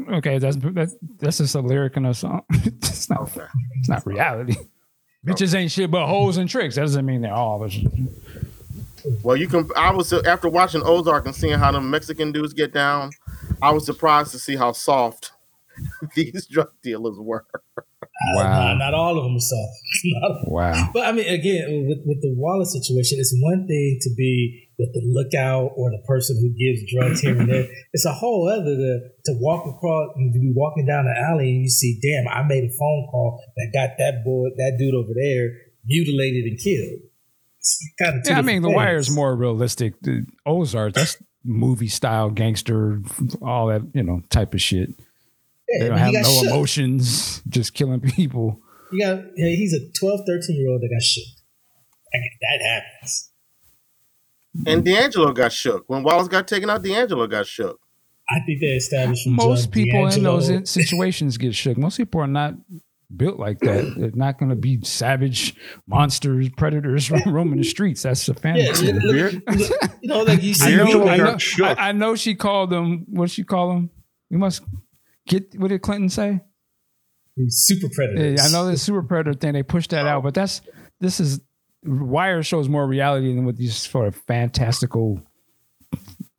Okay, 0.09 0.37
that's 0.37 0.55
that's, 0.61 0.95
that's 1.19 1.39
just 1.39 1.55
a 1.55 1.59
lyric 1.59 1.97
in 1.97 2.05
a 2.05 2.13
song. 2.13 2.43
it's 2.51 3.09
not 3.09 3.23
Okay. 3.23 3.41
it's 3.79 3.89
not 3.89 4.05
reality. 4.05 4.55
Bitches 5.27 5.53
ain't 5.53 5.69
shit 5.69 5.91
but 5.91 6.07
hoes 6.07 6.37
and 6.37 6.49
tricks. 6.49 6.75
That 6.75 6.83
doesn't 6.83 7.05
mean 7.05 7.19
they're 7.19 7.33
all 7.33 7.61
of 7.61 7.69
us. 7.69 7.77
Well, 9.23 9.35
you 9.37 9.47
can. 9.47 9.69
I 9.75 9.91
was 9.91 10.11
after 10.13 10.49
watching 10.49 10.81
Ozark 10.83 11.25
and 11.25 11.35
seeing 11.35 11.57
how 11.57 11.71
the 11.71 11.81
Mexican 11.81 12.31
dudes 12.31 12.53
get 12.53 12.73
down. 12.73 13.11
I 13.61 13.71
was 13.71 13.85
surprised 13.85 14.31
to 14.31 14.39
see 14.39 14.55
how 14.55 14.71
soft 14.71 15.31
these 16.15 16.47
drug 16.47 16.69
dealers 16.83 17.17
were. 17.19 17.45
Wow. 18.35 18.43
Not, 18.43 18.77
not 18.77 18.93
all 18.93 19.17
of 19.17 19.23
them 19.23 19.35
are 19.35 19.39
soft. 19.39 19.73
Not- 20.05 20.31
Wow. 20.51 20.89
But 20.93 21.07
I 21.07 21.11
mean, 21.11 21.27
again, 21.27 21.85
with, 21.87 21.99
with 22.05 22.21
the 22.21 22.33
Wallace 22.37 22.73
situation, 22.73 23.17
it's 23.19 23.33
one 23.41 23.65
thing 23.67 23.97
to 24.01 24.09
be 24.15 24.67
with 24.77 24.93
the 24.93 25.01
lookout 25.05 25.71
or 25.77 25.89
the 25.91 26.01
person 26.07 26.37
who 26.41 26.49
gives 26.57 26.81
drugs 26.91 27.21
here 27.21 27.37
and 27.37 27.49
there. 27.49 27.67
It's 27.93 28.05
a 28.05 28.13
whole 28.13 28.49
other 28.49 28.75
to, 28.75 28.99
to 29.25 29.31
walk 29.39 29.65
across 29.65 30.09
and 30.15 30.33
to 30.33 30.39
be 30.39 30.51
walking 30.55 30.85
down 30.87 31.05
the 31.05 31.13
alley 31.29 31.49
and 31.51 31.61
you 31.63 31.69
see, 31.69 31.99
damn, 32.01 32.27
I 32.27 32.43
made 32.47 32.63
a 32.63 32.69
phone 32.77 33.07
call 33.09 33.41
that 33.57 33.69
got 33.73 33.97
that 33.97 34.23
boy, 34.25 34.49
that 34.57 34.75
dude 34.77 34.93
over 34.95 35.13
there 35.15 35.49
mutilated 35.85 36.45
and 36.45 36.59
killed. 36.59 37.01
It's 37.61 37.91
kind 38.01 38.17
of 38.19 38.27
Yeah, 38.27 38.39
I 38.39 38.41
mean, 38.41 38.63
The 38.63 38.69
different 38.69 38.75
Wire 38.75 38.97
is 38.97 39.09
more 39.11 39.35
realistic. 39.35 39.93
The 40.01 40.25
Ozark, 40.45 40.93
that's 40.93 41.17
movie 41.43 41.87
style 41.87 42.29
gangster, 42.31 43.01
all 43.41 43.67
that 43.67 43.83
you 43.93 44.01
know 44.03 44.21
type 44.29 44.53
of 44.55 44.61
shit. 44.61 44.89
Yeah, 45.69 45.83
They 45.83 45.89
don't 45.89 45.97
have 45.99 46.13
no 46.13 46.23
shook. 46.23 46.43
emotions, 46.47 47.41
just 47.47 47.73
killing 47.73 48.01
people. 48.01 48.59
You 48.91 48.99
got, 49.05 49.23
yeah, 49.37 49.47
he's 49.55 49.73
a 49.73 49.79
12, 49.99 50.21
13 50.27 50.55
year 50.57 50.69
old 50.69 50.81
that 50.81 50.89
got 50.93 51.01
shook. 51.01 51.23
Like, 52.13 52.21
that 52.41 52.65
happens. 52.67 53.29
And 54.67 54.83
D'Angelo 54.83 55.31
got 55.31 55.53
shook 55.53 55.85
when 55.87 56.03
Wallace 56.03 56.27
got 56.27 56.45
taken 56.47 56.69
out. 56.69 56.83
D'Angelo 56.83 57.25
got 57.27 57.47
shook. 57.47 57.79
I 58.29 58.39
think 58.45 58.59
they 58.59 58.67
established 58.67 59.25
Most 59.27 59.65
Judge 59.65 59.71
people 59.71 60.07
in 60.07 60.23
those 60.23 60.69
situations 60.69 61.37
get 61.37 61.55
shook. 61.55 61.77
Most 61.77 61.97
people 61.97 62.19
are 62.21 62.27
not 62.27 62.55
built 63.15 63.39
like 63.39 63.59
that. 63.59 63.93
They're 63.97 64.11
not 64.13 64.39
going 64.39 64.49
to 64.49 64.55
be 64.55 64.79
savage 64.83 65.55
monsters, 65.87 66.49
predators 66.49 67.11
roaming 67.25 67.59
the 67.59 67.63
streets. 67.63 68.03
That's 68.03 68.27
a 68.29 68.33
fantasy. 68.33 68.91
look, 68.93 69.03
look, 69.03 69.33
look, 69.47 69.91
you 70.01 70.07
know, 70.09 70.23
like 70.23 70.41
you 70.43 70.51
I 70.61 70.65
see, 70.65 70.75
know, 70.75 71.07
I, 71.07 71.17
know. 71.17 71.37
I, 71.63 71.75
I 71.89 71.91
know 71.91 72.15
she 72.15 72.35
called 72.35 72.69
them. 72.69 73.05
What 73.09 73.25
did 73.25 73.33
she 73.33 73.43
call 73.43 73.69
them? 73.69 73.89
We 74.29 74.37
must 74.37 74.63
get. 75.27 75.53
What 75.57 75.69
did 75.69 75.81
Clinton 75.81 76.09
say? 76.09 76.41
super 77.47 77.87
predators. 77.93 78.39
Yeah, 78.39 78.47
I 78.47 78.51
know 78.51 78.69
the 78.69 78.77
super 78.77 79.01
predator 79.01 79.37
thing. 79.37 79.53
They 79.53 79.63
pushed 79.63 79.91
that 79.91 80.05
out, 80.05 80.23
but 80.23 80.33
that's 80.33 80.61
this 80.99 81.19
is 81.19 81.39
Wire 81.83 82.43
shows 82.43 82.69
more 82.69 82.85
reality 82.85 83.33
than 83.33 83.45
what 83.45 83.57
these 83.57 83.75
sort 83.75 84.07
of 84.07 84.15
fantastical 84.15 85.21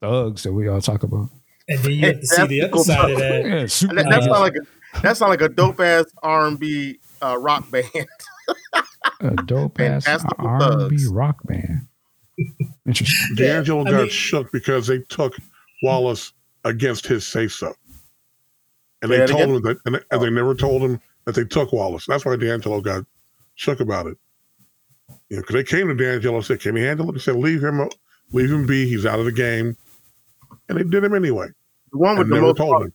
thugs 0.00 0.44
that 0.44 0.52
we 0.52 0.68
all 0.68 0.80
talk 0.80 1.02
about. 1.02 1.30
And 1.68 1.78
then 1.80 1.92
you 1.92 2.06
have 2.06 2.20
to 2.20 2.26
see 2.26 2.46
the 2.46 2.62
other 2.62 2.78
side 2.78 3.10
of 3.10 3.18
that. 3.18 3.44
Yeah, 3.44 3.66
super. 3.66 3.94
That, 3.96 4.04
that 4.04 4.20
niggas. 4.20 4.24
sound 4.24 4.40
like 4.40 4.54
a 4.54 4.66
that 5.02 5.16
sounds 5.16 5.30
like 5.30 5.40
a 5.40 5.48
dope 5.48 5.80
ass 5.80 6.06
R 6.22 6.46
and 6.46 6.58
B 6.58 6.98
uh, 7.22 7.38
rock 7.38 7.70
band. 7.70 7.86
a 9.20 9.30
dope 9.46 9.80
ass 9.80 10.06
R 10.38 10.80
and 10.80 10.90
B 10.90 11.06
rock 11.10 11.36
band. 11.44 11.86
Interesting. 12.86 13.36
D'Angelo 13.36 13.82
I 13.86 13.90
got 13.90 14.00
mean- 14.02 14.08
shook 14.10 14.50
because 14.52 14.86
they 14.86 14.98
took 15.08 15.34
Wallace 15.82 16.32
against 16.64 17.06
his 17.06 17.26
say 17.26 17.48
so. 17.48 17.74
And 19.02 19.10
they 19.10 19.18
told 19.26 19.30
again? 19.42 19.48
him 19.56 19.62
that, 19.62 19.76
and, 19.86 20.04
and 20.10 20.22
they 20.22 20.30
never 20.30 20.54
told 20.54 20.82
him 20.82 21.00
that 21.24 21.34
they 21.34 21.44
took 21.44 21.72
Wallace. 21.72 22.06
That's 22.06 22.24
why 22.24 22.36
D'Angelo 22.36 22.80
got 22.80 23.04
shook 23.56 23.80
about 23.80 24.06
it. 24.06 24.16
You 25.28 25.36
know, 25.36 25.42
because 25.42 25.54
they 25.54 25.64
came 25.64 25.88
to 25.88 25.94
D'Angelo 25.94 26.36
and 26.36 26.44
said, 26.44 26.60
"Can 26.60 26.76
he 26.76 26.82
handle 26.82 27.08
it?" 27.10 27.14
He 27.14 27.18
said, 27.18 27.36
"Leave 27.36 27.62
him, 27.64 27.88
leave 28.30 28.50
him 28.50 28.64
be. 28.66 28.86
He's 28.86 29.04
out 29.04 29.18
of 29.18 29.24
the 29.24 29.32
game." 29.32 29.76
And 30.68 30.78
they 30.78 30.84
did 30.84 31.02
him 31.02 31.14
anyway. 31.14 31.48
The 31.90 31.98
one 31.98 32.16
with 32.16 32.26
And 32.26 32.30
the 32.32 32.34
never 32.36 32.46
most 32.48 32.58
told 32.58 32.82
him. 32.84 32.92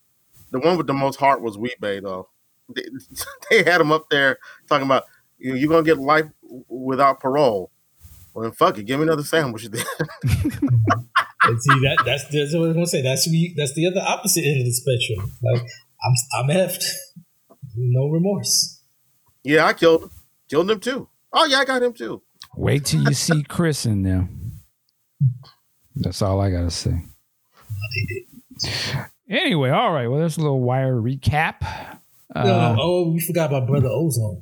The 0.52 0.60
one 0.60 0.78
with 0.78 0.88
the 0.88 0.94
most 0.94 1.20
heart 1.20 1.42
was 1.42 1.58
Wee-Bey 1.58 2.00
though. 2.00 2.30
They, 2.74 2.84
they 3.50 3.64
had 3.64 3.82
him 3.82 3.92
up 3.92 4.10
there 4.10 4.38
talking 4.68 4.86
about 4.86 5.04
you 5.38 5.56
you're 5.56 5.70
gonna 5.70 5.84
get 5.84 5.98
life 5.98 6.26
without 6.68 7.20
parole. 7.20 7.72
Well, 8.34 8.44
then 8.44 8.52
fuck 8.52 8.78
it, 8.78 8.84
give 8.84 9.00
me 9.00 9.04
another 9.04 9.24
sandwich. 9.24 9.66
Then. 9.66 9.84
And 11.44 11.62
see 11.62 11.80
that 11.80 12.04
that's 12.06 12.26
that's 12.26 12.54
what 12.54 12.64
I 12.64 12.68
was 12.68 12.74
gonna 12.74 12.88
say. 12.88 13.02
That's 13.02 13.26
we 13.28 13.54
that's 13.56 13.74
the 13.74 13.88
other 13.88 14.02
opposite 14.02 14.44
end 14.44 14.60
of 14.60 14.66
the 14.66 14.74
spectrum. 14.74 15.32
Like 15.42 15.62
I'm 16.04 16.14
I'm 16.36 16.50
effed. 16.50 16.84
No 17.76 18.10
remorse. 18.10 18.82
yeah, 19.44 19.66
I 19.66 19.74
killed 19.74 20.04
him. 20.04 20.12
Killed 20.50 20.70
him 20.70 20.80
too. 20.80 21.08
Oh 21.32 21.46
yeah, 21.46 21.60
I 21.60 21.66
got 21.66 21.84
him 21.84 21.94
too. 21.94 22.22
Wait 22.56 22.86
till 22.86 23.02
you 23.04 23.14
see 23.14 23.44
Chris 23.44 23.86
in 23.86 24.04
there. 24.04 24.28
That's 25.96 26.22
all 26.22 26.42
I 26.42 26.52
gotta 26.52 26.72
say. 26.72 27.04
Anyway, 29.30 29.70
all 29.70 29.92
right. 29.92 30.08
Well, 30.08 30.20
there's 30.20 30.38
a 30.38 30.42
little 30.42 30.62
wire 30.62 30.96
recap. 30.96 31.62
Uh, 32.36 32.44
no, 32.44 32.76
oh, 32.80 33.12
we 33.12 33.20
forgot 33.20 33.50
about 33.52 33.68
Brother 33.68 33.88
Ozone. 33.90 34.42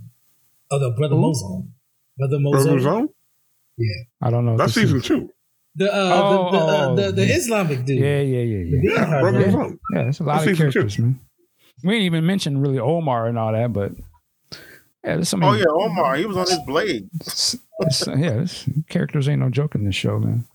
Oh 0.71 0.77
no, 0.77 0.91
Brother 0.91 1.15
Who? 1.15 1.21
Mouzone. 1.21 1.67
Brother 2.17 2.39
Brother 2.39 2.69
Mouzone. 2.77 2.81
Zone? 2.81 3.09
I 4.21 4.29
don't 4.29 4.45
know. 4.45 4.57
That's 4.57 4.73
this 4.75 4.85
is. 4.85 4.91
season 4.91 5.01
two. 5.01 5.29
The 5.75 5.93
uh 5.93 6.21
Oh, 6.23 6.51
the, 6.51 6.57
the, 6.57 6.63
uh, 6.63 6.87
oh, 6.87 6.95
the, 6.95 7.11
the. 7.11 7.23
Islamic 7.23 7.83
dude. 7.85 7.99
Yeah, 7.99 8.21
yeah, 8.21 8.41
yeah, 8.41 8.63
yeah. 8.63 8.79
The 8.81 8.87
Yeah, 9.01 9.19
Brother 9.21 9.41
yeah. 9.41 9.51
Zone. 9.51 9.79
Yeah, 9.93 10.03
there's 10.03 10.19
a 10.19 10.23
lot 10.23 10.33
That's 10.35 10.43
of 10.45 10.49
season 10.51 10.67
two. 10.67 10.71
characters, 10.79 10.99
man. 10.99 11.19
We 11.83 11.93
didn't 11.93 12.05
even 12.05 12.25
mention 12.25 12.57
really 12.61 12.79
Omar 12.79 13.27
and 13.27 13.37
all 13.37 13.51
that, 13.51 13.73
but 13.73 13.91
yeah, 15.03 15.15
there's 15.15 15.29
some. 15.29 15.43
Oh 15.43 15.53
yeah, 15.53 15.65
Omar, 15.69 16.15
he 16.15 16.25
was 16.25 16.37
on 16.37 16.47
his 16.47 16.59
blade. 16.65 17.09
It's- 17.21 17.55
it's- 17.81 18.07
yeah, 18.07 18.37
this, 18.37 18.67
characters 18.89 19.27
ain't 19.27 19.41
no 19.41 19.49
joke 19.49 19.75
in 19.75 19.83
this 19.83 19.95
show, 19.95 20.17
man. 20.17 20.45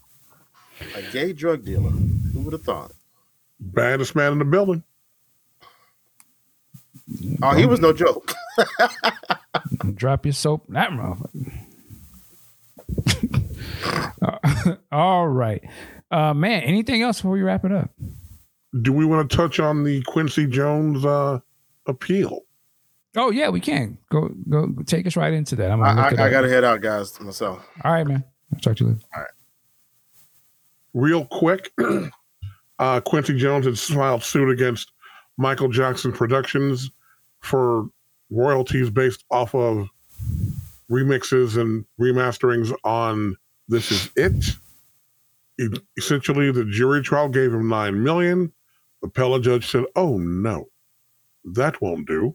A 0.96 1.02
gay 1.12 1.34
drug 1.34 1.64
dealer. 1.66 1.90
Who 1.90 2.40
would 2.40 2.54
have 2.54 2.62
thought? 2.62 2.92
Baddest 3.60 4.16
man 4.16 4.32
in 4.32 4.38
the 4.38 4.44
building. 4.44 4.82
Oh, 7.42 7.54
he 7.54 7.66
was 7.66 7.80
no 7.80 7.92
joke. 7.92 8.32
Drop 9.94 10.24
your 10.24 10.32
soap, 10.32 10.64
that 10.68 10.90
motherfucker. 10.90 11.52
All 14.92 15.28
right, 15.28 15.62
uh, 16.10 16.34
man. 16.34 16.62
Anything 16.62 17.02
else 17.02 17.18
before 17.18 17.32
we 17.32 17.42
wrap 17.42 17.64
it 17.64 17.72
up? 17.72 17.90
Do 18.80 18.92
we 18.92 19.04
want 19.04 19.28
to 19.28 19.36
touch 19.36 19.58
on 19.58 19.82
the 19.84 20.02
Quincy 20.02 20.46
Jones 20.46 21.04
uh, 21.04 21.40
appeal? 21.86 22.40
Oh 23.16 23.30
yeah, 23.30 23.48
we 23.48 23.60
can 23.60 23.98
go 24.10 24.28
go 24.48 24.68
take 24.86 25.06
us 25.06 25.16
right 25.16 25.32
into 25.32 25.56
that. 25.56 25.70
I'm 25.70 25.82
I, 25.82 25.88
gonna 25.88 26.00
I, 26.00 26.04
look 26.04 26.12
it 26.12 26.20
I 26.20 26.30
gotta 26.30 26.48
head 26.48 26.64
out, 26.64 26.80
guys, 26.80 27.18
myself. 27.20 27.66
All 27.84 27.92
right, 27.92 28.06
man. 28.06 28.24
I'll 28.52 28.60
talk 28.60 28.76
to 28.76 28.84
you 28.84 28.90
later. 28.90 29.04
All 29.14 29.22
right. 29.22 29.30
Real 30.92 31.24
quick, 31.24 31.72
uh, 32.80 32.98
Quincy 32.98 33.36
Jones 33.36 33.66
had 33.66 33.78
filed 33.78 34.24
suit 34.24 34.50
against 34.50 34.90
Michael 35.36 35.68
Jackson 35.68 36.12
Productions 36.12 36.90
for 37.40 37.86
royalties 38.30 38.90
based 38.90 39.24
off 39.30 39.54
of 39.54 39.88
remixes 40.90 41.60
and 41.60 41.84
remasterings 42.00 42.72
on 42.82 43.36
"This 43.68 43.92
Is 43.92 44.10
It." 44.16 44.56
Essentially, 45.98 46.50
the 46.50 46.64
jury 46.64 47.02
trial 47.02 47.28
gave 47.28 47.52
him 47.52 47.68
nine 47.68 48.02
million. 48.02 48.50
The 49.02 49.08
appellate 49.08 49.42
judge 49.42 49.70
said, 49.70 49.84
"Oh 49.94 50.16
no, 50.16 50.70
that 51.44 51.82
won't 51.82 52.08
do," 52.08 52.34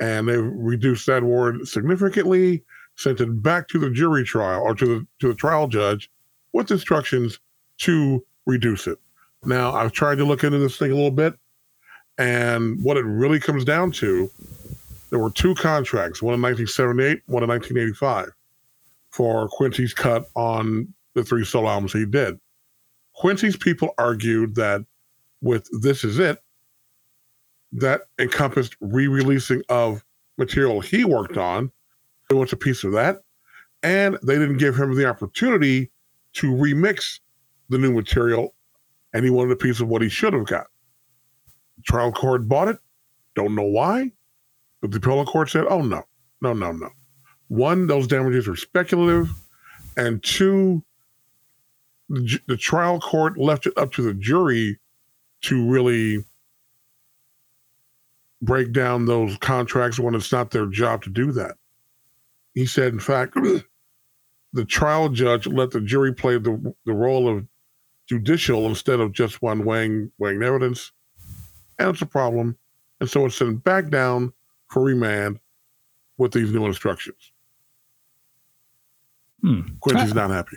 and 0.00 0.28
they 0.28 0.38
reduced 0.38 1.06
that 1.06 1.22
award 1.22 1.68
significantly. 1.68 2.64
Sent 2.96 3.20
it 3.20 3.42
back 3.42 3.68
to 3.68 3.78
the 3.78 3.90
jury 3.90 4.24
trial 4.24 4.60
or 4.60 4.74
to 4.74 4.84
the 4.86 5.06
to 5.20 5.28
the 5.28 5.34
trial 5.34 5.68
judge 5.68 6.10
with 6.52 6.70
instructions 6.70 7.38
to 7.78 8.24
reduce 8.44 8.88
it. 8.88 8.98
Now, 9.44 9.72
I've 9.72 9.92
tried 9.92 10.18
to 10.18 10.24
look 10.24 10.44
into 10.44 10.58
this 10.58 10.76
thing 10.76 10.92
a 10.92 10.94
little 10.94 11.10
bit, 11.10 11.34
and 12.18 12.82
what 12.82 12.96
it 12.96 13.04
really 13.04 13.40
comes 13.40 13.64
down 13.64 13.92
to, 13.92 14.30
there 15.10 15.18
were 15.18 15.30
two 15.30 15.54
contracts, 15.54 16.22
one 16.22 16.34
in 16.34 16.42
1978, 16.42 17.22
one 17.26 17.42
in 17.42 17.48
1985, 17.48 18.30
for 19.10 19.48
Quincy's 19.48 19.94
cut 19.94 20.26
on 20.36 20.92
the 21.14 21.24
three 21.24 21.44
solo 21.44 21.68
albums 21.68 21.92
he 21.92 22.06
did. 22.06 22.38
Quincy's 23.14 23.56
people 23.56 23.94
argued 23.98 24.54
that 24.54 24.84
with 25.40 25.68
This 25.82 26.04
Is 26.04 26.18
It, 26.18 26.38
that 27.72 28.02
encompassed 28.18 28.76
re 28.80 29.06
releasing 29.06 29.62
of 29.68 30.04
material 30.38 30.80
he 30.80 31.04
worked 31.04 31.36
on. 31.36 31.70
They 32.28 32.36
wants 32.36 32.52
a 32.52 32.56
piece 32.56 32.84
of 32.84 32.92
that. 32.92 33.18
And 33.82 34.18
they 34.22 34.38
didn't 34.38 34.58
give 34.58 34.76
him 34.76 34.94
the 34.94 35.06
opportunity 35.06 35.90
to 36.34 36.52
remix 36.52 37.20
the 37.68 37.78
new 37.78 37.92
material, 37.92 38.54
and 39.12 39.24
he 39.24 39.30
wanted 39.30 39.52
a 39.52 39.56
piece 39.56 39.80
of 39.80 39.88
what 39.88 40.02
he 40.02 40.08
should 40.08 40.32
have 40.32 40.46
got. 40.46 40.66
The 41.76 41.82
trial 41.82 42.12
court 42.12 42.48
bought 42.48 42.68
it. 42.68 42.78
Don't 43.34 43.54
know 43.54 43.62
why, 43.62 44.12
but 44.80 44.90
the 44.90 44.98
appellate 44.98 45.28
court 45.28 45.50
said, 45.50 45.64
"Oh 45.68 45.82
no, 45.82 46.02
no, 46.40 46.52
no, 46.52 46.72
no." 46.72 46.90
One, 47.48 47.86
those 47.86 48.06
damages 48.06 48.48
are 48.48 48.56
speculative, 48.56 49.30
and 49.96 50.22
two, 50.22 50.82
the, 52.08 52.38
the 52.46 52.56
trial 52.56 53.00
court 53.00 53.38
left 53.38 53.66
it 53.66 53.76
up 53.76 53.92
to 53.92 54.02
the 54.02 54.14
jury 54.14 54.78
to 55.42 55.68
really 55.68 56.24
break 58.42 58.72
down 58.72 59.06
those 59.06 59.36
contracts 59.38 59.98
when 59.98 60.14
it's 60.14 60.32
not 60.32 60.50
their 60.50 60.66
job 60.66 61.02
to 61.04 61.10
do 61.10 61.32
that. 61.32 61.56
He 62.54 62.66
said, 62.66 62.92
in 62.92 63.00
fact, 63.00 63.34
the 64.52 64.64
trial 64.64 65.08
judge 65.08 65.46
let 65.46 65.70
the 65.70 65.80
jury 65.80 66.12
play 66.12 66.38
the, 66.38 66.74
the 66.84 66.92
role 66.92 67.28
of 67.28 67.46
judicial 68.06 68.66
instead 68.66 69.00
of 69.00 69.12
just 69.12 69.42
one 69.42 69.64
weighing 69.64 70.10
weighing 70.18 70.42
evidence, 70.42 70.92
and 71.78 71.90
it's 71.90 72.02
a 72.02 72.06
problem. 72.06 72.56
And 73.00 73.10
so 73.10 73.26
it's 73.26 73.36
sent 73.36 73.64
back 73.64 73.88
down 73.90 74.32
for 74.68 74.82
remand 74.82 75.40
with 76.18 76.32
these 76.32 76.52
new 76.52 76.66
instructions. 76.66 77.32
Hmm. 79.40 79.62
Quincy's 79.80 80.14
not 80.14 80.30
happy. 80.30 80.56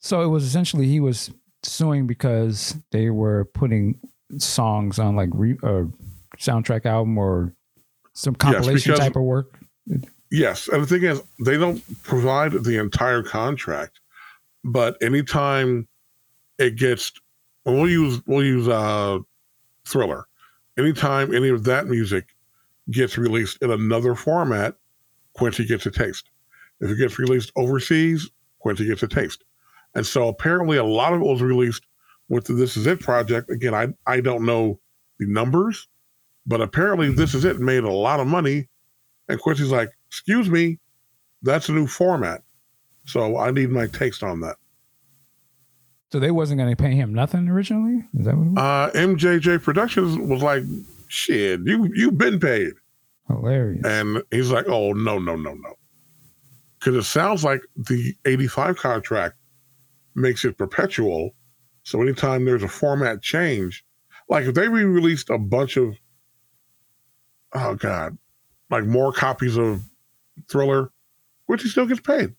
So 0.00 0.22
it 0.22 0.26
was 0.26 0.44
essentially 0.44 0.86
he 0.86 1.00
was 1.00 1.30
suing 1.62 2.06
because 2.06 2.76
they 2.90 3.10
were 3.10 3.46
putting 3.46 3.98
songs 4.38 4.98
on 4.98 5.16
like 5.16 5.30
re, 5.32 5.56
uh, 5.62 5.84
soundtrack 6.38 6.86
album 6.86 7.18
or 7.18 7.54
some 8.12 8.34
compilation 8.34 8.92
because- 8.92 8.98
type 8.98 9.16
of 9.16 9.22
work. 9.22 9.58
Yes, 10.32 10.68
and 10.68 10.82
the 10.82 10.86
thing 10.86 11.02
is, 11.02 11.20
they 11.44 11.56
don't 11.56 11.82
provide 12.04 12.52
the 12.52 12.78
entire 12.78 13.22
contract, 13.22 13.98
but 14.64 14.96
anytime 15.02 15.88
it 16.58 16.76
gets, 16.76 17.12
well, 17.64 17.88
use 17.88 18.20
we'll 18.26 18.44
use 18.44 18.68
uh, 18.68 19.18
Thriller. 19.86 20.26
Anytime 20.78 21.34
any 21.34 21.48
of 21.48 21.64
that 21.64 21.86
music 21.86 22.34
gets 22.90 23.18
released 23.18 23.58
in 23.62 23.70
another 23.70 24.14
format, 24.14 24.76
Quincy 25.34 25.66
gets 25.66 25.86
a 25.86 25.90
taste. 25.90 26.30
If 26.80 26.90
it 26.90 26.96
gets 26.96 27.18
released 27.18 27.52
overseas, 27.56 28.30
Quincy 28.60 28.86
gets 28.86 29.02
a 29.02 29.08
taste. 29.08 29.44
And 29.94 30.06
so 30.06 30.28
apparently, 30.28 30.76
a 30.76 30.84
lot 30.84 31.12
of 31.12 31.20
it 31.20 31.24
was 31.24 31.42
released 31.42 31.86
with 32.28 32.44
the 32.46 32.54
This 32.54 32.76
Is 32.76 32.86
It 32.86 33.00
project. 33.00 33.50
Again, 33.50 33.74
I 33.74 33.88
I 34.06 34.20
don't 34.20 34.46
know 34.46 34.80
the 35.18 35.26
numbers, 35.26 35.88
but 36.46 36.60
apparently, 36.60 37.12
This 37.12 37.34
Is 37.34 37.44
It 37.44 37.58
made 37.58 37.84
a 37.84 37.92
lot 37.92 38.20
of 38.20 38.26
money 38.26 38.68
and 39.30 39.40
Quincy's 39.40 39.70
like, 39.70 39.90
excuse 40.08 40.50
me, 40.50 40.78
that's 41.42 41.68
a 41.68 41.72
new 41.72 41.86
format. 41.86 42.42
So 43.10 43.38
I 43.38 43.50
need 43.50 43.70
my 43.70 43.88
taste 43.88 44.22
on 44.22 44.40
that. 44.40 44.56
So 46.12 46.20
they 46.20 46.30
wasn't 46.30 46.58
going 46.58 46.70
to 46.70 46.80
pay 46.80 46.94
him 46.94 47.12
nothing 47.12 47.48
originally. 47.48 48.04
Is 48.16 48.26
that 48.26 48.36
what? 48.36 48.46
It 48.46 48.50
was? 48.50 48.58
Uh, 48.58 48.98
MJJ 48.98 49.62
Productions 49.62 50.16
was 50.16 50.42
like, 50.42 50.62
shit, 51.08 51.60
you, 51.64 51.90
you've 51.94 52.18
been 52.18 52.38
paid. 52.38 52.72
Hilarious. 53.26 53.84
And 53.84 54.22
he's 54.30 54.50
like, 54.50 54.66
oh, 54.68 54.92
no, 54.92 55.18
no, 55.18 55.36
no, 55.36 55.54
no. 55.54 55.74
Because 56.78 56.96
it 56.96 57.08
sounds 57.08 57.44
like 57.44 57.62
the 57.76 58.14
85 58.24 58.76
contract 58.76 59.36
makes 60.14 60.44
it 60.44 60.56
perpetual. 60.56 61.30
So 61.82 62.00
anytime 62.02 62.44
there's 62.44 62.62
a 62.62 62.68
format 62.68 63.22
change, 63.22 63.84
like 64.28 64.46
if 64.46 64.54
they 64.54 64.68
re 64.68 64.84
released 64.84 65.30
a 65.30 65.38
bunch 65.38 65.76
of, 65.76 65.96
oh, 67.54 67.74
God, 67.74 68.16
like 68.70 68.84
more 68.84 69.12
copies 69.12 69.56
of 69.56 69.82
Thriller, 70.48 70.90
Quincy 71.46 71.68
still 71.68 71.86
gets 71.86 72.00
paid. 72.00 72.34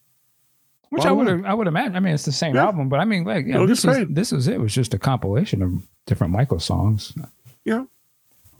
Which 0.91 1.05
I 1.05 1.11
would. 1.11 1.45
I 1.45 1.53
would 1.53 1.67
imagine. 1.67 1.95
I 1.95 1.99
mean, 2.01 2.13
it's 2.13 2.25
the 2.25 2.31
same 2.33 2.53
Yeah. 2.55 2.65
album, 2.65 2.89
but 2.89 2.99
I 2.99 3.05
mean, 3.05 3.23
like, 3.23 3.45
yeah, 3.47 3.55
It'll 3.55 3.67
this 3.67 3.83
is 3.85 4.07
this 4.09 4.31
is 4.33 4.47
it. 4.47 4.55
It 4.55 4.59
was 4.59 4.73
just 4.75 4.93
a 4.93 4.99
compilation 4.99 5.61
of 5.63 5.87
different 6.05 6.33
Michael 6.33 6.59
songs. 6.59 7.13
Yeah. 7.65 7.85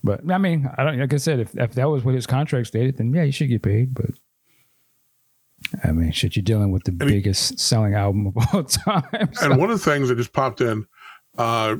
But 0.04 0.22
I 0.32 0.38
mean, 0.38 0.70
I 0.78 0.84
don't. 0.86 0.98
Like 1.00 1.14
I 1.14 1.18
said, 1.18 1.40
if 1.40 1.56
if 1.58 1.74
that 1.74 1.90
was 1.90 2.04
what 2.06 2.16
his 2.16 2.26
contract 2.26 2.68
stated, 2.68 2.98
then 2.98 3.14
yeah, 3.14 3.24
you 3.24 3.32
should 3.34 3.50
get 3.50 3.62
paid. 3.62 3.94
But 3.94 4.12
I 5.84 5.92
mean, 5.92 6.12
shit, 6.12 6.36
you're 6.36 6.44
dealing 6.44 6.72
with 6.72 6.84
the 6.86 6.92
he- 6.92 7.12
biggest 7.12 7.60
selling 7.60 7.94
album 7.96 8.28
of 8.28 8.38
all 8.54 8.64
time. 8.64 9.04
so- 9.34 9.52
And 9.52 9.60
one 9.60 9.70
of 9.70 9.78
the 9.84 9.92
things 9.92 10.10
that 10.10 10.16
just 10.16 10.34
popped 10.34 10.62
in, 10.62 10.88
uh, 11.38 11.76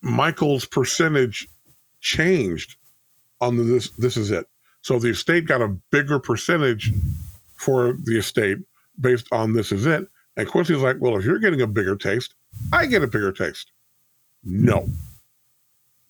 Michael's 0.00 0.64
percentage 0.64 1.48
changed 2.00 2.76
on 3.40 3.56
the 3.56 3.64
this 3.64 3.90
this 3.98 4.16
is 4.16 4.30
it. 4.30 4.46
So 4.82 4.98
the 5.00 5.08
estate 5.10 5.46
got 5.46 5.60
a 5.62 5.68
bigger 5.90 6.18
percentage 6.20 6.92
for 7.56 7.94
the 8.04 8.16
estate 8.18 8.58
based 9.00 9.26
on 9.32 9.52
this 9.52 9.72
is 9.72 9.86
it. 9.86 10.06
And 10.36 10.48
Quincy's 10.48 10.78
like, 10.78 10.96
well, 11.00 11.16
if 11.16 11.24
you're 11.24 11.38
getting 11.38 11.62
a 11.62 11.66
bigger 11.66 11.96
taste, 11.96 12.34
I 12.72 12.86
get 12.86 13.02
a 13.02 13.06
bigger 13.06 13.32
taste. 13.32 13.72
No. 14.44 14.88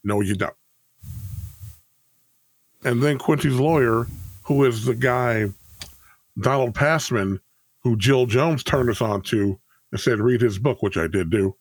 No, 0.05 0.21
you 0.21 0.35
don't. 0.35 0.55
And 2.85 3.03
then 3.03 3.19
Quincy's 3.19 3.59
lawyer, 3.59 4.07
who 4.43 4.65
is 4.65 4.85
the 4.85 4.95
guy, 4.95 5.47
Donald 6.41 6.75
Passman, 6.75 7.41
who 7.81 7.97
Jill 7.97 8.27
Jones 8.27 8.63
turned 8.63 8.91
us 8.91 9.01
on 9.01 9.23
to 9.23 9.59
and 9.91 10.01
said, 10.01 10.21
read 10.21 10.41
his 10.41 10.59
book, 10.59 10.83
which 10.83 10.97
I 10.97 11.07
did 11.07 11.31
do. 11.31 11.57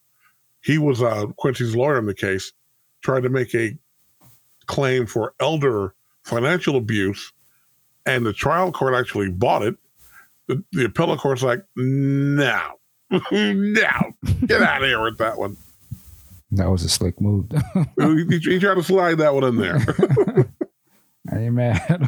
He 0.62 0.78
was 0.78 1.02
uh, 1.02 1.28
Quincy's 1.38 1.76
lawyer 1.76 1.98
in 1.98 2.06
the 2.06 2.14
case, 2.14 2.52
tried 3.02 3.24
to 3.24 3.30
make 3.30 3.56
a 3.56 3.78
claim 4.66 5.06
for 5.06 5.34
elder 5.40 5.95
financial 6.24 6.76
abuse, 6.76 7.32
and 8.06 8.26
the 8.26 8.34
trial 8.34 8.72
court 8.72 8.94
actually 8.94 9.30
bought 9.30 9.64
it. 9.64 9.76
The, 10.48 10.64
the 10.72 10.86
appellate 10.86 11.19
court's 11.19 11.44
like, 11.44 11.61
no, 11.76 12.61
no, 13.32 13.94
get 14.45 14.61
out 14.61 14.82
of 14.82 14.88
here 14.88 15.02
with 15.03 15.18
that 15.18 15.38
one. 15.38 15.57
that 16.52 16.69
was 16.69 16.84
a 16.84 16.90
slick 16.90 17.19
move. 17.19 17.45
he, 17.99 18.26
he- 18.30 18.40
he 18.53 18.60
tried 18.60 18.76
to 18.76 18.84
slide 18.84 19.15
that 19.19 19.34
one 19.34 19.44
in 19.44 19.57
there. 19.57 19.78
I 21.32 21.40
ain't 21.40 21.53
mad. 21.56 22.07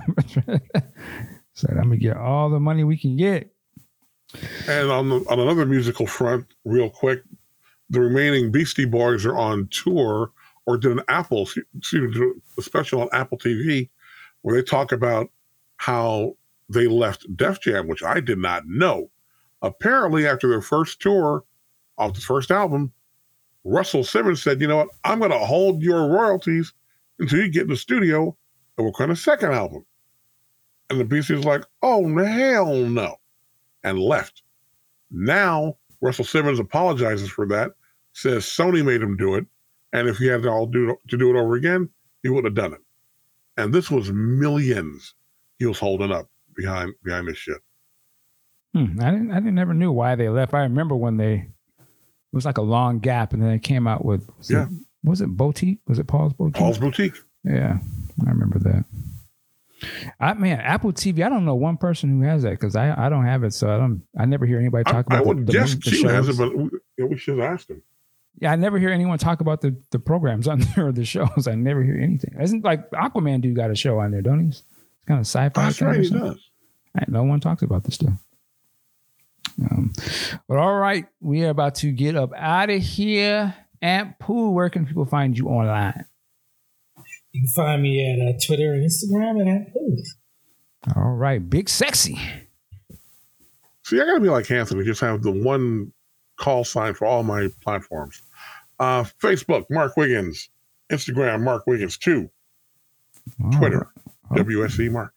Said 1.54 1.72
I'm 1.72 1.84
gonna 1.84 1.98
get 1.98 2.16
all 2.18 2.50
the 2.50 2.60
money 2.60 2.84
we 2.86 2.98
can 2.98 3.18
get. 3.18 3.52
And 4.68 4.90
on 4.92 5.10
the, 5.10 5.16
on 5.30 5.40
another 5.40 5.66
musical 5.66 6.06
front, 6.08 6.46
real 6.64 6.90
quick, 6.90 7.24
the 7.90 8.00
remaining 8.00 8.52
Beastie 8.52 8.86
Boys 8.86 9.26
are 9.26 9.36
on 9.36 9.68
tour 9.72 10.32
or 10.66 10.78
did 10.78 10.92
an 10.92 11.02
Apple 11.10 11.50
excuse 11.78 12.16
me, 12.18 12.32
a 12.58 12.62
special 12.62 13.02
on 13.02 13.10
Apple 13.12 13.38
TV 13.38 13.90
where 14.44 14.56
they 14.56 14.62
talk 14.64 14.92
about 14.94 15.30
how 15.78 16.36
they 16.70 16.88
left 16.88 17.26
Def 17.36 17.60
Jam, 17.60 17.88
which 17.88 18.04
I 18.04 18.20
did 18.20 18.38
not 18.38 18.68
know. 18.68 19.10
Apparently, 19.62 20.26
after 20.28 20.48
their 20.48 20.62
first 20.62 21.02
tour 21.02 21.44
off 21.98 22.14
the 22.14 22.22
first 22.22 22.52
album, 22.52 22.94
Russell 23.64 24.04
Simmons 24.04 24.42
said, 24.42 24.62
"You 24.62 24.68
know 24.68 24.78
what? 24.78 24.90
I'm 25.04 25.20
going 25.20 25.32
to 25.32 25.40
hold 25.40 25.82
your 25.82 26.08
royalties 26.08 26.74
until 27.18 27.40
you 27.40 27.50
get 27.50 27.64
in 27.64 27.70
the 27.70 27.76
studio 27.76 28.38
and 28.78 28.86
work 28.86 29.02
on 29.02 29.12
a 29.12 29.16
second 29.16 29.52
album." 29.52 29.86
And 30.90 31.00
the 31.00 31.34
was 31.36 31.46
like, 31.46 31.66
"Oh 31.82 32.08
hell 32.24 32.74
no!" 32.76 33.18
and 33.84 34.00
left. 34.00 34.44
Now 35.12 35.78
Russell 36.02 36.26
Simmons 36.26 36.60
apologizes 36.60 37.30
for 37.30 37.48
that, 37.48 37.72
says 38.14 38.46
Sony 38.46 38.86
made 38.86 39.02
him 39.02 39.18
do 39.18 39.36
it, 39.36 39.46
and 39.92 40.08
if 40.08 40.18
he 40.18 40.28
had 40.28 40.44
to 40.44 40.50
all 40.50 40.68
do 40.68 40.96
to 41.08 41.18
do 41.18 41.36
it 41.36 41.40
over 41.40 41.56
again, 41.56 41.90
he 42.24 42.30
would 42.30 42.46
have 42.46 42.56
done 42.56 42.74
it. 42.74 42.82
And 43.58 43.74
this 43.74 43.92
was 43.92 44.12
millions 44.12 45.16
he 45.58 45.66
was 45.66 45.80
holding 45.80 46.12
up 46.12 46.30
behind 46.60 46.94
behind 47.04 47.28
this 47.28 47.38
ship. 47.38 47.62
Hmm, 48.74 49.00
I 49.02 49.12
didn't. 49.12 49.32
I 49.32 49.36
didn't 49.36 49.56
never 49.56 49.74
knew 49.74 49.92
why 49.92 50.16
they 50.16 50.30
left. 50.30 50.54
I 50.54 50.62
remember 50.62 50.96
when 50.96 51.18
they 51.18 51.34
it 51.34 52.36
was 52.36 52.46
like 52.46 52.58
a 52.58 52.64
long 52.64 53.00
gap, 53.00 53.34
and 53.34 53.42
then 53.42 53.50
they 53.50 53.60
came 53.60 53.88
out 53.88 54.06
with 54.06 54.30
was 54.38 54.50
Yeah. 54.50 54.64
It, 54.64 54.70
was 55.04 55.22
it 55.22 55.28
Boutique? 55.28 55.80
Was 55.88 55.98
it 55.98 56.08
Paul's 56.08 56.34
Boutique? 56.34 56.56
Paul's 56.56 56.78
Boutique. 56.78 57.16
Yeah, 57.44 57.80
I 58.26 58.30
remember 58.30 58.60
that. 58.60 58.86
I 60.20 60.34
man, 60.34 60.60
Apple 60.60 60.92
TV. 60.92 61.26
I 61.26 61.30
don't 61.30 61.46
know 61.46 61.56
one 61.56 61.78
person 61.78 62.10
who 62.10 62.28
has 62.28 62.44
that 62.44 62.52
because 62.52 62.76
I, 62.76 63.06
I 63.06 63.10
don't 63.10 63.26
have 63.26 63.44
it, 63.44 63.54
so 63.54 63.74
I 63.74 63.78
don't. 63.78 64.04
I 64.18 64.26
never 64.26 64.46
hear 64.46 64.60
anybody 64.60 64.84
I, 64.86 64.92
talk 64.92 65.06
I 65.10 65.16
about 65.16 65.28
would 65.28 65.38
the, 65.40 65.44
the, 65.46 65.52
guess 65.54 65.76
the 65.76 65.90
she 65.92 66.04
has 66.04 66.28
it, 66.28 66.36
shows. 66.36 66.38
but 66.38 66.56
we, 66.56 67.06
we 67.06 67.18
should 67.18 67.40
have 67.40 67.54
asked 67.54 67.70
him. 67.70 67.82
Yeah, 68.42 68.52
I 68.52 68.56
never 68.58 68.78
hear 68.78 68.90
anyone 68.90 69.18
talk 69.18 69.42
about 69.42 69.62
the, 69.62 69.76
the 69.92 70.00
programs 70.00 70.48
on 70.52 70.60
there 70.60 70.88
or 70.88 70.92
the 70.92 71.06
shows. 71.06 71.48
I 71.48 71.56
never 71.56 71.82
hear 71.82 71.98
anything. 71.98 72.36
Isn't 72.40 72.64
like 72.64 72.90
Aquaman 72.92 73.42
dude 73.42 73.56
got 73.56 73.72
a 73.72 73.76
show 73.76 74.00
on 74.00 74.12
there, 74.12 74.22
don't 74.22 74.42
he? 74.42 74.48
It's 74.50 74.64
kind 75.08 75.20
of 75.20 75.26
sci-fi. 75.26 75.50
That's 75.64 75.82
right, 75.82 76.02
he 76.02 76.10
does. 76.10 76.49
Right, 76.96 77.08
no 77.10 77.24
one 77.24 77.40
talks 77.40 77.62
about 77.62 77.84
this 77.84 77.96
stuff. 77.96 78.14
Um, 79.62 79.94
but 80.48 80.58
all 80.58 80.76
right, 80.76 81.06
we 81.20 81.44
are 81.44 81.50
about 81.50 81.76
to 81.76 81.92
get 81.92 82.16
up 82.16 82.32
out 82.36 82.70
of 82.70 82.82
here. 82.82 83.56
Aunt 83.82 84.20
Pooh, 84.20 84.52
where 84.52 84.70
can 84.70 84.86
people 84.86 85.06
find 85.06 85.38
you 85.38 85.48
online? 85.48 86.06
You 87.32 87.42
can 87.42 87.48
find 87.50 87.82
me 87.82 88.04
at 88.12 88.36
uh, 88.36 88.38
Twitter 88.46 88.74
and 88.74 88.84
Instagram 88.84 89.42
and 89.42 89.50
at 89.50 89.74
Pooh. 89.74 89.98
All 90.96 91.12
right, 91.14 91.48
Big 91.48 91.70
Sexy. 91.70 92.20
See, 93.84 94.00
I 94.00 94.06
gotta 94.06 94.20
be 94.20 94.30
like 94.30 94.50
Anthony, 94.52 94.84
just 94.84 95.02
have 95.02 95.22
the 95.22 95.32
one 95.32 95.92
call 96.38 96.64
sign 96.64 96.94
for 96.94 97.06
all 97.06 97.24
my 97.24 97.50
platforms. 97.62 98.22
Uh, 98.80 99.04
Facebook, 99.22 99.66
Mark 99.70 99.96
Wiggins. 99.98 100.50
Instagram, 100.92 101.42
Mark 101.42 101.68
Wiggins 101.68 101.98
two. 101.98 102.30
All 103.44 103.52
Twitter, 103.52 103.92
right. 104.32 104.46
WSC 104.46 104.90
Mark. 104.92 105.14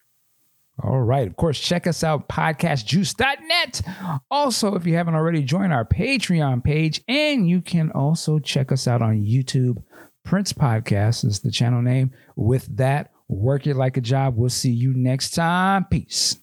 All 0.83 1.01
right. 1.01 1.29
Of 1.29 1.37
course, 1.37 1.61
check 1.61 1.87
us 1.87 2.03
out, 2.03 2.29
podcastjuice.net. 2.29 3.83
Also, 4.31 4.75
if 4.75 4.85
you 4.85 4.95
haven't 4.97 5.15
already, 5.15 5.43
join 5.43 5.71
our 5.71 5.85
Patreon 5.85 6.65
page. 6.65 7.03
And 7.07 7.49
you 7.49 7.61
can 7.61 7.91
also 7.93 8.39
check 8.41 8.73
us 8.73 8.89
out 8.89 9.01
on 9.01 9.21
YouTube. 9.21 9.83
Prince 10.25 10.53
Podcast 10.53 11.25
is 11.25 11.41
the 11.41 11.51
channel 11.51 11.83
name. 11.83 12.11
With 12.37 12.77
that, 12.77 13.13
work 13.29 13.67
it 13.67 13.77
like 13.77 13.97
a 13.97 14.01
job. 14.01 14.37
We'll 14.37 14.51
see 14.51 14.73
you 14.73 14.93
next 14.95 15.31
time. 15.31 15.87
Peace. 15.91 16.42